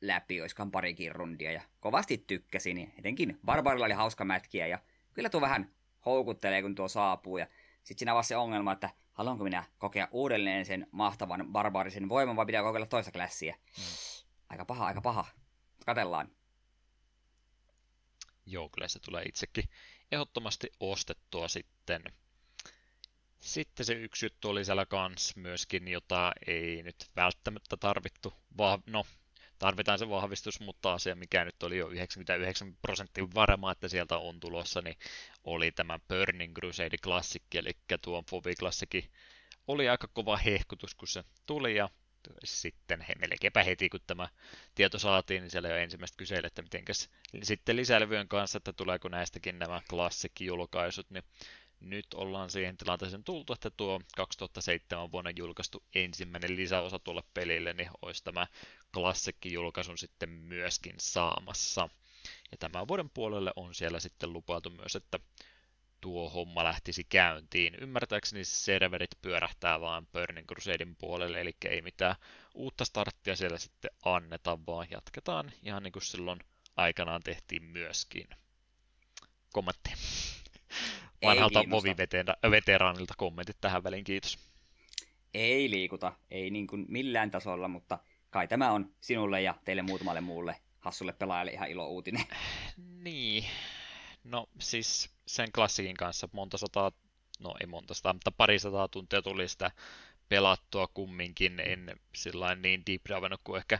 läpi, 0.00 0.40
oiskaan 0.40 0.70
parikin 0.70 1.14
rundia, 1.14 1.52
ja 1.52 1.62
kovasti 1.80 2.18
tykkäsin, 2.18 2.92
etenkin 2.98 3.38
Barbarilla 3.44 3.86
oli 3.86 3.94
hauska 3.94 4.24
mätkiä, 4.24 4.66
ja 4.66 4.78
kyllä 5.12 5.28
tuo 5.28 5.40
vähän 5.40 5.70
houkuttelee, 6.06 6.62
kun 6.62 6.74
tuo 6.74 6.88
saapuu, 6.88 7.38
ja 7.38 7.46
sitten 7.86 7.98
siinä 7.98 8.14
on 8.14 8.24
se 8.24 8.36
ongelma, 8.36 8.72
että 8.72 8.90
haluanko 9.12 9.44
minä 9.44 9.64
kokea 9.78 10.08
uudelleen 10.10 10.66
sen 10.66 10.86
mahtavan 10.90 11.46
barbaarisen 11.52 12.08
voiman, 12.08 12.36
vai 12.36 12.46
pitää 12.46 12.62
kokeilla 12.62 12.86
toista 12.86 13.12
klassia. 13.12 13.54
Hmm. 13.76 13.84
Aika 14.48 14.64
paha, 14.64 14.86
aika 14.86 15.00
paha. 15.00 15.24
Katellaan. 15.86 16.30
Joo, 18.46 18.68
kyllä 18.68 18.88
se 18.88 18.98
tulee 18.98 19.22
itsekin 19.22 19.64
ehdottomasti 20.12 20.72
ostettua 20.80 21.48
sitten. 21.48 22.02
Sitten 23.40 23.86
se 23.86 23.92
yksi 23.92 24.26
juttu 24.26 24.48
oli 24.48 24.64
siellä 24.64 24.86
kans 24.86 25.36
myöskin, 25.36 25.88
jota 25.88 26.32
ei 26.46 26.82
nyt 26.82 27.10
välttämättä 27.16 27.76
tarvittu, 27.76 28.34
vaan 28.58 28.82
no 28.86 29.06
tarvitaan 29.58 29.98
se 29.98 30.08
vahvistus, 30.08 30.60
mutta 30.60 30.92
asia, 30.92 31.16
mikä 31.16 31.44
nyt 31.44 31.62
oli 31.62 31.78
jo 31.78 31.88
99 31.88 32.76
prosenttia 32.82 33.24
varma, 33.34 33.72
että 33.72 33.88
sieltä 33.88 34.18
on 34.18 34.40
tulossa, 34.40 34.82
niin 34.82 34.96
oli 35.44 35.72
tämä 35.72 35.98
Burning 36.08 36.54
Crusade 36.54 36.98
Classic, 36.98 37.42
eli 37.54 37.70
tuo 38.02 38.24
Fobi 38.30 38.54
Classic 38.54 39.04
oli 39.66 39.88
aika 39.88 40.08
kova 40.08 40.36
hehkutus, 40.36 40.94
kun 40.94 41.08
se 41.08 41.24
tuli, 41.46 41.76
ja 41.76 41.88
sitten 42.44 43.00
he, 43.00 43.14
melkeinpä 43.18 43.62
heti, 43.62 43.88
kun 43.88 44.00
tämä 44.06 44.28
tieto 44.74 44.98
saatiin, 44.98 45.42
niin 45.42 45.50
siellä 45.50 45.68
jo 45.68 45.76
ensimmäistä 45.76 46.16
kyseli, 46.16 46.46
että 46.46 46.62
mitenkäs 46.62 47.10
sitten 47.42 47.76
lisälevyjen 47.76 48.28
kanssa, 48.28 48.56
että 48.56 48.72
tuleeko 48.72 49.08
näistäkin 49.08 49.58
nämä 49.58 49.80
klassikki-julkaisut, 49.90 51.10
niin 51.10 51.24
nyt 51.80 52.06
ollaan 52.14 52.50
siihen 52.50 52.76
tilanteeseen 52.76 53.24
tultu, 53.24 53.52
että 53.52 53.70
tuo 53.70 54.00
2007 54.16 55.12
vuonna 55.12 55.30
julkaistu 55.36 55.82
ensimmäinen 55.94 56.56
lisäosa 56.56 56.98
tuolle 56.98 57.22
pelille, 57.34 57.72
niin 57.72 57.90
olisi 58.02 58.24
tämä 58.24 58.46
klassikki-julkaisun 58.94 59.98
sitten 59.98 60.28
myöskin 60.28 60.94
saamassa. 60.98 61.88
Ja 62.50 62.58
tämän 62.58 62.88
vuoden 62.88 63.10
puolelle 63.10 63.52
on 63.56 63.74
siellä 63.74 64.00
sitten 64.00 64.32
lupailtu 64.32 64.70
myös, 64.70 64.96
että 64.96 65.18
tuo 66.00 66.30
homma 66.30 66.64
lähtisi 66.64 67.04
käyntiin. 67.04 67.74
Ymmärtääkseni 67.80 68.44
serverit 68.44 69.10
pyörähtää 69.22 69.80
vaan 69.80 70.06
Burning 70.06 70.46
Crusadein 70.46 70.96
puolelle, 70.96 71.40
eli 71.40 71.56
ei 71.64 71.82
mitään 71.82 72.16
uutta 72.54 72.84
starttia 72.84 73.36
siellä 73.36 73.58
sitten 73.58 73.90
anneta, 74.04 74.58
vaan 74.66 74.86
jatketaan 74.90 75.52
ihan 75.62 75.82
niin 75.82 75.92
kuin 75.92 76.02
silloin 76.02 76.40
aikanaan 76.76 77.22
tehtiin 77.22 77.62
myöskin. 77.62 78.26
Kommentti 79.52 79.90
vanhalta 81.22 81.62
Movi-veteraanilta 81.66 83.14
kommentit 83.16 83.56
tähän 83.60 83.84
väliin, 83.84 84.04
kiitos. 84.04 84.38
Ei 85.34 85.70
liikuta, 85.70 86.12
ei 86.30 86.50
niin 86.50 86.66
kuin 86.66 86.86
millään 86.88 87.30
tasolla, 87.30 87.68
mutta 87.68 87.98
kai 88.30 88.48
tämä 88.48 88.70
on 88.70 88.92
sinulle 89.00 89.42
ja 89.42 89.54
teille 89.64 89.82
muutamalle 89.82 90.20
muulle 90.20 90.56
hassulle 90.80 91.12
pelaajalle 91.12 91.52
ihan 91.52 91.70
ilo 91.70 91.88
uutinen. 91.88 92.24
Niin, 93.02 93.44
no 94.24 94.48
siis 94.60 95.10
sen 95.26 95.52
klassikin 95.52 95.96
kanssa 95.96 96.28
monta 96.32 96.58
sataa, 96.58 96.92
no 97.40 97.54
ei 97.60 97.66
monta 97.66 97.94
sataa, 97.94 98.12
mutta 98.12 98.30
pari 98.30 98.58
sataa 98.58 98.88
tuntia 98.88 99.22
tuli 99.22 99.48
sitä 99.48 99.70
pelattua 100.28 100.86
kumminkin, 100.86 101.60
en 101.60 102.00
sillä 102.14 102.54
niin 102.54 102.82
deep 102.86 103.02
kuin 103.44 103.58
ehkä 103.58 103.78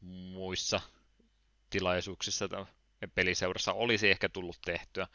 muissa 0.00 0.80
tilaisuuksissa 1.70 2.48
peliseurassa 3.14 3.72
olisi 3.72 4.10
ehkä 4.10 4.28
tullut 4.28 4.58
tehtyä. 4.64 5.06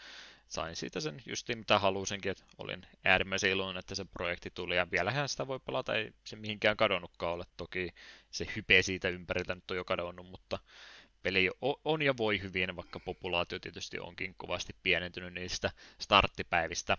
Sain 0.50 0.76
siitä 0.76 1.00
sen 1.00 1.22
justiin 1.26 1.58
mitä 1.58 1.80
halusinkin, 1.80 2.32
että 2.32 2.44
olin 2.58 2.82
äärimmäisen 3.06 3.52
iloinen, 3.52 3.80
että 3.80 3.96
se 3.96 4.06
projekti 4.06 4.50
tuli 4.50 4.76
ja 4.76 4.92
vielähän 4.92 5.30
sitä 5.30 5.48
voi 5.48 5.60
pelata, 5.60 5.96
ei 5.96 6.14
se 6.24 6.36
mihinkään 6.36 6.78
kadonnutkaan 6.78 7.34
ole. 7.34 7.46
Toki 7.58 7.90
se 8.32 8.48
hype 8.56 8.82
siitä 8.82 9.10
ympäriltä 9.10 9.56
nyt 9.56 9.72
on 9.72 9.78
jo 9.78 9.86
kadonnut, 9.86 10.26
mutta 10.26 10.60
peli 11.24 11.50
on 11.86 12.02
ja 12.02 12.18
voi 12.18 12.42
hyvin, 12.42 12.76
vaikka 12.76 13.00
populaatio 13.00 13.60
tietysti 13.60 14.00
onkin 14.00 14.36
kovasti 14.38 14.76
pienentynyt 14.84 15.34
niistä 15.34 15.72
starttipäivistä. 16.00 16.98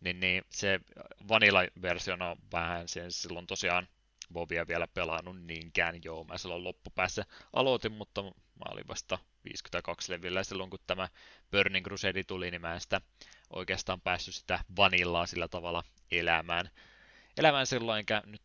Niin, 0.00 0.20
niin 0.20 0.44
se 0.50 0.80
vanilla-versiona 1.28 2.36
vähän 2.52 2.88
sen 2.88 3.12
silloin 3.12 3.46
tosiaan 3.46 3.88
Bobia 4.32 4.68
vielä 4.68 4.86
pelannut 4.86 5.42
niinkään. 5.42 6.00
Joo, 6.04 6.24
mä 6.24 6.38
silloin 6.38 6.64
loppupäässä 6.64 7.24
aloitin, 7.52 7.92
mutta 7.92 8.22
mä 8.22 8.64
olin 8.70 8.88
vasta 8.88 9.18
52 9.46 10.12
levillä 10.12 10.44
silloin, 10.44 10.70
kun 10.70 10.78
tämä 10.86 11.08
Burning 11.50 11.86
Crusade 11.86 12.24
tuli, 12.24 12.50
niin 12.50 12.60
mä 12.60 12.74
en 12.74 12.80
sitä 12.80 13.00
oikeastaan 13.50 14.00
päässyt 14.00 14.34
sitä 14.34 14.64
vanillaa 14.76 15.26
sillä 15.26 15.48
tavalla 15.48 15.84
elämään. 16.10 16.70
Elämään 17.38 17.66
silloin, 17.66 17.98
enkä 17.98 18.22
nyt 18.26 18.42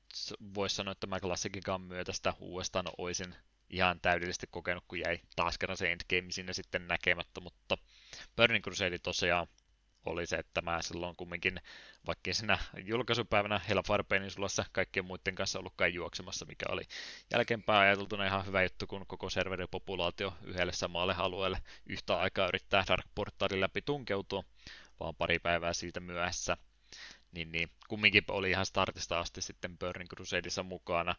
voisi 0.53 0.76
sanoa, 0.76 0.91
että 0.91 1.07
mä 1.07 1.19
klassikikan 1.19 1.82
myötä 1.82 2.14
sitä 2.14 2.34
uudestaan 2.40 2.86
oisin 2.98 3.36
ihan 3.69 3.99
täydellisesti 4.02 4.48
kokenut, 4.52 4.84
kun 4.88 4.99
jäi 4.99 5.19
taas 5.36 5.57
kerran 5.57 5.78
se 5.78 5.91
endgame 5.91 6.32
sinne 6.32 6.53
sitten 6.53 6.88
näkemättä, 6.88 7.41
mutta 7.41 7.78
Burning 8.36 8.64
Crusade 8.64 8.99
tosiaan 8.99 9.48
oli 10.06 10.26
se, 10.26 10.36
että 10.36 10.61
mä 10.61 10.82
silloin 10.82 11.15
kumminkin, 11.15 11.61
vaikka 12.07 12.34
siinä 12.34 12.57
julkaisupäivänä 12.86 13.61
Hellfire 13.69 14.03
Peninsulassa 14.03 14.65
kaikkien 14.72 15.06
muiden 15.06 15.36
kanssa 15.36 15.60
ollutkaan 15.60 15.94
juoksemassa, 15.94 16.45
mikä 16.45 16.65
oli 16.69 16.84
jälkeenpäin 17.32 17.82
ajateltuna 17.82 18.26
ihan 18.26 18.45
hyvä 18.45 18.64
juttu, 18.64 18.88
kun 18.88 19.06
koko 19.07 19.30
serverin 19.30 19.68
populaatio 19.72 20.34
yhdelle 20.44 20.73
samalle 20.73 21.15
alueelle 21.18 21.61
yhtä 21.86 22.18
aikaa 22.18 22.48
yrittää 22.48 22.84
Dark 22.88 23.06
Portalin 23.15 23.61
läpi 23.61 23.82
tunkeutua, 23.82 24.44
vaan 24.99 25.15
pari 25.15 25.40
päivää 25.40 25.73
siitä 25.73 25.99
myöhässä. 25.99 26.57
Niin, 27.32 27.52
niin 27.52 27.69
kumminkin 27.88 28.23
oli 28.28 28.49
ihan 28.49 28.65
startista 28.65 29.19
asti 29.19 29.41
sitten 29.41 29.78
Burning 29.78 30.10
Crusadeissa 30.10 30.64
mukana, 30.64 31.15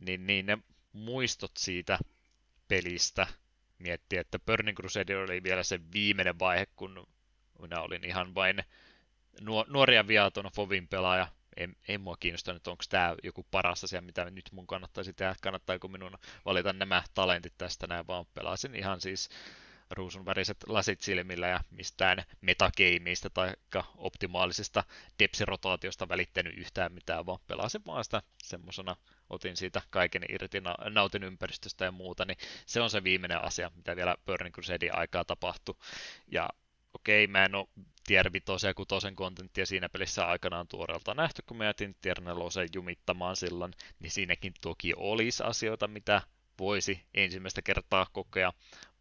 niin, 0.00 0.26
niin 0.26 0.46
ne 0.46 0.58
muistot 0.92 1.52
siitä 1.56 1.98
pelistä 2.68 3.26
miettiä, 3.78 4.20
että 4.20 4.38
Burning 4.38 4.76
Crusade 4.76 5.16
oli 5.16 5.42
vielä 5.42 5.62
se 5.62 5.80
viimeinen 5.92 6.38
vaihe, 6.38 6.66
kun 6.76 7.06
minä 7.60 7.80
olin 7.80 8.04
ihan 8.04 8.34
vain 8.34 8.64
nuoria 9.66 10.06
viaton 10.06 10.50
Fovin 10.54 10.88
pelaaja. 10.88 11.28
En, 11.56 11.76
en 11.88 12.00
mua 12.00 12.16
kiinnosta 12.20 12.52
nyt, 12.52 12.66
onko 12.66 12.84
tämä 12.88 13.14
joku 13.22 13.46
paras 13.50 13.84
asia, 13.84 14.00
mitä 14.00 14.30
nyt 14.30 14.50
mun 14.52 14.66
kannattaisi 14.66 15.12
tehdä, 15.12 15.34
kannattaako 15.42 15.88
minun 15.88 16.18
valita 16.44 16.72
nämä 16.72 17.02
talentit 17.14 17.54
tästä 17.58 17.86
näin, 17.86 18.06
vaan 18.06 18.26
pelasin 18.34 18.74
ihan 18.74 19.00
siis 19.00 19.28
ruusun 19.90 20.24
väriset 20.24 20.56
lasit 20.66 21.00
silmillä 21.00 21.48
ja 21.48 21.60
mistään 21.70 22.24
metagameista 22.40 23.30
tai 23.30 23.52
optimaalisesta 23.96 24.84
depsirotaatiosta 25.18 26.08
välittänyt 26.08 26.58
yhtään 26.58 26.92
mitään, 26.92 27.26
vaan 27.26 27.38
pelasin 27.46 27.82
vaan 27.86 28.04
sitä 28.04 28.22
semmosena, 28.42 28.96
otin 29.30 29.56
siitä 29.56 29.82
kaiken 29.90 30.22
irti, 30.28 30.62
nautin 30.90 31.22
ympäristöstä 31.22 31.84
ja 31.84 31.92
muuta, 31.92 32.24
niin 32.24 32.38
se 32.66 32.80
on 32.80 32.90
se 32.90 33.04
viimeinen 33.04 33.44
asia, 33.44 33.70
mitä 33.76 33.96
vielä 33.96 34.16
Burning 34.26 34.54
Crusade 34.54 34.90
aikaa 34.90 35.24
tapahtui. 35.24 35.74
Ja 36.26 36.48
okei, 36.96 37.26
mä 37.26 37.44
en 37.44 37.54
ole 37.54 37.68
tier 38.06 38.32
5 38.32 38.66
ja 38.66 38.74
6 38.74 39.06
kontenttia 39.14 39.66
siinä 39.66 39.88
pelissä 39.88 40.26
aikanaan 40.26 40.68
tuoreelta 40.68 41.14
nähty, 41.14 41.42
kun 41.46 41.56
mä 41.56 41.64
jätin 41.64 41.96
tier 42.00 42.20
4 42.20 42.66
jumittamaan 42.74 43.36
silloin, 43.36 43.72
niin 44.00 44.10
siinäkin 44.10 44.54
toki 44.60 44.92
olisi 44.96 45.42
asioita, 45.42 45.88
mitä 45.88 46.22
voisi 46.58 47.04
ensimmäistä 47.14 47.62
kertaa 47.62 48.06
kokea, 48.12 48.52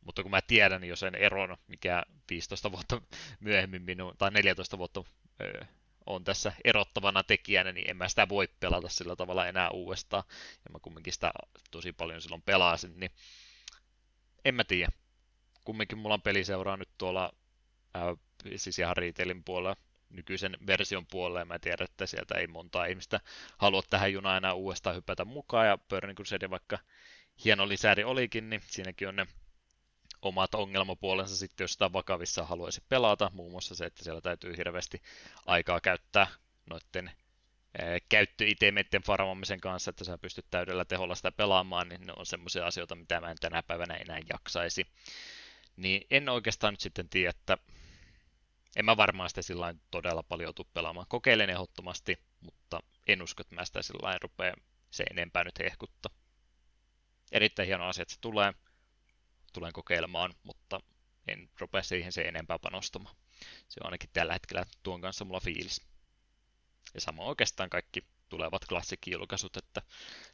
mutta 0.02 0.22
kun 0.22 0.32
mä 0.32 0.42
tiedän 0.42 0.84
jo 0.84 0.96
sen 0.96 1.16
eron, 1.16 1.58
mikä 1.68 2.04
15 2.30 2.72
vuotta 2.72 3.02
myöhemmin 3.40 3.82
minun, 3.82 4.18
tai 4.18 4.32
14 4.32 4.78
vuotta 4.78 5.04
on 6.06 6.24
tässä 6.24 6.54
erottavana 6.64 7.24
tekijänä, 7.24 7.72
niin 7.72 7.90
en 7.90 7.98
mä 7.98 8.10
sitä 8.10 8.30
voi 8.30 8.48
pelata 8.60 8.90
sillä 8.90 9.16
tavalla 9.16 9.48
enää 9.48 9.70
uudestaan. 9.70 10.24
Ja 10.66 10.72
mä 10.72 10.80
kumminkin 10.82 11.14
sitä 11.14 11.32
tosi 11.72 11.92
paljon 11.94 12.22
silloin 12.22 12.42
pelasin, 12.42 13.00
niin 13.00 13.12
en 14.46 14.56
mä 14.56 14.64
tiedä. 14.64 14.92
Kumminkin 15.64 15.98
mulla 15.98 16.14
on 16.14 16.22
peliseuraa 16.22 16.78
nyt 16.78 16.90
tuolla 16.98 17.34
siis 18.56 18.80
ihan 18.80 18.98
retailin 18.98 19.44
puolella 19.44 19.76
nykyisen 20.10 20.58
version 20.68 21.06
puolella, 21.06 21.40
ja 21.40 21.46
mä 21.46 21.60
tiedän, 21.60 21.86
että 21.86 22.06
sieltä 22.06 22.36
ei 22.36 22.48
monta 22.48 22.86
ihmistä 22.86 23.20
halua 23.58 23.84
tähän 23.90 24.14
junaan 24.14 24.38
enää 24.38 24.54
uudestaan 24.54 24.96
hypätä 24.96 25.26
mukaan, 25.26 25.68
ja 25.68 25.78
Burning 25.78 26.16
Crusade 26.16 26.50
vaikka 26.50 26.80
hieno 27.46 27.68
lisäri 27.68 28.04
olikin, 28.04 28.50
niin 28.50 28.62
siinäkin 28.68 29.08
on 29.08 29.16
ne 29.16 29.28
omat 30.22 30.56
ongelmapuolensa 30.56 31.36
sitten, 31.36 31.64
jos 31.64 31.74
sitä 31.74 31.94
vakavissa 31.94 32.46
haluaisi 32.46 32.84
pelata, 32.90 33.32
muun 33.34 33.52
muassa 33.52 33.76
se, 33.76 33.86
että 33.86 34.04
siellä 34.04 34.22
täytyy 34.22 34.58
hirveästi 34.58 35.02
aikaa 35.46 35.82
käyttää 35.82 36.28
noiden 36.70 37.12
käyttöitemeiden 38.10 39.02
farmamisen 39.02 39.62
kanssa, 39.62 39.90
että 39.90 40.04
sä 40.04 40.18
pystyt 40.18 40.46
täydellä 40.52 40.86
teholla 40.86 41.16
sitä 41.16 41.32
pelaamaan, 41.32 41.90
niin 41.90 42.02
ne 42.08 42.14
on 42.18 42.26
semmoisia 42.26 42.66
asioita, 42.66 42.96
mitä 42.96 43.22
mä 43.22 43.32
en 43.32 43.38
tänä 43.42 43.64
päivänä 43.64 43.94
enää 43.94 44.20
jaksaisi. 44.30 44.88
Niin 45.76 46.08
en 46.12 46.30
oikeastaan 46.30 46.74
nyt 46.74 46.80
sitten 46.80 47.10
tiedä, 47.10 47.30
että 47.30 47.58
en 48.76 48.86
mä 48.86 48.98
varmaan 48.98 49.30
sitä 49.30 49.42
sillä 49.42 49.76
todella 49.92 50.24
paljon 50.24 50.56
tule 50.56 50.68
pelaamaan. 50.74 51.06
Kokeilen 51.10 51.50
ehdottomasti, 51.50 52.20
mutta 52.42 52.80
en 53.08 53.22
usko, 53.22 53.42
että 53.42 53.56
mä 53.56 53.66
sitä 53.66 53.82
sillä 53.82 54.18
rupea 54.22 54.54
se 54.92 55.04
enempää 55.04 55.44
nyt 55.44 55.60
hehkuttaa. 55.60 56.12
Erittäin 57.32 57.68
hieno 57.68 57.88
asia, 57.88 58.02
että 58.02 58.14
se 58.14 58.22
tulee. 58.22 58.54
Tulen 59.54 59.74
kokeilemaan, 59.74 60.34
mutta 60.44 60.80
en 61.28 61.50
rupea 61.60 61.84
siihen 61.84 62.12
se 62.12 62.22
enempää 62.22 62.60
panostamaan. 62.60 63.16
Se 63.68 63.80
on 63.82 63.88
ainakin 63.88 64.10
tällä 64.14 64.34
hetkellä 64.34 64.66
tuon 64.84 65.02
kanssa 65.02 65.26
mulla 65.26 65.40
fiilis. 65.40 65.82
Ja 66.94 67.02
sama 67.02 67.24
oikeastaan 67.24 67.70
kaikki 67.70 68.06
tulevat 68.30 68.66
klassikkijulkaisut, 68.66 69.58
että 69.58 69.82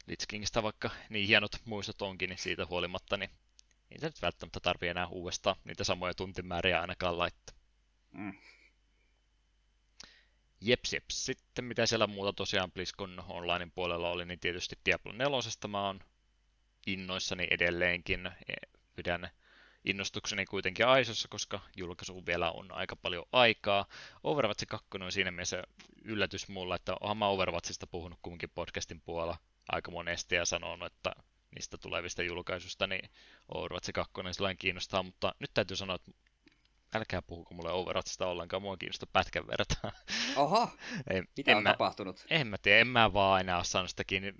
Lich 0.06 0.26
Kingistä 0.28 0.62
vaikka 0.62 0.90
niin 1.08 1.26
hienot 1.26 1.52
muistot 1.64 2.02
onkin, 2.02 2.28
niin 2.28 2.38
siitä 2.38 2.66
huolimatta, 2.66 3.16
niin 3.16 3.30
ei 3.90 3.98
se 3.98 4.06
nyt 4.06 4.22
välttämättä 4.22 4.60
tarvii 4.60 4.88
enää 4.88 5.06
uudestaan 5.06 5.56
niitä 5.64 5.84
samoja 5.84 6.14
tuntimääriä 6.14 6.80
ainakaan 6.80 7.18
laittaa. 7.18 7.61
Mm. 8.12 8.32
Jeps, 10.60 10.92
jeps. 10.92 11.26
Sitten 11.26 11.64
mitä 11.64 11.86
siellä 11.86 12.06
muuta 12.06 12.32
tosiaan 12.32 12.72
BlizzCon 12.72 13.24
Onlinein 13.28 13.70
puolella 13.70 14.10
oli, 14.10 14.24
niin 14.24 14.40
tietysti 14.40 14.78
Diablo 14.84 15.12
4 15.12 15.38
mä 15.68 15.86
oon 15.86 16.00
innoissani 16.86 17.46
edelleenkin. 17.50 18.26
E, 18.26 18.54
pidän 18.96 19.30
innostukseni 19.84 20.44
kuitenkin 20.44 20.86
aisossa, 20.86 21.28
koska 21.28 21.60
julkaisu 21.76 22.26
vielä 22.26 22.50
on 22.50 22.72
aika 22.72 22.96
paljon 22.96 23.24
aikaa. 23.32 23.86
Overwatch 24.22 24.66
2 24.66 24.88
on 25.00 25.12
siinä 25.12 25.30
mielessä 25.30 25.62
yllätys 26.04 26.48
mulla, 26.48 26.76
että 26.76 26.94
onhan 27.00 27.16
mä 27.16 27.28
Overwatchista 27.28 27.86
puhunut 27.86 28.18
kumminkin 28.22 28.50
podcastin 28.54 29.00
puolella 29.00 29.38
aika 29.68 29.90
monesti 29.90 30.34
ja 30.34 30.44
sanonut, 30.44 30.92
että 30.92 31.12
niistä 31.54 31.78
tulevista 31.78 32.22
julkaisusta, 32.22 32.86
niin 32.86 33.10
Overwatch 33.48 33.92
2 33.92 34.12
sellainen 34.30 34.58
kiinnostaa, 34.58 35.02
mutta 35.02 35.34
nyt 35.38 35.50
täytyy 35.54 35.76
sanoa, 35.76 35.96
että 35.96 36.10
älkää 36.94 37.22
puhuko 37.22 37.54
mulle 37.54 37.72
Overwatchista 37.72 38.26
ollenkaan, 38.26 38.62
mua 38.62 38.76
kiinnostaa 38.76 39.08
pätkän 39.12 39.46
verran. 39.46 39.92
Oho, 40.36 40.68
ei, 41.10 41.22
mitä 41.36 41.56
on 41.56 41.62
mä, 41.62 41.70
tapahtunut? 41.70 42.26
En 42.30 42.46
mä 42.46 42.58
tiedä, 42.58 42.80
en 42.80 42.86
mä 42.86 43.12
vaan 43.12 43.40
enää 43.40 43.56
ole 43.56 43.64
saanut 43.64 43.90
sitä 43.90 44.04
kiinni. 44.04 44.34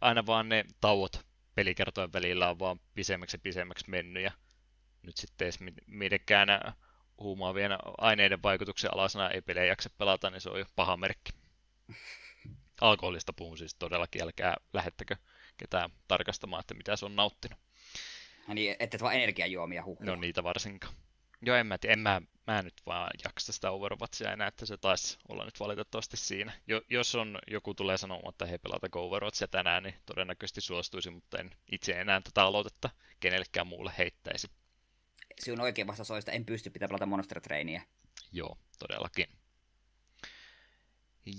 Aina 0.00 0.26
vaan 0.26 0.48
ne 0.48 0.64
tauot 0.80 1.26
pelikertojen 1.54 2.12
välillä 2.12 2.50
on 2.50 2.58
vaan 2.58 2.80
pisemmäksi 2.94 3.34
ja 3.34 3.40
pisemmäksi 3.42 3.90
mennyt, 3.90 4.22
ja 4.22 4.32
nyt 5.02 5.16
sitten 5.16 5.44
edes 5.44 5.58
mitenkään 5.86 6.48
huumaavien 7.18 7.72
aineiden 7.98 8.42
vaikutuksen 8.42 8.94
alasena 8.94 9.30
ei 9.30 9.42
pelejä 9.42 9.66
jaksa 9.66 9.90
pelata, 9.98 10.30
niin 10.30 10.40
se 10.40 10.50
on 10.50 10.58
jo 10.58 10.66
paha 10.76 10.96
merkki. 10.96 11.32
Alkoholista 12.80 13.32
puhun 13.32 13.58
siis 13.58 13.74
todellakin, 13.74 14.22
älkää 14.22 14.54
lähettäkö 14.72 15.16
ketään 15.56 15.90
tarkastamaan, 16.08 16.60
että 16.60 16.74
mitä 16.74 16.96
se 16.96 17.06
on 17.06 17.16
nauttinut. 17.16 17.58
Niin, 18.54 18.76
ette 18.78 18.98
vaan 19.00 19.14
energiajuomia 19.14 19.84
huhua. 19.84 20.06
No 20.06 20.16
niitä 20.16 20.44
varsinkaan. 20.44 20.94
Joo, 21.42 21.56
en 21.56 21.66
mä 21.66 21.78
tiedä, 21.78 21.92
en 21.92 21.98
mä, 21.98 22.22
mä 22.46 22.62
nyt 22.62 22.82
vaan 22.86 23.10
jaksa 23.24 23.52
sitä 23.52 23.70
Overwatchia 23.70 24.32
enää, 24.32 24.48
että 24.48 24.66
se 24.66 24.76
taisi 24.76 25.18
olla 25.28 25.44
nyt 25.44 25.60
valitettavasti 25.60 26.16
siinä. 26.16 26.52
Jo, 26.66 26.82
jos 26.90 27.14
on 27.14 27.38
joku 27.46 27.74
tulee 27.74 27.98
sanomaan, 27.98 28.28
että 28.34 28.46
he 28.46 28.58
pelata 28.58 28.98
Overwatchia 28.98 29.48
tänään, 29.48 29.82
niin 29.82 29.94
todennäköisesti 30.06 30.60
suostuisin, 30.60 31.12
mutta 31.12 31.38
en 31.38 31.50
itse 31.72 31.92
enää 31.92 32.20
tätä 32.20 32.42
aloitetta 32.42 32.90
kenellekään 33.20 33.66
muulle 33.66 33.92
heittäisi. 33.98 34.50
Sinun 35.40 35.60
oikein 35.60 35.86
vastaus 35.86 36.10
että 36.10 36.32
en 36.32 36.44
pysty 36.44 36.70
pitää 36.70 36.88
pelata 36.88 37.06
Monster 37.06 37.40
Trainia. 37.40 37.82
Joo, 38.32 38.58
todellakin. 38.78 39.26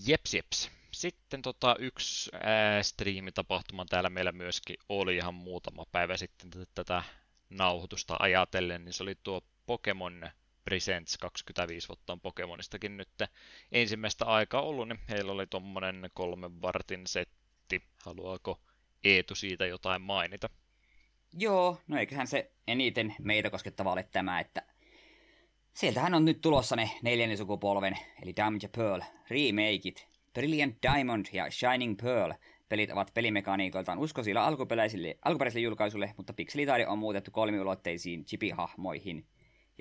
Jeps, 0.07 0.34
jeps. 0.34 0.72
Sitten 0.91 1.41
tota, 1.41 1.76
yksi 1.80 2.30
ää, 2.34 2.84
striimitapahtuma 2.84 3.86
täällä 3.86 4.10
meillä 4.10 4.32
myöskin 4.32 4.76
oli 4.90 5.15
ihan 5.15 5.34
muutama 5.34 5.86
päivä 5.91 6.18
sitten 6.18 6.49
tätä 6.76 7.03
nauhoitusta 7.49 8.15
ajatellen, 8.19 8.86
niin 8.86 8.94
se 8.94 9.03
oli 9.03 9.15
tuo 9.23 9.41
Pokemon 9.72 10.30
Presents 10.64 11.18
25 11.18 11.88
vuotta 11.88 12.14
on 12.14 12.22
Pokemonistakin 12.22 12.98
nyt 12.98 13.10
ensimmäistä 13.72 14.26
aikaa 14.26 14.61
ollut, 14.61 14.88
niin 14.88 14.99
heillä 15.10 15.31
oli 15.31 15.48
tuommoinen 15.48 16.10
kolmen 16.14 16.61
vartin 16.61 17.07
setti. 17.07 17.84
Haluaako 18.06 18.60
Eetu 19.03 19.35
siitä 19.35 19.65
jotain 19.65 20.02
mainita? 20.02 20.49
Joo, 21.34 21.77
no 21.88 21.98
eiköhän 21.98 22.27
se 22.27 22.52
eniten 22.68 23.15
meitä 23.19 23.49
koskettava 23.49 23.93
ole 23.93 24.03
tämä, 24.11 24.39
että 24.39 24.61
sieltähän 25.73 26.14
on 26.14 26.26
nyt 26.26 26.41
tulossa 26.41 26.76
ne 26.76 26.91
neljännen 27.02 27.38
sukupolven, 27.38 27.98
eli 28.23 28.35
Diamond 28.35 28.61
ja 28.64 28.69
Pearl, 28.77 29.02
remakeit. 29.30 30.07
Brilliant 30.34 30.76
Diamond 30.81 31.26
ja 31.34 31.52
Shining 31.52 31.98
Pearl 32.02 32.34
pelit 32.69 32.91
ovat 32.91 33.11
pelimekaniikoiltaan 33.14 33.99
uskoisilla 33.99 34.45
alkuperäisille, 34.45 35.18
alkuperäisille 35.26 35.64
julkaisuille, 35.64 36.14
mutta 36.18 36.34
pikselitaide 36.34 36.88
on 36.88 36.98
muutettu 36.98 37.31
kolmiulotteisiin 37.31 38.26
chipihahmoihin. 38.26 39.26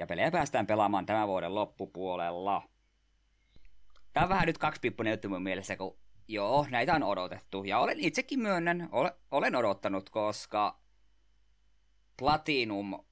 Ja 0.01 0.07
pelejä 0.07 0.31
päästään 0.31 0.67
pelaamaan 0.67 1.07
tämän 1.07 1.29
vuoden 1.29 1.55
loppupuolella. 1.55 2.63
Tämä 4.13 4.25
on 4.25 4.31
vähän 4.31 4.47
nyt 4.47 4.59
kaksipippunen 4.59 5.11
juttu 5.11 5.29
mun 5.29 5.43
mielessä, 5.43 5.77
kun 5.77 5.99
joo, 6.29 6.67
näitä 6.71 6.95
on 6.95 7.03
odotettu. 7.03 7.65
Ja 7.65 7.79
olen 7.79 8.01
itsekin 8.01 8.41
myönnän, 8.41 8.89
ole, 8.93 9.13
olen 9.31 9.57
odottanut, 9.57 10.11
koska 10.11 10.81
Platinum 12.19 13.05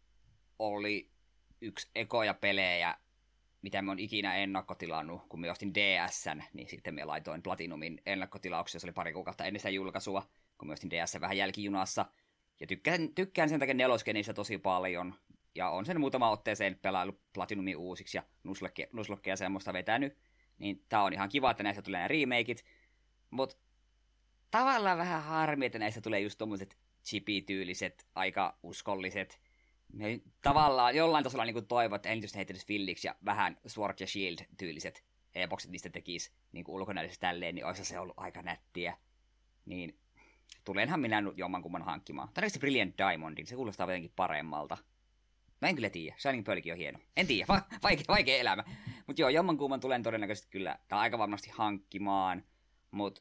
oli 0.59 1.11
yksi 1.61 1.91
ekoja 1.95 2.35
pelejä, 2.35 2.97
mitä 3.63 3.83
mä 3.83 3.91
oon 3.91 3.99
ikinä 3.99 4.37
ennakkotilannut, 4.37 5.23
kun 5.29 5.41
mä 5.41 5.51
ostin 5.51 5.75
DSn, 5.75 6.43
niin 6.53 6.69
sitten 6.69 6.95
mä 6.95 7.07
laitoin 7.07 7.43
Platinumin 7.43 8.03
ennakkotilauksia, 8.07 8.81
se 8.81 8.87
oli 8.87 8.93
pari 8.93 9.13
kuukautta 9.13 9.45
ennen 9.45 9.61
sitä 9.61 9.71
julkaisua, 9.71 10.29
kun 10.59 10.69
mä 10.69 10.73
ostin 10.73 10.91
DS 10.91 11.21
vähän 11.21 11.37
jälkijunassa. 11.37 12.07
Ja 12.61 12.67
tykkään, 12.67 13.15
tykkään 13.15 13.49
sen 13.49 13.61
takia 13.61 13.75
neloskenistä 13.75 14.35
tosi 14.35 14.59
paljon, 14.59 15.15
ja 15.55 15.71
on 15.71 15.87
sen 15.87 16.01
muutama 16.01 16.31
otteeseen 16.31 16.79
pelailu 16.83 17.21
Platinumin 17.33 17.77
uusiksi 17.77 18.19
ja 18.19 18.23
nuslokkeja 18.93 19.37
semmoista 19.37 19.73
vetänyt. 19.73 20.19
Niin 20.59 20.85
tää 20.89 21.03
on 21.03 21.13
ihan 21.13 21.29
kiva, 21.29 21.51
että 21.51 21.63
näistä 21.63 21.83
tulee 21.83 21.99
nämä 21.99 22.09
remakeit, 22.09 22.65
mutta 23.31 23.57
tavallaan 24.51 24.99
vähän 24.99 25.23
harmi, 25.23 25.67
että 25.67 25.79
näistä 25.79 26.01
tulee 26.01 26.21
just 26.21 26.39
tommoset 26.39 26.79
chipi-tyyliset, 27.05 28.07
aika 28.15 28.59
uskolliset. 28.63 29.41
Me 29.93 30.21
tavallaan 30.43 30.97
jollain 30.97 31.25
tasolla 31.25 31.45
niin 31.45 31.67
toivon, 31.67 31.97
että 31.97 32.09
Entityst 32.09 32.37
heittäisi 32.37 32.67
filliksi 32.67 33.09
ja 33.09 33.15
vähän 33.25 33.59
Sword 33.67 33.97
ja 34.01 34.07
Shield-tyyliset 34.07 35.05
e-bokset 35.35 35.71
niistä 35.71 35.91
tekisi 35.91 36.33
niin 36.53 36.65
ulkonäöllisesti 36.69 37.21
tälleen, 37.21 37.55
niin 37.55 37.67
olisi 37.67 37.85
se 37.85 37.99
ollut 37.99 38.19
aika 38.19 38.43
nättiä. 38.43 38.97
Niin 39.67 39.99
tulenhan 40.65 41.01
minä 41.01 41.23
jommankumman 41.37 41.83
hankkimaan. 41.83 42.29
Todennäköisesti 42.29 42.59
Brilliant 42.59 42.99
Diamondin, 42.99 43.47
se 43.47 43.55
kuulostaa 43.55 43.85
jotenkin 43.87 44.13
paremmalta. 44.17 44.79
Mä 45.61 45.69
en 45.69 45.75
kyllä 45.75 45.91
tiedä. 45.91 46.17
Shining 46.19 46.45
Pearlkin 46.47 46.73
on 46.73 46.79
hieno. 46.79 46.99
En 47.17 47.27
tiedä, 47.27 47.47
va- 47.49 47.63
vaikea, 47.83 48.05
vaikea 48.09 48.37
elämä. 48.39 48.65
Mutta 49.07 49.23
joo, 49.23 49.29
jommankumman 49.29 49.81
tulen 49.81 50.03
todennäköisesti 50.03 50.49
kyllä, 50.51 50.79
tai 50.89 50.99
aika 50.99 51.19
varmasti 51.19 51.51
hankkimaan. 51.51 52.45
Mutta 52.91 53.21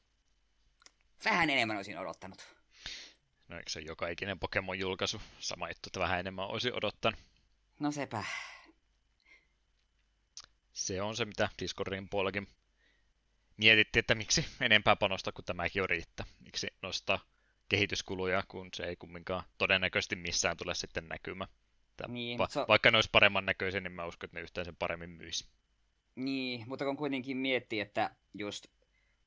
vähän 1.26 1.50
enemmän 1.50 1.78
olisin 1.78 2.00
odottanut. 2.00 2.58
No 3.48 3.58
eikö 3.58 3.70
se 3.70 3.80
joka 3.80 4.08
ikinen 4.08 4.40
Pokemon-julkaisu? 4.40 5.22
Sama 5.40 5.68
juttu, 5.70 5.88
että 5.90 6.00
vähän 6.00 6.20
enemmän 6.20 6.48
olisi 6.48 6.72
odottanut. 6.72 7.20
No 7.80 7.92
sepä. 7.92 8.24
Se 10.74 11.02
on 11.02 11.16
se, 11.16 11.26
mitä 11.26 11.50
Discordin 11.62 12.10
puolellakin 12.10 12.48
mietittiin, 13.58 14.00
että 14.00 14.16
miksi 14.16 14.46
enempää 14.62 14.96
panosta, 14.96 15.32
kun 15.32 15.46
tämäkin 15.46 15.82
on 15.82 15.90
riittää. 15.90 16.26
Miksi 16.40 16.68
nostaa 16.82 17.20
kehityskuluja, 17.70 18.44
kun 18.48 18.70
se 18.74 18.84
ei 18.84 18.96
kumminkaan 18.96 19.44
todennäköisesti 19.58 20.16
missään 20.16 20.58
tule 20.58 20.76
sitten 20.76 21.08
näkymään. 21.08 21.50
Niin, 22.07 22.38
va- 22.38 22.48
so... 22.49 22.65
Vaikka 22.68 22.91
ne 22.91 22.98
olisi 22.98 23.10
paremman 23.11 23.45
näköisiä, 23.45 23.82
niin 23.82 23.91
mä 23.91 24.06
uskon, 24.06 24.28
että 24.28 24.38
ne 24.38 24.41
yhtään 24.41 24.65
sen 24.65 24.76
paremmin 24.76 25.10
myisi. 25.10 25.48
Niin, 26.15 26.64
mutta 26.68 26.86
kun 26.86 26.98
kuitenkin 26.98 27.38
miettii, 27.38 27.80
että 27.80 28.15
just 28.34 28.68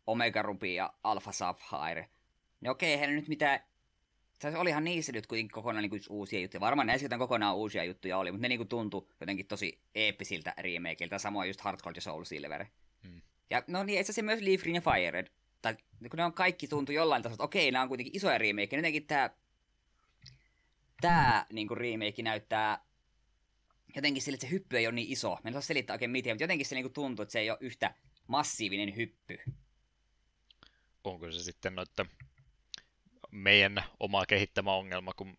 Omega 0.06 0.42
Ruby 0.42 0.66
ja 0.66 0.92
Alpha 1.04 1.32
Sapphire, 1.32 2.08
niin 2.60 2.70
okei, 2.70 2.92
eihän 2.92 3.14
nyt 3.14 3.28
mitään 3.28 3.60
se 4.40 4.58
olihan 4.58 4.84
niissä 4.84 5.12
nyt 5.12 5.26
kuitenkin 5.26 5.52
kokonaan 5.52 5.82
niin 5.82 5.90
kuin 5.90 6.02
uusia 6.10 6.40
juttuja. 6.40 6.60
Varmaan 6.60 6.86
näissä 6.86 7.04
jotain 7.04 7.18
kokonaan 7.18 7.56
uusia 7.56 7.84
juttuja 7.84 8.18
oli, 8.18 8.32
mutta 8.32 8.42
ne 8.42 8.48
niin 8.48 8.68
tuntui 8.68 9.06
jotenkin 9.20 9.46
tosi 9.46 9.80
eeppisiltä 9.94 10.54
remakeilta. 10.58 11.18
Samoin 11.18 11.48
just 11.48 11.60
Hardcore 11.60 11.94
ja 11.96 12.00
Soul 12.00 12.24
Silver. 12.24 12.66
Hmm. 13.02 13.20
Ja 13.50 13.62
no 13.66 13.84
niin, 13.84 14.00
itse 14.00 14.10
asiassa 14.12 14.22
myös 14.22 14.40
Leaf 14.40 14.60
Green 14.60 14.74
ja 14.74 14.80
Fire 14.80 15.10
Red. 15.10 15.26
Tai 15.62 15.76
kun 16.00 16.16
ne 16.16 16.24
on 16.24 16.32
kaikki 16.32 16.68
tuntu 16.68 16.92
jollain 16.92 17.22
tasolla, 17.22 17.34
että 17.34 17.44
okei, 17.44 17.70
nämä 17.70 17.82
on 17.82 17.88
kuitenkin 17.88 18.16
isoja 18.16 18.38
remake. 18.38 18.76
Jotenkin 18.76 19.06
tämä 19.06 19.30
tää 21.00 21.46
niin 21.52 21.68
remake 21.70 22.22
näyttää 22.22 22.84
jotenkin 23.96 24.22
sille, 24.22 24.34
että 24.34 24.46
se 24.46 24.50
hyppy 24.50 24.78
ei 24.78 24.86
ole 24.86 24.94
niin 24.94 25.12
iso. 25.12 25.30
Mä 25.30 25.48
en 25.48 25.52
saa 25.52 25.62
selittää 25.62 25.94
oikein 25.94 26.10
miten, 26.10 26.34
mutta 26.34 26.44
jotenkin 26.44 26.66
se 26.66 26.74
niin 26.74 26.92
tuntuu, 26.92 27.22
että 27.22 27.32
se 27.32 27.40
ei 27.40 27.50
ole 27.50 27.58
yhtä 27.60 27.94
massiivinen 28.26 28.96
hyppy. 28.96 29.38
Onko 31.04 31.30
se 31.30 31.42
sitten 31.42 31.74
noita 31.74 32.06
meidän 33.30 33.84
oma 34.00 34.26
kehittämä 34.26 34.74
ongelma, 34.74 35.12
kun, 35.12 35.34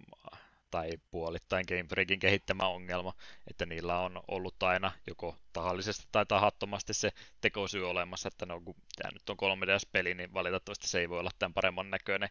tai 0.71 0.89
puolittain 1.11 1.65
Game 1.67 1.85
Freakin 1.89 2.19
kehittämä 2.19 2.67
ongelma, 2.67 3.13
että 3.47 3.65
niillä 3.65 3.99
on 3.99 4.23
ollut 4.27 4.63
aina 4.63 4.91
joko 5.07 5.37
tahallisesti 5.53 6.07
tai 6.11 6.25
tahattomasti 6.25 6.93
se 6.93 7.11
tekosyy 7.41 7.89
olemassa, 7.89 8.27
että 8.27 8.45
no, 8.45 8.61
kun 8.61 8.75
tämä 8.95 9.09
nyt 9.13 9.29
on 9.29 9.37
3DS-peli, 9.37 10.13
niin 10.13 10.33
valitettavasti 10.33 10.87
se 10.87 10.99
ei 10.99 11.09
voi 11.09 11.19
olla 11.19 11.31
tämän 11.39 11.53
paremman 11.53 11.89
näköinen. 11.89 12.29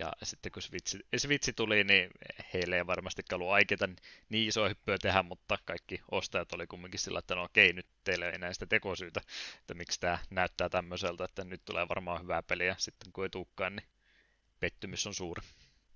Ja 0.00 0.12
sitten 0.22 0.52
kun 0.52 0.62
Switch, 0.62 1.00
Switch 1.16 1.52
tuli, 1.56 1.84
niin 1.84 2.10
heille 2.54 2.76
ei 2.76 2.86
varmasti 2.86 3.22
ollut 3.32 3.50
aikeita 3.50 3.88
niin 4.28 4.48
iso 4.48 4.68
hyppyä 4.68 4.98
tehdä, 4.98 5.22
mutta 5.22 5.58
kaikki 5.64 6.00
ostajat 6.10 6.52
oli 6.52 6.66
kumminkin 6.66 7.00
sillä, 7.00 7.18
että 7.18 7.34
no 7.34 7.42
okei, 7.42 7.72
nyt 7.72 7.86
teille 8.04 8.28
ei 8.28 8.34
enää 8.34 8.52
sitä 8.52 8.66
tekosyytä, 8.66 9.20
että 9.60 9.74
miksi 9.74 10.00
tämä 10.00 10.18
näyttää 10.30 10.68
tämmöiseltä, 10.68 11.24
että 11.24 11.44
nyt 11.44 11.64
tulee 11.64 11.88
varmaan 11.88 12.22
hyvää 12.22 12.42
peliä, 12.42 12.74
sitten 12.78 13.12
kun 13.12 13.24
ei 13.24 13.30
tulekaan, 13.30 13.76
niin 13.76 13.86
pettymys 14.60 15.06
on 15.06 15.14
suuri. 15.14 15.42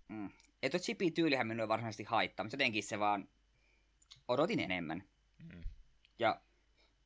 Mm. 0.09 0.31
Ja 0.65 0.71
tuo 0.71 0.81
chipi-tyylihän 0.81 1.47
minua 1.47 1.69
varsinaisesti 1.69 2.05
haittaa, 2.05 2.45
mutta 2.45 2.55
jotenkin 2.55 2.83
se 2.83 2.99
vaan 2.99 3.29
odotin 4.29 4.61
enemmän. 4.61 5.05
Mm. 5.39 5.63
Ja 6.19 6.41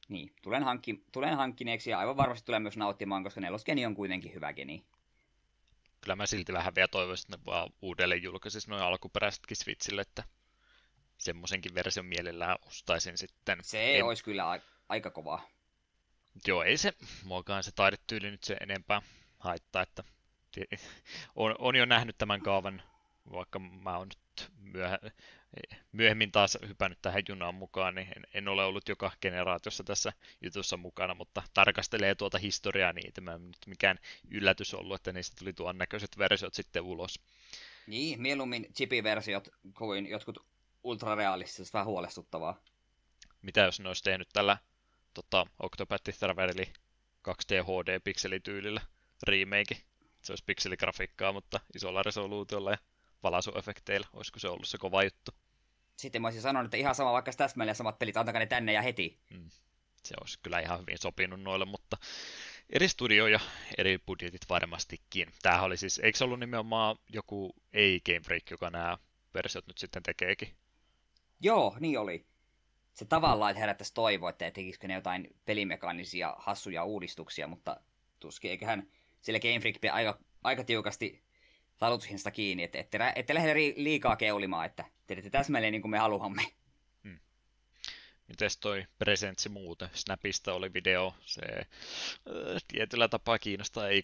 niin, 0.08 0.32
tulen, 0.42 0.62
hankki, 0.62 1.04
tulen 1.12 1.36
hankkineeksi 1.36 1.90
ja 1.90 1.98
aivan 1.98 2.16
varmasti 2.16 2.46
tulen 2.46 2.62
myös 2.62 2.76
nauttimaan, 2.76 3.24
koska 3.24 3.40
nelosgeni 3.40 3.86
on 3.86 3.94
kuitenkin 3.94 4.34
hyvä 4.34 4.52
geni. 4.52 4.84
Kyllä 6.00 6.16
mä 6.16 6.26
silti 6.26 6.52
vähän 6.52 6.74
vielä 6.74 6.88
toivoisin, 6.88 7.26
että 7.26 7.36
ne 7.36 7.44
vaan 7.52 7.70
uudelleen 7.82 8.22
julkaisis 8.22 8.68
noin 8.68 8.82
alkuperäisetkin 8.82 9.56
Switchille, 9.56 10.00
että 10.00 10.24
semmoisenkin 11.18 11.74
version 11.74 12.06
mielellään 12.06 12.58
ostaisin 12.66 13.18
sitten. 13.18 13.58
Se 13.62 13.98
en... 13.98 14.04
olisi 14.04 14.24
kyllä 14.24 14.50
a- 14.50 14.60
aika 14.88 15.10
kovaa. 15.10 15.48
Joo, 16.46 16.62
ei 16.62 16.76
se 16.76 16.92
muokaan 17.24 17.64
se 17.64 17.72
taidetyyli 17.72 18.30
nyt 18.30 18.44
se 18.44 18.56
enempää 18.60 19.02
haittaa, 19.38 19.82
että 19.82 20.04
on, 21.34 21.54
on 21.58 21.76
jo 21.76 21.84
nähnyt 21.84 22.18
tämän 22.18 22.42
kaavan, 22.42 22.82
vaikka 23.32 23.58
mä 23.58 23.96
oon 23.96 24.08
nyt 24.08 24.50
myöhä, 24.60 24.98
myöhemmin 25.92 26.32
taas 26.32 26.58
hypännyt 26.68 26.98
tähän 27.02 27.22
junaan 27.28 27.54
mukaan, 27.54 27.94
niin 27.94 28.08
en, 28.16 28.26
en 28.34 28.48
ole 28.48 28.64
ollut 28.64 28.88
joka 28.88 29.12
generaatiossa 29.22 29.84
tässä 29.84 30.12
jutussa 30.40 30.76
mukana, 30.76 31.14
mutta 31.14 31.42
tarkastelee 31.54 32.14
tuota 32.14 32.38
historiaa, 32.38 32.92
niin 32.92 33.12
tämä 33.12 33.38
nyt 33.38 33.66
mikään 33.66 33.98
yllätys 34.30 34.74
ollut, 34.74 34.96
että 34.96 35.12
niistä 35.12 35.36
tuli 35.38 35.52
tuon 35.52 35.78
näköiset 35.78 36.18
versiot 36.18 36.54
sitten 36.54 36.82
ulos. 36.82 37.20
Niin, 37.86 38.22
mieluummin 38.22 38.66
chipi-versiot 38.74 39.48
kuin 39.74 40.06
jotkut 40.06 40.46
ultrarealistiset, 40.84 41.74
vähän 41.74 41.86
huolestuttavaa. 41.86 42.60
Mitä 43.42 43.60
jos 43.60 43.80
ne 43.80 43.88
olisi 43.88 44.04
tehnyt 44.04 44.28
tällä 44.32 44.58
tota, 45.14 45.46
Octopath 45.62 46.18
Traveler 46.18 46.66
2D 47.28 47.64
HD-pikselityylillä 47.64 48.80
remake? 49.26 49.76
se 50.22 50.32
olisi 50.32 50.44
pikseligrafiikkaa, 50.44 51.32
mutta 51.32 51.60
isolla 51.74 52.02
resoluutiolla 52.02 52.70
ja 52.70 52.78
valaisuefekteillä. 53.22 54.06
Olisiko 54.12 54.38
se 54.38 54.48
ollut 54.48 54.68
se 54.68 54.78
kova 54.78 55.04
juttu? 55.04 55.30
Sitten 55.96 56.22
mä 56.22 56.28
olisin 56.28 56.42
sanonut, 56.42 56.66
että 56.66 56.76
ihan 56.76 56.94
sama 56.94 57.12
vaikka 57.12 57.32
täsmälleen 57.32 57.76
samat 57.76 57.98
pelit, 57.98 58.16
antakaa 58.16 58.38
ne 58.38 58.46
tänne 58.46 58.72
ja 58.72 58.82
heti. 58.82 59.18
Mm. 59.30 59.50
Se 60.02 60.14
olisi 60.20 60.38
kyllä 60.42 60.60
ihan 60.60 60.80
hyvin 60.80 60.98
sopinut 60.98 61.40
noille, 61.40 61.64
mutta 61.64 61.96
eri 62.70 62.88
studio 62.88 63.26
ja 63.26 63.40
eri 63.78 63.98
budjetit 63.98 64.48
varmastikin. 64.48 65.32
Tämähän 65.42 65.64
oli 65.64 65.76
siis, 65.76 65.98
eikö 65.98 66.18
se 66.18 66.24
ollut 66.24 66.40
nimenomaan 66.40 66.96
joku 67.08 67.54
ei 67.72 68.00
Game 68.06 68.20
Freak, 68.20 68.50
joka 68.50 68.70
nämä 68.70 68.98
versiot 69.34 69.66
nyt 69.66 69.78
sitten 69.78 70.02
tekeekin? 70.02 70.54
Joo, 71.40 71.76
niin 71.80 71.98
oli. 71.98 72.26
Se 72.94 73.04
tavallaan 73.04 73.56
herättäisi 73.56 73.94
toivoa, 73.94 74.30
että 74.30 74.50
tekisikö 74.50 74.88
ne 74.88 74.94
jotain 74.94 75.36
pelimekaanisia 75.44 76.34
hassuja 76.38 76.84
uudistuksia, 76.84 77.46
mutta 77.46 77.80
tuskin 78.20 78.50
eiköhän 78.50 78.88
sillä 79.20 79.40
Game 79.40 79.60
Freak 79.60 79.76
aika, 79.92 80.18
aika 80.44 80.64
tiukasti 80.64 81.22
talutushinnasta 81.78 82.30
kiinni, 82.30 82.62
että 82.62 82.78
ette, 82.78 82.98
ette 83.16 83.34
lähde 83.34 83.54
liikaa 83.76 84.16
keulimaan, 84.16 84.66
että 84.66 84.84
teette 85.06 85.30
täsmälleen 85.30 85.72
niin 85.72 85.82
kuin 85.82 85.90
me 85.90 85.98
haluamme. 85.98 86.42
Hmm. 87.04 87.18
Mites 88.28 88.56
toi 88.56 88.86
presentsi 88.98 89.48
muuten? 89.48 89.88
Snapista 89.94 90.54
oli 90.54 90.72
video, 90.72 91.14
se 91.24 91.42
äh, 91.42 91.66
tietyllä 92.68 93.08
tapaa 93.08 93.38
kiinnostaa, 93.38 93.88
ei 93.88 94.02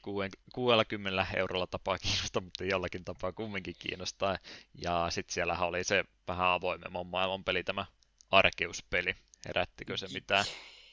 60 0.53 1.27
eurolla 1.37 1.67
tapaa 1.67 1.99
kiinnostaa, 1.99 2.43
mutta 2.43 2.65
jollakin 2.65 3.05
tapaa 3.05 3.33
kumminkin 3.33 3.75
kiinnostaa. 3.79 4.39
Ja 4.75 5.07
sitten 5.11 5.35
siellä 5.35 5.59
oli 5.59 5.85
se 5.85 6.05
vähän 6.29 6.49
avoimemman 6.49 7.07
maailman 7.07 7.45
peli, 7.45 7.65
tämä 7.65 7.87
Arkeus-peli. 8.31 9.15
Herättikö 9.47 9.97
se 9.97 10.07
mitään 10.13 10.45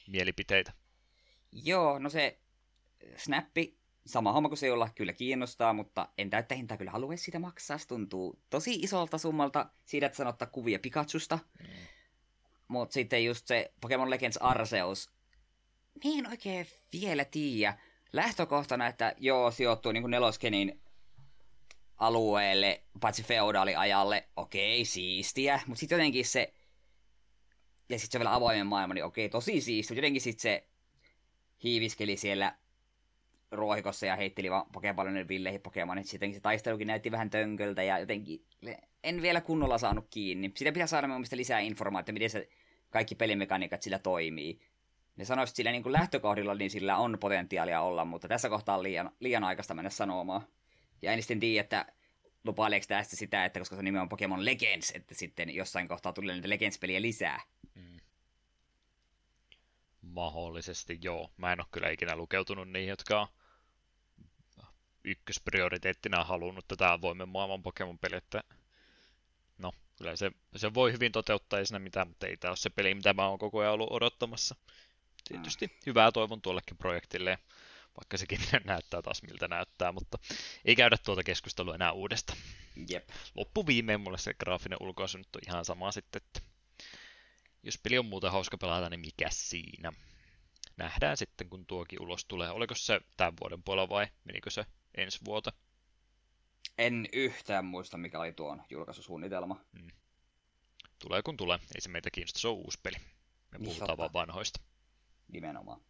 mielipiteitä? 0.06 0.72
Joo, 1.52 1.98
no 1.98 2.10
se 2.10 2.38
snappi, 3.16 3.76
sama 4.06 4.32
homma 4.32 4.48
kuin 4.48 4.58
se 4.58 4.66
jolla 4.66 4.88
kyllä 4.94 5.12
kiinnostaa, 5.12 5.72
mutta 5.72 6.08
en 6.18 6.30
täyttä 6.30 6.54
hintaa 6.54 6.76
kyllä 6.76 6.90
halua 6.90 7.16
sitä 7.16 7.38
maksaa. 7.38 7.78
Se 7.78 7.88
tuntuu 7.88 8.38
tosi 8.50 8.74
isolta 8.74 9.18
summalta 9.18 9.70
siitä, 9.84 10.06
että 10.06 10.16
sanottaa 10.16 10.48
kuvia 10.48 10.78
Pikachusta. 10.78 11.38
Mm. 11.60 11.66
Mutta 12.68 12.92
sitten 12.92 13.24
just 13.24 13.46
se 13.46 13.72
Pokemon 13.80 14.10
Legends 14.10 14.36
Arceus, 14.36 15.10
niin 16.04 16.24
en 16.24 16.30
oikein 16.30 16.66
vielä 16.92 17.24
tiedä. 17.24 17.78
Lähtökohtana, 18.12 18.86
että 18.86 19.14
joo, 19.18 19.50
sijoittuu 19.50 19.92
niin 19.92 20.02
kuin 20.02 20.10
neloskenin 20.10 20.80
alueelle, 21.96 22.82
paitsi 23.00 23.22
feudaaliajalle, 23.22 24.28
okei, 24.36 24.84
siistiä, 24.84 25.60
mutta 25.66 25.80
sitten 25.80 25.96
jotenkin 25.96 26.24
se, 26.24 26.54
ja 27.88 27.98
sitten 27.98 28.12
se 28.12 28.18
on 28.18 28.20
vielä 28.20 28.34
avoimen 28.34 28.66
maailma, 28.66 28.94
niin 28.94 29.04
okei, 29.04 29.28
tosi 29.28 29.60
siistiä, 29.60 29.94
mutta 29.94 29.98
jotenkin 29.98 30.22
sitten 30.22 30.42
se 30.42 30.66
hiiviskeli 31.62 32.16
siellä 32.16 32.56
ruohikossa 33.52 34.06
ja 34.06 34.16
heitteli 34.16 34.50
vaan 34.50 34.66
Pokeballonin 34.72 35.28
villeihin 35.28 35.60
Pokemonit. 35.60 36.06
Sitten 36.06 36.34
se 36.34 36.40
taistelukin 36.40 36.86
näytti 36.86 37.10
vähän 37.10 37.30
tönköltä 37.30 37.82
ja 37.82 37.98
jotenkin 37.98 38.44
en 39.04 39.22
vielä 39.22 39.40
kunnolla 39.40 39.78
saanut 39.78 40.06
kiinni. 40.10 40.52
Sitä 40.56 40.72
pitää 40.72 40.86
saada 40.86 41.08
mun 41.08 41.24
lisää 41.32 41.60
informaatiota, 41.60 42.12
miten 42.12 42.30
se 42.30 42.48
kaikki 42.90 43.14
pelimekaniikat 43.14 43.82
sillä 43.82 43.98
toimii. 43.98 44.60
Ne 45.16 45.24
sanoisit 45.24 45.56
sillä 45.56 45.72
niin 45.72 45.82
kuin 45.82 45.92
lähtökohdilla, 45.92 46.54
niin 46.54 46.70
sillä 46.70 46.96
on 46.96 47.18
potentiaalia 47.20 47.80
olla, 47.80 48.04
mutta 48.04 48.28
tässä 48.28 48.48
kohtaa 48.48 48.76
on 48.76 48.82
liian, 48.82 49.10
liian 49.20 49.44
aikaista 49.44 49.74
mennä 49.74 49.90
sanomaan. 49.90 50.42
Ja 51.02 51.12
en 51.12 51.22
sitten 51.22 51.40
tiedä, 51.40 51.60
että 51.60 51.86
lupaileeko 52.44 52.86
tästä 52.88 53.16
sitä, 53.16 53.44
että 53.44 53.60
koska 53.60 53.76
se 53.76 53.82
nimi 53.82 53.98
on 53.98 54.08
Pokemon 54.08 54.44
Legends, 54.44 54.90
että 54.90 55.14
sitten 55.14 55.54
jossain 55.54 55.88
kohtaa 55.88 56.12
tulee 56.12 56.34
niitä 56.34 56.48
Legends-peliä 56.48 57.02
lisää. 57.02 57.40
Mm. 57.74 58.00
Mahdollisesti 60.02 60.98
joo. 61.02 61.30
Mä 61.36 61.52
en 61.52 61.60
ole 61.60 61.66
kyllä 61.70 61.90
ikinä 61.90 62.16
lukeutunut 62.16 62.70
niihin, 62.70 62.88
jotka 62.88 63.20
on 63.20 63.26
ykkösprioriteettina 65.04 66.24
halunnut 66.24 66.68
tätä 66.68 66.92
avoimen 66.92 67.28
maailman 67.28 67.62
Pokemon-peli, 67.62 68.16
että 68.16 68.42
no, 69.58 69.72
kyllä 69.98 70.16
se, 70.16 70.30
se 70.56 70.74
voi 70.74 70.92
hyvin 70.92 71.12
toteuttaa 71.12 71.58
ei 71.58 71.66
siinä 71.66 71.78
mitään, 71.78 72.08
mutta 72.08 72.26
ei 72.26 72.36
tämä 72.36 72.50
ole 72.50 72.56
se 72.56 72.70
peli, 72.70 72.94
mitä 72.94 73.12
mä 73.12 73.28
oon 73.28 73.38
koko 73.38 73.58
ajan 73.58 73.72
ollut 73.72 73.92
odottamassa. 73.92 74.56
Tietysti 75.28 75.66
mm. 75.66 75.72
hyvää 75.86 76.12
toivon 76.12 76.42
tuollekin 76.42 76.76
projektille, 76.76 77.38
vaikka 77.96 78.16
sekin 78.16 78.40
näyttää 78.64 79.02
taas 79.02 79.22
miltä 79.22 79.48
näyttää, 79.48 79.92
mutta 79.92 80.18
ei 80.64 80.76
käydä 80.76 80.96
tuota 80.96 81.22
keskustelua 81.22 81.74
enää 81.74 81.92
uudesta. 81.92 82.36
Jep. 82.88 83.08
Loppu 83.34 83.66
viimein 83.66 84.00
mulle 84.00 84.18
se 84.18 84.34
graafinen 84.34 84.78
ulkoasu 84.80 85.18
nyt 85.18 85.36
on 85.36 85.42
ihan 85.48 85.64
sama 85.64 85.92
sitten, 85.92 86.22
että 86.24 86.40
jos 87.62 87.78
peli 87.78 87.98
on 87.98 88.06
muuten 88.06 88.32
hauska 88.32 88.58
pelata, 88.58 88.90
niin 88.90 89.00
mikä 89.00 89.28
siinä? 89.30 89.92
Nähdään 90.76 91.16
sitten, 91.16 91.48
kun 91.48 91.66
tuokin 91.66 92.02
ulos 92.02 92.24
tulee. 92.24 92.50
Oliko 92.50 92.74
se 92.74 93.00
tämän 93.16 93.34
vuoden 93.40 93.62
puolella 93.62 93.88
vai 93.88 94.06
menikö 94.24 94.50
se 94.50 94.66
ensi 94.94 95.18
vuotta? 95.24 95.52
En 96.78 97.08
yhtään 97.12 97.64
muista, 97.64 97.98
mikä 97.98 98.18
oli 98.18 98.32
tuon 98.32 98.62
julkaisusuunnitelma. 98.70 99.60
Hmm. 99.78 99.90
Tulee 100.98 101.22
kun 101.22 101.36
tulee. 101.36 101.58
Ei 101.74 101.80
se 101.80 101.88
meitä 101.88 102.10
kiinnosta, 102.10 102.40
se 102.40 102.48
on 102.48 102.54
uusi 102.54 102.78
peli. 102.82 102.96
Me 103.50 103.58
niin 103.58 103.64
puhutaan 103.64 103.98
vaan 103.98 104.12
vanhoista. 104.12 104.60
Nimenomaan. 105.28 105.80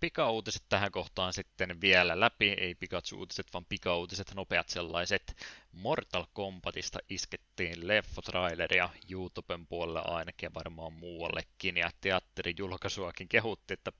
Pika-uutiset 0.00 0.62
tähän 0.68 0.92
kohtaan 0.92 1.32
sitten 1.32 1.80
vielä 1.80 2.20
läpi, 2.20 2.48
ei 2.48 2.74
Pikachu-uutiset, 2.74 3.46
vaan 3.52 3.64
pika-uutiset, 3.64 4.34
nopeat 4.34 4.68
sellaiset. 4.68 5.36
Mortal 5.72 6.24
Kombatista 6.32 6.98
iskettiin 7.08 7.88
leffotraileria 7.88 8.90
YouTuben 9.10 9.66
puolelle 9.66 10.02
ainakin 10.04 10.46
ja 10.46 10.54
varmaan 10.54 10.92
muuallekin, 10.92 11.76
ja 11.76 11.90
teatterijulkaisuakin 12.00 13.28
kehutti, 13.28 13.74
että 13.74 13.92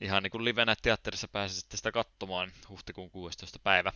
ihan 0.00 0.22
niin 0.22 0.30
kuin 0.30 0.44
livenä 0.44 0.74
teatterissa 0.82 1.28
pääsi 1.28 1.60
sitten 1.60 1.76
sitä 1.76 1.92
katsomaan 1.92 2.52
huhtikuun 2.68 3.10
16. 3.10 3.58
päivä. 3.58 3.92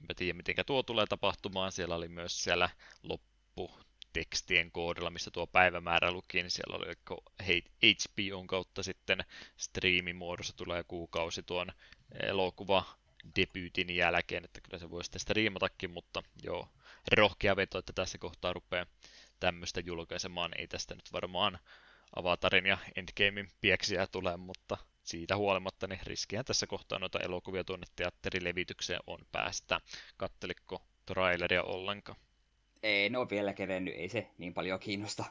Enpä 0.00 0.14
tiedä, 0.14 0.36
miten 0.36 0.54
tuo 0.66 0.82
tulee 0.82 1.06
tapahtumaan. 1.06 1.72
Siellä 1.72 1.94
oli 1.94 2.08
myös 2.08 2.44
siellä 2.44 2.70
loppu 3.02 3.70
tekstien 4.12 4.70
koodilla, 4.70 5.10
missä 5.10 5.30
tuo 5.30 5.46
päivämäärä 5.46 6.10
luki, 6.10 6.42
niin 6.42 6.50
siellä 6.50 6.76
oli 6.76 6.94
HBOn 7.42 8.46
kautta 8.46 8.82
sitten 8.82 9.24
striimimuodossa 9.56 10.56
tulee 10.56 10.84
kuukausi 10.84 11.42
tuon 11.42 11.72
elokuva 12.22 12.84
debyytin 13.36 13.96
jälkeen, 13.96 14.44
että 14.44 14.60
kyllä 14.60 14.78
se 14.78 14.90
voi 14.90 15.04
sitten 15.04 15.20
striimatakin, 15.20 15.90
mutta 15.90 16.22
joo, 16.42 16.68
rohkea 17.12 17.56
veto, 17.56 17.78
että 17.78 17.92
tässä 17.92 18.18
kohtaa 18.18 18.52
rupeaa 18.52 18.86
tämmöistä 19.40 19.80
julkaisemaan. 19.80 20.50
Ei 20.58 20.68
tästä 20.68 20.94
nyt 20.94 21.12
varmaan 21.12 21.58
Avatarin 22.16 22.66
ja 22.66 22.78
Endgamein 22.96 23.50
pieksiä 23.60 24.06
tule, 24.06 24.36
mutta 24.36 24.76
siitä 25.08 25.36
huolimatta 25.36 25.86
niin 25.86 26.00
riskihän 26.02 26.44
tässä 26.44 26.66
kohtaa 26.66 26.98
noita 26.98 27.20
elokuvia 27.20 27.64
tuonne 27.64 27.86
teatterilevitykseen 27.96 29.00
on 29.06 29.18
päästä. 29.32 29.80
Katteliko 30.16 30.82
traileria 31.06 31.62
ollenkaan? 31.62 32.18
Ei, 32.82 33.10
ne 33.10 33.18
on 33.18 33.30
vielä 33.30 33.52
kevennyt, 33.52 33.94
ei 33.96 34.08
se 34.08 34.30
niin 34.38 34.54
paljon 34.54 34.80
kiinnosta. 34.80 35.24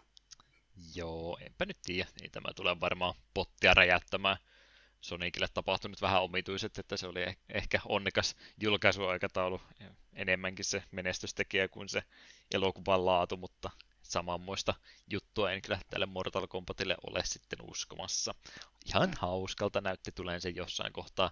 Joo, 0.95 1.37
enpä 1.41 1.65
nyt 1.65 1.77
tiedä. 1.85 2.09
Ei 2.21 2.29
tämä 2.29 2.53
tule 2.55 2.79
varmaan 2.79 3.15
pottia 3.33 3.73
räjäyttämään. 3.73 4.37
Sonicille 5.01 5.47
tapahtui 5.53 5.89
nyt 5.89 6.01
vähän 6.01 6.23
omituiset, 6.23 6.77
että 6.77 6.97
se 6.97 7.07
oli 7.07 7.25
eh- 7.25 7.35
ehkä 7.49 7.79
onnekas 7.85 8.35
julkaisuaikataulu. 8.61 9.61
Enemmänkin 10.13 10.65
se 10.65 10.83
menestystekijä 10.91 11.67
kuin 11.67 11.89
se 11.89 12.03
elokuvan 12.53 13.05
laatu, 13.05 13.37
mutta 13.37 13.69
samanmoista 14.11 14.73
juttua 15.11 15.51
en 15.51 15.61
kyllä 15.61 15.79
tälle 15.89 16.05
Mortal 16.05 16.47
Kombatille 16.47 16.95
ole 17.07 17.21
sitten 17.23 17.59
uskomassa. 17.61 18.35
Ihan 18.85 19.13
hauskalta 19.19 19.81
näytti 19.81 20.11
tulen 20.11 20.41
sen 20.41 20.55
jossain 20.55 20.93
kohtaa 20.93 21.31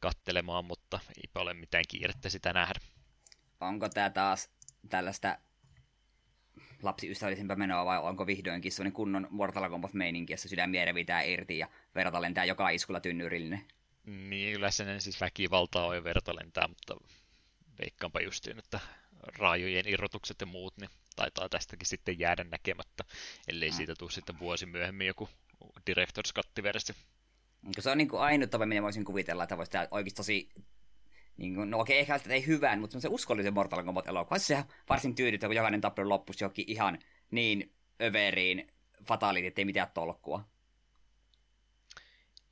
kattelemaan, 0.00 0.64
mutta 0.64 1.00
eipä 1.22 1.40
ole 1.40 1.54
mitään 1.54 1.84
kiirettä 1.88 2.28
sitä 2.28 2.52
nähdä. 2.52 2.80
Onko 3.60 3.88
tämä 3.88 4.10
taas 4.10 4.50
tällaista 4.88 5.38
lapsiystävällisempää 6.82 7.56
menoa 7.56 7.84
vai 7.84 7.98
onko 7.98 8.26
vihdoinkin 8.26 8.72
sellainen 8.72 8.92
kunnon 8.92 9.26
Mortal 9.30 9.70
Kombat-meininki, 9.70 10.32
jossa 10.32 10.48
sydämiä 10.48 10.84
revitään 10.84 11.28
irti 11.28 11.58
ja 11.58 11.68
verta 11.94 12.22
lentää 12.22 12.44
joka 12.44 12.68
iskulla 12.68 13.00
tynnyrillinen? 13.00 13.64
Niin, 14.06 14.54
yleensä 14.54 15.00
siis 15.00 15.20
väkivaltaa 15.20 15.86
on 15.86 15.94
ja 15.94 16.04
verta 16.04 16.34
lentää, 16.34 16.68
mutta 16.68 16.96
veikkaanpa 17.78 18.20
justiin, 18.20 18.58
että 18.58 18.80
raajojen 19.38 19.88
irrotukset 19.88 20.40
ja 20.40 20.46
muut, 20.46 20.76
niin 20.76 20.90
taitaa 21.16 21.48
tästäkin 21.48 21.86
sitten 21.86 22.18
jäädä 22.18 22.44
näkemättä, 22.44 23.04
ellei 23.48 23.70
mm. 23.70 23.76
siitä 23.76 23.94
tule 23.94 24.10
sitten 24.10 24.38
vuosi 24.38 24.66
myöhemmin 24.66 25.06
joku 25.06 25.28
Director's 25.90 26.32
Cut-versio. 26.34 26.94
Se 27.80 27.90
on 27.90 27.98
niin 27.98 28.08
kuin 28.08 28.22
ainut 28.22 28.50
tapa, 28.50 28.66
minä 28.66 28.82
voisin 28.82 29.04
kuvitella, 29.04 29.42
että 29.42 29.56
voisi 29.56 29.72
tehdä 29.72 29.88
oikeasti 29.90 30.16
tosi 30.16 30.48
niin 31.36 31.54
kuin, 31.54 31.70
no 31.70 31.78
okei, 31.78 31.98
ehkä 31.98 32.20
ei 32.28 32.46
hyvän, 32.46 32.80
mutta 32.80 33.00
se 33.00 33.08
uskollisen 33.08 33.54
Mortal 33.54 33.84
Kombat 33.84 34.06
elokuva. 34.06 34.38
Se 34.38 34.64
varsin 34.88 35.14
tyydyttävä, 35.14 35.48
kun 35.48 35.56
jokainen 35.56 35.80
tappelu 35.80 36.08
loppuisi 36.08 36.44
johonkin 36.44 36.64
ihan 36.68 36.98
niin 37.30 37.74
överiin 38.02 38.72
fatality, 39.06 39.46
ettei 39.46 39.64
mitään 39.64 39.90
tolkkua. 39.94 40.44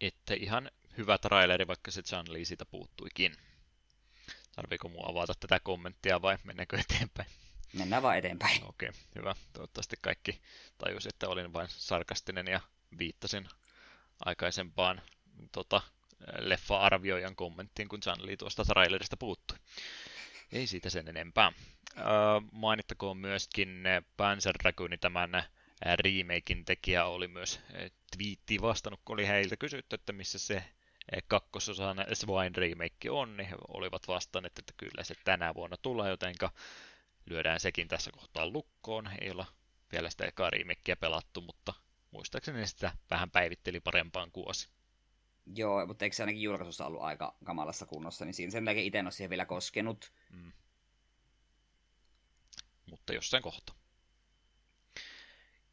Että 0.00 0.34
ihan 0.34 0.70
hyvä 0.98 1.18
traileri, 1.18 1.66
vaikka 1.66 1.90
se 1.90 2.02
John 2.12 2.32
Lee 2.32 2.44
siitä 2.44 2.66
puuttuikin. 2.66 3.36
Tarviiko 4.56 4.88
mua 4.88 5.06
avata 5.08 5.34
tätä 5.40 5.60
kommenttia 5.60 6.22
vai 6.22 6.38
mennäänkö 6.44 6.78
eteenpäin? 6.80 7.28
Mennään 7.72 8.02
vaan 8.02 8.18
eteenpäin. 8.18 8.64
Okei, 8.68 8.88
okay, 8.88 9.00
hyvä. 9.14 9.34
Toivottavasti 9.52 9.96
kaikki 10.02 10.40
tajusi, 10.78 11.08
että 11.08 11.28
olin 11.28 11.52
vain 11.52 11.68
sarkastinen 11.70 12.46
ja 12.46 12.60
viittasin 12.98 13.48
aikaisempaan 14.24 15.02
tota, 15.52 15.80
leffa-arvioijan 16.38 17.36
kommenttiin, 17.36 17.88
kun 17.88 18.00
John 18.06 18.26
Lee 18.26 18.36
tuosta 18.36 18.64
trailerista 18.64 19.16
puuttui. 19.16 19.58
Ei 20.52 20.66
siitä 20.66 20.90
sen 20.90 21.08
enempää. 21.08 21.52
Öö, 21.98 22.04
mainittakoon 22.52 23.16
myöskin 23.16 23.84
Panzer 24.16 24.54
Dragoni 24.62 24.98
tämän 24.98 25.42
remakein 25.84 26.64
tekijä 26.64 27.04
oli 27.04 27.28
myös 27.28 27.60
twiittiin 28.16 28.62
vastannut, 28.62 29.00
kun 29.04 29.14
oli 29.14 29.28
heiltä 29.28 29.56
kysytty, 29.56 29.94
että 29.94 30.12
missä 30.12 30.38
se 30.38 30.64
kakkososan 31.28 31.96
Swine 32.12 32.52
remake 32.56 33.10
on, 33.10 33.36
niin 33.36 33.48
he 33.48 33.56
olivat 33.68 34.08
vastanneet, 34.08 34.58
että 34.58 34.72
kyllä 34.76 35.04
se 35.04 35.14
tänä 35.24 35.54
vuonna 35.54 35.76
tulee, 35.76 36.10
jotenka 36.10 36.50
lyödään 37.26 37.60
sekin 37.60 37.88
tässä 37.88 38.10
kohtaa 38.10 38.50
lukkoon. 38.50 39.10
Ei 39.20 39.30
olla 39.30 39.46
vielä 39.92 40.10
sitä 40.10 40.24
ekaa 40.24 40.50
remakea 40.50 40.96
pelattu, 40.96 41.40
mutta 41.40 41.74
muistaakseni 42.10 42.66
sitä 42.66 42.96
vähän 43.10 43.30
päivitteli 43.30 43.80
parempaan 43.80 44.32
kuosi. 44.32 44.68
Joo, 45.54 45.86
mutta 45.86 46.04
eikö 46.04 46.16
se 46.16 46.22
ainakin 46.22 46.42
julkaisussa 46.42 46.86
ollut 46.86 47.02
aika 47.02 47.36
kamalassa 47.44 47.86
kunnossa, 47.86 48.24
niin 48.24 48.34
siinä 48.34 48.50
sen 48.50 48.64
takia 48.64 48.82
itse 48.82 48.98
en 48.98 49.06
ole 49.06 49.12
siihen 49.12 49.30
vielä 49.30 49.44
koskenut. 49.44 50.12
Mm. 50.30 50.52
Mutta 52.86 53.12
jossain 53.12 53.42
kohta. 53.42 53.74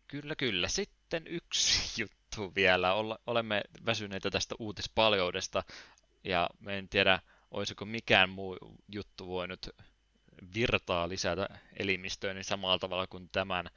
Kyllä, 0.08 0.36
kyllä. 0.36 0.68
Sitten 0.68 1.28
yksi 1.28 1.80
juttu 2.02 2.56
vielä. 2.56 2.94
Olemme 3.28 3.62
väsyneitä 3.86 4.30
tästä 4.30 4.56
uutispaljoudesta, 4.60 5.64
ja 6.24 6.50
me 6.60 6.78
en 6.78 6.90
tiedä, 6.90 7.20
olisiko 7.52 7.86
mikään 7.86 8.30
muu 8.30 8.58
juttu 8.88 9.28
voinut 9.28 9.70
virtaa 10.54 11.10
lisätä 11.10 11.48
elimistöön 11.80 12.36
niin 12.36 12.44
samalla 12.44 12.80
tavalla 12.80 13.08
kuin 13.08 13.30
tämän 13.32 13.70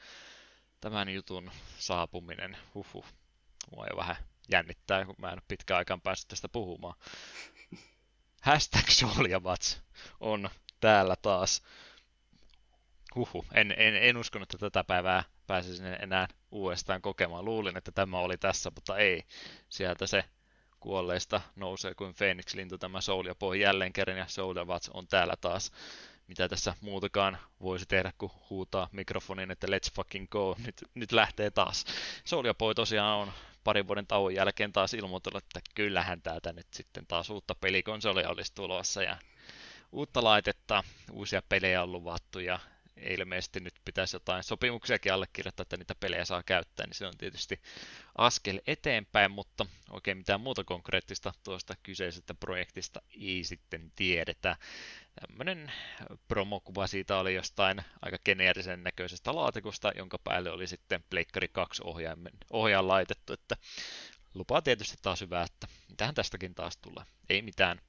tämän 0.82 1.08
jutun 1.08 1.50
saapuminen, 1.78 2.56
huhu, 2.74 3.04
mua 3.70 3.86
jo 3.90 3.96
vähän 3.96 4.16
jännittää, 4.48 5.04
kun 5.04 5.14
mä 5.18 5.26
en 5.26 5.34
ole 5.34 5.42
pitkään 5.48 5.78
aikaan 5.78 6.00
päässyt 6.00 6.28
tästä 6.28 6.48
puhumaan. 6.48 6.94
Hashtag 8.42 8.84
Mats 9.42 9.82
on 10.20 10.50
täällä 10.80 11.16
taas. 11.22 11.62
Huhu, 13.14 13.44
en, 13.54 13.74
en, 13.76 13.96
en 13.96 14.16
uskonut, 14.16 14.54
että 14.54 14.70
tätä 14.70 14.84
päivää 14.84 15.24
pääsisin 15.46 15.86
enää 15.86 16.28
uudestaan 16.50 17.02
kokemaan. 17.02 17.44
Luulin, 17.44 17.76
että 17.76 17.92
tämä 17.92 18.18
oli 18.18 18.38
tässä, 18.38 18.70
mutta 18.74 18.96
ei. 18.96 19.22
Sieltä 19.68 20.06
se 20.06 20.24
kuolleista 20.80 21.40
nousee 21.56 21.94
kuin 21.94 22.14
Phoenix-lintu 22.14 22.78
tämä 22.78 23.00
Soul 23.00 23.26
ja 23.26 23.34
jälleen 23.60 23.92
kerran 23.92 24.18
ja 24.18 24.26
Soul 24.28 24.54
on 24.92 25.08
täällä 25.08 25.34
taas. 25.40 25.70
Mitä 26.32 26.48
tässä 26.48 26.74
muutakaan 26.80 27.38
voisi 27.60 27.86
tehdä, 27.86 28.12
kun 28.18 28.30
huutaa 28.50 28.88
mikrofonin, 28.92 29.50
että 29.50 29.66
let's 29.66 29.94
fucking 29.94 30.26
go, 30.30 30.56
nyt, 30.66 30.84
nyt 30.94 31.12
lähtee 31.12 31.50
taas. 31.50 31.84
Soul 32.24 32.44
ja 32.44 32.54
Boy 32.54 32.74
tosiaan 32.74 33.18
on 33.18 33.32
parin 33.64 33.86
vuoden 33.86 34.06
tauon 34.06 34.34
jälkeen 34.34 34.72
taas 34.72 34.94
ilmoitellut, 34.94 35.44
että 35.44 35.60
kyllähän 35.74 36.22
täältä 36.22 36.52
nyt 36.52 36.66
sitten 36.70 37.06
taas 37.06 37.30
uutta 37.30 37.54
pelikonsolia 37.54 38.28
olisi 38.28 38.54
tulossa 38.54 39.02
ja 39.02 39.16
uutta 39.92 40.24
laitetta, 40.24 40.84
uusia 41.10 41.42
pelejä 41.48 41.82
on 41.82 41.92
luvattu 41.92 42.38
ja 42.38 42.58
ilmeisesti 42.96 43.60
nyt 43.60 43.74
pitäisi 43.84 44.16
jotain 44.16 44.42
sopimuksiakin 44.42 45.12
allekirjoittaa, 45.12 45.62
että 45.62 45.76
niitä 45.76 45.94
pelejä 45.94 46.24
saa 46.24 46.42
käyttää, 46.42 46.86
niin 46.86 46.94
se 46.94 47.06
on 47.06 47.18
tietysti 47.18 47.60
askel 48.18 48.60
eteenpäin, 48.66 49.30
mutta 49.30 49.66
oikein 49.90 50.18
mitään 50.18 50.40
muuta 50.40 50.64
konkreettista 50.64 51.32
tuosta 51.44 51.74
kyseisestä 51.82 52.34
projektista 52.34 53.02
ei 53.20 53.44
sitten 53.44 53.92
tiedetä. 53.96 54.56
Tämmöinen 55.20 55.72
promokuva 56.28 56.86
siitä 56.86 57.18
oli 57.18 57.34
jostain 57.34 57.82
aika 58.02 58.18
geneerisen 58.24 58.82
näköisestä 58.82 59.34
laatikosta, 59.34 59.92
jonka 59.96 60.18
päälle 60.18 60.50
oli 60.50 60.66
sitten 60.66 61.04
Pleikkari 61.10 61.48
2 61.48 61.82
ohjaimen, 61.84 62.32
ohjaan 62.50 62.88
laitettu, 62.88 63.32
että 63.32 63.56
lupaa 64.34 64.62
tietysti 64.62 64.96
taas 65.02 65.20
hyvää, 65.20 65.42
että 65.42 65.68
mitähän 65.88 66.14
tästäkin 66.14 66.54
taas 66.54 66.76
tulee. 66.76 67.04
Ei 67.28 67.42
mitään 67.42 67.80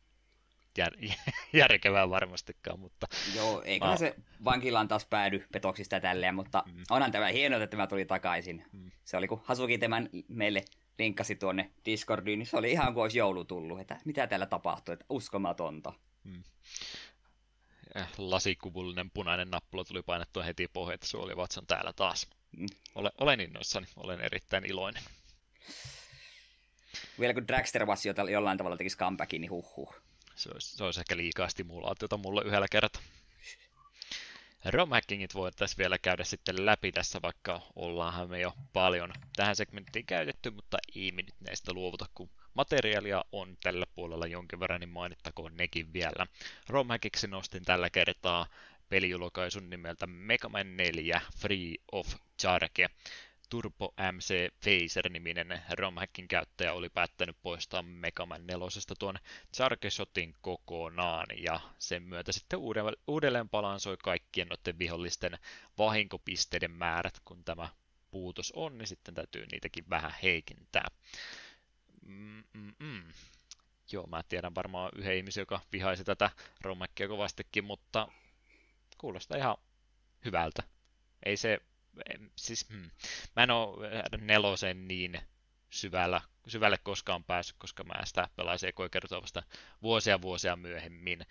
jär, 0.78 0.94
järkevää 1.54 2.10
varmastikaan, 2.10 2.80
mutta... 2.80 3.08
Joo, 3.36 3.62
eikä 3.66 3.86
mä... 3.86 3.98
se 3.98 4.16
vankilaan 4.44 4.88
taas 4.88 5.06
päädy 5.06 5.48
petoksista 5.52 6.00
tälleen, 6.00 6.36
mutta 6.36 6.64
mm. 6.66 6.84
onhan 6.90 7.12
tämä 7.12 7.28
hienoa, 7.28 7.64
että 7.64 7.72
tämä 7.72 7.88
tuli 7.88 8.06
takaisin. 8.06 8.66
Mm. 8.72 8.92
Se 9.04 9.18
oli, 9.18 9.28
kun 9.28 9.42
Hasuki 9.44 9.78
tämän 9.78 10.10
meille 10.28 10.66
linkkasi 11.00 11.36
tuonne 11.36 11.72
Discordiin, 11.86 12.40
niin 12.40 12.48
se 12.48 12.58
oli 12.58 12.72
ihan 12.72 12.94
kuin 12.94 13.04
olisi 13.04 13.18
joulu 13.18 13.46
tullut, 13.46 13.80
että 13.80 14.00
mitä 14.06 14.28
täällä 14.28 14.46
tapahtui, 14.46 14.94
että 14.94 15.06
uskomatonta. 15.10 15.94
Mm. 16.24 16.44
Eh, 17.96 18.08
lasikuvullinen 18.18 19.12
punainen 19.12 19.50
nappula 19.50 19.84
tuli 19.84 20.02
painettua 20.02 20.44
heti 20.44 20.68
pohjaan, 20.68 20.94
että 20.94 21.08
suoli 21.08 21.38
vatsan 21.38 21.68
täällä 21.68 21.94
taas. 21.94 22.28
Mm. 22.58 22.68
Olen, 22.96 23.12
olen 23.18 23.40
innoissani, 23.40 23.88
olen 23.96 24.22
erittäin 24.22 24.66
iloinen. 24.66 25.04
Vielä 27.20 27.34
kun 27.34 27.48
Dragster 27.48 27.86
jollain 28.32 28.58
tavalla 28.58 28.78
tekisi 28.78 28.98
comebackin, 28.98 29.42
niin 29.42 29.52
huh. 29.52 29.96
Se 30.36 30.50
olisi, 30.54 30.78
se 30.78 30.84
olisi 30.84 31.00
ehkä 31.00 31.18
liikaa 31.18 31.50
stimulaatiota 31.50 32.18
mulle 32.18 32.42
yhdellä 32.46 32.68
kertaa. 32.72 33.02
Romhackingit 34.66 35.34
voitaisiin 35.34 35.78
vielä 35.78 35.98
käydä 35.98 36.24
sitten 36.24 36.66
läpi 36.66 36.92
tässä, 36.92 37.22
vaikka 37.22 37.62
ollaanhan 37.76 38.30
me 38.30 38.40
jo 38.40 38.54
paljon 38.74 39.14
tähän 39.36 39.56
segmenttiin 39.56 40.06
käytetty, 40.06 40.52
mutta 40.52 40.78
ei 40.96 41.12
me 41.12 41.22
nyt 41.22 41.36
näistä 41.40 41.74
luovuta, 41.74 42.06
kun 42.16 42.30
materiaalia 42.54 43.26
on 43.32 43.58
tällä 43.64 43.86
puolella 43.96 44.28
jonkin 44.28 44.60
verran, 44.60 44.80
niin 44.80 44.90
mainittakoon 44.90 45.58
nekin 45.58 45.94
vielä. 45.94 46.28
Romhackiksi 46.70 47.28
nostin 47.28 47.66
tällä 47.66 47.90
kertaa 47.90 48.48
pelijulokaisun 48.90 49.70
nimeltä 49.70 50.08
Mega 50.08 50.50
Man 50.50 50.78
4 50.78 51.22
Free 51.38 51.76
of 51.92 52.16
Charge. 52.42 52.90
Turbo 53.54 53.94
MC 54.12 54.50
Phaser-niminen 54.64 55.62
romhackin 55.80 56.28
käyttäjä 56.28 56.74
oli 56.74 56.90
päättänyt 56.90 57.38
poistaa 57.42 57.82
Megaman 57.82 58.48
4 58.48 58.68
tuon 59.00 59.16
Chargeshotin 59.56 60.36
kokonaan, 60.42 61.26
ja 61.38 61.60
sen 61.80 62.04
myötä 62.04 62.32
sitten 62.32 62.60
uudelleen 63.08 63.50
balansoi 63.50 63.98
kaikkien 64.04 64.48
noiden 64.48 64.80
vihollisten 64.80 65.38
vahinkopisteiden 65.78 66.72
määrät, 66.72 67.20
kun 67.26 67.44
tämä 67.44 67.70
puutos 68.12 68.52
on, 68.56 68.78
niin 68.78 68.88
sitten 68.88 69.14
täytyy 69.14 69.46
niitäkin 69.52 69.90
vähän 69.90 70.14
heikentää. 70.24 70.88
Mm-mm. 72.06 73.04
Joo, 73.92 74.08
mä 74.08 74.24
tiedän 74.30 74.56
varmaan 74.56 74.92
yhden 74.96 75.16
ihmisen, 75.18 75.42
joka 75.42 75.60
vihaisi 75.72 76.04
tätä 76.04 76.30
romhackia 76.62 77.08
kovastikin, 77.08 77.64
mutta 77.66 78.08
kuulostaa 78.98 79.38
ihan 79.38 79.58
hyvältä. 80.26 80.64
Ei 81.26 81.38
se 81.38 81.60
siis, 82.36 82.70
hmm, 82.70 82.90
mä 83.36 83.44
en 83.44 83.52
ole 83.52 84.04
nelosen 84.18 84.88
niin 84.88 85.20
syvällä, 85.70 86.22
syvälle 86.48 86.78
koskaan 86.78 87.24
päässyt, 87.24 87.56
koska 87.60 87.84
mä 87.84 88.06
sitä 88.06 88.30
pelaisin 88.36 88.70
ekoikertoa 88.70 89.22
vasta 89.22 89.44
vuosia 89.82 90.22
vuosia 90.22 90.56
myöhemmin. 90.56 91.26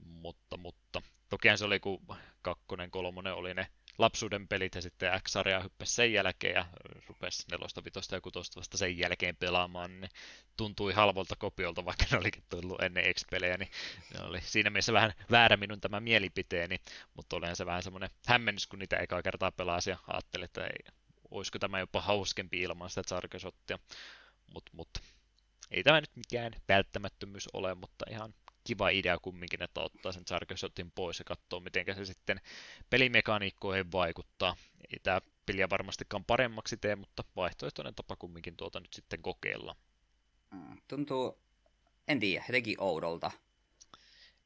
Mutta, 0.00 0.56
mutta 0.56 1.02
tokihan 1.28 1.58
se 1.58 1.64
oli, 1.64 1.80
kun 1.80 2.06
kakkonen, 2.42 2.90
kolmonen 2.90 3.34
oli 3.34 3.54
ne 3.54 3.66
lapsuuden 4.00 4.48
pelit 4.48 4.74
ja 4.74 4.82
sitten 4.82 5.20
X-sarja 5.20 5.60
hyppäsi 5.60 5.94
sen 5.94 6.12
jälkeen 6.12 6.54
ja 6.54 6.66
rupesi 7.08 7.44
nelosta, 7.50 7.84
vitosta 7.84 8.14
ja 8.14 8.20
kutosta 8.20 8.60
vasta 8.60 8.76
sen 8.76 8.98
jälkeen 8.98 9.36
pelaamaan, 9.36 10.00
niin 10.00 10.10
tuntui 10.56 10.92
halvolta 10.92 11.36
kopiolta, 11.38 11.84
vaikka 11.84 12.04
ne 12.10 12.18
olikin 12.18 12.44
tullut 12.48 12.82
ennen 12.82 13.14
X-pelejä, 13.14 13.56
niin 13.56 13.70
ne 14.14 14.24
oli 14.24 14.40
siinä 14.40 14.70
mielessä 14.70 14.92
vähän 14.92 15.12
väärä 15.30 15.56
minun 15.56 15.80
tämä 15.80 16.00
mielipiteeni, 16.00 16.80
mutta 17.14 17.36
olihan 17.36 17.56
se 17.56 17.66
vähän 17.66 17.82
semmoinen 17.82 18.10
hämmennys, 18.26 18.66
kun 18.66 18.78
niitä 18.78 18.96
ekaa 18.96 19.22
kertaa 19.22 19.52
pelasi 19.52 19.90
ja 19.90 19.96
ajattelin, 20.06 20.44
että 20.44 20.64
ei, 20.64 20.92
olisiko 21.30 21.58
tämä 21.58 21.80
jopa 21.80 22.00
hauskempi 22.00 22.62
ilman 22.62 22.90
sitä 22.90 23.02
Chargesottia, 23.02 23.78
mutta 24.54 24.70
mut, 24.74 24.88
ei 25.70 25.82
tämä 25.82 26.00
nyt 26.00 26.16
mikään 26.16 26.52
välttämättömyys 26.68 27.48
ole, 27.52 27.74
mutta 27.74 28.04
ihan 28.10 28.34
kiva 28.64 28.88
idea 28.88 29.18
kumminkin, 29.18 29.62
että 29.62 29.80
ottaa 29.80 30.12
sen 30.12 30.24
Chargeshotin 30.24 30.90
pois 30.90 31.18
ja 31.18 31.24
katsoo, 31.24 31.60
miten 31.60 31.84
se 31.94 32.04
sitten 32.04 32.40
pelimekaniikkoihin 32.90 33.92
vaikuttaa. 33.92 34.56
Ei 34.92 34.98
tämä 35.02 35.20
peliä 35.46 35.70
varmastikaan 35.70 36.24
paremmaksi 36.24 36.76
tee, 36.76 36.96
mutta 36.96 37.24
vaihtoehtoinen 37.36 37.94
tapa 37.94 38.16
kumminkin 38.16 38.56
tuota 38.56 38.80
nyt 38.80 38.92
sitten 38.92 39.22
kokeilla. 39.22 39.76
Mm, 40.50 40.76
tuntuu, 40.88 41.38
en 42.08 42.20
tiedä, 42.20 42.44
jotenkin 42.48 42.80
oudolta. 42.80 43.30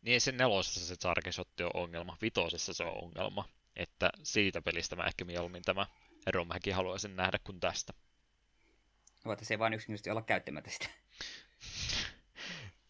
Niin 0.03 0.20
sen 0.20 0.36
nelosessa 0.36 0.86
se 0.86 0.97
Chargeshotti 0.97 1.62
on 1.62 1.70
ongelma, 1.74 2.16
vitosessa 2.23 2.73
se 2.73 2.85
on 2.85 3.05
ongelma. 3.05 3.49
Että 3.77 4.11
siitä 4.23 4.62
pelistä 4.62 4.97
mä 4.97 5.05
ehkä 5.05 5.24
mieluummin 5.24 5.62
tämä 5.62 5.86
Romhäkin 6.27 6.74
haluaisin 6.74 7.16
nähdä 7.16 7.39
kuin 7.45 7.61
tästä. 7.61 7.93
Voitaisiin 9.24 9.59
vain 9.59 9.74
yksinkertaisesti 9.74 10.11
olla 10.11 10.23
käyttämättä 10.23 10.70
sitä. 10.70 10.89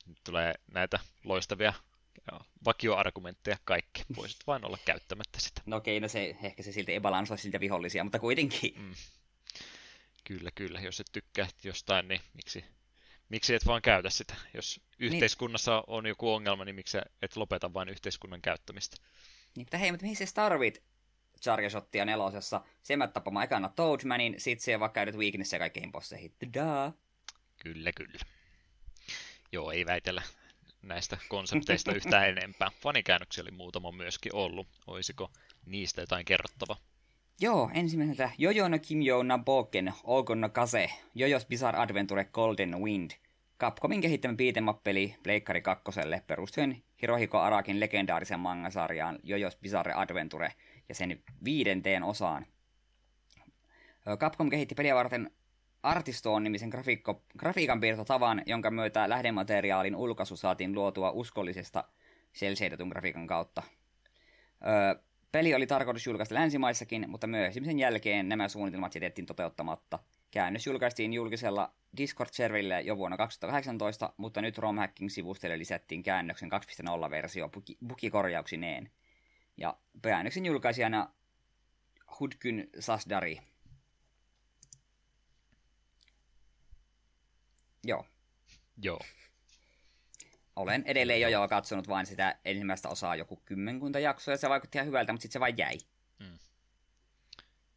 Nyt 0.07 0.19
tulee 0.25 0.55
näitä 0.73 0.99
loistavia 1.25 1.73
vakioargumentteja 2.65 3.57
kaikki. 3.65 4.03
Voisit 4.17 4.47
vain 4.47 4.65
olla 4.65 4.79
käyttämättä 4.85 5.41
sitä. 5.41 5.61
No 5.67 5.77
okei, 5.77 6.01
no 6.01 6.09
se, 6.09 6.37
ehkä 6.43 6.63
se 6.63 6.73
silti 6.73 6.95
ebalansoi 6.95 7.39
siltä 7.39 7.61
vihollisia, 7.61 8.05
mutta 8.05 8.19
kuitenkin. 8.19 8.75
Mm. 8.77 8.95
Kyllä, 10.25 10.51
kyllä. 10.55 10.81
Jos 10.81 11.01
et 11.01 11.07
tykkää 11.13 11.49
jostain, 11.65 12.09
niin 12.09 12.21
miksi, 12.35 12.65
miksi 13.29 13.55
et 13.55 13.67
vaan 13.67 13.83
käytä 13.83 14.11
sitä? 14.11 14.35
Jos 14.55 14.81
niin. 14.99 15.13
yhteiskunnassa 15.13 15.73
niin. 15.73 15.85
on 15.87 16.07
joku 16.07 16.35
ongelma, 16.35 16.65
niin 16.65 16.75
miksi 16.75 16.99
et 17.23 17.37
lopeta 17.37 17.75
vain 17.75 17.89
yhteiskunnan 17.89 18.43
käyttämistä? 18.43 18.97
Niin, 19.57 19.67
mutta 19.67 19.79
hei, 19.79 19.91
mutta 19.91 20.05
mihin 20.05 20.17
se 20.17 20.35
tarvit 20.35 20.83
Chargeshottia 21.43 22.05
nelosessa? 22.05 22.61
Sen 22.83 22.99
mä 22.99 23.09
tapamaan 23.09 23.45
ekana 23.45 23.69
Toadmanin, 23.69 24.35
sit 24.39 24.61
se 24.61 24.81
vaikka 24.81 24.95
käydet 24.95 25.17
Weakness 25.17 25.53
ja 25.53 25.59
kaikkiin 25.59 25.93
bosseihin. 25.93 26.35
Kyllä, 27.59 27.93
kyllä. 27.93 28.19
Joo, 29.55 29.71
ei 29.71 29.87
väitellä 29.87 30.23
näistä 30.83 31.19
konsepteista 31.29 31.93
yhtään 31.97 32.29
enempää. 32.29 32.71
Fanikäännöksiä 32.81 33.43
oli 33.43 33.51
muutama 33.51 33.93
myöskin 33.93 34.35
ollut. 34.35 34.67
Olisiko 34.87 35.31
niistä 35.67 36.01
jotain 36.01 36.25
kerrottava? 36.25 36.77
Joo, 37.41 37.71
ensimmäisenä 37.75 38.31
Jojo 38.39 38.69
no 38.69 38.79
Kimyo 38.79 39.23
Naboken 39.23 39.93
Ogon 40.05 40.41
no 40.41 40.49
Kase, 40.49 40.91
Jojos 41.15 41.47
Bizarre 41.47 41.81
Adventure 41.81 42.25
Golden 42.25 42.81
Wind. 42.81 43.11
Capcomin 43.61 44.01
kehittämä 44.01 44.35
beat'em 44.35 45.13
Pleikkari 45.23 45.63
2. 45.63 45.85
perustuen 46.27 46.83
Hirohiko 47.03 47.39
Arakin 47.39 47.81
legendaarisen 47.81 48.41
mangasarjaan 48.41 49.19
Jojos 49.23 49.57
Bizarre 49.57 49.93
Adventure 49.93 50.53
ja 50.89 50.95
sen 50.95 51.23
viidenteen 51.45 52.03
osaan. 52.03 52.47
Capcom 54.19 54.51
kehitti 54.51 54.75
peliä 54.75 54.95
varten 54.95 55.31
Artistoon-nimisen 55.85 56.69
grafiikko, 56.69 57.23
grafiikan 57.39 57.81
piirtotavan, 57.81 58.43
jonka 58.47 58.71
myötä 58.71 59.09
lähdemateriaalin 59.09 59.97
ulkaisu 59.97 60.37
saatiin 60.37 60.75
luotua 60.75 61.11
uskollisesta 61.11 61.85
selseidetun 62.33 62.89
grafiikan 62.89 63.27
kautta. 63.27 63.63
Öö, 64.67 65.03
peli 65.33 65.55
oli 65.55 65.67
tarkoitus 65.67 66.07
julkaista 66.07 66.35
länsimaissakin, 66.35 67.11
mutta 67.11 67.27
myöhemmin 67.27 67.79
jälkeen 67.79 68.29
nämä 68.29 68.49
suunnitelmat 68.49 68.95
jätettiin 68.95 69.27
toteuttamatta. 69.27 69.99
Käännös 70.31 70.67
julkaistiin 70.67 71.13
julkisella 71.13 71.75
Discord-serverille 71.97 72.81
jo 72.81 72.97
vuonna 72.97 73.17
2018, 73.17 74.13
mutta 74.17 74.43
nyt 74.43 74.59
RomHacking-sivustolle 74.59 75.59
lisättiin 75.59 76.03
käännöksen 76.03 76.51
2.0-versio 76.53 77.51
bukikorjauksineen. 77.89 78.91
Ja 79.57 79.77
käännöksen 80.03 80.47
julkaisijana 80.47 81.11
Hudkyn 82.21 82.69
Sasdari. 82.79 83.41
Joo. 87.85 88.07
Joo. 88.83 89.01
Olen 90.57 90.83
edelleen 90.87 91.21
jo 91.21 91.29
jo 91.29 91.49
katsonut 91.49 91.89
vain 91.89 92.07
sitä 92.07 92.39
ensimmäistä 92.45 92.89
osaa 92.89 93.17
joku 93.17 93.37
kymmenkunta 93.37 93.99
jaksoa 93.99 94.35
ja 94.35 94.39
se 94.39 94.49
vaikutti 94.49 94.79
ihan 94.79 94.87
hyvältä, 94.87 95.13
mutta 95.13 95.23
sitten 95.23 95.33
se 95.33 95.41
vain 95.41 95.59
jäi. 95.59 95.79
Mm. 96.19 96.39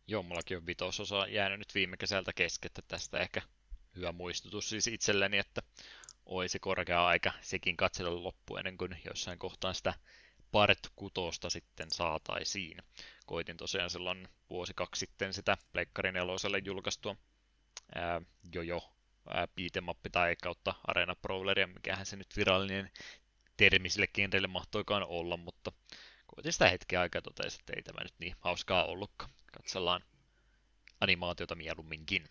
Joo, 0.07 0.23
mullakin 0.23 0.57
on 0.57 0.65
vitososa 0.65 1.27
jäänyt 1.27 1.59
nyt 1.59 1.75
viime 1.75 1.97
kesältä 1.97 2.33
keskettä 2.33 2.81
tästä 2.87 3.19
ehkä 3.19 3.41
hyvä 3.95 4.11
muistutus 4.11 4.69
siis 4.69 4.87
itselleni, 4.87 5.37
että 5.37 5.61
olisi 6.25 6.59
korkea 6.59 7.05
aika 7.05 7.31
sekin 7.41 7.77
katsella 7.77 8.23
loppu 8.23 8.57
ennen 8.57 8.77
kuin 8.77 8.97
jossain 9.05 9.39
kohtaan 9.39 9.75
sitä 9.75 9.93
part 10.51 10.79
kutosta 10.95 11.49
sitten 11.49 11.91
saataisiin. 11.91 12.77
Koitin 13.25 13.57
tosiaan 13.57 13.89
silloin 13.89 14.27
vuosi 14.49 14.73
kaksi 14.73 14.99
sitten 14.99 15.33
sitä 15.33 15.57
Pleikkarin 15.73 16.15
eloselle 16.15 16.61
julkaistua 16.65 17.15
ää, 17.95 18.21
jo 18.53 18.61
jo 18.61 18.96
beatemappi 19.55 20.09
tai 20.09 20.35
kautta 20.43 20.73
Arena 20.87 21.15
Brawleria, 21.15 21.67
mikähän 21.67 22.05
se 22.05 22.15
nyt 22.15 22.37
virallinen 22.37 22.91
termi 23.57 23.89
sille 23.89 24.07
genrelle 24.07 24.47
mahtoikaan 24.47 25.03
olla, 25.03 25.37
mutta 25.37 25.71
koitin 26.27 26.53
sitä 26.53 26.69
hetken 26.69 26.99
aikaa 26.99 27.21
totesi, 27.21 27.57
että 27.59 27.73
ei 27.75 27.83
tämä 27.83 28.03
nyt 28.03 28.13
niin 28.19 28.35
hauskaa 28.39 28.85
ollutkaan. 28.85 29.31
Katsellaan 29.51 30.03
animaatiota 31.01 31.55
mieluumminkin. 31.55 32.29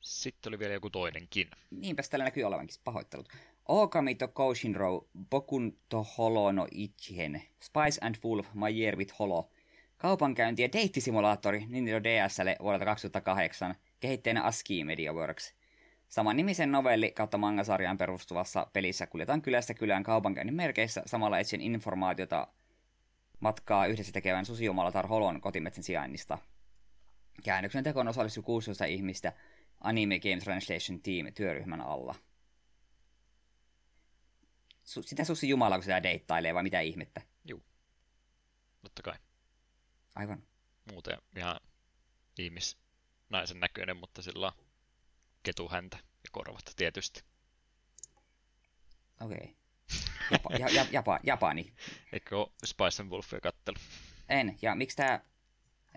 Sitten 0.00 0.50
oli 0.50 0.58
vielä 0.58 0.74
joku 0.74 0.90
toinenkin. 0.90 1.50
Niinpäs 1.70 2.08
täällä 2.08 2.24
näkyy 2.24 2.44
olevankin 2.44 2.76
pahoittelut. 2.84 3.28
Okami 3.68 4.14
to 4.14 4.28
Koushinro, 4.28 5.08
Bokun 5.30 5.78
to 5.88 6.06
Holo 6.18 6.52
no 6.52 6.66
Ichihen, 6.70 7.42
Spice 7.62 7.98
and 8.00 8.14
Wolf, 8.24 8.46
My 8.54 8.80
Year 8.80 8.96
with 8.96 9.14
Holo, 9.18 9.50
kaupankäynti 9.96 10.62
ja 10.62 10.72
deittisimulaattori 10.72 11.66
Nintendo 11.68 12.02
DSlle 12.02 12.56
vuodelta 12.62 12.84
2008, 12.84 13.74
kehittäjänä 14.06 14.42
ASCII 14.42 14.84
MediaWorks. 14.84 15.54
Saman 16.08 16.36
nimisen 16.36 16.72
novelli 16.72 17.10
kautta 17.10 17.38
mangasarjaan 17.38 17.98
perustuvassa 17.98 18.66
pelissä 18.72 19.06
kuljetaan 19.06 19.42
kylästä 19.42 19.74
kylään 19.74 20.02
kaupankäynnin 20.02 20.54
merkeissä 20.54 21.02
samalla 21.06 21.38
etsin 21.38 21.60
informaatiota 21.60 22.48
matkaa 23.40 23.86
yhdessä 23.86 24.12
tekevän 24.12 24.46
susijumalatar 24.46 25.06
Holon 25.06 25.40
kotimetsän 25.40 25.84
sijainnista. 25.84 26.38
Käännöksen 27.44 27.84
tekoon 27.84 28.08
osallistui 28.08 28.42
16 28.42 28.84
ihmistä 28.84 29.32
Anime 29.80 30.20
Games 30.20 30.44
Translation 30.44 31.00
Team 31.02 31.32
työryhmän 31.34 31.80
alla. 31.80 32.14
Su- 34.84 35.02
sitä 35.06 35.24
Susi 35.24 35.48
Jumala, 35.48 35.76
kun 35.76 35.82
sitä 35.82 36.02
deittailee, 36.02 36.54
vai 36.54 36.62
mitä 36.62 36.80
ihmettä? 36.80 37.20
Juu. 37.44 37.62
Totta 38.82 39.02
kai. 39.02 39.14
Aivan. 40.14 40.42
Muuten 40.92 41.18
ihan 41.36 41.60
ihmis 42.38 42.85
naisen 43.30 43.60
näköinen, 43.60 43.96
mutta 43.96 44.22
sillä 44.22 44.46
on 44.46 44.52
ketuhäntä 45.42 45.96
ja 45.96 46.30
korvat 46.32 46.72
tietysti. 46.76 47.22
Okei. 49.20 49.36
Okay. 49.36 49.54
Japa, 50.30 50.50
ja, 50.58 50.68
ja, 50.68 50.86
Japa, 50.90 51.20
Japani. 51.22 51.72
Eikö 52.12 52.38
ole 52.38 52.48
Spice 52.64 53.02
and 53.02 53.10
Wolfia 53.10 53.40
kattelu? 53.40 53.76
En. 54.28 54.58
Ja 54.62 54.74
miksi 54.74 54.96
tämä 54.96 55.20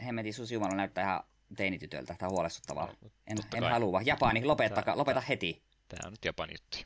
hemmetin 0.06 0.34
Susi 0.34 0.54
Jumala 0.54 0.76
näyttää 0.76 1.04
ihan 1.04 1.24
teinitytöltä? 1.56 2.16
Tämä 2.18 2.28
on 2.28 2.34
huolestuttavaa. 2.34 2.86
No, 2.86 3.10
en, 3.28 3.38
en 3.56 3.64
halua. 3.64 4.02
Japani, 4.02 4.46
lopeta, 4.46 4.82
tää, 4.82 4.98
lopeta 4.98 5.22
heti. 5.22 5.64
Tämä 5.88 6.08
on 6.08 6.14
nyt 6.14 6.26
Japani 6.26 6.54
juttu. 6.54 6.78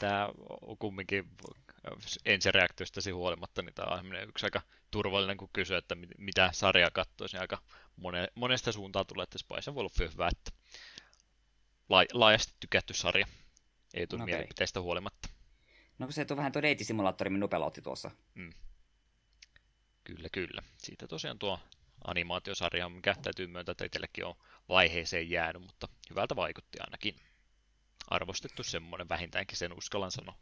Tämä 0.00 0.28
on 0.60 0.78
kumminkin 0.78 1.28
ensireaktiostasi 2.24 3.10
huolimatta, 3.10 3.62
niin 3.62 3.74
tämä 3.74 3.94
on 3.94 4.14
yksi 4.28 4.46
aika 4.46 4.62
turvallinen, 4.90 5.36
kun 5.36 5.50
kysyy, 5.52 5.76
että 5.76 5.96
mitä 6.18 6.50
sarjaa 6.52 6.90
katsoisi, 6.90 7.36
niin 7.36 7.40
aika 7.40 7.58
mone, 7.96 8.28
monesta 8.34 8.72
suuntaan 8.72 9.06
tulee, 9.06 9.24
että 9.24 9.38
Spice 9.38 9.70
Wolf 9.70 10.00
on 10.00 10.10
hyvä, 10.12 10.28
että 10.28 10.50
laajasti 12.12 12.52
tykätty 12.60 12.94
sarja. 12.94 13.26
Ei 13.94 14.06
tule 14.06 14.22
okay. 14.22 14.34
mielipiteistä 14.34 14.80
huolimatta. 14.80 15.28
No 15.98 16.06
kun 16.06 16.12
se 16.12 16.26
on 16.30 16.36
vähän 16.36 16.52
tuo 16.52 16.62
deittisimulaattori 16.62 17.30
minun 17.30 17.48
pelotti 17.48 17.82
tuossa. 17.82 18.10
Mm. 18.34 18.52
Kyllä, 20.04 20.28
kyllä. 20.32 20.62
Siitä 20.78 21.06
tosiaan 21.06 21.38
tuo 21.38 21.58
animaatiosarja, 22.04 22.88
mikä 22.88 23.14
täytyy 23.22 23.46
myöntää, 23.46 23.72
että 23.72 23.84
itsellekin 23.84 24.24
on 24.24 24.34
vaiheeseen 24.68 25.30
jäänyt, 25.30 25.62
mutta 25.62 25.88
hyvältä 26.10 26.36
vaikutti 26.36 26.78
ainakin. 26.80 27.16
Arvostettu 28.08 28.62
semmoinen 28.62 29.08
vähintäänkin, 29.08 29.58
sen 29.58 29.78
uskallan 29.78 30.10
sanoa. 30.10 30.38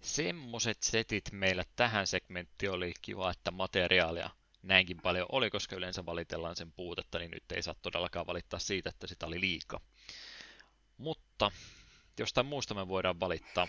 Semmoset 0.00 0.82
setit 0.82 1.32
meillä 1.32 1.64
tähän 1.76 2.06
segmenttiin 2.06 2.72
oli 2.72 2.92
kiva, 3.02 3.30
että 3.30 3.50
materiaalia 3.50 4.30
näinkin 4.62 5.00
paljon 5.02 5.26
oli, 5.32 5.50
koska 5.50 5.76
yleensä 5.76 6.06
valitellaan 6.06 6.56
sen 6.56 6.72
puutetta, 6.72 7.18
niin 7.18 7.30
nyt 7.30 7.52
ei 7.52 7.62
saa 7.62 7.74
todellakaan 7.82 8.26
valittaa 8.26 8.60
siitä, 8.60 8.88
että 8.88 9.06
sitä 9.06 9.26
oli 9.26 9.40
liikaa. 9.40 9.80
Mutta 10.96 11.50
jostain 12.18 12.46
muusta 12.46 12.74
me 12.74 12.88
voidaan 12.88 13.20
valittaa 13.20 13.68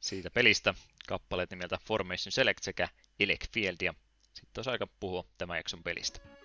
siitä 0.00 0.30
pelistä 0.30 0.74
kappaleet 1.08 1.50
nimeltä 1.50 1.78
Formation 1.84 2.32
Select 2.32 2.62
sekä 2.62 2.88
Elec 3.20 3.50
Field, 3.52 3.76
ja 3.82 3.94
sitten 4.34 4.58
olisi 4.58 4.70
aika 4.70 4.86
puhua 5.00 5.24
tämän 5.38 5.56
jakson 5.56 5.82
pelistä. 5.82 6.35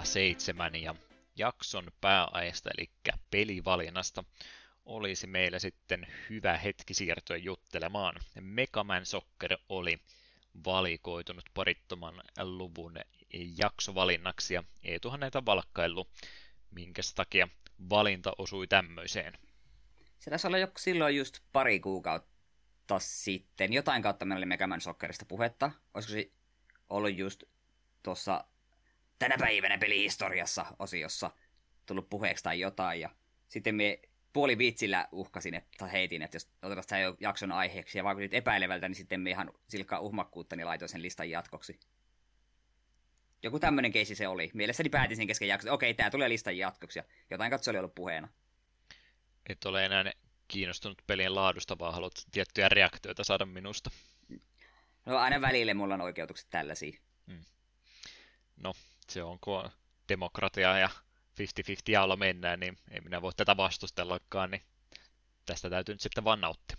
Numero 0.00 0.04
107 0.04 0.82
ja 0.82 0.94
jakson 1.36 1.92
pääaiheesta 2.00 2.70
eli 2.78 2.90
pelivalinnasta 3.30 4.24
olisi 4.84 5.26
meillä 5.26 5.58
sitten 5.58 6.06
hyvä 6.30 6.58
hetki 6.58 6.94
siirtyä 6.94 7.36
juttelemaan. 7.36 8.14
Megaman 8.40 9.06
Soccer 9.06 9.56
oli 9.68 9.98
valikoitunut 10.64 11.44
parittoman 11.54 12.14
luvun 12.42 12.94
jaksovalinnaksi 13.58 14.54
ja 14.54 14.64
Eetuhan 14.82 15.20
näitä 15.20 15.44
valkkaillut, 15.46 16.08
minkä 16.70 17.02
takia 17.14 17.48
valinta 17.90 18.32
osui 18.38 18.66
tämmöiseen. 18.66 19.38
Se 20.18 20.30
tässä 20.30 20.48
oli 20.48 20.60
jo 20.60 20.68
silloin 20.78 21.16
just 21.16 21.38
pari 21.52 21.80
kuukautta 21.80 22.98
sitten. 22.98 23.72
Jotain 23.72 24.02
kautta 24.02 24.24
meillä 24.24 24.40
oli 24.40 24.46
Megaman 24.46 24.80
Soccerista 24.80 25.24
puhetta. 25.24 25.70
Olisiko 25.94 26.12
se 26.12 26.30
ollut 26.90 27.16
just 27.16 27.42
tuossa 28.02 28.44
tänä 29.20 29.36
päivänä 29.38 29.78
pelihistoriassa 29.78 30.66
osiossa 30.78 31.30
tullut 31.86 32.10
puheeksi 32.10 32.44
tai 32.44 32.60
jotain. 32.60 33.00
Ja 33.00 33.10
sitten 33.48 33.74
me 33.74 34.00
puoli 34.32 34.58
viitsillä 34.58 35.08
uhkasin, 35.12 35.54
että 35.54 35.86
heitin, 35.86 36.22
että 36.22 36.36
jos 36.36 36.50
otetaan 36.62 36.84
tämä 36.88 37.00
jakson 37.20 37.52
aiheeksi 37.52 37.98
ja 37.98 38.04
vaikutit 38.04 38.34
epäilevältä, 38.34 38.88
niin 38.88 38.96
sitten 38.96 39.20
me 39.20 39.30
ihan 39.30 39.52
silkkaa 39.68 40.00
uhmakkuutta 40.00 40.56
niin 40.56 40.66
laitoin 40.66 40.88
sen 40.88 41.02
listan 41.02 41.30
jatkoksi. 41.30 41.80
Joku 43.42 43.58
tämmöinen 43.58 43.92
keisi 43.92 44.14
se 44.14 44.28
oli. 44.28 44.50
Mielestäni 44.54 44.88
päätin 44.88 45.16
sen 45.16 45.26
kesken 45.26 45.48
jaksossa. 45.48 45.72
Okei, 45.72 45.94
tämä 45.94 46.10
tulee 46.10 46.28
listan 46.28 46.58
jatkoksi. 46.58 46.98
Ja 46.98 47.04
jotain 47.30 47.50
katsoa 47.50 47.72
oli 47.72 47.78
ollut 47.78 47.94
puheena. 47.94 48.28
Et 49.48 49.64
ole 49.64 49.84
enää 49.84 50.12
kiinnostunut 50.48 51.02
pelien 51.06 51.34
laadusta, 51.34 51.78
vaan 51.78 51.94
haluat 51.94 52.12
tiettyjä 52.32 52.68
reaktioita 52.68 53.24
saada 53.24 53.46
minusta. 53.46 53.90
No 55.06 55.16
aina 55.16 55.40
välille 55.40 55.74
mulla 55.74 55.94
on 55.94 56.00
oikeutukset 56.00 56.50
tällaisia. 56.50 57.00
Hmm. 57.26 57.44
No, 58.56 58.72
se 59.10 59.22
on 59.22 59.38
kun 59.40 59.70
demokratia 60.08 60.78
ja 60.78 60.88
50-50 60.88 61.42
jaolla 61.88 62.16
mennään, 62.16 62.60
niin 62.60 62.78
ei 62.90 63.00
minä 63.00 63.22
voi 63.22 63.32
tätä 63.36 63.56
vastustellakaan, 63.56 64.50
niin 64.50 64.62
tästä 65.46 65.70
täytyy 65.70 65.94
nyt 65.94 66.00
sitten 66.00 66.24
vaan 66.24 66.40
nauttia. 66.40 66.76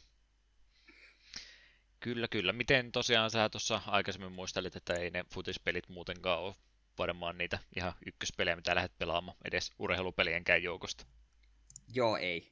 Kyllä, 2.00 2.28
kyllä. 2.28 2.54
Miten 2.54 2.92
tosiaan 2.92 3.32
sä 3.32 3.50
tuossa 3.50 3.82
aikaisemmin 3.88 4.32
muistelit, 4.32 4.76
että 4.76 4.94
ei 4.94 5.12
ne 5.12 5.26
futispelit 5.34 5.90
muutenkaan 5.90 6.40
ole 6.40 6.56
varmaan 6.98 7.38
niitä 7.38 7.60
ihan 7.76 7.94
ykköspelejä, 8.06 8.56
mitä 8.56 8.76
lähdet 8.76 8.98
pelaamaan 8.98 9.38
edes 9.46 9.72
urheilupelienkään 9.80 10.64
joukosta? 10.64 11.06
Joo, 11.94 12.18
ei. 12.18 12.52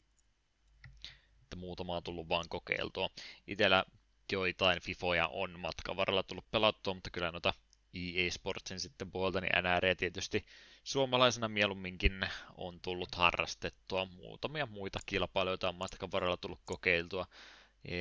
Että 1.43 1.55
muutama 1.55 1.97
on 1.97 2.03
tullut 2.03 2.29
vaan 2.29 2.49
kokeiltua. 2.49 3.09
Itellä 3.47 3.85
joitain 4.31 4.81
FIFOja 4.81 5.27
on 5.27 5.59
matkan 5.59 5.97
varrella 5.97 6.23
tullut 6.23 6.51
pelattua, 6.51 6.93
mutta 6.93 7.09
kyllä 7.09 7.31
noita 7.31 7.53
EA 7.93 8.31
Sportsin 8.31 8.79
sitten 8.79 9.11
puolta, 9.11 9.41
niin 9.41 9.51
NR 9.63 9.95
tietysti 9.97 10.45
suomalaisena 10.83 11.47
mieluumminkin 11.47 12.27
on 12.57 12.79
tullut 12.79 13.15
harrastettua. 13.15 14.05
Muutamia 14.05 14.65
muita 14.65 14.99
kilpailijoita 15.05 15.69
on 15.69 15.75
matkan 15.75 16.11
varrella 16.11 16.37
tullut 16.37 16.61
kokeiltua. 16.65 17.27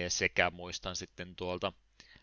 Sekä 0.08 0.50
muistan 0.50 0.96
sitten 0.96 1.36
tuolta 1.36 1.72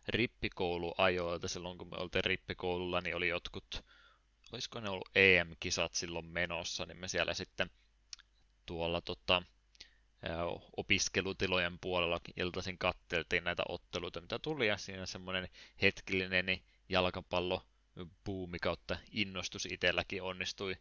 rippikouluajoilta, 0.08 1.48
silloin 1.48 1.78
kun 1.78 1.90
me 1.90 1.98
oltiin 1.98 2.24
rippikoululla, 2.24 3.02
niin 3.02 3.16
oli 3.16 3.28
jotkut, 3.28 3.86
olisiko 4.52 4.80
ne 4.80 4.90
ollut 4.90 5.10
EM-kisat 5.16 5.94
silloin 5.94 6.26
menossa, 6.26 6.86
niin 6.86 6.98
me 6.98 7.08
siellä 7.08 7.34
sitten 7.34 7.70
tuolla 8.66 9.02
tota, 9.02 9.44
opiskelutilojen 10.78 11.80
puolella 11.80 12.20
iltaisin 12.38 12.78
katteltiin 12.78 13.44
näitä 13.44 13.64
otteluita, 13.70 14.22
mitä 14.22 14.40
tuli, 14.40 14.68
ja 14.68 14.78
siinä 14.78 15.06
semmoinen 15.06 15.50
hetkellinen 15.82 16.46
jalkapallo 16.90 17.64
buumi 18.26 18.60
kautta 18.60 18.98
innostus 19.12 19.66
itselläkin 19.66 20.24
onnistui, 20.24 20.76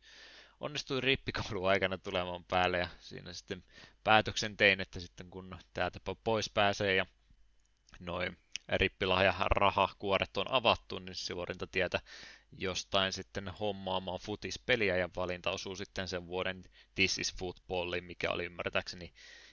onnistui 0.61 1.01
rippikoulun 1.01 1.69
aikana 1.69 1.99
tulemaan 1.99 2.45
päälle 2.45 2.79
ja 2.79 2.89
siinä 2.99 3.33
sitten 3.33 3.65
päätöksen 4.05 4.57
tein, 4.57 4.81
että 4.81 5.01
sitten 5.01 5.31
kun 5.31 5.59
täältä 5.75 5.99
pois 6.25 6.51
pääsee 6.51 6.95
ja 6.95 7.07
noin 8.01 8.37
rippilahja 8.69 9.35
rahakuoret 9.41 10.37
on 10.37 10.51
avattu, 10.51 10.99
niin 10.99 11.15
suorinta 11.15 11.67
tietä 11.67 12.01
jostain 12.53 13.13
sitten 13.13 13.49
hommaamaan 13.49 14.19
futispeliä 14.21 14.97
ja 14.97 15.09
valinta 15.17 15.51
osuu 15.51 15.77
sitten 15.77 16.09
sen 16.09 16.27
vuoden 16.27 16.65
This 16.95 17.19
is 17.19 17.35
Footballiin, 17.35 18.05
mikä 18.05 18.31
oli 18.31 18.45
ymmärtääkseni 18.45 19.13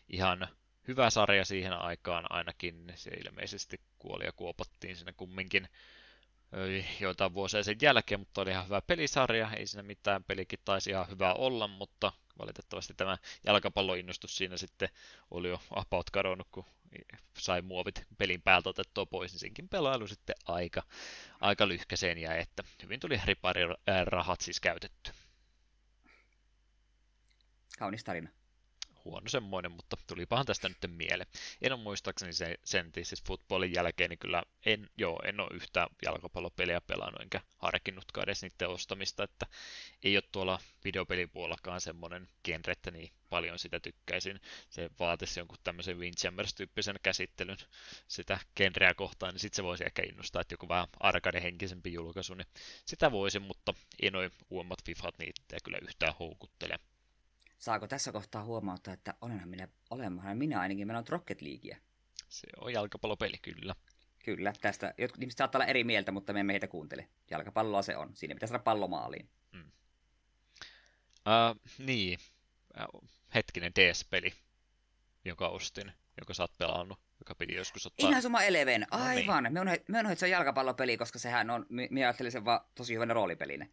ihan 0.10 0.48
hyvä 0.88 1.10
sarja 1.10 1.46
siihen 1.46 1.74
aikaan 1.74 2.26
ainakin. 2.30 2.94
Se 2.96 3.10
ilmeisesti 3.10 3.82
kuoli 4.00 4.26
ja 4.26 4.32
kuopattiin 4.32 4.96
siinä 4.96 5.14
kumminkin 5.14 5.68
joitain 7.00 7.34
vuosia 7.34 7.64
sen 7.64 7.78
jälkeen, 7.82 8.20
mutta 8.20 8.42
oli 8.42 8.50
ihan 8.50 8.66
hyvä 8.66 8.82
pelisarja, 8.82 9.52
ei 9.52 9.68
siinä 9.68 9.84
mitään, 9.84 10.24
pelikin 10.24 10.60
taisi 10.66 10.90
ihan 10.90 11.10
hyvä 11.10 11.34
olla, 11.34 11.68
mutta 11.68 12.12
valitettavasti 12.40 12.94
tämä 12.94 13.18
jalkapalloinnostus 13.46 14.38
siinä 14.38 14.58
sitten 14.58 14.90
oli 15.32 15.50
jo 15.50 15.62
about 15.70 16.10
kadonnut, 16.10 16.48
kun 16.52 16.66
sai 17.38 17.62
muovit 17.62 18.06
pelin 18.18 18.42
päältä 18.42 18.70
otettua 18.70 19.06
pois, 19.06 19.32
niin 19.32 19.40
senkin 19.40 19.70
pelailu 19.70 20.08
sitten 20.08 20.36
aika, 20.46 20.84
aika 21.42 21.68
lyhkäseen 21.68 22.18
jäi, 22.18 22.40
että 22.40 22.64
hyvin 22.84 23.00
tuli 23.00 23.22
rahat 24.06 24.42
siis 24.42 24.60
käytetty. 24.60 25.12
Kaunis 27.80 28.04
tarina 28.04 28.30
huono 29.06 29.30
semmoinen, 29.30 29.72
mutta 29.72 29.98
tulipahan 30.08 30.46
tästä 30.46 30.70
nyt 30.70 30.78
mieleen. 30.88 31.30
En 31.62 31.74
ole 31.74 31.82
muistaakseni 31.82 32.34
se, 32.34 32.56
sen 32.64 32.92
siis 33.04 33.24
footballin 33.24 33.74
jälkeen, 33.74 34.10
niin 34.10 34.20
kyllä 34.20 34.44
en, 34.66 34.90
joo, 34.98 35.22
en 35.26 35.40
ole 35.40 35.50
yhtään 35.54 35.88
jalkapallopeliä 36.06 36.82
pelannut, 36.82 37.22
enkä 37.22 37.42
harkinnutkaan 37.58 38.24
edes 38.24 38.42
niiden 38.42 38.70
ostamista, 38.70 39.24
että 39.24 39.48
ei 40.04 40.18
ole 40.18 40.24
tuolla 40.32 40.60
videopelipuolellakaan 40.84 41.82
semmoinen 41.82 42.28
genre, 42.44 42.72
että 42.72 42.92
niin 42.92 43.12
paljon 43.30 43.60
sitä 43.60 43.80
tykkäisin. 43.80 44.40
Se 44.70 44.90
vaatisi 45.00 45.40
jonkun 45.40 45.58
tämmöisen 45.64 45.98
Windjammers-tyyppisen 45.98 47.00
käsittelyn 47.04 47.58
sitä 48.08 48.40
genreä 48.56 48.94
kohtaan, 48.94 49.34
niin 49.34 49.40
sitten 49.40 49.56
se 49.56 49.64
voisi 49.64 49.84
ehkä 49.86 50.02
innostaa, 50.02 50.42
että 50.42 50.54
joku 50.54 50.70
vähän 50.70 50.88
arcade-henkisempi 51.00 51.94
julkaisu, 51.94 52.34
niin 52.34 52.48
sitä 52.86 53.12
voisi, 53.12 53.40
mutta 53.40 53.74
ei 54.02 54.12
noin 54.12 54.32
uudemmat 54.50 54.84
Fifat 54.86 55.18
niitä 55.18 55.58
kyllä 55.64 55.78
yhtään 55.82 56.14
houkuttele. 56.20 56.80
Saako 57.62 57.88
tässä 57.88 58.12
kohtaa 58.12 58.44
huomauttaa, 58.44 58.94
että 58.94 59.14
olenhan 59.22 59.50
minä, 59.50 59.68
olenhan 59.90 60.38
minä 60.38 60.60
ainakin 60.60 60.88
mennyt 60.88 61.10
Rocket 61.10 61.42
Leaguea. 61.42 61.78
Se 62.30 62.48
on 62.58 62.74
jalkapallopeli, 62.74 63.38
kyllä. 63.42 63.76
Kyllä, 64.26 64.54
tästä 64.62 64.94
jotkut 64.98 65.22
ihmiset 65.22 65.38
saattaa 65.38 65.60
olla 65.60 65.70
eri 65.70 65.84
mieltä, 65.84 66.12
mutta 66.12 66.34
me 66.34 66.40
emme 66.40 66.54
heitä 66.54 66.68
kuuntele. 66.68 67.10
Jalkapalloa 67.30 67.82
se 67.82 67.98
on. 67.98 68.16
Siinä 68.16 68.34
pitää 68.36 68.48
saada 68.48 68.64
pallo 68.64 68.88
maaliin. 68.88 69.30
Mm. 69.52 69.72
Uh, 71.16 71.62
niin. 71.78 72.20
Uh, 72.94 73.10
hetkinen 73.36 73.72
DS-peli, 73.76 74.34
jonka 75.26 75.48
ostin, 75.48 75.92
jonka 76.18 76.34
sä 76.34 76.44
oot 76.44 76.58
pelannut, 76.58 77.00
joka 77.20 77.36
piti 77.36 77.56
joskus 77.56 77.86
ottaa... 77.86 78.10
Inazuma 78.10 78.42
Eleven, 78.42 78.88
aivan. 78.94 79.44
No 79.44 79.50
niin. 79.50 79.54
Me 79.54 79.60
on, 79.60 79.68
me 79.88 80.00
on, 80.00 80.06
että 80.06 80.20
se 80.20 80.26
on 80.26 80.32
jalkapallopeli, 80.32 80.98
koska 80.98 81.20
sehän 81.20 81.50
on, 81.50 81.66
minä 81.70 82.08
ajattelin 82.08 82.32
sen 82.32 82.46
vaan 82.46 82.62
tosi 82.76 82.94
hyvänä 82.94 83.14
roolipelinä. 83.14 83.66
Se 83.66 83.72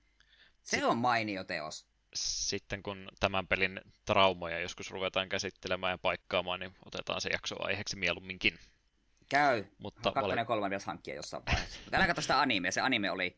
Sitten... 0.62 0.88
on 0.88 0.98
mainio 0.98 1.44
teos 1.44 1.87
sitten 2.14 2.82
kun 2.82 3.08
tämän 3.20 3.46
pelin 3.46 3.80
traumoja 4.04 4.60
joskus 4.60 4.90
ruvetaan 4.90 5.28
käsittelemään 5.28 5.90
ja 5.90 5.98
paikkaamaan, 5.98 6.60
niin 6.60 6.74
otetaan 6.86 7.20
se 7.20 7.28
jakso 7.32 7.56
aiheeksi 7.58 7.96
mieluumminkin. 7.96 8.58
Käy. 9.28 9.64
Mutta 9.78 10.02
Kakkonen 10.02 10.28
vale... 10.28 10.40
ja 10.40 10.44
kolme 10.44 10.68
pitäisi 10.68 10.86
hankkia 10.86 11.14
jossain 11.14 11.42
vaiheessa. 11.46 11.80
Mutta 11.84 11.96
älä 11.96 12.06
katso 12.06 12.22
sitä 12.22 12.40
animea. 12.40 12.72
Se 12.72 12.80
anime 12.80 13.10
oli 13.10 13.36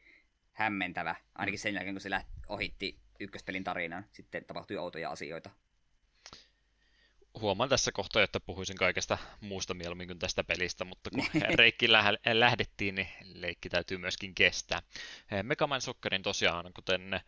hämmentävä. 0.52 1.14
Ainakin 1.34 1.58
sen 1.58 1.74
jälkeen, 1.74 1.94
kun 1.94 2.00
se 2.00 2.10
lähti, 2.10 2.32
ohitti 2.48 2.98
ykköspelin 3.20 3.64
tarinan. 3.64 4.06
Sitten 4.12 4.44
tapahtui 4.44 4.76
outoja 4.76 5.10
asioita. 5.10 5.50
Huomaan 7.40 7.68
tässä 7.68 7.92
kohtaa, 7.92 8.22
että 8.22 8.40
puhuisin 8.40 8.76
kaikesta 8.76 9.18
muusta 9.40 9.74
mieluummin 9.74 10.06
kuin 10.06 10.18
tästä 10.18 10.44
pelistä, 10.44 10.84
mutta 10.84 11.10
kun 11.10 11.24
reikki 11.58 11.92
lähdettiin, 12.32 12.94
niin 12.94 13.08
leikki 13.34 13.68
täytyy 13.68 13.98
myöskin 13.98 14.34
kestää. 14.34 14.82
Megaman 15.42 15.80
Soccerin 15.80 16.22
tosiaan, 16.22 16.72
kuten 16.74 17.20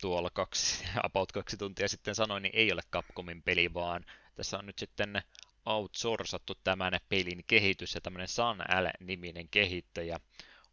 tuolla 0.00 0.30
kaksi, 0.30 0.84
about 1.02 1.32
kaksi 1.32 1.56
tuntia 1.56 1.88
sitten 1.88 2.14
sanoin, 2.14 2.42
niin 2.42 2.56
ei 2.56 2.72
ole 2.72 2.82
Capcomin 2.92 3.42
peli, 3.42 3.74
vaan 3.74 4.04
tässä 4.34 4.58
on 4.58 4.66
nyt 4.66 4.78
sitten 4.78 5.22
outsourcattu 5.66 6.54
tämän 6.64 7.00
pelin 7.08 7.44
kehitys 7.46 7.94
ja 7.94 8.00
tämmöinen 8.00 8.28
Sun 8.28 8.58
L-niminen 8.58 9.48
kehittäjä 9.48 10.20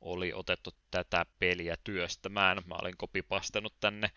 oli 0.01 0.33
otettu 0.33 0.75
tätä 0.91 1.25
peliä 1.39 1.75
työstämään. 1.83 2.57
Mä 2.65 2.75
olin 2.81 2.97
kopipastanut 2.97 3.73
tänne 3.79 4.11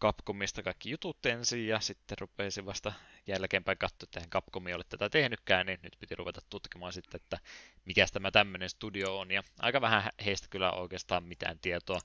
Capcomista 0.00 0.62
kaikki 0.62 0.90
jutut 0.90 1.26
ensin 1.26 1.66
ja 1.66 1.80
sitten 1.80 2.18
rupesin 2.20 2.66
vasta 2.66 2.92
jälkeenpäin 3.26 3.78
katsoa, 3.78 4.06
että 4.06 4.28
Capcom 4.30 4.66
ei 4.66 4.74
ole 4.74 4.84
tätä 4.88 5.10
tehnytkään, 5.10 5.66
niin 5.66 5.78
nyt 5.82 5.96
piti 6.00 6.14
ruveta 6.14 6.40
tutkimaan 6.50 6.92
sitten, 6.92 7.20
että 7.22 7.38
mikä 7.84 8.06
tämä 8.12 8.30
tämmöinen 8.30 8.68
studio 8.68 9.18
on. 9.18 9.30
Ja 9.30 9.42
aika 9.58 9.80
vähän 9.80 10.10
heistä 10.24 10.48
kyllä 10.50 10.72
oikeastaan 10.72 11.24
mitään 11.24 11.58
tietoa 11.58 12.00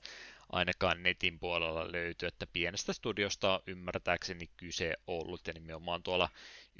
ainakaan 0.52 1.02
netin 1.02 1.38
puolella 1.38 1.92
löytyy, 1.92 2.26
että 2.28 2.46
pienestä 2.46 2.92
studiosta 2.92 3.54
on 3.54 3.60
ymmärtääkseni 3.66 4.50
kyse 4.56 4.94
ollut 5.06 5.46
ja 5.46 5.52
nimenomaan 5.52 6.02
tuolla 6.02 6.28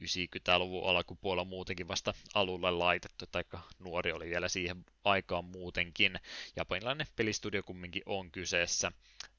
90-luvun 0.03 0.91
alkupuolella 0.91 1.45
muutenkin 1.45 1.89
vasta 1.89 2.15
alulle 2.35 2.71
laitettu, 2.71 3.27
tai 3.27 3.45
nuori 3.79 4.13
oli 4.13 4.29
vielä 4.31 4.49
siihen 4.49 4.85
aikaan 5.05 5.45
muutenkin. 5.45 6.21
Japanilainen 6.57 7.07
pelistudio 7.17 7.63
kumminkin 7.63 8.03
on 8.07 8.31
kyseessä 8.31 8.93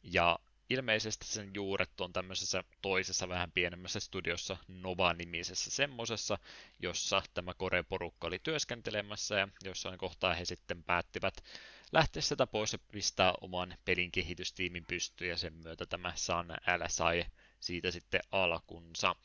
ja 0.03 0.39
ilmeisesti 0.71 1.25
sen 1.25 1.51
juuret 1.53 2.01
on 2.01 2.13
tämmöisessä 2.13 2.63
toisessa 2.81 3.29
vähän 3.29 3.51
pienemmässä 3.51 3.99
studiossa 3.99 4.57
Nova-nimisessä 4.67 5.71
semmosessa, 5.71 6.37
jossa 6.79 7.23
tämä 7.33 7.53
Kore-porukka 7.53 8.27
oli 8.27 8.39
työskentelemässä 8.39 9.35
ja 9.35 9.47
jossain 9.63 9.97
kohtaa 9.97 10.33
he 10.33 10.45
sitten 10.45 10.83
päättivät 10.83 11.33
lähteä 11.91 12.21
sieltä 12.21 12.47
pois 12.47 12.73
ja 12.73 12.79
pistää 12.91 13.33
oman 13.41 13.77
pelin 13.85 14.11
kehitystiimin 14.11 14.85
pystyyn 14.87 15.29
ja 15.29 15.37
sen 15.37 15.53
myötä 15.53 15.85
tämä 15.85 16.13
Sun 16.15 16.51
L 16.51 16.83
sai 16.87 17.25
siitä 17.59 17.91
sitten 17.91 18.21
alkunsa. 18.31 19.15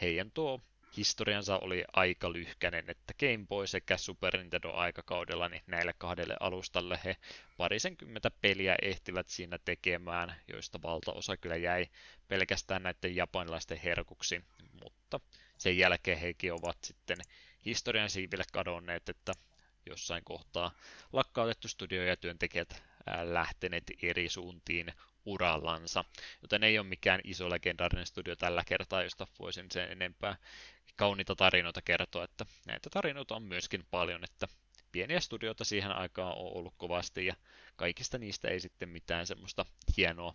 Heidän 0.00 0.30
tuo 0.30 0.60
historiansa 0.96 1.58
oli 1.58 1.84
aika 1.92 2.32
lyhkäinen, 2.32 2.90
että 2.90 3.14
Game 3.20 3.46
Boy 3.48 3.66
sekä 3.66 3.96
Super 3.96 4.36
Nintendo 4.36 4.72
aikakaudella, 4.72 5.48
niin 5.48 5.62
näille 5.66 5.94
kahdelle 5.98 6.36
alustalle 6.40 7.00
he 7.04 7.16
parisenkymmentä 7.56 8.30
peliä 8.30 8.76
ehtivät 8.82 9.28
siinä 9.28 9.58
tekemään, 9.64 10.34
joista 10.48 10.82
valtaosa 10.82 11.36
kyllä 11.36 11.56
jäi 11.56 11.86
pelkästään 12.28 12.82
näiden 12.82 13.16
japanilaisten 13.16 13.78
herkuksi, 13.78 14.44
mutta 14.82 15.20
sen 15.58 15.78
jälkeen 15.78 16.18
hekin 16.18 16.52
ovat 16.52 16.78
sitten 16.84 17.18
historian 17.64 18.10
siiville 18.10 18.44
kadonneet, 18.52 19.08
että 19.08 19.32
jossain 19.86 20.24
kohtaa 20.24 20.70
lakkautettu 21.12 21.68
studio 21.68 22.02
ja 22.02 22.16
työntekijät 22.16 22.82
lähteneet 23.22 23.84
eri 24.02 24.28
suuntiin 24.28 24.92
urallansa, 25.26 26.04
joten 26.42 26.64
ei 26.64 26.78
ole 26.78 26.86
mikään 26.86 27.20
iso 27.24 27.50
legendaarinen 27.50 28.06
studio 28.06 28.36
tällä 28.36 28.64
kertaa, 28.66 29.02
josta 29.02 29.26
voisin 29.38 29.66
sen 29.70 29.92
enempää 29.92 30.36
kauniita 30.96 31.36
tarinoita 31.36 31.82
kertoa, 31.82 32.24
että 32.24 32.46
näitä 32.66 32.90
tarinoita 32.90 33.36
on 33.36 33.42
myöskin 33.42 33.86
paljon, 33.90 34.24
että 34.24 34.48
pieniä 34.92 35.20
studioita 35.20 35.64
siihen 35.64 35.92
aikaan 35.92 36.38
on 36.38 36.52
ollut 36.56 36.74
kovasti 36.76 37.26
ja 37.26 37.34
kaikista 37.76 38.18
niistä 38.18 38.48
ei 38.48 38.60
sitten 38.60 38.88
mitään 38.88 39.26
semmoista 39.26 39.66
hienoa, 39.96 40.34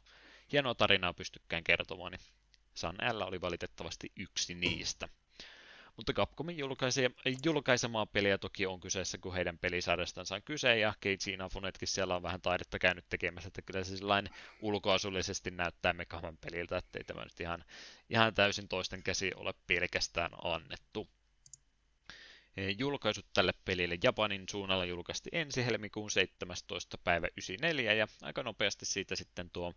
hienoa 0.51 0.75
tarinaa 0.75 1.13
pystykään 1.13 1.63
kertomaan, 1.63 2.11
niin 2.11 2.21
Sun 2.75 2.95
L 3.11 3.21
oli 3.21 3.41
valitettavasti 3.41 4.11
yksi 4.15 4.55
niistä. 4.55 5.09
Mutta 5.97 6.13
Capcomin 6.13 6.57
julkaisemaa 7.45 8.05
peliä 8.05 8.37
toki 8.37 8.65
on 8.65 8.79
kyseessä, 8.79 9.17
kun 9.17 9.33
heidän 9.33 9.57
pelisarjastansa 9.57 10.35
on 10.35 10.43
kyse, 10.43 10.79
ja 10.79 10.93
Keiji 10.99 11.33
Inafunetkin 11.33 11.87
siellä 11.87 12.15
on 12.15 12.23
vähän 12.23 12.41
taidetta 12.41 12.79
käynyt 12.79 13.05
tekemässä, 13.09 13.47
että 13.47 13.61
kyllä 13.61 13.83
se 13.83 13.97
sellainen 13.97 14.33
ulkoasullisesti 14.61 15.51
näyttää 15.51 15.93
Megaman 15.93 16.37
peliltä, 16.37 16.77
ettei 16.77 17.03
tämä 17.03 17.23
nyt 17.23 17.39
ihan, 17.39 17.63
ihan 18.09 18.33
täysin 18.33 18.67
toisten 18.67 19.03
käsi 19.03 19.31
ole 19.35 19.53
pelkästään 19.67 20.31
annettu. 20.43 21.07
Julkaisut 22.77 23.25
tälle 23.33 23.53
pelille 23.65 23.97
Japanin 24.03 24.43
suunnalla 24.49 24.85
julkaisti 24.85 25.29
ensi 25.31 25.65
helmikuun 25.65 26.11
17. 26.11 26.97
päivä 26.97 27.27
94 27.27 27.93
ja 27.93 28.07
aika 28.21 28.43
nopeasti 28.43 28.85
siitä 28.85 29.15
sitten 29.15 29.49
tuo 29.49 29.73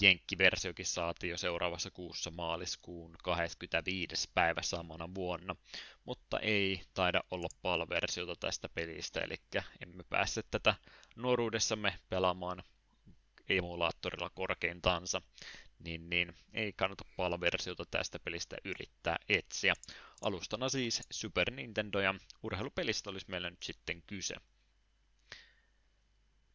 Jenkki-versiokin 0.00 0.86
saatiin 0.86 1.30
jo 1.30 1.36
seuraavassa 1.36 1.90
kuussa 1.90 2.30
maaliskuun 2.30 3.16
25. 3.22 4.30
päivä 4.34 4.62
samana 4.62 5.14
vuonna, 5.14 5.56
mutta 6.04 6.40
ei 6.40 6.82
taida 6.94 7.22
olla 7.30 7.48
PAL-versiota 7.62 8.36
tästä 8.40 8.68
pelistä, 8.68 9.20
eli 9.20 9.34
emme 9.82 10.02
pääse 10.08 10.42
tätä 10.50 10.74
nuoruudessamme 11.16 11.98
pelaamaan 12.08 12.62
emulaattorilla 13.48 14.30
korkeintaansa, 14.30 15.22
niin, 15.78 16.10
niin 16.10 16.34
ei 16.52 16.72
kannata 16.72 17.04
PAL-versiota 17.16 17.84
tästä 17.90 18.18
pelistä 18.18 18.56
yrittää 18.64 19.16
etsiä. 19.28 19.74
Alustana 20.22 20.68
siis 20.68 21.02
Super 21.10 21.50
Nintendo 21.50 22.00
ja 22.00 22.14
urheilupelistä 22.42 23.10
olisi 23.10 23.26
meillä 23.30 23.50
nyt 23.50 23.62
sitten 23.62 24.02
kyse 24.02 24.34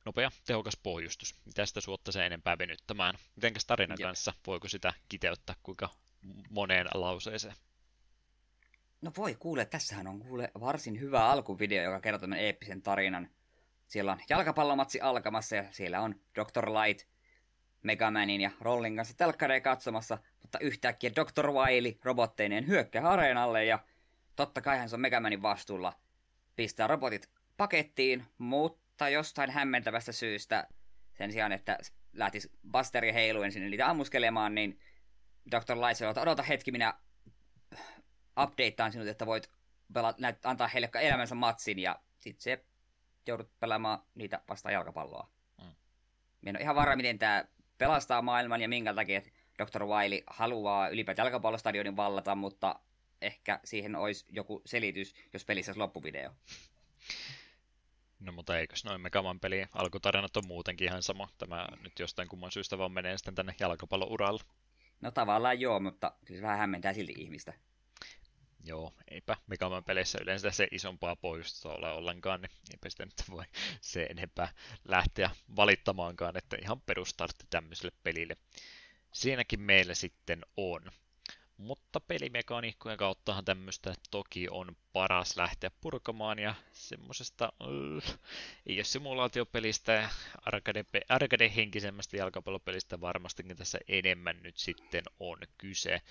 nopea, 0.05 0.31
tehokas 0.45 0.77
pohjustus. 0.83 1.35
Mitä 1.45 1.65
sitä 1.65 1.81
suotta 1.81 2.11
se 2.11 2.25
enempää 2.25 2.57
venyttämään? 2.57 3.15
Mitenkäs 3.35 3.65
tarinan 3.65 3.97
Jep. 3.99 4.07
kanssa? 4.07 4.33
Voiko 4.47 4.67
sitä 4.67 4.93
kiteyttää 5.09 5.55
kuinka 5.63 5.89
moneen 6.49 6.87
lauseeseen? 6.93 7.55
No 9.01 9.11
voi 9.17 9.35
kuule, 9.35 9.65
tässähän 9.65 10.07
on 10.07 10.19
kuule 10.19 10.51
varsin 10.59 10.99
hyvä 10.99 11.29
alkuvideo, 11.29 11.83
joka 11.83 11.99
kertoo 11.99 12.19
tämän 12.19 12.39
eeppisen 12.39 12.81
tarinan. 12.81 13.29
Siellä 13.87 14.11
on 14.11 14.19
jalkapallomatsi 14.29 15.01
alkamassa 15.01 15.55
ja 15.55 15.63
siellä 15.71 16.01
on 16.01 16.15
Dr. 16.35 16.69
Light 16.69 17.07
Megamanin 17.83 18.41
ja 18.41 18.51
Rollin 18.61 18.95
kanssa 18.95 19.17
telkkareen 19.17 19.61
katsomassa, 19.61 20.17
mutta 20.41 20.59
yhtäkkiä 20.59 21.11
Dr. 21.15 21.47
Wily 21.47 21.97
robotteineen 22.03 22.67
hyökkää 22.67 23.09
areenalle 23.09 23.65
ja 23.65 23.79
totta 24.35 24.61
kai 24.61 24.77
hän 24.77 24.89
se 24.89 24.95
on 24.95 25.01
Megamanin 25.01 25.41
vastuulla 25.41 25.93
pistää 26.55 26.87
robotit 26.87 27.29
pakettiin, 27.57 28.25
mutta 28.37 28.90
tai 28.97 29.13
jostain 29.13 29.49
hämmentävästä 29.49 30.11
syystä 30.11 30.67
sen 31.17 31.31
sijaan, 31.31 31.51
että 31.51 31.77
lähtisi 32.13 32.51
Basteri 32.71 33.13
heiluen 33.13 33.51
sinne 33.51 33.69
niitä 33.69 33.89
ammuskelemaan, 33.89 34.55
niin 34.55 34.79
Dr. 35.51 35.77
Light 35.77 35.97
sanoo, 35.97 36.11
että 36.11 36.21
odota 36.21 36.43
hetki, 36.43 36.71
minä 36.71 36.93
updateaan 38.43 38.91
sinut, 38.91 39.07
että 39.07 39.25
voit 39.25 39.51
pelata, 39.93 40.21
näyt, 40.21 40.45
antaa 40.45 40.67
heille 40.67 40.89
elämänsä 41.01 41.35
matsin, 41.35 41.79
ja 41.79 41.99
sitten 42.17 42.41
se 42.43 42.65
joudut 43.27 43.59
pelaamaan 43.59 43.99
niitä 44.15 44.41
vasta 44.49 44.71
jalkapalloa. 44.71 45.29
Mm. 45.61 45.75
Minä 46.41 46.49
en 46.49 46.55
ole 46.55 46.61
ihan 46.63 46.75
varma, 46.75 46.95
miten 46.95 47.19
tämä 47.19 47.45
pelastaa 47.77 48.21
maailman 48.21 48.61
ja 48.61 48.69
minkä 48.69 48.93
takia 48.93 49.17
että 49.17 49.29
Dr. 49.57 49.85
Wiley 49.85 50.23
haluaa 50.27 50.89
ylipäätään 50.89 51.25
jalkapallostadionin 51.25 51.95
vallata, 51.95 52.35
mutta 52.35 52.79
ehkä 53.21 53.59
siihen 53.63 53.95
olisi 53.95 54.25
joku 54.29 54.61
selitys, 54.65 55.15
jos 55.33 55.45
pelissä 55.45 55.69
olisi 55.69 55.79
loppuvideo. 55.79 56.31
No 58.21 58.31
mutta 58.31 58.59
eikös 58.59 58.85
noin 58.85 59.01
Megaman 59.01 59.39
peli 59.39 59.65
alkutarinat 59.73 60.37
on 60.37 60.47
muutenkin 60.47 60.87
ihan 60.87 61.03
sama. 61.03 61.29
Tämä 61.37 61.67
nyt 61.83 61.99
jostain 61.99 62.27
kumman 62.27 62.51
syystä 62.51 62.77
vaan 62.77 62.91
menee 62.91 63.17
sitten 63.17 63.35
tänne 63.35 63.55
jalkapallouralle. 63.59 64.43
No 65.01 65.11
tavallaan 65.11 65.59
joo, 65.59 65.79
mutta 65.79 66.13
kyllä 66.25 66.39
se 66.39 66.41
vähän 66.41 66.59
hämmentää 66.59 66.93
silti 66.93 67.13
ihmistä. 67.17 67.53
Joo, 68.63 68.93
eipä 69.07 69.37
Megaman 69.47 69.83
peleissä 69.83 70.19
yleensä 70.21 70.51
se 70.51 70.67
isompaa 70.71 71.15
pohjustusta 71.15 71.69
ole 71.69 71.91
ollenkaan, 71.91 72.41
niin 72.41 72.51
eipä 72.71 72.89
sitä 72.89 73.05
nyt 73.05 73.23
voi 73.29 73.43
se 73.81 74.03
enempää 74.03 74.53
lähteä 74.85 75.29
valittamaankaan, 75.55 76.37
että 76.37 76.57
ihan 76.61 76.81
perustartti 76.81 77.45
tämmöiselle 77.49 77.95
pelille. 78.03 78.37
Siinäkin 79.13 79.61
meillä 79.61 79.93
sitten 79.93 80.45
on. 80.57 80.81
Mutta 81.61 81.99
pelimekaniikkojen 81.99 82.97
kauttahan 82.97 83.45
tämmöistä 83.45 83.93
toki 84.11 84.47
on 84.49 84.75
paras 84.93 85.37
lähteä 85.37 85.71
purkamaan 85.81 86.39
ja 86.39 86.55
semmosesta 86.71 87.53
uh, 87.59 88.03
ei 88.65 88.77
ole 88.77 88.83
simulaatiopelistä 88.83 89.91
ja 89.91 90.09
arcade, 90.41 90.85
arcade-henkisemmästä 91.09 92.17
jalkapallopelistä 92.17 93.01
varmastikin 93.01 93.57
tässä 93.57 93.79
enemmän 93.87 94.43
nyt 94.43 94.57
sitten 94.57 95.03
on 95.19 95.37
kyse. 95.57 96.01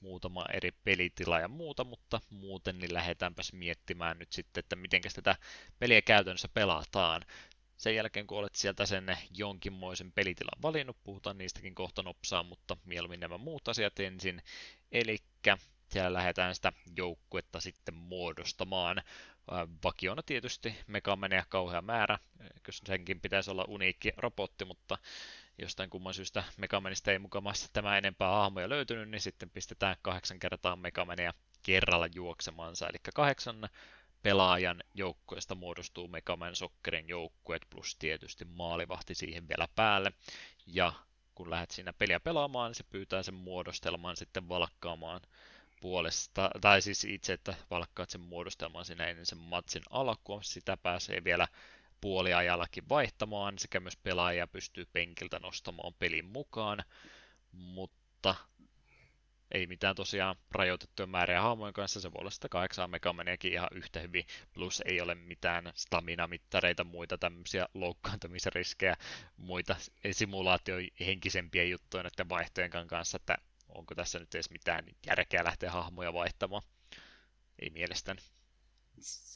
Muutama 0.00 0.44
eri 0.52 0.70
pelitila 0.84 1.40
ja 1.40 1.48
muuta, 1.48 1.84
mutta 1.84 2.20
muuten 2.30 2.78
niin 2.78 2.94
lähdetäänpäs 2.94 3.52
miettimään 3.52 4.18
nyt 4.18 4.32
sitten, 4.32 4.60
että 4.60 4.76
miten 4.76 5.02
tätä 5.14 5.36
peliä 5.78 6.02
käytännössä 6.02 6.48
pelataan 6.48 7.22
sen 7.78 7.94
jälkeen, 7.94 8.26
kun 8.26 8.38
olet 8.38 8.54
sieltä 8.54 8.86
sen 8.86 9.18
jonkinmoisen 9.36 10.12
pelitilan 10.12 10.62
valinnut, 10.62 10.96
puhutaan 11.04 11.38
niistäkin 11.38 11.74
kohta 11.74 12.02
nopsaan, 12.02 12.46
mutta 12.46 12.76
mieluummin 12.84 13.20
nämä 13.20 13.38
muut 13.38 13.68
asiat 13.68 14.00
ensin. 14.00 14.42
Eli 14.92 15.18
siellä 15.92 16.18
lähdetään 16.18 16.54
sitä 16.54 16.72
joukkuetta 16.96 17.60
sitten 17.60 17.94
muodostamaan. 17.94 19.02
Vakiona 19.84 20.22
tietysti 20.22 20.76
Megamania 20.86 21.44
kauhea 21.48 21.82
määrä, 21.82 22.18
koska 22.66 22.86
senkin 22.86 23.20
pitäisi 23.20 23.50
olla 23.50 23.64
uniikki 23.68 24.12
robotti, 24.16 24.64
mutta 24.64 24.98
jostain 25.58 25.90
kumman 25.90 26.14
syystä 26.14 26.44
Megamanista 26.56 27.12
ei 27.12 27.18
mukamassa 27.18 27.68
tämä 27.72 27.98
enempää 27.98 28.30
hahmoja 28.30 28.68
löytynyt, 28.68 29.10
niin 29.10 29.20
sitten 29.20 29.50
pistetään 29.50 29.96
kahdeksan 30.02 30.38
kertaa 30.38 30.76
Megamania 30.76 31.34
kerralla 31.62 32.08
juoksemansa, 32.14 32.86
eli 32.86 32.98
kahdeksan 33.14 33.68
pelaajan 34.22 34.82
joukkueesta 34.94 35.54
muodostuu 35.54 36.08
Megaman 36.08 36.56
Soccerin 36.56 37.08
joukkueet 37.08 37.62
plus 37.70 37.96
tietysti 37.96 38.44
maalivahti 38.44 39.14
siihen 39.14 39.48
vielä 39.48 39.68
päälle. 39.74 40.12
Ja 40.66 40.92
kun 41.34 41.50
lähdet 41.50 41.70
siinä 41.70 41.92
peliä 41.92 42.20
pelaamaan, 42.20 42.68
niin 42.68 42.74
se 42.74 42.84
pyytää 42.84 43.22
sen 43.22 43.34
muodostelman 43.34 44.16
sitten 44.16 44.48
valkkaamaan 44.48 45.20
puolesta, 45.80 46.50
tai 46.60 46.82
siis 46.82 47.04
itse, 47.04 47.32
että 47.32 47.54
valkkaat 47.70 48.10
sen 48.10 48.20
muodostelman 48.20 48.84
siinä 48.84 49.06
ennen 49.06 49.26
sen 49.26 49.38
matsin 49.38 49.82
alkua. 49.90 50.42
Sitä 50.42 50.76
pääsee 50.76 51.24
vielä 51.24 51.48
puoliajallakin 52.00 52.88
vaihtamaan, 52.88 53.58
sekä 53.58 53.80
myös 53.80 53.96
pelaaja 53.96 54.46
pystyy 54.46 54.86
penkiltä 54.92 55.38
nostamaan 55.38 55.94
pelin 55.98 56.24
mukaan, 56.24 56.84
mutta 57.52 58.34
ei 59.52 59.66
mitään 59.66 59.96
tosiaan 59.96 60.36
rajoitettuja 60.52 61.06
määriä 61.06 61.42
hahmojen 61.42 61.74
kanssa, 61.74 62.00
se 62.00 62.12
voi 62.12 62.20
olla 62.20 62.30
sitä 62.30 62.48
kahdeksan 62.48 62.90
megamaniakin 62.90 63.52
ihan 63.52 63.68
yhtä 63.72 64.00
hyvin, 64.00 64.24
plus 64.52 64.82
ei 64.86 65.00
ole 65.00 65.14
mitään 65.14 65.72
stamina-mittareita, 65.74 66.84
muita 66.84 67.18
tämmöisiä 67.18 67.68
loukkaantumisriskejä, 67.74 68.96
muita 69.36 69.76
simulaatiohenkisempiä 70.10 71.64
juttuja 71.64 72.02
näiden 72.02 72.28
vaihtojen 72.28 72.70
kanssa, 72.70 73.16
että 73.16 73.36
onko 73.68 73.94
tässä 73.94 74.18
nyt 74.18 74.34
edes 74.34 74.50
mitään 74.50 74.84
järkeä 75.06 75.44
lähteä 75.44 75.70
hahmoja 75.70 76.12
vaihtamaan. 76.12 76.62
Ei 77.58 77.70
mielestäni. 77.70 78.20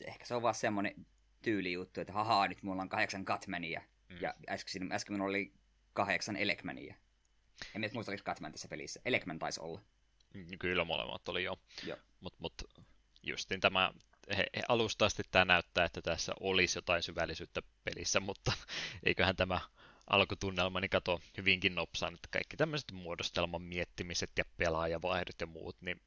Ehkä 0.06 0.24
se 0.24 0.34
on 0.34 0.42
vaan 0.42 0.54
semmoinen 0.54 1.06
tyylijuttu, 1.42 2.00
että 2.00 2.12
hahaa, 2.12 2.48
nyt 2.48 2.62
mulla 2.62 2.82
on 2.82 2.88
kahdeksan 2.88 3.24
Catmania, 3.24 3.80
mm. 4.08 4.16
ja 4.20 4.34
äsken, 4.48 4.92
äsken 4.92 5.14
minulla 5.14 5.30
oli 5.30 5.52
kahdeksan 5.92 6.36
Elekmania. 6.36 6.94
En 7.74 7.90
muista, 7.94 8.12
oliko 8.12 8.24
Catman 8.24 8.52
tässä 8.52 8.68
pelissä. 8.68 9.00
Elekman 9.04 9.38
taisi 9.38 9.60
olla. 9.60 9.80
Kyllä 10.58 10.84
molemmat 10.84 11.28
oli 11.28 11.44
jo. 11.44 11.58
jo. 11.84 11.96
Mutta 12.20 12.38
mut, 12.40 12.54
justin 13.22 13.60
tämä 13.60 13.92
he, 14.36 14.46
he 14.56 14.62
alusta 14.68 15.04
asti 15.04 15.22
tämä 15.30 15.44
näyttää, 15.44 15.84
että 15.84 16.02
tässä 16.02 16.32
olisi 16.40 16.78
jotain 16.78 17.02
syvällisyyttä 17.02 17.62
pelissä, 17.84 18.20
mutta 18.20 18.52
eiköhän 19.06 19.36
tämä 19.36 19.60
alkutunnelma 20.10 20.80
niin 20.80 20.90
kato 20.90 21.20
hyvinkin 21.36 21.74
nopsaan, 21.74 22.14
että 22.14 22.28
kaikki 22.30 22.56
tämmöiset 22.56 22.92
muodostelman 22.92 23.62
miettimiset 23.62 24.30
ja 24.38 24.44
pelaajavaihdot 24.56 25.40
ja 25.40 25.46
muut, 25.46 25.76
niin 25.80 26.00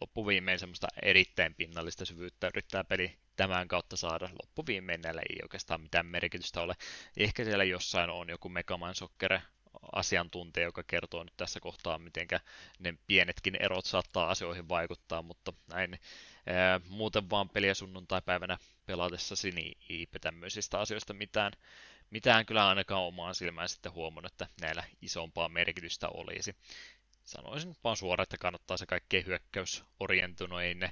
loppuviimein 0.00 0.58
semmoista 0.58 0.88
erittäin 1.02 1.54
pinnallista 1.54 2.04
syvyyttä 2.04 2.46
yrittää 2.46 2.84
peli 2.84 3.16
tämän 3.36 3.68
kautta 3.68 3.96
saada. 3.96 4.28
Loppuviimein 4.42 5.00
näillä 5.00 5.22
ei 5.30 5.38
oikeastaan 5.42 5.80
mitään 5.80 6.06
merkitystä 6.06 6.60
ole. 6.60 6.74
Ehkä 7.16 7.44
siellä 7.44 7.64
jossain 7.64 8.10
on 8.10 8.28
joku 8.28 8.48
Megaman 8.48 8.94
Soccer 8.94 9.40
asiantuntija, 9.92 10.66
joka 10.66 10.82
kertoo 10.86 11.24
nyt 11.24 11.36
tässä 11.36 11.60
kohtaa, 11.60 11.98
miten 11.98 12.28
ne 12.78 12.94
pienetkin 13.06 13.56
erot 13.60 13.84
saattaa 13.84 14.30
asioihin 14.30 14.68
vaikuttaa, 14.68 15.22
mutta 15.22 15.52
näin 15.66 15.98
ää, 16.46 16.80
muuten 16.88 17.30
vaan 17.30 17.48
peliä 17.48 17.74
sunnuntai-päivänä 17.74 18.58
pelatessasi, 18.86 19.50
niin 19.50 19.78
eipä 19.88 20.18
tämmöisistä 20.18 20.80
asioista 20.80 21.14
mitään, 21.14 21.52
mitään 22.10 22.46
kyllä 22.46 22.68
ainakaan 22.68 23.02
omaan 23.02 23.34
silmään 23.34 23.68
sitten 23.68 23.92
huomannut, 23.92 24.32
että 24.32 24.46
näillä 24.60 24.84
isompaa 25.02 25.48
merkitystä 25.48 26.08
olisi. 26.08 26.56
Sanoisin 27.24 27.76
vaan 27.84 27.96
suoraan, 27.96 28.22
että 28.22 28.36
kannattaa 28.38 28.76
se 28.76 28.86
kaikkein 28.86 29.26
hyökkäysorientunein 29.26 30.90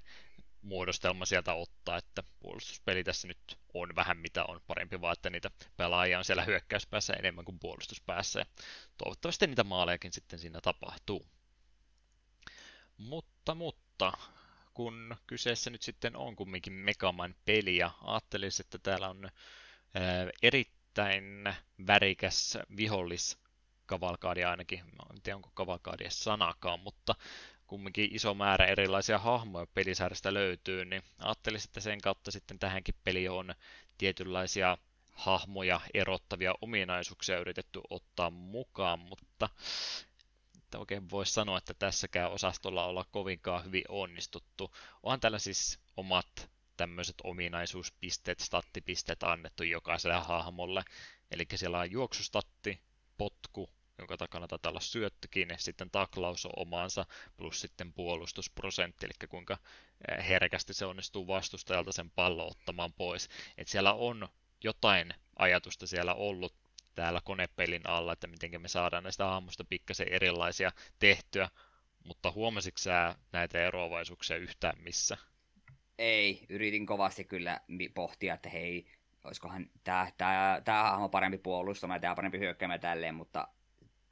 muodostelma 0.63 1.27
sieltä 1.27 1.55
ottaa, 1.55 1.97
että 1.97 2.23
puolustuspeli 2.41 3.05
tässä 3.05 3.29
nyt 3.29 3.59
on 3.75 3.97
vähän 3.97 4.17
mitä 4.19 4.45
on 4.45 4.61
parempi, 4.67 5.01
vaan 5.01 5.13
että 5.13 5.31
niitä 5.31 5.51
pelaajia 5.77 6.19
on 6.19 6.25
siellä 6.25 6.45
hyökkäyspäässä 6.45 7.13
enemmän 7.13 7.45
kuin 7.45 7.59
puolustuspäässä. 7.59 8.39
Ja 8.41 8.47
toivottavasti 8.99 9.47
niitä 9.47 9.65
maalejakin 9.65 10.13
sitten 10.13 10.39
siinä 10.39 10.61
tapahtuu. 10.61 11.27
Mutta, 12.97 13.55
mutta, 13.55 14.13
kun 14.75 15.17
kyseessä 15.27 15.71
nyt 15.71 15.83
sitten 15.83 16.17
on 16.17 16.37
kumminkin 16.37 16.73
Megaman 16.73 17.35
peli 17.45 17.77
ja 17.77 17.91
ajattelisin, 18.03 18.67
että 18.67 18.79
täällä 18.79 19.09
on 19.09 19.31
erittäin 20.43 21.55
värikäs 21.87 22.59
vihollis 22.77 23.39
kavalkaadi 23.87 24.45
ainakin, 24.45 24.79
en 25.15 25.23
tiedä 25.23 25.37
onko 25.37 25.51
kavalkaadi 25.55 26.05
sanakaan, 26.09 26.81
mutta 26.81 27.15
kumminkin 27.71 28.15
iso 28.15 28.35
määrä 28.35 28.67
erilaisia 28.67 29.19
hahmoja 29.19 29.67
pelisarjasta 29.75 30.35
löytyy, 30.35 30.85
niin 30.85 31.03
ajattelisin, 31.19 31.69
että 31.69 31.81
sen 31.81 32.01
kautta 32.01 32.31
sitten 32.31 32.59
tähänkin 32.59 32.95
peli 33.05 33.29
on 33.29 33.55
tietynlaisia 33.99 34.79
hahmoja 35.13 35.81
erottavia 35.95 36.55
ominaisuuksia 36.61 37.39
yritetty 37.39 37.81
ottaa 37.91 38.31
mukaan, 38.31 38.99
mutta 38.99 39.49
että 40.57 40.79
oikein 40.79 41.11
voisi 41.11 41.33
sanoa, 41.33 41.59
että 41.59 41.75
tässäkään 41.75 42.31
osastolla 42.31 42.85
olla 42.85 43.05
kovinkaan 43.11 43.65
hyvin 43.65 43.85
onnistuttu. 43.89 44.77
Onhan 45.03 45.21
tällä 45.21 45.39
siis 45.39 45.79
omat 45.97 46.51
tämmöiset 46.77 47.17
ominaisuuspisteet, 47.25 48.41
stattipisteet 48.41 49.23
annettu 49.23 49.63
jokaiselle 49.63 50.17
hahmolle. 50.17 50.85
Eli 51.31 51.47
siellä 51.55 51.79
on 51.79 51.91
juoksustatti, 51.91 52.81
potku, 53.19 53.71
jonka 54.01 54.17
takana 54.17 54.49
taitaa 54.49 54.71
olla 54.71 54.81
syöttökin, 54.81 55.49
sitten 55.59 55.91
taklaus 55.91 56.47
on 56.47 56.53
omaansa, 56.57 57.07
plus 57.37 57.61
sitten 57.61 57.93
puolustusprosentti, 57.93 59.07
eli 59.07 59.29
kuinka 59.29 59.59
eh, 60.09 60.29
herkästi 60.29 60.75
se 60.75 60.87
onnistuu 60.87 61.27
vastustajalta 61.27 61.93
sen 61.93 62.11
pallon 62.11 62.51
ottamaan 62.51 62.93
pois. 62.93 63.29
Et 63.59 63.69
siellä 63.69 63.95
on 63.95 64.29
jotain 64.65 65.15
ajatusta 65.39 65.87
siellä 65.87 66.15
ollut 66.15 66.55
täällä 66.95 67.21
konepelin 67.25 67.89
alla, 67.89 68.13
että 68.13 68.27
miten 68.27 68.63
me 68.63 68.69
saadaan 68.69 69.03
näistä 69.03 69.25
hahmoista 69.25 69.65
pikkasen 69.65 70.09
erilaisia 70.09 70.73
tehtyä, 70.99 71.49
mutta 72.05 72.33
huomasitko 72.33 72.79
sä 72.79 73.15
näitä 73.33 73.67
eroavaisuuksia 73.67 74.37
yhtään 74.37 74.83
missä? 74.83 75.17
Ei, 75.99 76.47
yritin 76.49 76.87
kovasti 76.87 77.25
kyllä 77.25 77.61
pohtia, 77.95 78.35
että 78.35 78.49
hei, 78.49 78.87
olisikohan 79.25 79.71
tämä, 79.85 80.09
tämä, 80.17 80.63
tämä 80.65 80.83
hahmo 80.83 81.09
parempi 81.09 81.39
puolustamaan 81.39 81.97
ja 81.97 82.01
tämä 82.01 82.15
parempi 82.15 82.39
hyökkäämään 82.39 82.81
tälleen, 82.81 83.15
mutta 83.15 83.49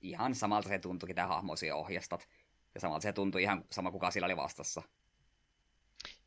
ihan 0.00 0.34
samalta 0.34 0.68
se 0.68 0.78
tuntuikin 0.78 1.16
tämä 1.16 1.28
hahmo 1.28 1.54
ohjastat. 1.74 2.28
Ja 2.74 2.80
samalta 2.80 3.02
se 3.02 3.12
tuntui 3.12 3.42
ihan 3.42 3.64
sama, 3.70 3.90
kuka 3.90 4.10
sillä 4.10 4.24
oli 4.24 4.36
vastassa. 4.36 4.82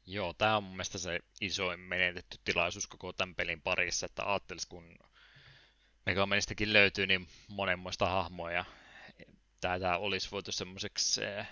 Joo, 0.05 0.33
tämä 0.33 0.57
on 0.57 0.63
mun 0.63 0.73
mielestä 0.73 0.97
se 0.97 1.19
isoin 1.41 1.79
menetetty 1.79 2.37
tilaisuus 2.43 2.87
koko 2.87 3.13
tämän 3.13 3.35
pelin 3.35 3.61
parissa, 3.61 4.05
että 4.05 4.31
ajattelis, 4.31 4.65
kun 4.65 4.97
Megamanistakin 6.05 6.73
löytyy 6.73 7.07
niin 7.07 7.27
monenmoista 7.47 8.05
hahmoja. 8.05 8.65
Tämä, 9.61 9.79
tämä 9.79 9.97
olisi 9.97 10.31
voitu 10.31 10.51
semmoiseksi 10.51 11.23
eh, 11.23 11.47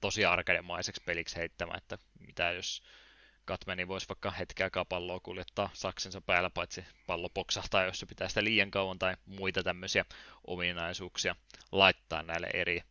tosi 0.00 0.24
arkademaiseksi 0.24 1.02
peliksi 1.06 1.36
heittämään, 1.36 1.78
että 1.78 1.98
mitä 2.26 2.52
jos 2.52 2.82
Katmeni 3.48 3.88
voisi 3.88 4.08
vaikka 4.08 4.30
hetken 4.30 4.64
aikaa 4.64 4.84
palloa 4.84 5.20
kuljettaa 5.20 5.70
saksensa 5.72 6.20
päällä, 6.20 6.50
paitsi 6.50 6.84
pallo 7.06 7.28
poksahtaa, 7.28 7.84
jos 7.84 7.98
se 8.00 8.06
pitää 8.06 8.28
sitä 8.28 8.44
liian 8.44 8.70
kauan 8.70 8.98
tai 8.98 9.16
muita 9.26 9.62
tämmöisiä 9.62 10.04
ominaisuuksia 10.46 11.36
laittaa 11.72 12.22
näille 12.22 12.48
eri 12.54 12.82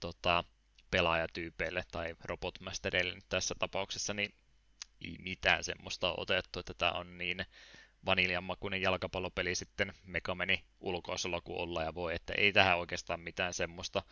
tota, 0.00 0.44
pelaajatyypeille 0.90 1.84
tai 1.92 2.14
robotmastereille 2.24 3.18
tässä 3.28 3.54
tapauksessa, 3.58 4.14
niin 4.14 4.34
ei 5.04 5.16
mitään 5.18 5.64
semmoista 5.64 6.14
otettu, 6.16 6.58
että 6.58 6.74
tämä 6.74 6.92
on 6.92 7.18
niin 7.18 7.46
vaniljanmakuinen 8.06 8.82
jalkapallopeli 8.82 9.54
sitten 9.54 9.92
Megameni 10.04 10.64
ulkoisella 10.80 11.40
kuin 11.40 11.58
olla 11.58 11.82
ja 11.82 11.94
voi, 11.94 12.14
että 12.14 12.32
ei 12.36 12.52
tähän 12.52 12.78
oikeastaan 12.78 13.20
mitään 13.20 13.54
semmoista, 13.54 14.02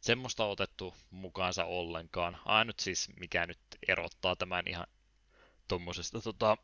semmoista 0.00 0.44
otettu 0.44 0.94
mukaansa 1.10 1.64
ollenkaan. 1.64 2.38
Ainut 2.44 2.80
siis, 2.80 3.10
mikä 3.20 3.46
nyt 3.46 3.60
erottaa 3.88 4.36
tämän 4.36 4.64
ihan 4.66 4.86
tuommoisesta 5.72 6.20
tota, 6.20 6.56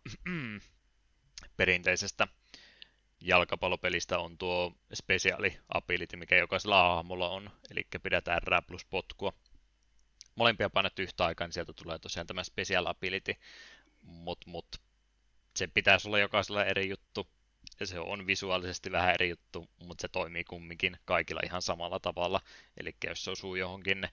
perinteisestä 1.57 2.29
jalkapallopelistä 3.21 4.19
on 4.19 4.39
tuo 4.39 4.73
speciali 4.95 5.59
ability, 5.75 6.17
mikä 6.17 6.37
jokaisella 6.37 6.95
hahmolla 6.95 7.31
on, 7.31 7.51
eli 7.71 7.87
pidetään 8.03 8.43
R 8.43 8.63
plus 8.67 8.85
potkua. 8.85 9.33
Molempia 10.35 10.71
painat 10.71 10.99
yhtä 10.99 11.25
aikaa, 11.25 11.47
niin 11.47 11.53
sieltä 11.53 11.73
tulee 11.73 11.99
tosiaan 11.99 12.27
tämä 12.27 12.45
special 12.45 12.87
ability, 12.87 13.35
mutta 14.03 14.51
mut, 14.51 14.81
se 15.57 15.67
pitäisi 15.67 16.09
olla 16.09 16.19
jokaisella 16.19 16.65
eri 16.65 16.89
juttu, 16.89 17.29
ja 17.81 17.87
se 17.87 18.01
on 18.01 18.27
visuaalisesti 18.27 18.93
vähän 18.93 19.15
eri 19.15 19.29
juttu, 19.29 19.69
mutta 19.85 20.03
se 20.03 20.09
toimii 20.09 20.45
kumminkin 20.45 20.97
kaikilla 21.05 21.41
ihan 21.45 21.63
samalla 21.63 22.01
tavalla. 22.01 22.41
Eli 22.77 22.97
jos 23.07 23.25
se 23.25 23.31
osuu 23.31 23.55
johonkin 23.55 24.09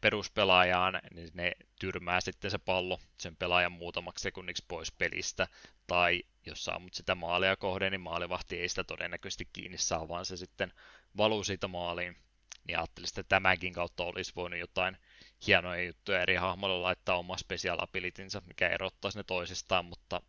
peruspelaajaan, 0.00 1.00
niin 1.14 1.30
ne 1.34 1.52
tyrmää 1.80 2.20
sitten 2.20 2.50
se 2.50 2.58
pallo 2.58 3.00
sen 3.18 3.36
pelaajan 3.36 3.72
muutamaksi 3.72 4.22
sekunniksi 4.22 4.64
pois 4.68 4.92
pelistä. 4.92 5.48
Tai 5.86 6.22
jos 6.46 6.64
saamut 6.64 6.94
sitä 6.94 7.14
maalia 7.14 7.56
kohden, 7.56 7.92
niin 7.92 8.00
maalivahti 8.00 8.60
ei 8.60 8.68
sitä 8.68 8.84
todennäköisesti 8.84 9.48
kiinni 9.52 9.78
saa, 9.78 10.08
vaan 10.08 10.24
se 10.24 10.36
sitten 10.36 10.72
valuu 11.16 11.44
siitä 11.44 11.68
maaliin. 11.68 12.16
Niin 12.68 12.78
ajattelin, 12.78 13.08
että 13.08 13.22
tämänkin 13.22 13.72
kautta 13.72 14.04
olisi 14.04 14.32
voinut 14.36 14.60
jotain 14.60 14.96
hienoja 15.46 15.84
juttuja 15.84 16.22
eri 16.22 16.34
hahmoille 16.34 16.78
laittaa 16.78 17.18
oma 17.18 17.36
special 17.36 17.78
abilitynsä, 17.80 18.42
mikä 18.46 18.68
erottaisi 18.68 19.18
ne 19.18 19.24
toisistaan, 19.24 19.84
mutta 19.84 20.22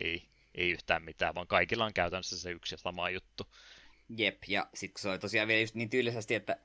ei, 0.00 0.28
ei 0.54 0.70
yhtään 0.70 1.02
mitään, 1.02 1.34
vaan 1.34 1.46
kaikilla 1.46 1.84
on 1.84 1.94
käytännössä 1.94 2.40
se 2.40 2.50
yksi 2.50 2.74
ja 2.74 2.78
sama 2.78 3.10
juttu. 3.10 3.46
Jep, 4.16 4.42
ja 4.48 4.66
sitten 4.74 5.02
se 5.02 5.08
oli 5.08 5.18
tosiaan 5.18 5.48
vielä 5.48 5.60
just 5.60 5.74
niin 5.74 5.90
tyylisesti, 5.90 6.34
että 6.34 6.56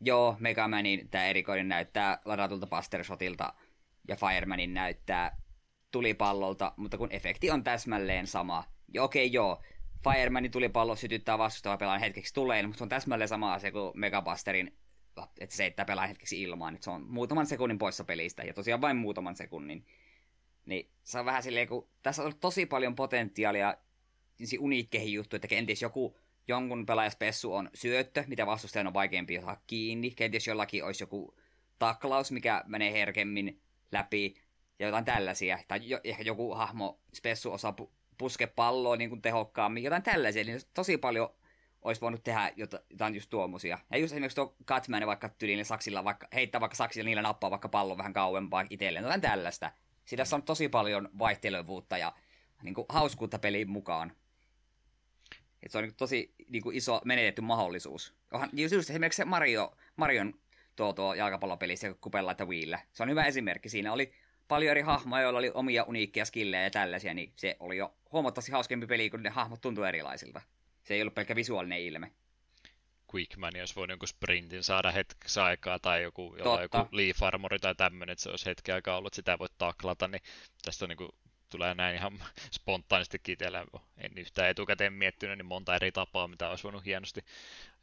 joo, 0.00 0.36
Megamanin 0.38 1.08
tämä 1.08 1.26
erikoinen 1.26 1.68
näyttää 1.68 2.18
ladatulta 2.24 2.66
Buster 2.66 3.04
Shotilta 3.04 3.54
ja 4.08 4.16
Firemanin 4.16 4.74
näyttää 4.74 5.42
tulipallolta, 5.90 6.72
mutta 6.76 6.98
kun 6.98 7.12
efekti 7.12 7.50
on 7.50 7.64
täsmälleen 7.64 8.26
sama. 8.26 8.64
Ja 8.94 9.02
okei, 9.02 9.32
joo, 9.32 9.62
Firemanin 10.04 10.50
tulipallo 10.50 10.96
sytyttää 10.96 11.38
vastustava 11.38 11.76
pelaajan 11.76 12.00
hetkeksi 12.00 12.34
tuleen, 12.34 12.66
mutta 12.66 12.78
se 12.78 12.84
on 12.84 12.88
täsmälleen 12.88 13.28
sama 13.28 13.54
asia 13.54 13.72
kuin 13.72 13.92
Megabusterin, 13.94 14.78
että 15.40 15.56
se 15.56 15.62
heittää 15.62 15.84
pelaajan 15.84 16.08
hetkeksi 16.08 16.42
ilmaan. 16.42 16.74
Että 16.74 16.84
se 16.84 16.90
on 16.90 17.02
muutaman 17.02 17.46
sekunnin 17.46 17.78
poissa 17.78 18.04
pelistä, 18.04 18.42
ja 18.42 18.54
tosiaan 18.54 18.80
vain 18.80 18.96
muutaman 18.96 19.36
sekunnin. 19.36 19.86
Niin 20.66 20.90
se 21.04 21.18
on 21.18 21.24
vähän 21.24 21.42
silleen, 21.42 21.68
kun 21.68 21.88
tässä 22.02 22.22
on 22.22 22.32
tosi 22.40 22.66
paljon 22.66 22.94
potentiaalia 22.94 23.76
uniikkeihin 24.58 25.12
juttuja, 25.12 25.36
että 25.36 25.48
kenties 25.48 25.82
joku 25.82 26.18
jonkun 26.48 26.86
pelaajaspessu 26.86 27.54
on 27.54 27.70
syöttö, 27.74 28.24
mitä 28.26 28.46
vastustajan 28.46 28.86
on 28.86 28.94
vaikeampi 28.94 29.38
ottaa 29.38 29.62
kiinni. 29.66 30.10
Kenties 30.10 30.46
jollakin 30.46 30.84
olisi 30.84 31.02
joku 31.02 31.38
taklaus, 31.78 32.32
mikä 32.32 32.62
menee 32.66 32.92
herkemmin 32.92 33.60
läpi 33.92 34.34
ja 34.78 34.86
jotain 34.86 35.04
tällaisia. 35.04 35.58
Tai 35.68 35.80
jo, 35.82 36.00
ehkä 36.04 36.22
joku 36.22 36.54
hahmo 36.54 37.00
spessu 37.14 37.52
osaa 37.52 37.74
pu- 37.80 37.90
puske 38.18 38.46
palloa 38.46 38.96
niin 38.96 39.10
kuin 39.10 39.22
tehokkaammin, 39.22 39.82
jotain 39.82 40.02
tällaisia. 40.02 40.44
Niin 40.44 40.60
tosi 40.74 40.98
paljon 40.98 41.28
olisi 41.82 42.00
voinut 42.00 42.24
tehdä 42.24 42.52
jotain 42.56 43.14
just 43.14 43.30
tuommoisia. 43.30 43.78
Ja 43.90 43.98
just 43.98 44.12
esimerkiksi 44.12 44.36
tuo 44.36 44.56
Catman 44.66 45.06
vaikka 45.06 45.28
tyylinen 45.28 45.64
saksilla, 45.64 46.04
vaikka, 46.04 46.28
heittää 46.34 46.60
vaikka 46.60 46.76
saksilla 46.76 47.06
niillä 47.06 47.22
nappaa 47.22 47.50
vaikka 47.50 47.68
pallon 47.68 47.98
vähän 47.98 48.12
kauempaa 48.12 48.64
itselleen, 48.70 49.02
jotain 49.02 49.20
tällaista. 49.20 49.70
Siinä 50.04 50.24
on 50.32 50.42
tosi 50.42 50.68
paljon 50.68 51.08
vaihtelevuutta 51.18 51.98
ja 51.98 52.12
niin 52.62 52.74
kuin, 52.74 52.86
hauskuutta 52.88 53.38
peliin 53.38 53.70
mukaan. 53.70 54.12
Et 55.66 55.72
se 55.72 55.78
on 55.78 55.84
niin 55.84 55.94
tosi 55.94 56.34
niin 56.48 56.62
kuin 56.62 56.76
iso 56.76 57.00
menetetty 57.04 57.42
mahdollisuus. 57.42 58.14
Onhan, 58.32 58.50
just 58.52 58.90
esimerkiksi 58.90 59.16
se 59.16 59.24
Mario, 59.24 59.76
Marion 59.96 60.34
tuo, 60.76 60.92
tuo 60.92 61.14
jalkapallopelissä 61.14 61.94
kupella 62.00 62.30
että 62.30 62.44
Wiillä. 62.44 62.80
Se 62.92 63.02
on 63.02 63.10
hyvä 63.10 63.24
esimerkki. 63.24 63.68
Siinä 63.68 63.92
oli 63.92 64.12
paljon 64.48 64.70
eri 64.70 64.80
hahmoja, 64.80 65.22
joilla 65.22 65.38
oli 65.38 65.50
omia 65.54 65.84
uniikkia 65.84 66.24
skillejä 66.24 66.62
ja 66.62 66.70
tällaisia, 66.70 67.14
niin 67.14 67.32
se 67.36 67.56
oli 67.60 67.76
jo 67.76 67.94
huomattavasti 68.12 68.52
hauskempi 68.52 68.86
peli, 68.86 69.10
kun 69.10 69.22
ne 69.22 69.30
hahmot 69.30 69.60
tuntuu 69.60 69.84
erilaisilta. 69.84 70.40
Se 70.82 70.94
ei 70.94 71.02
ollut 71.02 71.14
pelkkä 71.14 71.36
visuaalinen 71.36 71.80
ilme. 71.80 72.12
Quickman, 73.14 73.56
jos 73.56 73.76
voi 73.76 73.86
jonkun 73.90 74.08
sprintin 74.08 74.62
saada 74.62 74.90
hetkeksi 74.90 75.40
aikaa, 75.40 75.78
tai 75.78 76.02
joku, 76.02 76.36
joku 76.36 76.88
Leaf 76.92 77.22
Armori 77.22 77.58
tai 77.58 77.74
tämmöinen, 77.74 78.12
että 78.12 78.22
se 78.22 78.30
olisi 78.30 78.46
hetken 78.46 78.74
aikaa 78.74 78.96
ollut, 78.98 79.08
että 79.08 79.16
sitä 79.16 79.38
voi 79.38 79.48
taklata, 79.58 80.08
niin 80.08 80.22
tästä 80.64 80.84
on 80.84 80.88
niin 80.88 80.96
kuin 80.96 81.10
tulee 81.50 81.74
näin 81.74 81.96
ihan 81.96 82.12
spontaanisti 82.56 83.20
itsellä, 83.28 83.64
en 83.98 84.12
yhtään 84.16 84.48
etukäteen 84.48 84.92
miettinyt, 84.92 85.38
niin 85.38 85.46
monta 85.46 85.76
eri 85.76 85.92
tapaa, 85.92 86.28
mitä 86.28 86.48
olisi 86.48 86.64
voinut 86.64 86.84
hienosti 86.84 87.24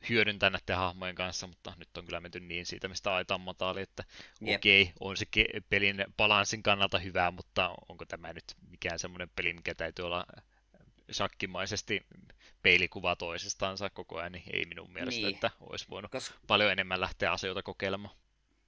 hyödyntää 0.10 0.50
näiden 0.50 0.78
hahmojen 0.78 1.16
kanssa, 1.16 1.48
mutta 1.48 1.74
nyt 1.78 1.98
on 1.98 2.06
kyllä 2.06 2.20
menty 2.20 2.40
niin 2.40 2.66
siitä, 2.66 2.88
mistä 2.88 3.14
aitaan 3.14 3.42
mataali, 3.42 3.82
että 3.82 4.04
yep. 4.48 4.56
okei, 4.56 4.82
okay, 4.82 4.94
on 5.00 5.18
se 5.18 5.26
pelin 5.70 6.06
balanssin 6.18 6.64
kannalta 6.64 7.00
hyvää, 7.00 7.32
mutta 7.32 7.76
onko 7.90 8.06
tämä 8.06 8.34
nyt 8.34 8.56
mikään 8.70 9.00
semmoinen 9.00 9.30
peli, 9.36 9.54
mikä 9.54 9.76
täytyy 9.76 10.06
olla 10.06 10.26
shakkimaisesti 11.12 12.06
peilikuva 12.62 13.16
toisistansa 13.16 13.90
koko 13.90 14.18
ajan, 14.18 14.32
niin 14.32 14.44
ei 14.54 14.66
minun 14.66 14.94
mielestä, 14.94 15.22
niin. 15.22 15.36
että 15.36 15.52
olisi 15.60 15.86
voinut 15.90 16.12
Kos... 16.12 16.34
paljon 16.48 16.72
enemmän 16.72 17.02
lähteä 17.02 17.32
asioita 17.32 17.64
kokeilemaan. 17.64 18.16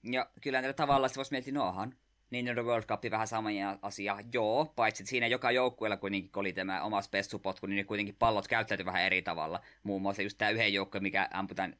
Ja 0.03 0.29
kyllä 0.41 0.61
näillä 0.61 0.73
tavalla 0.73 1.07
sitten 1.07 1.19
voisi 1.19 1.31
miettiä, 1.31 1.53
nohan, 1.53 1.95
Nintendo 2.29 2.63
World 2.63 2.85
Cup 2.85 3.01
vähän 3.11 3.27
sama 3.27 3.49
asia, 3.81 4.17
joo, 4.33 4.73
paitsi 4.75 5.03
että 5.03 5.09
siinä 5.09 5.27
joka 5.27 5.51
joukkueella 5.51 5.97
kuitenkin 5.97 6.31
oli 6.35 6.53
tämä 6.53 6.83
oma 6.83 7.01
spessupotku, 7.01 7.67
niin 7.67 7.77
ne 7.77 7.83
kuitenkin 7.83 8.15
pallot 8.19 8.47
käyttäytyi 8.47 8.85
vähän 8.85 9.03
eri 9.03 9.21
tavalla. 9.21 9.61
Muun 9.83 10.01
muassa 10.01 10.21
just 10.21 10.37
tämä 10.37 10.51
yhden 10.51 10.73
joukko, 10.73 10.99
mikä 10.99 11.29
ampui 11.33 11.55
tämän 11.55 11.77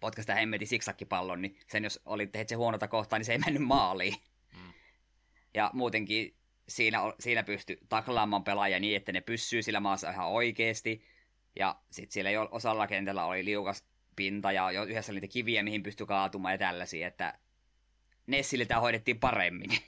potkasta 0.00 0.34
hemmetin 0.34 0.68
siksakkipallon, 0.68 1.42
niin 1.42 1.58
sen 1.66 1.84
jos 1.84 2.00
oli 2.04 2.26
tehnyt 2.26 2.48
se 2.48 2.54
huonota 2.54 2.88
kohtaa, 2.88 3.18
niin 3.18 3.26
se 3.26 3.32
ei 3.32 3.38
mennyt 3.38 3.62
maaliin. 3.62 4.14
Mm. 4.54 4.72
Ja 5.54 5.70
muutenkin 5.72 6.34
siinä, 6.68 6.98
siinä 7.20 7.42
pystyi 7.42 7.78
taklaamaan 7.88 8.44
pelaajia 8.44 8.80
niin, 8.80 8.96
että 8.96 9.12
ne 9.12 9.20
pysyy 9.20 9.62
sillä 9.62 9.80
maassa 9.80 10.10
ihan 10.10 10.28
oikeasti. 10.28 11.04
Ja 11.58 11.76
sitten 11.90 12.12
siellä 12.12 12.30
jo 12.30 12.48
osalla 12.50 12.86
kentällä 12.86 13.24
oli 13.24 13.44
liukas 13.44 13.84
pinta 14.16 14.52
ja 14.52 14.70
jo 14.70 14.84
yhdessä 14.84 15.12
oli 15.12 15.20
niitä 15.20 15.32
kiviä, 15.32 15.62
mihin 15.62 15.82
pystyi 15.82 16.06
kaatumaan 16.06 16.54
ja 16.54 16.58
tällaisia, 16.58 17.08
että 17.08 17.38
Nessille 18.26 18.64
tämä 18.64 18.80
hoidettiin 18.80 19.20
paremmin. 19.20 19.70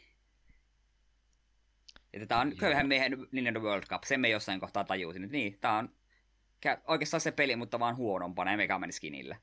Että 2.13 2.27
tämä 2.27 2.41
on 2.41 2.57
köyhän 2.57 2.89
miehen 2.89 3.27
Nintendo 3.33 3.61
World 3.61 3.87
Cup, 3.87 4.03
sen 4.05 4.21
me 4.21 4.29
jossain 4.29 4.61
kohtaa 4.61 4.85
tajusin, 4.85 5.25
että 5.25 5.37
niin, 5.37 5.59
tämä 5.61 5.79
on 5.79 5.93
oikeastaan 6.87 7.21
se 7.21 7.33
peli, 7.33 7.57
mutta 7.57 7.79
vaan 7.79 7.97
huonompana 7.97 8.51
ja 8.51 8.57
Mega 8.57 8.79
Man 8.79 8.93
Skinillä. 8.93 9.37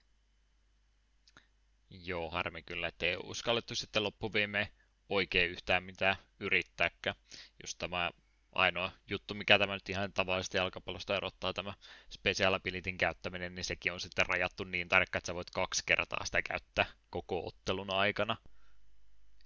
Joo, 1.89 2.29
harmi 2.29 2.63
kyllä, 2.63 2.87
ettei 2.87 3.17
uskallettu 3.23 3.75
sitten 3.75 4.03
loppuviimeen 4.03 4.67
oikein 5.09 5.51
yhtään 5.51 5.83
mitään 5.83 6.15
yrittääkään. 6.39 7.15
Just 7.63 7.77
tämä 7.77 8.11
ainoa 8.51 8.91
juttu, 9.09 9.33
mikä 9.33 9.59
tämä 9.59 9.73
nyt 9.73 9.89
ihan 9.89 10.13
tavallisesti 10.13 10.57
jalkapallosta 10.57 11.17
erottaa 11.17 11.53
tämä 11.53 11.73
special 12.09 12.53
abilityn 12.53 12.97
käyttäminen, 12.97 13.55
niin 13.55 13.63
sekin 13.63 13.93
on 13.93 13.99
sitten 13.99 14.25
rajattu 14.25 14.63
niin 14.63 14.89
tarkkaan, 14.89 15.19
että 15.19 15.27
sä 15.27 15.35
voit 15.35 15.49
kaksi 15.49 15.83
kertaa 15.85 16.25
sitä 16.25 16.41
käyttää 16.41 16.85
koko 17.09 17.47
ottelun 17.47 17.93
aikana. 17.93 18.37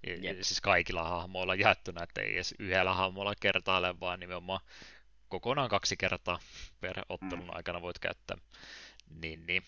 Jep. 0.06 0.36
Siis 0.42 0.60
kaikilla 0.60 1.08
hahmoilla 1.08 1.54
jaettuna, 1.54 2.02
että 2.02 2.20
ei 2.20 2.32
edes 2.32 2.54
yhdellä 2.58 2.94
hahmolla 2.94 3.34
kertaile, 3.40 4.00
vaan 4.00 4.20
nimenomaan 4.20 4.60
kokonaan 5.28 5.70
kaksi 5.70 5.96
kertaa 5.96 6.40
per 6.80 7.00
ottelun 7.08 7.44
mm. 7.44 7.50
aikana 7.52 7.82
voit 7.82 7.98
käyttää. 7.98 8.36
Niin, 9.22 9.46
niin 9.46 9.62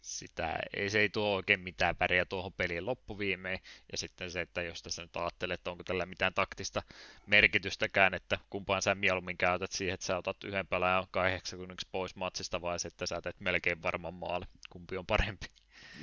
sitä 0.00 0.58
ei, 0.76 0.90
se 0.90 1.00
ei 1.00 1.08
tuo 1.08 1.34
oikein 1.34 1.60
mitään 1.60 1.96
väriä 2.00 2.24
tuohon 2.24 2.52
peliin 2.52 2.86
loppuviimeen. 2.86 3.58
Ja 3.92 3.98
sitten 3.98 4.30
se, 4.30 4.40
että 4.40 4.62
jos 4.62 4.82
tässä 4.82 5.02
nyt 5.02 5.16
ajattelee, 5.16 5.54
että 5.54 5.70
onko 5.70 5.84
tällä 5.84 6.06
mitään 6.06 6.34
taktista 6.34 6.82
merkitystäkään, 7.26 8.14
että 8.14 8.38
kumpaan 8.50 8.82
sä 8.82 8.94
mieluummin 8.94 9.38
käytät 9.38 9.72
siihen, 9.72 9.94
että 9.94 10.06
sä 10.06 10.16
otat 10.16 10.44
yhden 10.44 10.66
pelaajan 10.66 11.06
80 11.10 11.82
pois 11.92 12.16
matsista, 12.16 12.62
vai 12.62 12.78
sitten 12.78 13.08
sä 13.08 13.20
teet 13.20 13.40
melkein 13.40 13.82
varman 13.82 14.14
maalle, 14.14 14.46
kumpi 14.70 14.96
on 14.96 15.06
parempi. 15.06 15.46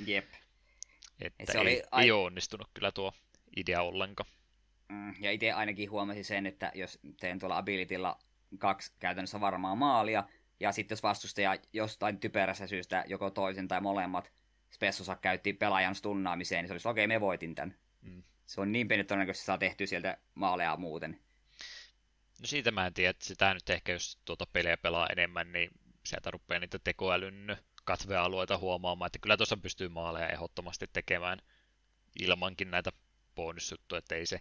Jep. 0.06 0.28
Että 1.20 1.52
se 1.52 1.58
ei, 1.58 1.62
oli 1.62 1.82
ai... 1.90 2.04
ei 2.04 2.10
ole 2.10 2.24
onnistunut 2.24 2.68
kyllä 2.74 2.92
tuo 2.92 3.12
idea 3.56 3.82
ollenkaan. 3.82 4.30
Mm, 4.88 5.14
ja 5.20 5.32
itse 5.32 5.52
ainakin 5.52 5.90
huomasin 5.90 6.24
sen, 6.24 6.46
että 6.46 6.72
jos 6.74 6.98
teen 7.20 7.38
tuolla 7.38 7.58
abilitilla 7.58 8.18
kaksi 8.58 8.92
käytännössä 8.98 9.40
varmaa 9.40 9.74
maalia, 9.74 10.24
ja 10.60 10.72
sitten 10.72 10.92
jos 10.94 11.02
vastustaja 11.02 11.56
jostain 11.72 12.20
typerässä 12.20 12.66
syystä 12.66 13.04
joko 13.06 13.30
toisen 13.30 13.68
tai 13.68 13.80
molemmat 13.80 14.32
spessosa 14.70 15.16
käytti 15.16 15.52
pelaajan 15.52 15.94
stunnaamiseen, 15.94 16.62
niin 16.62 16.68
se 16.68 16.74
olisi 16.74 16.88
okei, 16.88 17.04
okay, 17.04 17.16
me 17.16 17.20
voitin 17.20 17.54
tämän. 17.54 17.74
Mm. 18.02 18.22
Se 18.46 18.60
on 18.60 18.72
niin 18.72 18.88
pieni 18.88 19.04
todennäköisesti 19.04 19.46
saa 19.46 19.58
tehty 19.58 19.86
sieltä 19.86 20.18
maaleja 20.34 20.76
muuten. 20.76 21.20
No 22.40 22.46
siitä 22.46 22.70
mä 22.70 22.86
en 22.86 22.94
tiedä, 22.94 23.10
että 23.10 23.24
sitä 23.24 23.54
nyt 23.54 23.70
ehkä 23.70 23.92
jos 23.92 24.18
tuota 24.24 24.46
peliä 24.52 24.76
pelaa 24.76 25.06
enemmän, 25.06 25.52
niin 25.52 25.70
sieltä 26.06 26.30
rupeaa 26.30 26.60
niitä 26.60 26.78
tekoälyn 26.78 27.56
katvealueita 27.84 28.58
huomaamaan, 28.58 29.06
että 29.06 29.18
kyllä 29.18 29.36
tuossa 29.36 29.56
pystyy 29.56 29.88
maaleja 29.88 30.28
ehdottomasti 30.28 30.86
tekemään 30.92 31.38
ilmankin 32.20 32.70
näitä 32.70 32.90
bonusjuttuja, 33.36 33.98
että 33.98 34.14
ei 34.14 34.26
se 34.26 34.40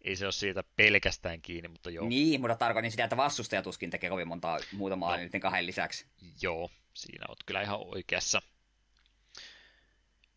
ei 0.00 0.16
se 0.16 0.26
ole 0.26 0.32
siitä 0.32 0.64
pelkästään 0.76 1.42
kiinni, 1.42 1.68
mutta 1.68 1.90
joo. 1.90 2.08
Niin, 2.08 2.40
mutta 2.40 2.56
tarkoitin 2.56 2.90
sitä, 2.90 3.04
että 3.04 3.16
vastustaja 3.16 3.62
tuskin 3.62 3.90
tekee 3.90 4.10
kovin 4.10 4.28
montaa 4.28 4.58
muuta 4.72 4.96
no, 4.96 5.16
niiden 5.16 5.40
kahden 5.40 5.66
lisäksi. 5.66 6.06
Joo, 6.42 6.70
siinä 6.94 7.24
olet 7.28 7.38
kyllä 7.46 7.62
ihan 7.62 7.80
oikeassa. 7.80 8.42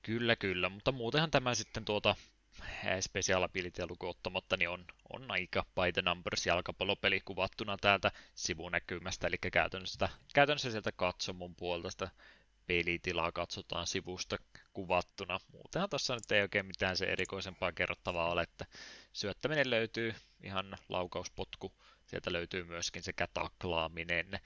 Kyllä, 0.02 0.36
kyllä, 0.36 0.70
mutta 0.70 0.92
muutenhan 0.92 1.32
tämä 1.32 1.56
sitten 1.56 1.86
tuota 1.86 2.16
special 3.00 3.44
ability 3.44 3.82
ottamatta, 4.00 4.58
niin 4.58 4.70
on, 4.70 4.86
on 5.14 5.32
aika 5.32 5.66
by 5.76 5.92
the 5.94 6.02
numbers 6.02 6.46
jalkapallopeli 6.46 7.22
kuvattuna 7.26 7.78
täältä 7.78 8.12
sivunäkymästä, 8.36 9.28
eli 9.28 9.38
käytännössä, 9.38 10.10
käytännössä 10.34 10.72
sieltä 10.72 10.92
katsomon 10.92 11.56
puolta 11.56 11.92
sitä 11.92 12.10
pelitilaa 12.68 13.32
katsotaan 13.32 13.88
sivusta 13.88 14.38
kuvattuna. 14.74 15.40
Muutenhan 15.52 15.90
tuossa 15.90 16.16
nyt 16.16 16.32
ei 16.32 16.42
oikein 16.42 16.66
mitään 16.66 16.98
se 16.98 17.06
erikoisempaa 17.06 17.72
kerrottavaa 17.72 18.32
ole, 18.32 18.42
että 18.42 18.66
syöttäminen 19.14 19.70
löytyy, 19.70 20.16
ihan 20.44 20.78
laukauspotku, 20.90 21.72
sieltä 22.06 22.34
löytyy 22.34 22.64
myöskin 22.64 23.04
sekä 23.04 23.28
taklaaminen. 23.34 24.40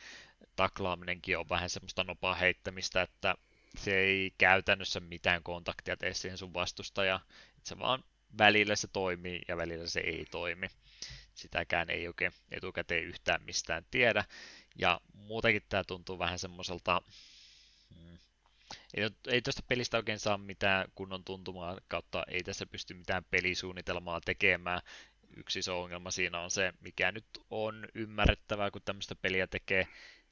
Taklaaminenkin 0.55 1.37
on 1.37 1.49
vähän 1.49 1.69
semmoista 1.69 2.03
nopaa 2.03 2.35
heittämistä, 2.35 3.01
että 3.01 3.35
se 3.77 3.97
ei 3.97 4.33
käytännössä 4.37 4.99
mitään 4.99 5.43
kontaktia 5.43 5.97
tee 5.97 6.13
siihen 6.13 6.37
sun 6.37 6.53
vastustaja, 6.53 7.19
se 7.63 7.79
vaan 7.79 8.03
välillä 8.37 8.75
se 8.75 8.87
toimii 8.87 9.41
ja 9.47 9.57
välillä 9.57 9.87
se 9.87 9.99
ei 9.99 10.25
toimi. 10.31 10.67
Sitäkään 11.33 11.89
ei 11.89 12.07
oikein 12.07 12.31
etukäteen 12.51 13.03
yhtään 13.03 13.43
mistään 13.43 13.85
tiedä. 13.91 14.25
Ja 14.75 15.01
muutenkin 15.13 15.63
tämä 15.69 15.83
tuntuu 15.83 16.19
vähän 16.19 16.39
semmoiselta 16.39 17.01
Ei, 18.93 19.09
ei 19.27 19.41
tuosta 19.41 19.61
pelistä 19.67 19.97
oikein 19.97 20.19
saa 20.19 20.37
mitään 20.37 20.87
kunnon 20.95 21.23
tuntumaa 21.23 21.77
kautta, 21.87 22.23
ei 22.27 22.43
tässä 22.43 22.65
pysty 22.65 22.93
mitään 22.93 23.25
pelisuunnitelmaa 23.31 24.21
tekemään. 24.21 24.81
Yksi 25.37 25.59
iso 25.59 25.81
ongelma 25.81 26.11
siinä 26.11 26.39
on 26.39 26.51
se, 26.51 26.73
mikä 26.81 27.11
nyt 27.11 27.25
on 27.49 27.87
ymmärrettävää, 27.95 28.71
kun 28.71 28.81
tämmöistä 28.85 29.15
peliä 29.15 29.47
tekee 29.47 29.87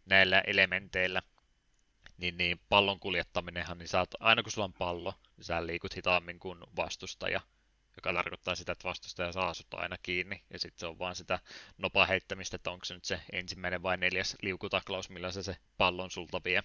näillä 0.06 0.42
elementeillä. 0.42 1.22
Niin, 2.18 2.38
niin 2.38 2.60
pallon 2.70 3.00
kuljettaminenhan, 3.00 3.78
niin 3.78 3.88
saat, 3.88 4.10
aina 4.20 4.44
kun 4.44 4.52
sulla 4.52 4.66
on 4.66 4.74
pallo, 4.74 5.14
niin 5.38 5.46
sä 5.46 5.68
liikut 5.68 5.96
hitaammin 5.96 6.40
kuin 6.40 6.60
vastustaja 6.76 7.42
joka 7.96 8.14
tarkoittaa 8.14 8.56
sitä, 8.56 8.72
että 8.72 8.88
vastustaja 8.88 9.32
saa 9.32 9.54
sut 9.54 9.74
aina 9.74 9.98
kiinni, 10.04 10.44
ja 10.50 10.60
sitten 10.60 10.80
se 10.80 10.88
on 10.88 11.00
vaan 11.00 11.16
sitä 11.16 11.40
nopaa 11.78 12.06
heittämistä, 12.06 12.56
että 12.56 12.72
onko 12.72 12.86
se 12.86 12.94
nyt 12.94 13.06
se 13.06 13.22
ensimmäinen 13.32 13.84
vai 13.84 13.98
neljäs 13.98 14.36
liukutaklaus, 14.42 15.10
millä 15.10 15.32
se 15.32 15.44
se 15.44 15.58
pallon 15.78 16.12
sulta 16.12 16.44
vie. 16.44 16.64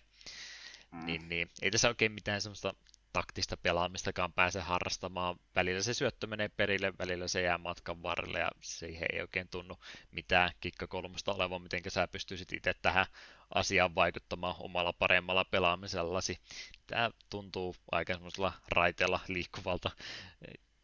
Mm. 0.93 1.07
Niin, 1.07 1.29
niin, 1.29 1.49
ei 1.63 1.71
tässä 1.71 1.89
oikein 1.89 2.13
mitään 2.13 2.41
semmoista 2.41 2.75
taktista 3.13 3.57
pelaamistakaan 3.57 4.33
pääse 4.33 4.61
harrastamaan. 4.61 5.37
Välillä 5.55 5.83
se 5.83 5.95
syöttö 5.95 6.27
menee 6.27 6.49
perille, 6.49 6.93
välillä 6.99 7.29
se 7.29 7.43
jää 7.43 7.59
matkan 7.59 8.03
varrelle 8.03 8.39
ja 8.39 8.49
siihen 8.61 9.09
ei 9.13 9.21
oikein 9.21 9.49
tunnu 9.49 9.79
mitään 10.11 10.51
kikka 10.61 10.87
kolmosta 10.87 11.35
olevan, 11.35 11.63
miten 11.63 11.83
sä 11.89 12.09
pystyisit 12.09 12.53
itse 12.53 12.75
tähän 12.83 13.07
asiaan 13.55 13.95
vaikuttamaan 13.95 14.55
omalla 14.59 14.93
paremmalla 14.93 15.45
pelaamisellasi. 15.45 16.39
Tämä 16.87 17.11
tuntuu 17.31 17.77
aika 17.93 18.13
semmoisella 18.13 18.53
raiteella 18.69 19.21
liikkuvalta 19.29 19.91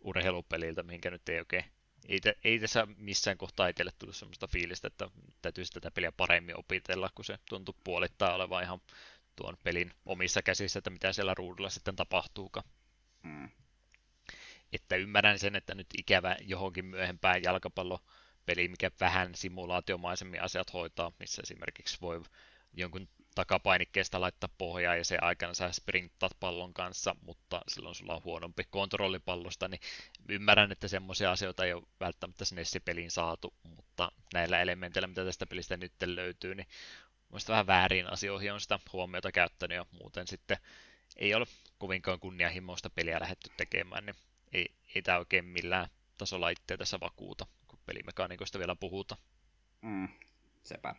urheilupeliltä, 0.01 0.83
mihinkä 0.83 1.11
nyt 1.11 1.28
ei 1.28 1.39
oikein 1.39 1.65
ei, 2.09 2.20
ei 2.45 2.59
tässä 2.59 2.87
missään 2.97 3.39
kohtaa 3.39 3.69
itselle 3.69 3.93
tullut 3.99 4.16
semmoista 4.16 4.47
fiilistä, 4.47 4.87
että 4.87 5.11
täytyisi 5.43 5.73
tätä 5.73 5.91
peliä 5.91 6.12
paremmin 6.12 6.59
opitella, 6.59 7.11
kun 7.15 7.24
se 7.24 7.39
tuntuu 7.49 7.77
puolittaa 7.85 8.35
olevan 8.35 8.62
ihan 8.62 8.81
tuon 9.36 9.56
pelin 9.62 9.90
omissa 10.06 10.42
käsissä, 10.42 10.78
että 10.78 10.90
mitä 10.90 11.12
siellä 11.12 11.34
ruudulla 11.34 11.70
sitten 11.70 11.96
tapahtuukaan. 11.96 12.68
Mm. 13.22 13.48
Että 14.72 14.96
ymmärrän 14.96 15.38
sen, 15.38 15.56
että 15.56 15.74
nyt 15.74 15.86
ikävä 15.98 16.36
johonkin 16.40 16.84
myöhempään 16.84 17.42
jalkapallopeliin, 17.42 18.70
mikä 18.70 18.90
vähän 19.00 19.34
simulaatiomaisemmin 19.34 20.42
asiat 20.42 20.72
hoitaa, 20.72 21.12
missä 21.18 21.42
esimerkiksi 21.42 21.98
voi 22.00 22.22
jonkun 22.74 23.08
takapainikkeesta 23.36 24.20
laittaa 24.20 24.48
pohjaa 24.58 24.96
ja 24.96 25.04
se 25.04 25.18
aikana 25.20 25.54
sä 25.54 25.72
sprinttaat 25.72 26.32
pallon 26.40 26.74
kanssa, 26.74 27.16
mutta 27.22 27.60
silloin 27.68 27.94
sulla 27.94 28.14
on 28.14 28.24
huonompi 28.24 28.64
kontrolli 28.70 29.18
pallosta, 29.18 29.68
niin 29.68 29.80
ymmärrän, 30.28 30.72
että 30.72 30.88
semmoisia 30.88 31.30
asioita 31.30 31.64
ei 31.64 31.72
ole 31.72 31.82
välttämättä 32.00 32.44
sinne 32.44 32.62
peliin 32.84 33.10
saatu, 33.10 33.54
mutta 33.76 34.12
näillä 34.34 34.60
elementeillä, 34.60 35.06
mitä 35.06 35.24
tästä 35.24 35.46
pelistä 35.46 35.76
nyt 35.76 35.92
löytyy, 36.04 36.54
niin 36.54 36.66
Mielestäni 37.28 37.53
vähän 37.53 37.66
väärin 37.66 38.12
asioihin 38.12 38.53
on 38.53 38.61
sitä 38.61 38.78
huomiota 38.93 39.32
käyttänyt 39.32 39.77
ja 39.77 39.86
muuten 39.90 40.27
sitten 40.27 40.57
ei 41.16 41.35
ole 41.35 41.47
kovinkaan 41.78 42.20
kunnianhimoista 42.20 42.90
peliä 42.90 43.20
lähdetty 43.20 43.51
tekemään, 43.57 44.07
niin 44.07 44.16
ei, 44.53 44.74
ei 44.94 45.03
tämä 45.03 45.19
oikein 45.19 45.44
millään 45.44 45.89
tasolla 46.19 46.51
itseä 46.51 46.77
tässä 46.77 47.01
vakuuta, 47.01 47.47
kun 47.69 47.78
pelimekaanikoista 47.86 48.59
vielä 48.59 48.77
puhutaan. 48.77 49.20
Mm, 49.82 50.09
sepä. 50.62 50.94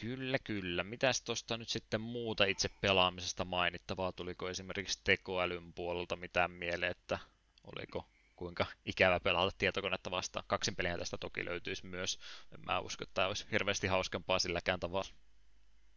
Kyllä, 0.00 0.38
kyllä. 0.38 0.82
Mitäs 0.82 1.22
tuosta 1.22 1.56
nyt 1.56 1.68
sitten 1.68 2.00
muuta 2.00 2.44
itse 2.44 2.68
pelaamisesta 2.68 3.44
mainittavaa? 3.44 4.12
Tuliko 4.12 4.48
esimerkiksi 4.48 5.00
tekoälyn 5.04 5.72
puolelta 5.72 6.16
mitään 6.16 6.50
mieleen, 6.50 6.90
että 6.90 7.18
oliko 7.64 8.08
kuinka 8.36 8.66
ikävä 8.84 9.20
pelata 9.20 9.56
tietokonetta 9.58 10.10
vastaan. 10.10 10.44
Kaksin 10.48 10.76
peliä 10.76 10.98
tästä 10.98 11.18
toki 11.18 11.44
löytyisi 11.44 11.86
myös. 11.86 12.18
En 12.54 12.60
mä 12.66 12.80
usko, 12.80 13.04
että 13.04 13.14
tämä 13.14 13.26
olisi 13.26 13.46
hirveästi 13.52 13.86
hauskempaa 13.86 14.38
silläkään 14.38 14.80
tavalla. 14.80 15.10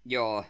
Joo, 0.06 0.46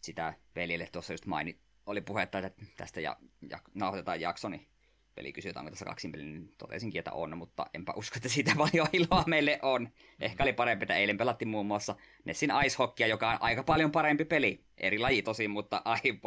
sitä 0.00 0.34
pelille 0.54 0.88
tuossa 0.92 1.12
just 1.12 1.26
mainit, 1.26 1.60
oli 1.86 2.00
puhetta, 2.00 2.38
että 2.38 2.64
tästä 2.76 3.00
ja, 3.00 3.16
ja 3.50 3.58
nauhoitetaan 3.74 4.20
jakso, 4.20 4.48
niin 4.48 4.68
peli 5.14 5.32
kysyy, 5.32 5.52
onko 5.56 5.70
tässä 5.70 5.84
kaksin 5.84 6.12
peli, 6.12 6.24
niin 6.24 6.54
totesinkin, 6.58 6.98
että 6.98 7.12
on, 7.12 7.38
mutta 7.38 7.66
enpä 7.74 7.92
usko, 7.96 8.16
että 8.16 8.28
siitä 8.28 8.52
paljon 8.58 8.86
iloa 8.92 9.24
meille 9.26 9.58
on. 9.62 9.88
Ehkä 10.20 10.42
oli 10.42 10.52
parempi, 10.52 10.84
että 10.84 10.96
eilen 10.96 11.18
pelattiin 11.18 11.48
muun 11.48 11.66
muassa 11.66 11.96
Nessin 12.24 12.52
Ice 12.66 12.76
Hockeya, 12.78 13.08
joka 13.08 13.30
on 13.30 13.36
aika 13.40 13.62
paljon 13.62 13.92
parempi 13.92 14.24
peli. 14.24 14.64
Eri 14.78 14.98
laji 14.98 15.22
tosin, 15.22 15.50
mutta 15.50 15.82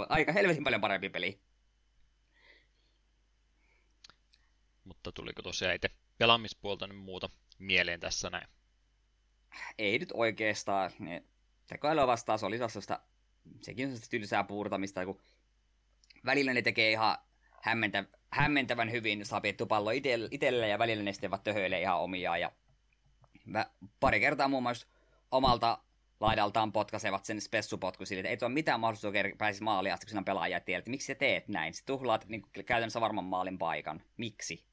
aika 0.09 0.31
helvetin 0.31 0.63
paljon 0.63 0.81
parempi 0.81 1.09
peli. 1.09 1.41
Mutta 4.89 5.11
tuliko 5.11 5.41
tosiaan 5.41 5.75
itse 5.75 5.89
pelaamispuolta 6.17 6.87
nyt 6.87 6.97
muuta 6.97 7.29
mieleen 7.59 7.99
tässä 7.99 8.29
näin? 8.29 8.47
Ei 9.77 9.99
nyt 9.99 10.09
oikeastaan. 10.13 10.91
Ne 10.99 11.23
tekoälyä 11.67 12.07
vastaan 12.07 12.39
se 12.39 12.45
oli 12.45 12.57
sellaista, 12.57 12.99
sekin 13.61 13.85
on 13.85 13.89
sellaista 13.89 14.11
tylsää 14.11 14.43
puurtamista, 14.43 15.05
kun 15.05 15.21
välillä 16.25 16.53
ne 16.53 16.61
tekee 16.61 16.91
ihan 16.91 17.17
hämmentä, 17.61 18.03
hämmentävän 18.31 18.91
hyvin, 18.91 19.25
saa 19.25 19.41
pietty 19.41 19.65
pallo 19.65 19.91
itselle 20.31 20.67
ja 20.67 20.79
välillä 20.79 21.03
ne 21.03 21.13
sitten 21.13 21.31
töhöilee 21.43 21.81
ihan 21.81 21.99
omiaan. 21.99 22.41
Ja 22.41 22.51
pari 23.99 24.19
kertaa 24.19 24.47
muun 24.47 24.63
muassa 24.63 24.87
omalta 25.31 25.77
laidaltaan 26.19 26.71
potkasevat 26.71 27.25
sen 27.25 27.41
spessupotku 27.41 28.05
sille, 28.05 28.19
että 28.19 28.29
ei 28.29 28.37
tuo 28.37 28.49
mitään 28.49 28.79
mahdollisuutta 28.79 29.19
pääsisi 29.37 29.63
maaliin 29.63 29.93
asti, 29.93 30.05
kun 30.05 30.09
sinä 30.09 30.23
pelaaja 30.23 30.59
tiedät, 30.59 30.81
että 30.81 30.91
miksi 30.91 31.07
sä 31.07 31.15
teet 31.15 31.47
näin. 31.47 31.73
Sä 31.73 31.83
tuhlaat 31.85 32.25
niin 32.27 32.41
käytännössä 32.65 33.01
varman 33.01 33.23
maalin 33.23 33.57
paikan. 33.57 34.01
Miksi? 34.17 34.68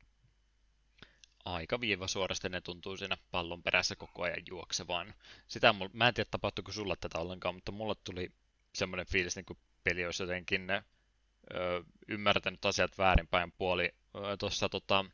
Aika 1.46 1.80
viiva 1.80 2.08
suorasti 2.08 2.48
ne 2.48 2.60
tuntuu 2.60 2.96
siinä 2.96 3.16
pallon 3.30 3.62
perässä 3.62 3.96
koko 3.96 4.22
ajan 4.22 4.42
juoksevaan. 4.48 5.14
Sitä 5.48 5.72
mulla, 5.72 5.90
mä 5.94 6.08
en 6.08 6.14
tiedä 6.14 6.28
tapahtuiko 6.30 6.72
sulla 6.72 6.96
tätä 6.96 7.18
ollenkaan, 7.18 7.54
mutta 7.54 7.72
mulle 7.72 7.94
tuli 8.04 8.32
semmoinen 8.72 9.06
fiilis, 9.06 9.36
niin 9.36 9.46
kuin 9.46 9.58
peli 9.84 10.06
olisi 10.06 10.22
jotenkin 10.22 10.70
ö, 10.70 10.82
ymmärtänyt 12.08 12.64
asiat 12.64 12.98
väärinpäin 12.98 13.52
puoli 13.52 13.94
tuossa 14.38 14.68
tota, 14.68 15.04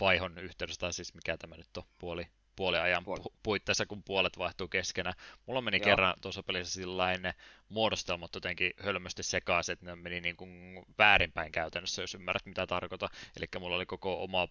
vaihon 0.00 0.38
yhteydessä, 0.38 0.80
tai 0.80 0.92
siis 0.92 1.14
mikä 1.14 1.36
tämä 1.36 1.56
nyt 1.56 1.76
on, 1.76 1.84
puoli, 1.98 2.26
puoliajan 2.56 3.04
Puoli. 3.04 3.22
puitteissa, 3.42 3.86
kun 3.86 4.02
puolet 4.02 4.38
vaihtuu 4.38 4.68
keskenään. 4.68 5.14
Mulla 5.46 5.60
meni 5.60 5.76
Joo. 5.76 5.84
kerran 5.84 6.14
tuossa 6.20 6.42
pelissä 6.42 6.74
sillä 6.74 7.18
ne 7.18 7.34
muodostelmat 7.68 8.34
jotenkin 8.34 8.72
hölmösti 8.78 9.22
sekaisin, 9.22 9.72
että 9.72 9.86
ne 9.86 9.96
meni 9.96 10.20
niin 10.20 10.36
kuin 10.36 10.84
väärinpäin 10.98 11.52
käytännössä, 11.52 12.02
jos 12.02 12.14
ymmärrät 12.14 12.46
mitä 12.46 12.66
tarkoitan. 12.66 13.08
Eli 13.36 13.46
mulla 13.60 13.76
oli 13.76 13.86
koko 13.86 14.22
oma 14.22 14.48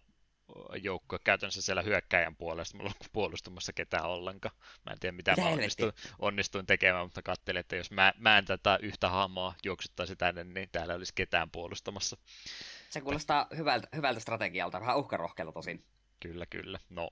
joukkue 0.82 1.20
käytännössä 1.24 1.62
siellä 1.62 1.82
hyökkäjän 1.82 2.36
puolesta, 2.36 2.78
mulla 2.78 2.90
on 2.90 3.08
puolustumassa 3.14 3.74
ketään 3.74 4.06
ollenkaan. 4.06 4.56
Mä 4.86 4.92
en 4.92 5.00
tiedä 5.00 5.16
mitä, 5.16 5.32
mitä 5.32 5.42
mä 5.42 5.50
onnistuin, 5.50 5.94
onnistuin 6.20 6.66
tekemään, 6.66 7.06
mutta 7.06 7.22
katselin, 7.22 7.60
että 7.60 7.76
jos 7.76 7.92
mä, 7.92 8.14
mä 8.18 8.38
en 8.38 8.46
tätä 8.46 8.80
yhtä 8.82 9.10
hahmoa 9.10 9.54
juoksuttaisi 9.64 10.16
tänne, 10.16 10.44
niin 10.44 10.70
täällä 10.72 10.94
olisi 10.94 11.14
ketään 11.16 11.52
puolustamassa. 11.52 12.18
Se 12.90 13.02
kuulostaa 13.02 13.48
hyvältä, 13.58 13.88
hyvältä 13.96 14.20
strategialta, 14.20 14.80
vähän 14.80 14.98
uhkarohkealta 14.98 15.52
tosin. 15.52 15.86
Kyllä, 16.20 16.46
kyllä. 16.46 16.80
No, 16.90 17.10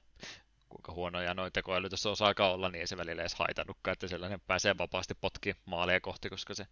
kuinka 0.70 0.91
huonoja 0.91 1.34
noita 1.34 1.53
tekoäly 1.53 1.90
tässä 1.90 2.10
osaa 2.10 2.34
olla, 2.40 2.70
niin 2.70 2.80
ei 2.80 2.88
se 2.88 2.98
välillä 2.98 3.22
edes 3.22 3.36
haitannutkaan, 3.36 3.94
että 3.94 4.07
sellainen 4.07 4.41
pääsee 4.48 4.78
vapaasti 4.78 5.14
potki 5.22 5.56
maaleja 5.66 6.02
kohti, 6.02 6.30
koska 6.30 6.53
se 6.53 6.68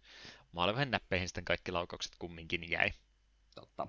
maali 0.52 0.86
näppeihin 0.86 1.28
sitten 1.28 1.44
kaikki 1.44 1.72
laukaukset 1.72 2.12
kumminkin 2.18 2.70
jäi. 2.70 2.92
Totta. 3.54 3.86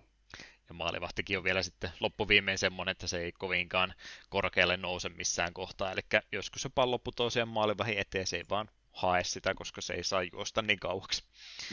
Ja 0.69 0.75
maalivahtikin 0.75 1.37
on 1.37 1.43
vielä 1.43 1.63
sitten 1.63 1.89
loppuviimein 1.99 2.57
semmoinen, 2.57 2.91
että 2.91 3.07
se 3.07 3.21
ei 3.21 3.31
kovinkaan 3.31 3.93
korkealle 4.29 4.77
nouse 4.77 5.09
missään 5.09 5.53
kohtaa. 5.53 5.91
Eli 5.91 6.01
joskus 6.31 6.61
se 6.61 6.69
pallo 6.69 6.99
putoo 6.99 7.29
siihen 7.29 7.47
maalivahin 7.47 7.97
eteen, 7.97 8.27
se 8.27 8.37
ei 8.37 8.45
vaan 8.49 8.69
hae 8.91 9.23
sitä, 9.23 9.53
koska 9.53 9.81
se 9.81 9.93
ei 9.93 10.03
saa 10.03 10.23
juosta 10.23 10.61
niin 10.61 10.79
kauaksi. 10.79 11.23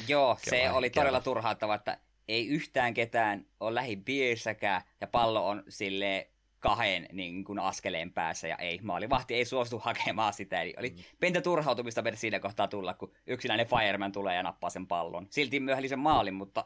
Joo, 0.08 0.38
se 0.42 0.50
Kela, 0.50 0.72
oli 0.76 0.90
todella 0.90 1.20
turhauttava, 1.20 1.74
että 1.74 1.98
ei 2.28 2.46
yhtään 2.48 2.94
ketään 2.94 3.46
ole 3.60 3.74
lähi 3.74 3.96
piirissäkään, 3.96 4.82
ja 5.00 5.06
pallo 5.06 5.48
on 5.48 5.62
sille 5.68 6.30
kahden 6.60 7.08
niin 7.12 7.44
kuin 7.44 7.58
askeleen 7.58 8.12
päässä, 8.12 8.48
ja 8.48 8.56
ei, 8.56 8.80
maalivahti 8.82 9.34
ei 9.34 9.44
suostu 9.44 9.78
hakemaan 9.78 10.32
sitä, 10.32 10.62
eli 10.62 10.74
oli 10.78 10.90
mm. 10.90 11.02
pientä 11.20 11.40
turhautumista 11.40 12.02
per 12.02 12.16
siinä 12.16 12.40
kohtaa 12.40 12.68
tulla, 12.68 12.94
kun 12.94 13.12
yksinäinen 13.26 13.66
fireman 13.66 14.12
tulee 14.12 14.36
ja 14.36 14.42
nappaa 14.42 14.70
sen 14.70 14.86
pallon. 14.86 15.26
Silti 15.30 15.60
myöhäli 15.60 15.88
sen 15.88 15.98
maalin, 15.98 16.34
mutta... 16.34 16.64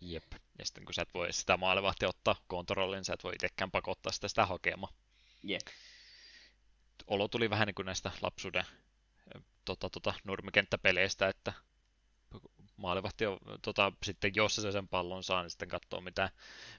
Jep. 0.00 0.24
Ja 0.62 0.66
sitten 0.66 0.84
kun 0.84 0.94
sä 0.94 1.02
et 1.02 1.14
voi 1.14 1.32
sitä 1.32 1.56
maalivahtia 1.56 2.08
ottaa 2.08 2.36
kontrollin, 2.46 3.04
sä 3.04 3.14
et 3.14 3.24
voi 3.24 3.34
itsekään 3.34 3.70
pakottaa 3.70 4.12
sitä, 4.12 4.28
sitä 4.28 4.46
hakemaan. 4.46 4.94
Jep. 5.42 5.62
Olo 7.06 7.28
tuli 7.28 7.50
vähän 7.50 7.66
niin 7.66 7.74
kuin 7.74 7.86
näistä 7.86 8.10
lapsuuden 8.20 8.64
tota, 9.64 9.90
tota, 9.90 10.14
nurmikenttäpeleistä, 10.24 11.28
että 11.28 11.52
maalivahti 12.76 13.26
on, 13.26 13.38
tota, 13.62 13.92
sitten 14.02 14.32
jos 14.34 14.54
se 14.54 14.72
sen 14.72 14.88
pallon 14.88 15.24
saa, 15.24 15.42
niin 15.42 15.50
sitten 15.50 15.68
katsoo 15.68 16.00
mitä, 16.00 16.30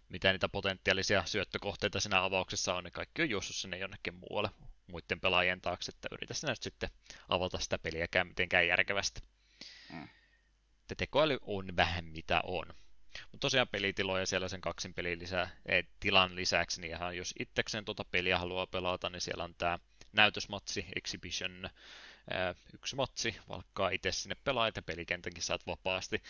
mitä 0.10 0.31
niitä 0.31 0.49
potentiaalisia 0.49 1.26
syöttökohteita 1.26 1.99
siinä 1.99 2.23
avauksessa 2.23 2.76
on, 2.76 2.84
niin 2.84 2.91
kaikki 2.91 3.22
on 3.22 3.30
juossut 3.30 3.55
sinne 3.55 3.77
jonnekin 3.77 4.15
muualle 4.15 4.49
muiden 4.88 5.19
pelaajien 5.19 5.61
taakse, 5.61 5.91
että 5.95 6.07
yritä 6.11 6.34
sinä 6.34 6.51
nyt 6.51 6.64
sitten 6.64 6.89
avata 7.30 7.60
sitä 7.60 7.77
peliäkään 7.77 8.27
mitenkään 8.27 8.68
järkevästi. 8.68 9.22
Mm. 9.93 10.07
Tekoäly 10.97 11.38
on 11.41 11.76
vähän 11.76 12.05
mitä 12.05 12.41
on. 12.43 12.65
Mutta 13.22 13.45
tosiaan 13.45 13.68
pelitiloja 13.68 14.26
siellä 14.26 14.48
sen 14.48 14.61
kaksin 14.61 14.94
pelin 14.94 15.19
lisää, 15.19 15.49
ei, 15.65 15.84
tilan 15.99 16.35
lisäksi, 16.35 16.81
niin 16.81 16.91
ihan 16.91 17.18
jos 17.18 17.34
itsekseen 17.40 17.85
tuota 17.85 18.06
peliä 18.06 18.40
haluaa 18.40 18.68
pelata, 18.68 19.10
niin 19.10 19.22
siellä 19.22 19.44
on 19.44 19.56
tämä 19.57 19.80
näytösmatsi, 20.14 20.85
exhibition, 20.95 21.69
yksi 22.73 22.95
matsi, 22.95 23.35
valkkaa 23.49 23.90
itse 23.90 24.11
sinne 24.11 24.35
pelaajat 24.44 24.76
ja 24.76 24.81
pelikentänkin 24.81 25.44
saat 25.44 25.68
vapaasti. 25.68 26.23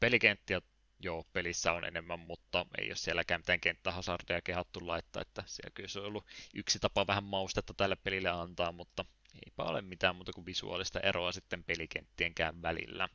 Pelikenttiä 0.00 0.60
joo, 1.00 1.26
pelissä 1.32 1.72
on 1.72 1.84
enemmän, 1.84 2.20
mutta 2.20 2.66
ei 2.78 2.88
ole 2.88 2.96
sielläkään 2.96 3.40
mitään 3.40 3.60
kenttähasardeja 3.60 4.42
kehattu 4.42 4.86
laittaa, 4.86 5.22
että 5.22 5.42
siellä 5.46 5.70
kyllä 5.74 5.88
se 5.88 6.00
on 6.00 6.06
ollut 6.06 6.26
yksi 6.54 6.78
tapa 6.78 7.06
vähän 7.06 7.24
maustetta 7.24 7.74
tälle 7.74 7.96
pelille 7.96 8.28
antaa, 8.28 8.72
mutta 8.72 9.04
eipä 9.46 9.62
ole 9.62 9.82
mitään 9.82 10.16
muuta 10.16 10.32
kuin 10.32 10.46
visuaalista 10.46 11.00
eroa 11.00 11.32
sitten 11.32 11.64
pelikenttienkään 11.64 12.62
välillä. 12.62 13.08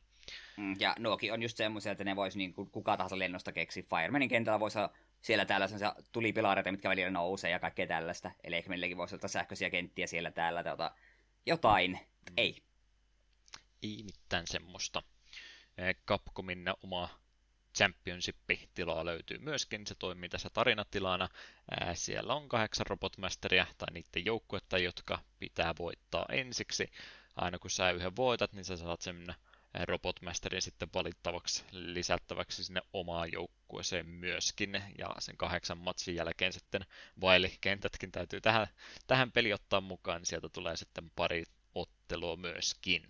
Mm, 0.56 0.76
ja 0.78 0.94
nuokin 0.98 1.32
on 1.32 1.42
just 1.42 1.56
semmoisia, 1.56 1.92
että 1.92 2.04
ne 2.04 2.16
voisi 2.16 2.38
niin 2.38 2.54
kuin 2.54 2.70
kuka 2.70 2.96
tahansa 2.96 3.18
lennosta 3.18 3.52
keksi. 3.52 3.82
Firemanin 3.82 4.28
kentällä 4.28 4.60
voisi 4.60 4.78
siellä 5.22 5.44
täällä 5.44 5.66
sellaisia 5.68 5.94
tulipilareita, 6.12 6.72
mitkä 6.72 6.88
välillä 6.88 7.10
nousee 7.10 7.50
ja 7.50 7.58
kaikkea 7.58 7.86
tällaista. 7.86 8.30
Eli 8.44 8.56
ehkä 8.56 8.68
meilläkin 8.68 8.96
voisi 8.96 9.14
olla 9.14 9.28
sähköisiä 9.28 9.70
kenttiä 9.70 10.06
siellä 10.06 10.30
täällä 10.30 10.64
tuota, 10.64 10.92
jotain. 11.46 11.90
Mm. 11.90 12.34
Ei. 12.36 12.62
Ei 13.82 14.02
mitään 14.02 14.46
semmoista. 14.46 15.02
Capcomin 16.06 16.64
oma 16.82 17.08
Championship-tilaa 17.76 19.04
löytyy 19.04 19.38
myöskin, 19.38 19.86
se 19.86 19.94
toimii 19.94 20.28
tässä 20.28 20.48
tarinatilana. 20.54 21.28
Siellä 21.94 22.34
on 22.34 22.48
kahdeksan 22.48 22.86
robotmasteria 22.86 23.66
tai 23.78 23.88
niiden 23.92 24.24
joukkuetta, 24.24 24.78
jotka 24.78 25.18
pitää 25.38 25.74
voittaa 25.78 26.26
ensiksi. 26.32 26.90
Aina 27.36 27.58
kun 27.58 27.70
sä 27.70 27.90
yhden 27.90 28.16
voitat, 28.16 28.52
niin 28.52 28.64
sä 28.64 28.76
saat 28.76 29.00
sen 29.00 29.34
Robotmasterin 29.82 30.62
sitten 30.62 30.88
valittavaksi 30.94 31.64
lisättäväksi 31.70 32.64
sinne 32.64 32.82
omaan 32.92 33.32
joukkueeseen 33.32 34.06
myöskin. 34.08 34.82
Ja 34.98 35.14
sen 35.18 35.36
kahdeksan 35.36 35.78
matsin 35.78 36.14
jälkeen 36.14 36.52
sitten 36.52 36.86
vailikentätkin 37.20 38.12
täytyy 38.12 38.40
tähän, 38.40 38.66
tähän 39.06 39.32
peli 39.32 39.52
ottaa 39.52 39.80
mukaan, 39.80 40.20
niin 40.20 40.26
sieltä 40.26 40.48
tulee 40.48 40.76
sitten 40.76 41.10
pari 41.16 41.44
ottelua 41.74 42.36
myöskin. 42.36 43.06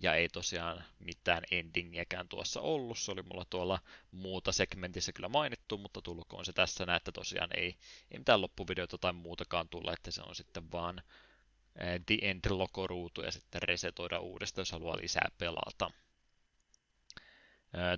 Ja 0.00 0.14
ei 0.14 0.28
tosiaan 0.28 0.84
mitään 0.98 1.42
endingiäkään 1.50 2.28
tuossa 2.28 2.60
ollut. 2.60 2.98
Se 2.98 3.12
oli 3.12 3.22
mulla 3.22 3.44
tuolla 3.50 3.78
muuta 4.10 4.52
segmentissä 4.52 5.12
kyllä 5.12 5.28
mainittu, 5.28 5.78
mutta 5.78 6.02
tulkoon 6.02 6.44
se 6.44 6.52
tässä 6.52 6.86
näin, 6.86 6.96
että 6.96 7.12
tosiaan 7.12 7.50
ei, 7.56 7.76
ei 8.10 8.18
mitään 8.18 8.40
loppuvideota 8.40 8.98
tai 8.98 9.12
muutakaan 9.12 9.68
tulla, 9.68 9.92
että 9.92 10.10
se 10.10 10.22
on 10.22 10.34
sitten 10.34 10.72
vaan 10.72 11.02
The 12.06 12.18
End-logoruutu 12.22 13.22
ja 13.22 13.30
sitten 13.30 13.62
resetoida 13.62 14.20
uudestaan, 14.20 14.60
jos 14.60 14.72
haluaa 14.72 14.96
lisää 14.96 15.28
pelata. 15.38 15.90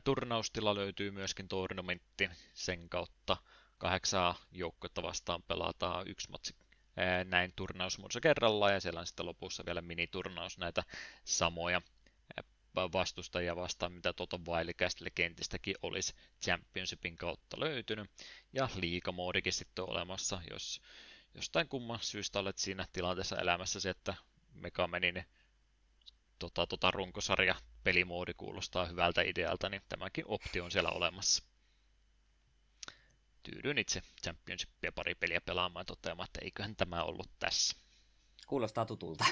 Turnaustila 0.05 0.75
löytyy 0.75 1.11
myöskin 1.11 1.49
tournamentti, 1.49 2.31
sen 2.55 2.89
kautta 2.89 3.37
kahdeksaa 3.79 4.35
joukkuetta 4.53 5.03
vastaan 5.03 5.43
pelataan 5.43 6.09
yksi 6.09 6.31
matsi 6.31 6.57
näin 7.25 7.53
turnausmuodossa 7.57 8.21
kerrallaan 8.21 8.73
ja 8.73 8.81
siellä 8.81 9.01
on 9.01 9.07
sitten 9.07 9.27
lopussa 9.27 9.65
vielä 9.67 9.81
miniturnaus 9.81 10.59
näitä 10.59 10.83
samoja 11.25 11.83
vastustajia 12.77 13.57
vastaan, 13.57 13.93
mitä 13.93 14.13
tuota 14.13 14.41
Wildcastille 14.49 15.11
kentistäkin 15.15 15.75
olisi 15.83 16.15
Championshipin 16.45 17.17
kautta 17.17 17.61
löytynyt. 17.61 18.11
Ja 18.53 18.69
liikamoodikin 18.75 19.53
sitten 19.53 19.85
on 19.85 19.91
olemassa, 19.91 20.41
jos 20.51 20.81
jostain 21.35 21.69
kumman 21.69 21.99
syystä 22.03 22.39
olet 22.39 22.59
siinä 22.59 22.87
tilanteessa 22.93 23.37
elämässäsi, 23.37 23.89
että 23.89 24.15
Megamenin 24.55 25.25
tota, 26.39 26.67
tota 26.67 26.91
runkosarja 26.91 27.55
pelimoodi 27.85 28.35
kuulostaa 28.35 28.87
hyvältä 28.87 29.23
idealta, 29.23 29.69
niin 29.69 29.83
tämäkin 29.89 30.25
optio 30.29 30.65
on 30.65 30.71
siellä 30.71 30.91
olemassa. 30.91 31.43
tyydyin 33.43 33.79
itse 33.79 34.03
Championshipia 34.23 34.93
pari 34.93 35.15
peliä 35.15 35.41
pelaamaan 35.41 35.87
toteamaan, 35.87 36.27
että 36.27 36.41
eiköhän 36.43 36.77
tämä 36.77 37.03
ollut 37.03 37.31
tässä. 37.39 37.77
Kuulostaa 38.47 38.87
tutulta. 38.87 39.25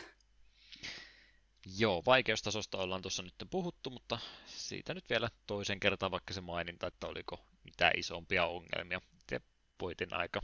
Joo, 1.79 2.03
vaikeustasosta 2.07 2.79
ollaan 2.79 3.03
tuossa 3.03 3.23
nyt 3.23 3.35
puhuttu, 3.51 3.91
mutta 3.91 4.19
siitä 4.47 4.95
nyt 4.95 5.11
vielä 5.11 5.31
toisen 5.47 5.81
kertaan 5.81 6.13
vaikka 6.13 6.35
se 6.35 6.41
maininta, 6.41 6.87
että 6.87 7.07
oliko 7.07 7.47
mitään 7.65 7.93
isompia 7.97 8.47
ongelmia. 8.47 9.01
Ja 9.31 9.41
voitin 9.81 10.15
aika 10.15 10.41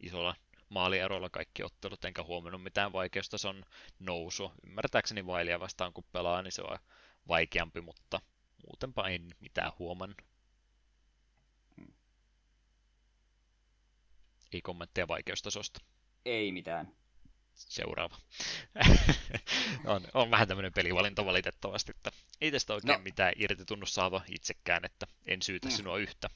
isolla 0.00 0.36
maalieroilla 0.68 1.30
kaikki 1.30 1.62
ottelut, 1.62 2.04
enkä 2.04 2.22
huomannut 2.22 2.62
mitään 2.62 2.92
vaikeustason 2.92 3.64
nousua. 3.98 4.54
Ymmärtääkseni 4.66 5.26
Vailia 5.26 5.60
vastaan 5.60 5.92
kun 5.92 6.04
pelaa, 6.12 6.42
niin 6.42 6.52
se 6.52 6.62
on 6.62 6.78
vaikeampi, 7.28 7.80
mutta 7.80 8.20
muutenpa 8.66 9.08
en 9.08 9.34
mitään 9.40 9.72
huomannut. 9.78 10.18
Ei 14.52 14.62
kommentteja 14.62 15.08
vaikeustasosta. 15.08 15.80
Ei 16.24 16.52
mitään. 16.52 16.92
Seuraava. 17.54 18.16
on, 19.84 20.02
on 20.14 20.30
vähän 20.30 20.48
tämmöinen 20.48 20.72
pelivalinta 20.72 21.24
valitettavasti, 21.24 21.92
että 21.96 22.10
ei 22.40 22.52
tästä 22.52 22.74
oikein 22.74 22.98
no. 22.98 23.04
mitään 23.04 23.32
irti 23.36 23.64
tunnu 23.64 23.86
saava 23.86 24.22
itsekään, 24.28 24.84
että 24.84 25.06
en 25.26 25.42
syytä 25.42 25.68
mm. 25.68 25.72
sinua 25.72 25.98
yhtä. 25.98 26.30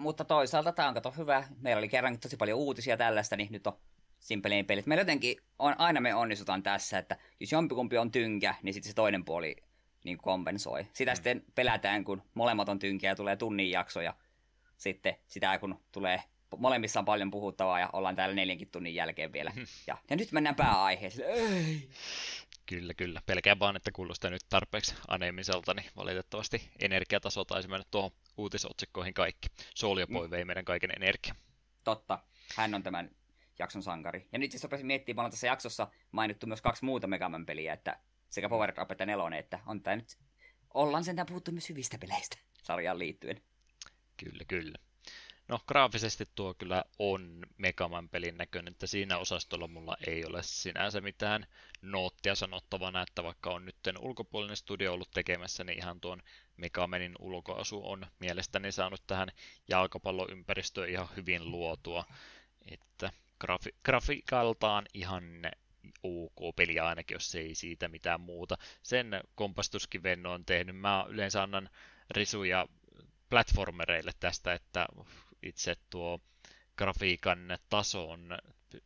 Mutta 0.00 0.24
toisaalta 0.24 0.72
tämä 0.72 0.88
on 0.88 0.94
kato 0.94 1.10
hyvä. 1.10 1.44
Meillä 1.60 1.78
oli 1.78 1.88
kerran 1.88 2.18
tosi 2.18 2.36
paljon 2.36 2.58
uutisia 2.58 2.96
tällaista, 2.96 3.36
niin 3.36 3.48
nyt 3.52 3.66
on 3.66 3.78
simpelein 4.18 4.66
pelit. 4.66 4.86
Meillä 4.86 5.00
jotenkin 5.00 5.36
on, 5.58 5.74
aina 5.78 6.00
me 6.00 6.14
onnistutaan 6.14 6.62
tässä, 6.62 6.98
että 6.98 7.16
jos 7.40 7.52
jompikumpi 7.52 7.98
on 7.98 8.10
tynkä, 8.10 8.54
niin 8.62 8.74
sitten 8.74 8.90
se 8.90 8.94
toinen 8.94 9.24
puoli 9.24 9.56
niin 10.04 10.18
kompensoi. 10.18 10.86
Sitä 10.92 11.10
mm. 11.10 11.14
sitten 11.14 11.44
pelätään, 11.54 12.04
kun 12.04 12.22
molemmat 12.34 12.68
on 12.68 12.78
tynkiä 12.78 13.10
ja 13.10 13.16
tulee 13.16 13.36
tunnin 13.36 13.70
jakso 13.70 14.00
ja 14.00 14.14
sitten 14.76 15.16
sitä 15.26 15.58
kun 15.58 15.80
tulee 15.92 16.22
molemmissa 16.58 17.00
on 17.00 17.04
paljon 17.04 17.30
puhuttavaa 17.30 17.80
ja 17.80 17.90
ollaan 17.92 18.16
täällä 18.16 18.34
neljänkin 18.34 18.70
tunnin 18.70 18.94
jälkeen 18.94 19.32
vielä. 19.32 19.50
Hmm. 19.50 19.66
Ja, 19.86 19.96
ja 20.10 20.16
nyt 20.16 20.32
mennään 20.32 20.56
pääaiheeseen. 20.56 21.30
Ei. 21.30 21.88
Kyllä, 22.70 22.94
kyllä. 22.94 23.22
Pelkään 23.26 23.58
vaan, 23.58 23.76
että 23.76 23.92
kuulostaa 23.92 24.30
nyt 24.30 24.42
tarpeeksi 24.48 24.94
aneemiselta, 25.08 25.74
niin 25.74 25.90
valitettavasti 25.96 26.70
energiataso 26.78 27.44
taisi 27.44 27.68
mennä 27.68 27.84
tuohon 27.90 28.10
uutisotsikkoihin 28.36 29.14
kaikki. 29.14 29.48
Soulja-poi 29.74 30.26
mm. 30.26 30.30
vei 30.30 30.44
meidän 30.44 30.64
kaiken 30.64 30.90
energia. 30.96 31.34
Totta. 31.84 32.18
Hän 32.56 32.74
on 32.74 32.82
tämän 32.82 33.10
jakson 33.58 33.82
sankari. 33.82 34.28
Ja 34.32 34.38
nyt 34.38 34.50
siis 34.50 34.62
rupesin 34.62 34.86
miettimään, 34.86 35.24
on 35.24 35.30
tässä 35.30 35.46
jaksossa 35.46 35.88
mainittu 36.12 36.46
myös 36.46 36.62
kaksi 36.62 36.84
muuta 36.84 37.06
Megaman 37.06 37.46
peliä, 37.46 37.72
että 37.72 37.98
sekä 38.28 38.48
Power 38.48 38.80
Up 38.82 38.90
että 38.90 39.06
Nelonen, 39.06 39.38
että 39.38 39.60
on 39.66 39.82
tämä 39.82 39.96
nyt, 39.96 40.18
ollaan 40.74 41.04
sentään 41.04 41.26
puhuttu 41.26 41.52
myös 41.52 41.68
hyvistä 41.68 41.98
peleistä 41.98 42.36
sarjaan 42.62 42.98
liittyen. 42.98 43.42
Kyllä, 44.16 44.44
kyllä. 44.48 44.78
No 45.50 45.60
graafisesti 45.66 46.24
tuo 46.34 46.54
kyllä 46.54 46.84
on 46.98 47.46
Megaman 47.56 48.08
pelin 48.08 48.36
näköinen, 48.36 48.72
että 48.72 48.86
siinä 48.86 49.18
osastolla 49.18 49.68
mulla 49.68 49.96
ei 50.06 50.24
ole 50.24 50.42
sinänsä 50.42 51.00
mitään 51.00 51.46
noottia 51.82 52.34
sanottavana, 52.34 53.02
että 53.02 53.24
vaikka 53.24 53.50
on 53.50 53.64
nyt 53.64 53.76
ulkopuolinen 53.98 54.56
studio 54.56 54.92
ollut 54.92 55.10
tekemässä, 55.10 55.64
niin 55.64 55.78
ihan 55.78 56.00
tuon 56.00 56.22
Megamanin 56.56 57.14
ulkoasu 57.18 57.90
on 57.90 58.06
mielestäni 58.18 58.72
saanut 58.72 59.02
tähän 59.06 59.28
jalkapalloympäristöön 59.68 60.90
ihan 60.90 61.08
hyvin 61.16 61.50
luotua, 61.50 62.04
että 62.70 63.12
grafi- 63.44 63.78
grafiikaltaan 63.84 64.86
ihan 64.94 65.24
ok 66.02 66.56
peli 66.56 66.80
ainakin, 66.80 67.14
jos 67.14 67.34
ei 67.34 67.54
siitä 67.54 67.88
mitään 67.88 68.20
muuta. 68.20 68.58
Sen 68.82 69.20
kompastuskin 69.34 70.26
on 70.26 70.44
tehnyt. 70.44 70.76
Mä 70.76 71.06
yleensä 71.08 71.42
annan 71.42 71.70
risuja 72.10 72.66
platformereille 73.30 74.12
tästä, 74.20 74.52
että 74.52 74.86
itse 75.42 75.76
tuo 75.90 76.20
grafiikan 76.76 77.58
taso 77.68 78.10
on, 78.10 78.38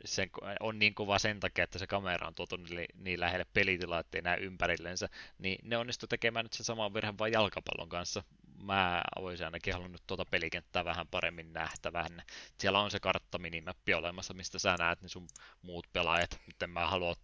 sen, 0.04 0.30
on 0.60 0.78
niin 0.78 0.94
kova 0.94 1.18
sen 1.18 1.40
takia, 1.40 1.64
että 1.64 1.78
se 1.78 1.86
kamera 1.86 2.26
on 2.26 2.34
tuotu 2.34 2.56
niin, 2.56 2.86
niin 2.94 3.20
lähelle 3.20 3.46
pelitilaa, 3.52 4.00
ettei 4.00 4.22
näe 4.22 4.36
ympärillensä, 4.36 5.08
niin 5.38 5.58
ne 5.62 5.76
onnistu 5.76 6.06
tekemään 6.06 6.44
nyt 6.44 6.52
se 6.52 6.64
sama 6.64 6.94
virhe 6.94 7.14
vain 7.18 7.32
jalkapallon 7.32 7.88
kanssa. 7.88 8.22
Mä 8.62 9.02
olisin 9.16 9.44
ainakin 9.44 9.74
halunnut 9.74 10.02
tuota 10.06 10.24
pelikenttää 10.24 10.84
vähän 10.84 11.08
paremmin 11.08 11.52
nähtävän. 11.52 12.22
Siellä 12.58 12.80
on 12.80 12.90
se 12.90 13.00
karttaminimappi 13.00 13.94
olemassa, 13.94 14.34
mistä 14.34 14.58
sä 14.58 14.76
näet 14.78 15.02
ne 15.02 15.08
sun 15.08 15.26
muut 15.62 15.86
pelaajat. 15.92 16.40
Nyt 16.46 16.62
en 16.62 16.70
mä 16.70 16.86
halua 16.86 17.14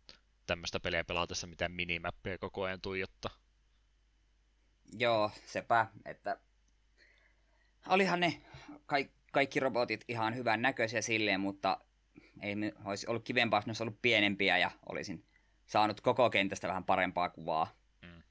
tämmöistä 0.46 0.80
peliä 0.80 1.04
pelatessa 1.04 1.46
mitään 1.46 1.72
minimappia 1.72 2.38
koko 2.38 2.62
ajan 2.62 2.80
tuijottaa. 2.80 3.34
Joo, 4.98 5.30
sepä, 5.46 5.86
että 6.04 6.40
olihan 7.86 8.20
ne 8.20 8.42
kaikki 8.86 9.19
kaikki 9.30 9.60
robotit 9.60 10.04
ihan 10.08 10.34
hyvän 10.34 10.62
näköisiä 10.62 11.02
silleen, 11.02 11.40
mutta 11.40 11.80
ei 12.42 12.54
olisi 12.84 13.06
ollut 13.06 13.24
kivempaa, 13.24 13.58
jos 13.58 13.66
ne 13.66 13.70
olisi 13.70 13.82
ollut 13.82 14.02
pienempiä 14.02 14.58
ja 14.58 14.70
olisin 14.88 15.24
saanut 15.66 16.00
koko 16.00 16.30
kentästä 16.30 16.68
vähän 16.68 16.84
parempaa 16.84 17.30
kuvaa. 17.30 17.74
Mm. 18.02 18.22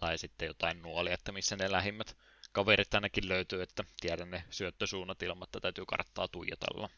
Tai 0.00 0.18
sitten 0.18 0.46
jotain 0.46 0.82
nuolia, 0.82 1.14
että 1.14 1.32
missä 1.32 1.56
ne 1.56 1.72
lähimmät 1.72 2.16
kaverit 2.52 2.94
ainakin 2.94 3.28
löytyy, 3.28 3.62
että 3.62 3.84
tiedän 4.00 4.30
ne 4.30 4.44
syöttösuunnat 4.50 5.22
ilman, 5.22 5.46
että 5.46 5.60
täytyy 5.60 5.84
karttaa 5.86 6.28
tuijotella. 6.28 6.90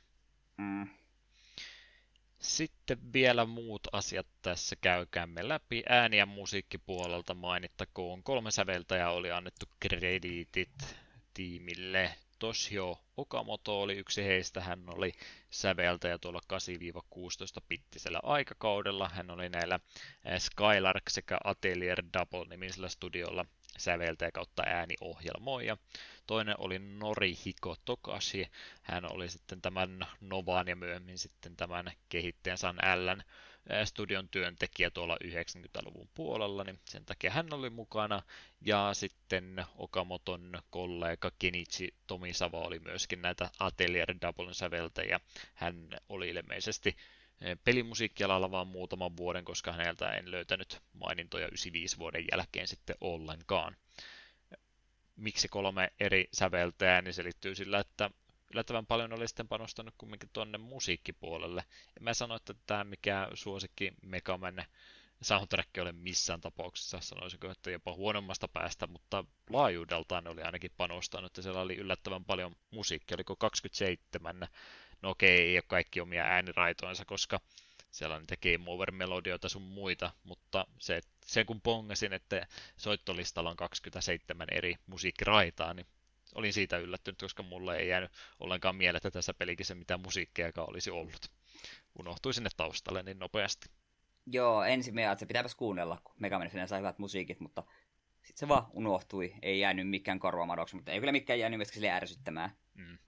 Mm. 0.57 0.89
Sitten 2.39 3.13
vielä 3.13 3.45
muut 3.45 3.89
asiat 3.93 4.27
tässä 4.43 4.77
käykäämme 4.77 5.49
läpi. 5.49 5.83
Ääni- 5.89 6.19
ja 6.19 6.27
musiikkipuolelta 6.27 7.35
mainittakoon. 7.35 8.23
Kolme 8.23 8.51
säveltäjää 8.51 9.11
oli 9.11 9.31
annettu 9.33 9.67
krediitit 9.81 10.97
tiimille. 11.35 12.17
Toshio 12.39 12.99
Okamoto 13.17 13.83
oli 13.83 13.97
yksi 13.97 14.25
heistä. 14.25 14.61
Hän 14.61 14.83
oli 14.89 15.13
säveltäjä 15.51 16.19
tuolla 16.19 16.41
8-16 17.59 17.63
pittisellä 17.69 18.21
aikakaudella. 18.23 19.09
Hän 19.09 19.31
oli 19.31 19.49
näillä 19.49 19.81
eh, 20.25 20.41
Skylark 20.41 21.11
sekä 21.11 21.39
Atelier 21.45 22.03
Double-nimisellä 22.13 22.89
studiolla 22.89 23.45
säveltäjä 23.79 24.31
kautta 24.31 24.63
ääniohjelmoija. 24.67 25.77
Toinen 26.27 26.55
oli 26.59 26.79
Norihiko 26.79 27.77
Tokashi. 27.85 28.47
Hän 28.83 29.13
oli 29.13 29.29
sitten 29.29 29.63
tämän 29.63 30.07
Novan 30.21 30.69
ja 30.69 30.77
myöhemmin 30.77 31.19
sitten 31.19 31.57
tämän 31.57 31.93
kehittäjän 32.09 32.59
San 32.59 32.77
Ln 32.77 33.23
studion 33.85 34.29
työntekijä 34.29 34.91
tuolla 34.91 35.17
90-luvun 35.25 36.09
puolella, 36.15 36.65
niin 36.65 36.79
sen 36.85 37.05
takia 37.05 37.31
hän 37.31 37.53
oli 37.53 37.71
mukana. 37.71 38.23
Ja 38.61 38.91
sitten 38.93 39.65
Okamoton 39.77 40.63
kollega 40.71 41.31
Kenichi 41.39 41.95
Tomisawa 42.07 42.61
oli 42.61 42.79
myöskin 42.79 43.23
näitä 43.23 43.51
Atelier 43.59 44.15
Double 44.21 44.55
säveltäjiä. 44.55 45.21
Hän 45.55 45.89
oli 46.09 46.29
ilmeisesti 46.29 46.97
pelimusiikkialalla 47.65 48.51
vaan 48.51 48.67
muutaman 48.69 49.17
vuoden, 49.17 49.45
koska 49.45 49.73
häneltä 49.73 50.11
en 50.11 50.31
löytänyt 50.31 50.81
mainintoja 50.93 51.47
95 51.47 51.99
vuoden 51.99 52.25
jälkeen 52.33 52.69
sitten 52.69 52.97
ollenkaan. 53.01 53.77
Miksi 55.17 55.49
kolme 55.49 55.93
eri 56.01 56.29
säveltäjää, 56.33 57.03
niin 57.03 57.15
selittyy 57.15 57.55
sillä, 57.55 57.79
että 57.79 58.11
yllättävän 58.53 58.87
paljon 58.87 59.13
oli 59.13 59.29
sitten 59.29 59.49
panostanut 59.49 59.95
kumminkin 59.99 60.31
tuonne 60.33 60.59
musiikkipuolelle. 60.59 61.65
En 61.97 62.05
mä 62.05 62.15
sano, 62.15 62.37
että 62.37 62.55
tämä 62.67 62.85
mikä 62.85 63.29
suosikki 63.35 63.93
Megaman 64.03 64.65
soundtrack 65.23 65.71
ole 65.81 65.93
missään 65.93 66.41
tapauksessa, 66.41 67.01
sanoisinko, 67.01 67.51
että 67.51 67.71
jopa 67.71 67.95
huonommasta 67.95 68.49
päästä, 68.49 68.87
mutta 68.87 69.25
laajuudeltaan 69.51 70.25
ne 70.25 70.31
oli 70.31 70.43
ainakin 70.43 70.71
panostanut, 70.77 71.31
että 71.31 71.43
siellä 71.43 71.61
oli 71.61 71.77
yllättävän 71.77 72.25
paljon 72.25 72.57
musiikkia, 72.71 73.15
oliko 73.15 73.37
27, 73.37 74.49
no 75.03 75.11
okei, 75.11 75.41
ei 75.41 75.57
ole 75.57 75.65
kaikki 75.67 76.01
omia 76.01 76.25
ääniraitoinsa, 76.25 77.05
koska 77.05 77.41
siellä 77.91 78.19
niitä 78.19 78.37
Game 78.37 78.71
Over-melodioita 78.71 79.49
sun 79.49 79.63
muita, 79.63 80.11
mutta 80.25 80.67
se, 80.79 81.01
sen 81.27 81.47
kun 81.47 81.61
pongasin, 81.61 82.13
että 82.13 82.47
soittolistalla 82.77 83.51
on 83.51 83.57
27 83.57 84.47
eri 84.51 84.77
musiikkiraitaa, 84.87 85.75
niin 85.75 85.87
olin 86.35 86.53
siitä 86.53 86.79
yllättynyt, 86.79 87.21
koska 87.21 87.43
mulle 87.43 87.77
ei 87.77 87.89
jäänyt 87.89 88.13
ollenkaan 88.41 88.77
mieleen, 88.77 88.97
että 88.97 89.11
tässä 89.11 89.35
pelikissä 89.35 89.75
mitään 89.75 90.01
musiikkia 90.01 90.53
olisi 90.57 90.91
ollut. 90.91 91.31
Unohtui 91.99 92.35
sinne 92.35 92.51
taustalle 92.57 93.03
niin 93.03 93.19
nopeasti. 93.19 93.71
Joo, 94.27 94.63
ensin 94.63 94.95
me 94.95 95.05
että 95.05 95.21
se 95.21 95.27
pitääpäs 95.27 95.55
kuunnella, 95.55 96.01
kun 96.05 96.15
Megamanissa 96.19 96.67
sai 96.67 96.79
hyvät 96.79 96.99
musiikit, 96.99 97.41
mutta 97.41 97.63
sitten 98.23 98.37
se 98.37 98.49
vaan 98.49 98.67
unohtui. 98.73 99.35
Ei 99.43 99.61
jäänyt 99.61 99.89
mikään 99.89 100.19
korvamadoksi, 100.19 100.77
mutta 100.77 100.93
ei 100.93 101.01
kyllä 101.01 101.13
mikään 101.13 101.39
jäänyt 101.39 101.59
myöskään 101.59 101.75
sille 101.75 101.91
ärsyttämään. 101.91 102.51
Mm. 102.75 102.99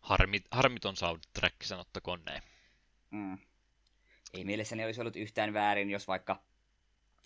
Harmit, 0.00 0.44
harmiton 0.50 0.96
soundtrack, 0.96 1.62
sanottakoon 1.62 2.22
näin. 2.24 2.42
Mm. 3.10 3.38
Ei 4.34 4.44
mielessäni 4.44 4.84
olisi 4.84 5.00
ollut 5.00 5.16
yhtään 5.16 5.52
väärin, 5.52 5.90
jos 5.90 6.08
vaikka 6.08 6.42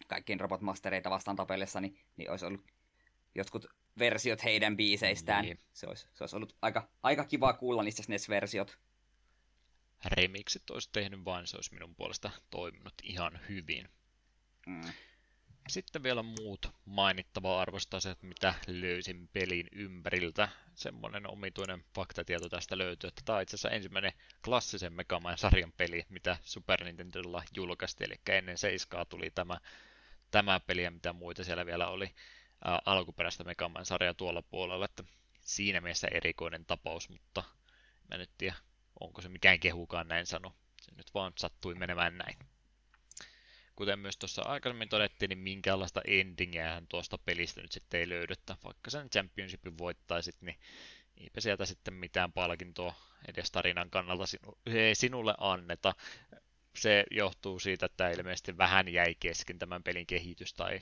kaikkien 0.07 0.41
robotmastereita 0.41 1.11
vastaan 1.11 1.37
tapellessa, 1.37 1.81
niin, 1.81 1.99
niin 2.17 2.31
olisi 2.31 2.47
ollut 2.47 2.65
jotkut 3.35 3.67
versiot 3.99 4.45
heidän 4.45 4.77
biiseistään. 4.77 5.45
Niin. 5.45 5.61
Se, 5.73 5.87
olisi, 5.87 6.09
se 6.13 6.25
olisi 6.25 6.37
ollut 6.37 6.57
aika, 6.63 6.89
aika 7.03 7.25
kiva 7.25 7.53
kuulla 7.53 7.83
niistä 7.83 8.03
SNES-versiot. 8.03 8.79
Remixit 10.05 10.71
olisi 10.71 10.89
tehnyt 10.93 11.25
vain, 11.25 11.47
se 11.47 11.57
olisi 11.57 11.75
minun 11.75 11.95
puolesta 11.95 12.31
toiminut 12.51 12.95
ihan 13.03 13.41
hyvin. 13.49 13.89
Mm. 14.67 14.93
sitten 15.69 16.03
vielä 16.03 16.23
muut 16.23 16.67
mainittava 16.85 17.61
arvosta 17.61 17.97
asiat, 17.97 18.23
mitä 18.23 18.55
löysin 18.67 19.29
pelin 19.29 19.69
ympäriltä. 19.73 20.49
Semmoinen 20.75 21.31
omituinen 21.31 21.85
faktatieto 21.95 22.49
tästä 22.49 22.79
löytyy, 22.79 23.09
että 23.09 23.23
tämä 23.25 23.37
on 23.37 23.43
itse 23.43 23.55
asiassa 23.55 23.71
ensimmäinen 23.71 24.13
klassisen 24.45 24.93
Mega 24.93 25.21
Man-sarjan 25.21 25.73
peli, 25.73 26.07
mitä 26.09 26.37
Super 26.43 26.85
Nintendolla 26.85 27.43
julkaistiin, 27.57 28.11
eli 28.11 28.21
ennen 28.29 28.59
Seiskaa 28.59 29.05
tuli 29.05 29.31
tämä, 29.31 29.59
tämä 30.31 30.61
peli 30.61 30.83
ja 30.83 30.91
mitä 30.91 31.13
muita 31.13 31.45
siellä 31.45 31.67
vielä 31.67 31.89
oli 31.89 32.15
alkuperäistä 32.87 33.45
Mega 33.45 33.69
Man-sarjaa 33.69 34.15
tuolla 34.15 34.43
puolella, 34.43 34.85
että 34.85 35.05
siinä 35.41 35.81
mielessä 35.81 36.09
erikoinen 36.11 36.65
tapaus, 36.67 37.09
mutta 37.09 37.45
mä 38.11 38.17
nyt 38.17 38.31
tiedä, 38.39 38.57
onko 39.01 39.23
se 39.23 39.29
mikään 39.29 39.61
kehukaan 39.61 40.09
näin 40.09 40.27
sano. 40.27 40.55
Se 40.83 40.93
nyt 40.97 41.15
vaan 41.15 41.33
sattui 41.37 41.75
menemään 41.75 42.19
näin 42.19 42.37
kuten 43.77 43.99
myös 43.99 44.17
tuossa 44.17 44.43
aikaisemmin 44.43 44.89
todettiin, 44.89 45.29
niin 45.29 45.39
minkäänlaista 45.39 46.01
endingiä 46.07 46.83
tuosta 46.89 47.19
pelistä 47.19 47.63
nyt 47.63 47.73
sitten 47.73 48.01
ei 48.01 48.09
löydetä. 48.09 48.57
Vaikka 48.65 48.91
sen 48.91 49.11
championshipin 49.11 49.79
voittaisit, 49.79 50.37
niin 50.41 50.59
eipä 51.17 51.41
sieltä 51.41 51.67
sitten 51.67 51.95
mitään 51.95 52.33
palkintoa 52.33 52.95
edes 53.29 53.51
tarinan 53.51 53.91
kannalta 53.91 54.27
sinu, 54.27 54.59
sinulle 54.93 55.35
anneta. 55.39 55.95
Se 56.77 57.05
johtuu 57.11 57.59
siitä, 57.59 57.87
että 57.87 58.11
ilmeisesti 58.11 58.59
vähän 58.59 58.89
jäi 58.89 59.15
kesken 59.15 59.59
tämän 59.59 59.83
pelin 59.83 60.07
kehitys 60.07 60.55
tai 60.55 60.81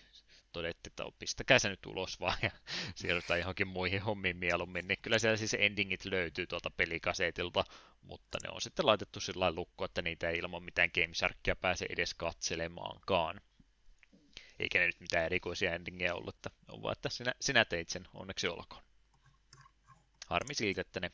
todettiin, 0.53 0.93
että 0.93 1.05
pistäkää 1.19 1.59
se 1.59 1.69
nyt 1.69 1.87
ulos 1.87 2.21
vaan 2.21 2.39
ja 2.43 2.51
siirrytään 2.95 3.41
johonkin 3.41 3.69
muihin 3.69 4.03
hommiin 4.03 4.37
mieluummin, 4.37 4.89
niin 4.89 4.99
kyllä 5.03 5.19
siellä 5.19 5.37
siis 5.37 5.57
endingit 5.59 6.05
löytyy 6.05 6.47
tuolta 6.47 6.71
pelikasetilta, 6.71 7.65
mutta 8.03 8.39
ne 8.43 8.51
on 8.51 8.61
sitten 8.61 8.87
laitettu 8.87 9.21
sillä 9.21 9.53
lukko, 9.53 9.85
että 9.85 10.03
niitä 10.03 10.29
ei 10.29 10.39
ilman 10.39 10.63
mitään 10.63 10.91
GameSharkia 10.95 11.57
pääse 11.57 11.87
edes 11.89 12.15
katselemaankaan. 12.15 13.41
Eikä 14.59 14.79
ne 14.79 14.87
nyt 14.87 15.01
mitään 15.01 15.25
erikoisia 15.25 15.75
endingeja 15.75 16.15
ollut, 16.15 16.37
että 16.37 16.51
on 16.69 16.83
vaan, 16.83 16.93
että 16.93 17.09
sinä, 17.09 17.35
sinä 17.41 17.65
teit 17.65 17.89
sen, 17.89 18.09
onneksi 18.15 18.49
olkoon. 18.49 18.83
Harmi 20.27 20.55
siitä, 20.55 20.81
että 20.81 21.01
ne, 21.01 21.11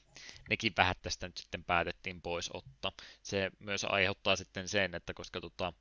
nekin 0.50 0.72
vähät 0.76 1.02
tästä 1.02 1.26
nyt 1.26 1.36
sitten 1.36 1.64
päätettiin 1.64 2.22
pois 2.22 2.50
ottaa. 2.54 2.92
Se 3.22 3.50
myös 3.58 3.84
aiheuttaa 3.84 4.36
sitten 4.36 4.68
sen, 4.68 4.94
että 4.94 5.14
koska 5.14 5.40
tota 5.40 5.72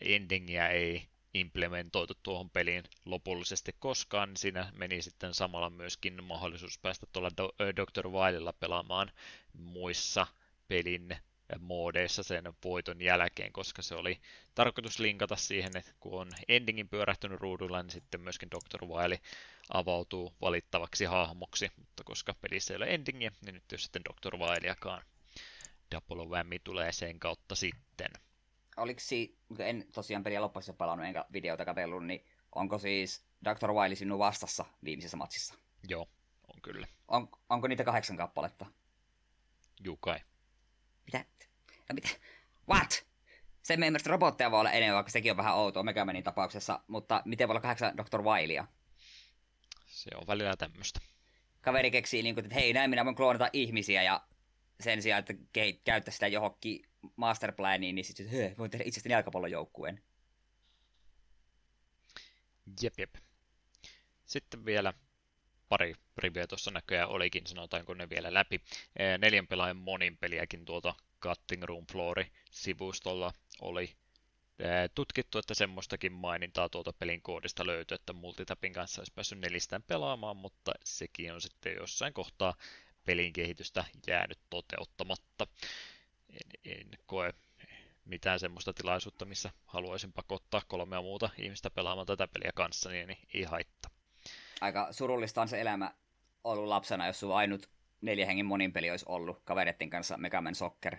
endingiä 0.00 0.68
ei 0.68 1.08
implementoitu 1.34 2.14
tuohon 2.22 2.50
peliin 2.50 2.84
lopullisesti 3.04 3.74
koskaan, 3.78 4.28
niin 4.28 4.36
siinä 4.36 4.72
meni 4.74 5.02
sitten 5.02 5.34
samalla 5.34 5.70
myöskin 5.70 6.24
mahdollisuus 6.24 6.78
päästä 6.78 7.06
tuolla 7.12 7.30
Dr. 7.76 8.08
Wilella 8.08 8.52
pelaamaan 8.52 9.12
muissa 9.52 10.26
pelin 10.68 11.16
moodeissa 11.60 12.22
sen 12.22 12.52
voiton 12.64 13.00
jälkeen, 13.00 13.52
koska 13.52 13.82
se 13.82 13.94
oli 13.94 14.20
tarkoitus 14.54 14.98
linkata 14.98 15.36
siihen, 15.36 15.76
että 15.76 15.92
kun 16.00 16.20
on 16.20 16.28
endingin 16.48 16.88
pyörähtynyt 16.88 17.40
ruudulla, 17.40 17.82
niin 17.82 17.90
sitten 17.90 18.20
myöskin 18.20 18.50
Dr. 18.50 18.84
Wily 18.84 19.16
avautuu 19.72 20.34
valittavaksi 20.40 21.04
hahmoksi, 21.04 21.70
mutta 21.76 22.04
koska 22.04 22.34
pelissä 22.40 22.74
ei 22.74 22.76
ole 22.76 22.86
endingiä, 22.86 23.32
niin 23.44 23.54
nyt 23.54 23.72
jos 23.72 23.82
sitten 23.82 24.02
Dr. 24.04 24.36
Wilyakaan 24.36 25.02
Double 25.94 26.26
Whammy 26.26 26.58
tulee 26.58 26.92
sen 26.92 27.18
kautta 27.18 27.54
sitten 27.54 28.10
oliko 28.76 29.00
si, 29.00 29.38
en 29.58 29.86
tosiaan 29.94 30.24
peliä 30.24 30.40
loppuissa 30.40 30.72
pelannut 30.72 31.06
enkä 31.06 31.24
videota 31.32 31.64
katsellut, 31.64 32.06
niin 32.06 32.24
onko 32.54 32.78
siis 32.78 33.26
Dr. 33.44 33.72
Wily 33.72 33.96
sinun 33.96 34.18
vastassa 34.18 34.64
viimeisessä 34.84 35.16
matsissa? 35.16 35.54
Joo, 35.88 36.08
on 36.54 36.62
kyllä. 36.62 36.86
On, 37.08 37.28
onko 37.48 37.68
niitä 37.68 37.84
kahdeksan 37.84 38.16
kappaletta? 38.16 38.66
Juu 39.84 39.96
kai. 39.96 40.20
Mitä? 41.06 41.24
No 41.88 41.94
mitä? 41.94 42.08
What? 42.68 43.06
Se 43.62 43.76
me 43.76 43.86
mielestä 43.86 44.10
robotteja 44.10 44.50
voi 44.50 44.60
olla 44.60 44.72
enemmän, 44.72 44.94
vaikka 44.94 45.12
sekin 45.12 45.30
on 45.30 45.36
vähän 45.36 45.54
outoa 45.54 45.82
Megamanin 45.82 46.24
tapauksessa, 46.24 46.80
mutta 46.86 47.22
miten 47.24 47.48
voi 47.48 47.52
olla 47.52 47.60
kahdeksan 47.60 47.96
Dr. 47.96 48.22
Wilea? 48.22 48.66
Se 49.86 50.10
on 50.14 50.26
välillä 50.26 50.56
tämmöistä. 50.56 51.00
Kaveri 51.60 51.90
keksii, 51.90 52.22
niin 52.22 52.34
kuin, 52.34 52.44
että 52.44 52.54
hei, 52.54 52.72
näin 52.72 52.90
minä 52.90 53.04
voin 53.04 53.16
kloonata 53.16 53.50
ihmisiä 53.52 54.02
ja 54.02 54.26
sen 54.80 55.02
sijaan, 55.02 55.20
että 55.20 55.34
käyttää 55.84 56.12
sitä 56.12 56.26
johonkin 56.26 56.88
masterplaniin, 57.16 57.94
niin 57.94 58.04
sitten 58.04 58.30
hö, 58.30 58.50
voin 58.58 58.70
tehdä 58.70 58.84
itsestäni 58.86 59.12
jalkapallojoukkueen. 59.12 60.02
Jep, 62.82 62.98
jep. 62.98 63.14
Sitten 64.24 64.64
vielä 64.64 64.92
pari 65.68 65.94
riviä 66.16 66.46
tuossa 66.46 66.70
näköjään 66.70 67.08
olikin, 67.08 67.46
sanotaanko 67.46 67.94
ne 67.94 68.10
vielä 68.10 68.34
läpi. 68.34 68.60
Neljän 69.18 69.46
pelaajan 69.46 69.76
monin 69.76 70.16
peliäkin 70.16 70.64
tuolta 70.64 70.94
Cutting 71.22 71.62
Room 71.62 71.86
Floor-sivustolla 71.92 73.32
oli 73.60 73.96
tutkittu, 74.94 75.38
että 75.38 75.54
semmoistakin 75.54 76.12
mainintaa 76.12 76.68
tuolta 76.68 76.92
pelin 76.92 77.22
koodista 77.22 77.66
löytyy, 77.66 77.94
että 77.94 78.12
multitapin 78.12 78.72
kanssa 78.72 79.00
olisi 79.00 79.12
päässyt 79.14 79.38
nelistään 79.38 79.82
pelaamaan, 79.82 80.36
mutta 80.36 80.72
sekin 80.84 81.32
on 81.32 81.40
sitten 81.40 81.76
jossain 81.76 82.12
kohtaa 82.12 82.54
pelin 83.04 83.32
kehitystä 83.32 83.84
jäänyt 84.06 84.38
toteuttamatta. 84.50 85.46
En, 86.30 86.78
en 86.78 86.90
koe 87.06 87.34
mitään 88.04 88.40
semmoista 88.40 88.72
tilaisuutta, 88.72 89.24
missä 89.24 89.50
haluaisin 89.66 90.12
pakottaa 90.12 90.62
kolmea 90.68 91.02
muuta 91.02 91.30
ihmistä 91.38 91.70
pelaamaan 91.70 92.06
tätä 92.06 92.28
peliä 92.28 92.50
kanssa, 92.54 92.90
niin 92.90 93.16
ei 93.34 93.42
haittaa. 93.42 93.90
Aika 94.60 94.92
surullista 94.92 95.42
on 95.42 95.48
se 95.48 95.60
elämä 95.60 95.94
ollut 96.44 96.66
lapsena, 96.66 97.06
jos 97.06 97.20
sun 97.20 97.36
ainut 97.36 97.70
neljä 98.00 98.26
hengen 98.26 98.46
monin 98.46 98.72
peli 98.72 98.90
olisi 98.90 99.04
ollut 99.08 99.40
kavereiden 99.44 99.90
kanssa 99.90 100.16
Mega 100.16 100.40
Man 100.40 100.54
Soccer. 100.54 100.96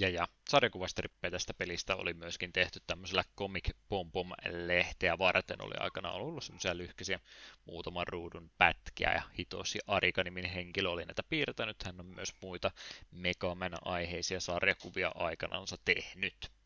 Ja, 0.00 0.08
ja 0.08 0.28
sarjakuvastrippejä 0.48 1.30
tästä 1.30 1.54
pelistä 1.54 1.96
oli 1.96 2.14
myöskin 2.14 2.52
tehty 2.52 2.80
tämmöisellä 2.86 3.24
Comic 3.38 3.70
Pom 3.88 4.12
Pom 4.12 4.30
lehteä 4.48 5.18
varten. 5.18 5.62
Oli 5.62 5.74
aikana 5.78 6.10
ollut 6.12 6.44
semmoisia 6.44 6.76
lyhkäisiä 6.76 7.20
muutaman 7.64 8.06
ruudun 8.06 8.50
pätkiä 8.58 9.12
ja 9.12 9.22
Hitoshi 9.38 9.78
Arika-niminen 9.86 10.50
henkilö 10.50 10.90
oli 10.90 11.04
näitä 11.04 11.22
piirtänyt. 11.22 11.82
Hän 11.84 12.00
on 12.00 12.06
myös 12.06 12.34
muita 12.42 12.70
Megaman 13.10 13.72
aiheisia 13.84 14.40
sarjakuvia 14.40 15.12
aikanansa 15.14 15.76
tehnyt. 15.84 16.57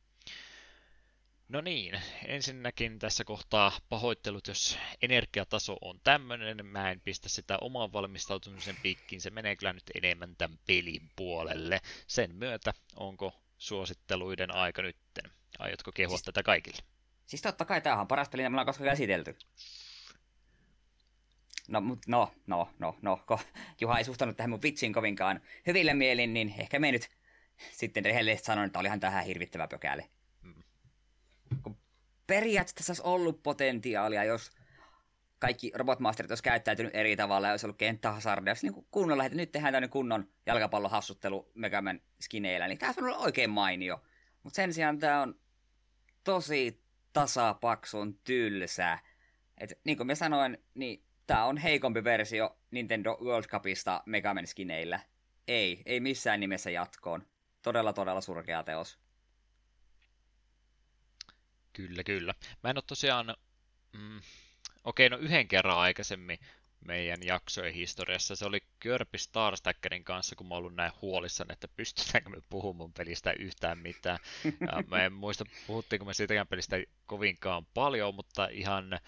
No 1.53 1.61
niin, 1.61 2.01
ensinnäkin 2.27 2.99
tässä 2.99 3.25
kohtaa 3.25 3.73
pahoittelut, 3.89 4.49
jos 4.49 4.79
energiataso 5.03 5.77
on 5.81 6.01
tämmöinen, 6.05 6.67
mä 6.67 6.91
en 6.91 7.01
pistä 7.01 7.29
sitä 7.29 7.59
oman 7.61 7.93
valmistautumisen 7.93 8.77
piikkiin, 8.83 9.21
se 9.21 9.31
menee 9.31 9.57
kyllä 9.57 9.73
nyt 9.73 9.91
enemmän 9.95 10.37
tämän 10.37 10.59
pelin 10.67 11.11
puolelle. 11.17 11.81
Sen 12.07 12.35
myötä, 12.35 12.75
onko 12.97 13.33
suositteluiden 13.59 14.55
aika 14.55 14.83
nytten? 14.83 15.31
Aiotko 15.59 15.93
kehua 15.93 16.17
siis, 16.17 16.25
tätä 16.25 16.43
kaikille? 16.43 16.79
Siis 17.27 17.43
totta 17.43 17.65
kai 17.65 17.81
tämähän 17.81 18.01
on 18.01 18.09
paras 18.09 18.29
peli, 18.29 18.43
mitä 18.43 18.51
me 18.51 18.65
koskaan 18.65 18.91
käsitelty. 18.91 19.37
No, 21.69 21.81
mut, 21.81 22.07
no, 22.07 22.35
no, 22.47 22.69
no, 22.79 22.97
no, 23.03 23.23
ko, 23.27 23.41
Juha 23.81 23.99
ei 23.99 24.05
suhtanut 24.05 24.37
tähän 24.37 24.51
mun 24.51 24.63
vitsiin 24.63 24.93
kovinkaan 24.93 25.41
hyville 25.67 25.95
mielin, 25.95 26.35
niin 26.35 26.55
ehkä 26.59 26.79
me 26.79 26.93
nyt 26.93 27.11
sitten 27.73 28.05
rehellisesti 28.05 28.47
sanon, 28.47 28.65
että 28.65 28.79
olihan 28.79 29.01
tähän 29.01 29.25
hirvittävä 29.25 29.69
pökäle 29.69 30.09
kun 30.09 30.22
periaatteessa 32.27 32.77
tässä 32.77 32.91
olisi 32.91 33.03
ollut 33.03 33.43
potentiaalia, 33.43 34.25
jos 34.25 34.53
kaikki 35.39 35.73
robotmasterit 35.75 36.31
olisi 36.31 36.43
käyttäytynyt 36.43 36.95
eri 36.95 37.17
tavalla 37.17 37.47
ja 37.47 37.53
olisi 37.53 37.67
ollut 37.67 37.79
kenttähasardia, 37.79 38.51
jos 38.51 38.63
niin 38.63 38.87
kunnolla, 38.91 39.25
että 39.25 39.37
nyt 39.37 39.53
tehdään 39.53 39.73
tämmöinen 39.73 39.91
kunnon 39.91 40.29
jalkapallohassuttelu 40.47 41.51
Megaman 41.55 42.01
skineillä, 42.21 42.69
niin 42.69 42.79
tämä 42.79 42.95
on 42.97 43.05
ollut 43.05 43.21
oikein 43.21 43.51
mainio. 43.51 44.03
Mutta 44.43 44.57
sen 44.57 44.75
sijaan 44.75 44.99
tämä 44.99 45.23
on 45.23 45.35
tosi 46.25 46.83
tasapaksun 47.13 48.19
tylsää. 48.25 48.99
Et, 49.59 49.79
niin 49.85 49.97
kuin 49.97 50.07
mä 50.07 50.15
sanoin, 50.15 50.59
niin 50.75 51.05
tämä 51.27 51.45
on 51.45 51.57
heikompi 51.57 52.05
versio 52.05 52.59
Nintendo 52.71 53.19
World 53.25 53.47
Cupista 53.49 54.03
Megaman 54.07 54.47
skineillä. 54.47 55.01
Ei, 55.49 55.83
ei 55.87 56.01
missään 56.01 56.41
nimessä 56.41 56.71
jatkoon. 56.71 57.27
Todella, 57.63 57.93
todella 57.93 58.21
surkea 58.21 58.63
teos. 58.63 59.02
Kyllä, 61.73 62.05
kyllä. 62.05 62.35
Mä 62.63 62.71
en 62.71 62.77
ole 62.77 62.85
tosiaan... 62.87 63.37
Mm, 63.93 64.21
Okei, 64.85 65.09
no 65.09 65.17
yhden 65.17 65.49
kerran 65.49 65.79
aikaisemmin 65.79 66.39
meidän 66.85 67.19
jaksojen 67.25 67.75
historiassa. 67.75 68.37
Se 68.37 68.45
oli 68.45 68.61
Körpi 68.81 69.19
Starstackerin 69.19 70.05
kanssa, 70.05 70.37
kun 70.37 70.49
mä 70.49 70.55
ollut 70.55 70.75
näin 70.75 70.93
huolissani, 71.03 71.53
että 71.53 71.69
pystytäänkö 71.69 72.31
me 72.31 72.37
puhumaan 72.51 72.77
mun 72.77 72.93
pelistä 72.93 73.33
yhtään 73.33 73.79
mitään. 73.79 74.19
Ja 74.61 74.83
mä 74.87 75.05
en 75.05 75.13
muista, 75.13 75.45
puhuttiinko 75.67 76.05
me 76.05 76.15
siitäkään 76.15 76.47
pelistä 76.47 76.77
kovinkaan 77.07 77.67
paljon, 77.75 78.15
mutta 78.15 78.49
ihan 78.51 78.99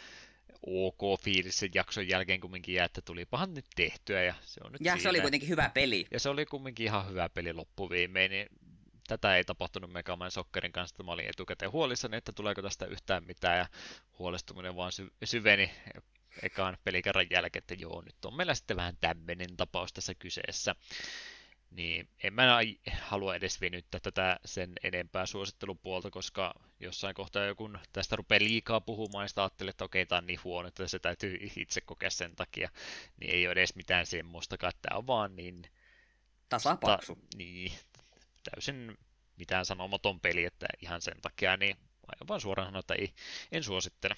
ok 0.67 1.21
fiilis 1.21 1.59
sen 1.59 1.71
jakson 1.75 2.09
jälkeen 2.09 2.41
kumminkin 2.41 2.75
jää, 2.75 2.85
että 2.85 3.03
tulipahan 3.03 3.55
nyt 3.55 3.67
tehtyä. 3.77 4.23
Ja 4.23 4.35
se, 4.43 4.61
on 4.65 4.73
nyt 4.73 4.81
ja 4.81 4.93
siinä. 4.93 5.03
se 5.03 5.09
oli 5.09 5.21
kuitenkin 5.21 5.49
hyvä 5.49 5.71
peli. 5.75 6.07
Ja 6.11 6.21
se 6.21 6.29
oli 6.29 6.47
kumminkin 6.47 6.87
ihan 6.87 7.09
hyvä 7.09 7.29
peli 7.29 7.53
loppuviimein. 7.53 8.31
Niin 8.31 8.47
tätä 9.07 9.37
ei 9.37 9.45
tapahtunut 9.45 9.93
Mega 9.93 10.17
Man 10.17 10.31
Soccerin 10.31 10.73
kanssa, 10.73 11.03
mä 11.03 11.13
olin 11.13 11.29
etukäteen 11.29 11.73
huolissani, 11.73 12.17
että 12.17 12.33
tuleeko 12.33 12.63
tästä 12.63 12.87
yhtään 12.87 13.25
mitään, 13.25 13.59
ja 13.59 13.67
huolestuminen 14.19 14.77
vaan 14.77 14.93
sy- 14.93 15.13
syveni 15.25 15.71
ekaan 16.43 16.77
pelikerran 16.85 17.27
jälkeen, 17.31 17.61
että 17.61 17.75
joo, 17.75 18.03
nyt 18.03 18.25
on 18.25 18.35
meillä 18.35 18.55
sitten 18.55 18.77
vähän 18.77 18.97
tämmöinen 19.01 19.57
tapaus 19.57 19.93
tässä 19.93 20.15
kyseessä. 20.15 20.75
niin 21.71 22.09
en 22.23 22.35
mä 22.35 22.59
halua 23.01 23.35
edes 23.35 23.61
venyttää 23.61 24.01
tätä 24.01 24.41
sen 24.45 24.73
enempää 24.83 25.27
suosittelupuolta, 25.27 26.11
koska 26.11 26.55
jossain 26.81 27.15
kohtaa 27.15 27.45
joku 27.45 27.71
tästä 27.93 28.17
rupeaa 28.17 28.41
liikaa 28.41 28.81
puhumaan, 28.81 29.29
ja 29.37 29.43
ajattelee, 29.43 29.71
että 29.71 29.85
okei, 29.85 30.07
tämä 30.07 30.19
on 30.19 30.27
niin 30.27 30.41
huono, 30.45 30.69
että 30.69 30.89
se 30.89 30.99
täytyy 30.99 31.39
itse 31.57 31.81
kokea 31.81 32.11
sen 32.11 32.37
takia, 32.37 32.71
niin 33.21 33.35
ei 33.35 33.47
ole 33.47 33.53
edes 33.53 33.75
mitään 33.75 34.07
semmoista, 34.07 34.55
että 34.55 34.71
tämä 34.83 34.99
on 34.99 35.07
vaan 35.07 35.37
niin... 35.37 35.63
Tasapaksu. 36.49 37.15
Ta, 37.15 37.37
niin, 37.37 37.73
täysin 38.51 38.99
mitään 39.37 39.67
sanomaton 39.67 40.21
peli, 40.21 40.45
että 40.45 40.67
ihan 40.81 41.03
sen 41.03 41.21
takia, 41.23 41.57
niin 41.57 41.77
aivan 42.07 42.29
vaan 42.29 42.41
suoraan 42.41 42.69
sanoa, 42.69 42.81
että 42.81 42.95
ei, 42.95 43.15
en 43.53 43.65
suosittele. 43.65 44.15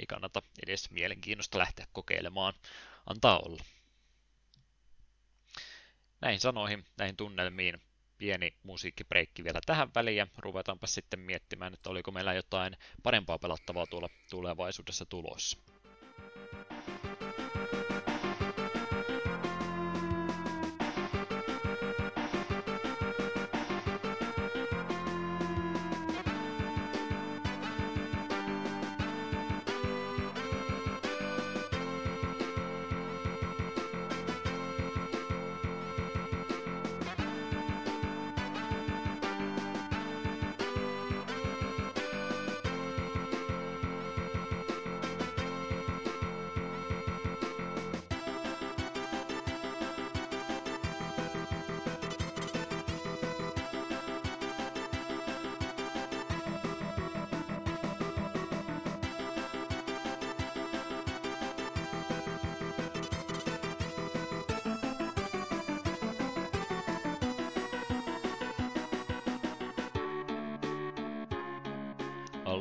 Ei 0.00 0.06
kannata 0.06 0.42
edes 0.66 0.90
mielenkiinnosta 0.90 1.58
lähteä 1.58 1.86
kokeilemaan. 1.92 2.54
Antaa 3.06 3.38
olla 3.38 3.64
näihin 6.20 6.40
sanoihin, 6.40 6.84
näihin 6.96 7.16
tunnelmiin 7.16 7.82
pieni 8.18 8.56
musiikkibreikki 8.62 9.44
vielä 9.44 9.60
tähän 9.66 9.90
väliin 9.94 10.16
ja 10.16 10.26
ruvetaanpa 10.38 10.86
sitten 10.86 11.20
miettimään, 11.20 11.74
että 11.74 11.90
oliko 11.90 12.10
meillä 12.10 12.34
jotain 12.34 12.76
parempaa 13.02 13.38
pelattavaa 13.38 13.86
tuolla 13.86 14.08
tulevaisuudessa 14.30 15.06
tulossa. 15.06 15.58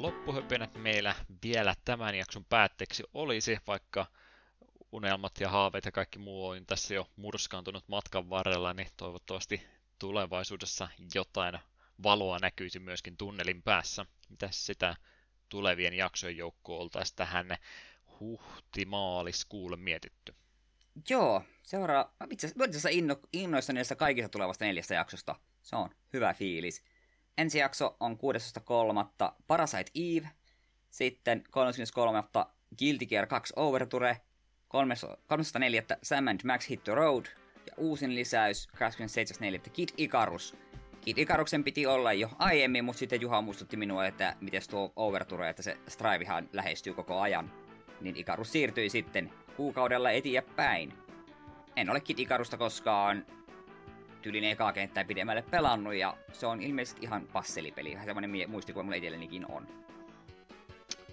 Loppuhöpinät 0.02 0.76
meillä 0.76 1.16
vielä 1.44 1.76
tämän 1.86 2.16
jakson 2.16 2.46
päätteeksi 2.46 3.04
olisi, 3.14 3.58
vaikka 3.68 4.06
unelmat 4.92 5.40
ja 5.40 5.50
haaveet 5.50 5.86
ja 5.86 5.92
kaikki 5.92 6.20
muu 6.20 6.48
on 6.48 6.66
tässä 6.66 6.94
jo 6.94 7.08
murskaantunut 7.16 7.88
matkan 7.88 8.30
varrella, 8.30 8.74
niin 8.74 8.88
toivottavasti 8.98 9.62
tulevaisuudessa 10.00 10.88
jotain 11.14 11.60
valoa 12.04 12.40
näkyisi 12.40 12.80
myöskin 12.80 13.18
tunnelin 13.18 13.64
päässä. 13.64 14.06
Mitä 14.30 14.50
sitä 14.52 14.96
tulevien 15.50 15.94
jaksojen 15.94 16.38
joukko 16.38 16.80
oltaisiin 16.80 17.16
tähän 17.16 17.58
huhti-maaliskuulle 18.20 19.78
mietitty? 19.78 20.36
Joo, 21.10 21.44
seuraa. 21.64 22.16
Mä 22.20 22.28
itse 22.32 22.54
asiassa 22.70 22.90
inno, 22.90 23.20
innoissani 23.34 23.78
näistä 23.78 23.96
kaikista 23.96 24.30
tulevasta 24.30 24.66
neljästä 24.66 24.94
jaksosta. 24.94 25.36
Se 25.62 25.76
on 25.76 25.90
hyvä 26.14 26.34
fiilis. 26.34 26.84
Ensi 27.38 27.60
jakso 27.60 27.98
on 28.00 28.18
16.3. 29.26 29.32
Parasite 29.48 29.92
Eve, 29.96 30.30
sitten 30.90 31.44
33. 31.52 32.24
Guilty 32.78 33.06
Gear 33.06 33.28
2 33.28 33.54
Overture, 33.56 34.18
304. 34.70 35.84
Sam 36.04 36.28
and 36.28 36.40
Max 36.44 36.70
Hit 36.70 36.84
the 36.84 36.96
Road, 36.96 37.26
ja 37.66 37.74
uusin 37.78 38.16
lisäys 38.16 38.68
27.4. 39.66 39.70
Kid 39.70 39.90
Icarus. 39.98 40.56
Kid 41.02 41.18
Icaruksen 41.18 41.64
piti 41.64 41.86
olla 41.86 42.14
jo 42.14 42.30
aiemmin, 42.40 42.86
mutta 42.86 43.00
sitten 43.00 43.22
Juha 43.22 43.42
muistutti 43.42 43.78
minua, 43.78 44.06
että 44.06 44.36
miten 44.42 44.62
tuo 44.70 44.94
Overture, 44.96 45.50
että 45.50 45.64
se 45.64 45.78
Strivehan 45.88 46.50
lähestyy 46.54 46.94
koko 46.94 47.20
ajan. 47.20 47.52
Niin 48.02 48.16
Icarus 48.16 48.52
siirtyi 48.52 48.90
sitten 48.90 49.32
kuukaudella 49.58 50.12
eteenpäin. 50.12 50.94
En 51.76 51.90
ole 51.90 52.00
Kid 52.00 52.20
Icarusta 52.20 52.58
koskaan 52.58 53.26
tyylin 54.22 54.44
ekaa 54.44 54.74
kenttää 54.74 55.06
pidemmälle 55.06 55.42
pelannut, 55.42 55.96
ja 55.96 56.18
se 56.34 56.46
on 56.46 56.62
ilmeisesti 56.62 57.02
ihan 57.02 57.28
passelipeli, 57.34 57.94
vähän 57.94 58.06
semmoinen 58.06 58.50
muistikuva 58.50 58.84
mulla 58.84 58.96
itsellenikin 58.96 59.52
on. 59.52 59.68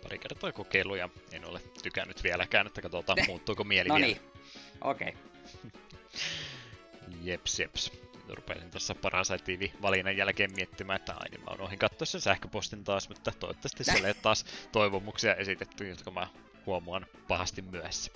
Pari 0.02 0.18
kertaa 0.18 0.52
kokeiluja, 0.52 1.08
en 1.32 1.44
ole 1.44 1.60
tykännyt 1.82 2.22
vieläkään, 2.22 2.66
että 2.66 2.82
katsotaan 2.82 3.18
muuttuuko 3.28 3.64
mieli 3.64 3.88
no 3.88 3.98
niin, 3.98 4.20
okei. 4.80 5.08
Okay. 5.08 5.70
jeps, 7.24 7.60
jeps. 7.60 7.92
Rupesin 8.28 8.70
tuossa 8.70 8.94
Parasitiivi 8.94 9.72
valinnan 9.82 10.16
jälkeen 10.16 10.54
miettimään, 10.54 10.96
että 10.96 11.12
aina 11.12 11.26
niin 11.30 11.44
mä 11.44 11.50
unohdin 11.54 11.78
katsoa 11.78 12.06
sen 12.06 12.20
sähköpostin 12.20 12.84
taas, 12.84 13.08
mutta 13.08 13.32
toivottavasti 13.32 13.84
siellä 13.84 14.08
ei 14.08 14.14
taas 14.22 14.44
toivomuksia 14.72 15.34
esitetty, 15.34 15.88
jotka 15.88 16.10
mä 16.10 16.28
huomaan 16.66 17.06
pahasti 17.28 17.62
myöhässä. 17.62 18.12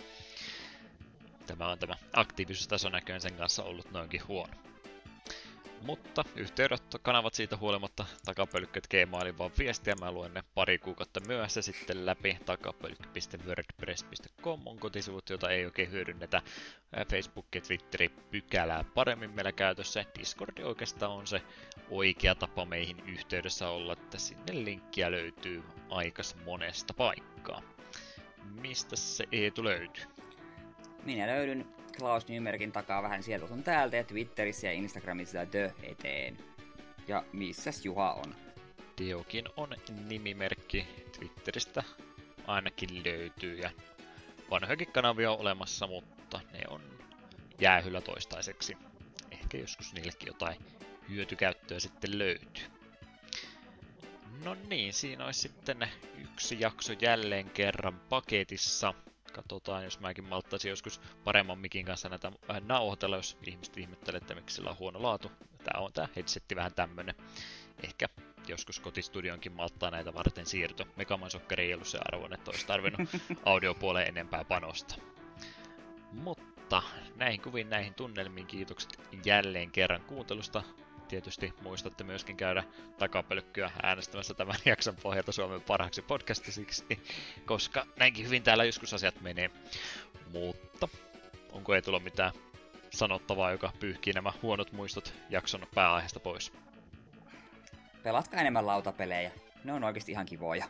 Tämä 1.46 1.68
on 1.68 1.78
tämä 1.78 1.94
aktiivisuustaso 2.12 2.88
näköjään 2.88 3.20
sen 3.20 3.34
kanssa 3.34 3.64
ollut 3.64 3.90
noinkin 3.90 4.28
huono. 4.28 4.54
Mutta 5.82 6.24
yhteydenottokanavat 6.36 7.34
siitä 7.34 7.56
huolimatta 7.56 8.06
takapölkköt 8.24 8.86
Gmailin 8.86 9.38
vaan 9.38 9.50
viestiä. 9.58 9.94
Mä 10.00 10.12
luen 10.12 10.34
ne 10.34 10.42
pari 10.54 10.78
kuukautta 10.78 11.20
myöhässä 11.26 11.62
sitten 11.62 12.06
läpi. 12.06 12.38
Takapölkky.wordpress.com 12.44 14.66
on 14.66 14.78
kotisivut, 14.78 15.30
joita 15.30 15.50
ei 15.50 15.64
oikein 15.64 15.90
hyödynnetä. 15.90 16.42
Facebook 17.10 17.46
ja 17.54 17.60
Twitteri 17.60 18.08
pykälää 18.08 18.84
paremmin 18.94 19.30
meillä 19.30 19.52
käytössä. 19.52 20.04
Discord 20.18 20.58
oikeastaan 20.58 21.12
on 21.12 21.26
se 21.26 21.42
oikea 21.90 22.34
tapa 22.34 22.64
meihin 22.64 23.02
yhteydessä 23.06 23.68
olla, 23.68 23.92
että 23.92 24.18
sinne 24.18 24.64
linkkiä 24.64 25.10
löytyy 25.10 25.62
aikas 25.90 26.36
monesta 26.44 26.94
paikkaa. 26.94 27.62
Mistä 28.60 28.96
se 28.96 29.24
Eetu 29.32 29.64
löytyy? 29.64 30.04
Minä 31.04 31.26
löydyn 31.26 31.77
Klaus 31.98 32.28
Nymerkin 32.28 32.72
takaa 32.72 33.02
vähän 33.02 33.22
sieltä 33.22 33.46
sun 33.46 33.62
täältä 33.62 33.96
ja 33.96 34.04
Twitterissä 34.04 34.66
ja 34.66 34.72
Instagramissa 34.72 35.46
The 35.46 35.74
eteen. 35.82 36.38
Ja 37.08 37.24
missäs 37.32 37.84
Juha 37.84 38.12
on? 38.12 38.34
Teokin 38.96 39.44
on 39.56 39.74
nimimerkki 40.08 40.86
Twitteristä 41.18 41.82
ainakin 42.46 43.04
löytyy 43.04 43.54
ja 43.54 43.70
vanhojakin 44.50 44.92
kanavia 44.92 45.32
on 45.32 45.40
olemassa, 45.40 45.86
mutta 45.86 46.40
ne 46.52 46.60
on 46.68 46.82
jäähyllä 47.60 48.00
toistaiseksi. 48.00 48.76
Ehkä 49.30 49.58
joskus 49.58 49.92
niillekin 49.92 50.26
jotain 50.26 50.56
hyötykäyttöä 51.08 51.80
sitten 51.80 52.18
löytyy. 52.18 52.64
No 54.44 54.56
niin, 54.68 54.92
siinä 54.92 55.24
olisi 55.24 55.40
sitten 55.40 55.88
yksi 56.18 56.60
jakso 56.60 56.92
jälleen 57.00 57.50
kerran 57.50 58.00
paketissa 58.08 58.94
katsotaan, 59.38 59.84
jos 59.84 60.00
mäkin 60.00 60.24
malttaisin 60.24 60.68
joskus 60.68 61.00
paremman 61.24 61.58
mikin 61.58 61.86
kanssa 61.86 62.08
näitä 62.08 62.32
vähän 62.48 62.68
nauhoitella, 62.68 63.16
jos 63.16 63.38
ihmiset 63.46 63.76
ihmettelee, 63.76 64.18
että 64.18 64.34
miksi 64.34 64.56
sillä 64.56 64.70
on 64.70 64.78
huono 64.78 65.02
laatu. 65.02 65.32
Tää 65.64 65.80
on 65.80 65.92
tää 65.92 66.08
headsetti 66.16 66.56
vähän 66.56 66.74
tämmönen. 66.74 67.14
Ehkä 67.82 68.08
joskus 68.48 68.80
kotistudionkin 68.80 69.52
malttaa 69.52 69.90
näitä 69.90 70.14
varten 70.14 70.46
siirto. 70.46 70.84
Megaman 70.96 71.30
Sokkeri 71.30 71.64
ei 71.64 71.74
ollut 71.74 71.88
se 71.88 71.98
arvon, 72.12 72.32
että 72.34 72.50
olisi 72.50 72.66
tarvinnut 72.66 73.08
audiopuoleen 73.44 74.08
enempää 74.08 74.44
panosta. 74.44 74.94
Mutta 76.12 76.82
näihin 77.16 77.40
kuviin, 77.40 77.70
näihin 77.70 77.94
tunnelmiin 77.94 78.46
kiitokset 78.46 79.00
jälleen 79.24 79.70
kerran 79.70 80.02
kuuntelusta 80.02 80.62
tietysti 81.08 81.54
muistatte 81.62 82.04
myöskin 82.04 82.36
käydä 82.36 82.64
takapölkkyä 82.98 83.70
äänestämässä 83.82 84.34
tämän 84.34 84.56
jakson 84.64 84.96
pohjalta 85.02 85.32
Suomen 85.32 85.60
parhaaksi 85.60 86.02
podcastiksi, 86.02 86.66
koska 87.46 87.86
näinkin 87.98 88.26
hyvin 88.26 88.42
täällä 88.42 88.64
joskus 88.64 88.94
asiat 88.94 89.20
menee. 89.20 89.50
Mutta 90.32 90.88
onko 91.52 91.74
ei 91.74 91.82
tulla 91.82 92.00
mitään 92.00 92.32
sanottavaa, 92.90 93.50
joka 93.50 93.72
pyyhkii 93.80 94.12
nämä 94.12 94.32
huonot 94.42 94.72
muistot 94.72 95.14
jakson 95.30 95.66
pääaiheesta 95.74 96.20
pois? 96.20 96.52
Pelatkaa 98.02 98.40
enemmän 98.40 98.66
lautapelejä. 98.66 99.30
Ne 99.64 99.72
on 99.72 99.84
oikeasti 99.84 100.12
ihan 100.12 100.26
kivoja. 100.26 100.68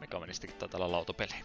Megamanistikin 0.00 0.56
taitaa 0.56 0.78
olla 0.78 0.92
lautapelejä. 0.92 1.44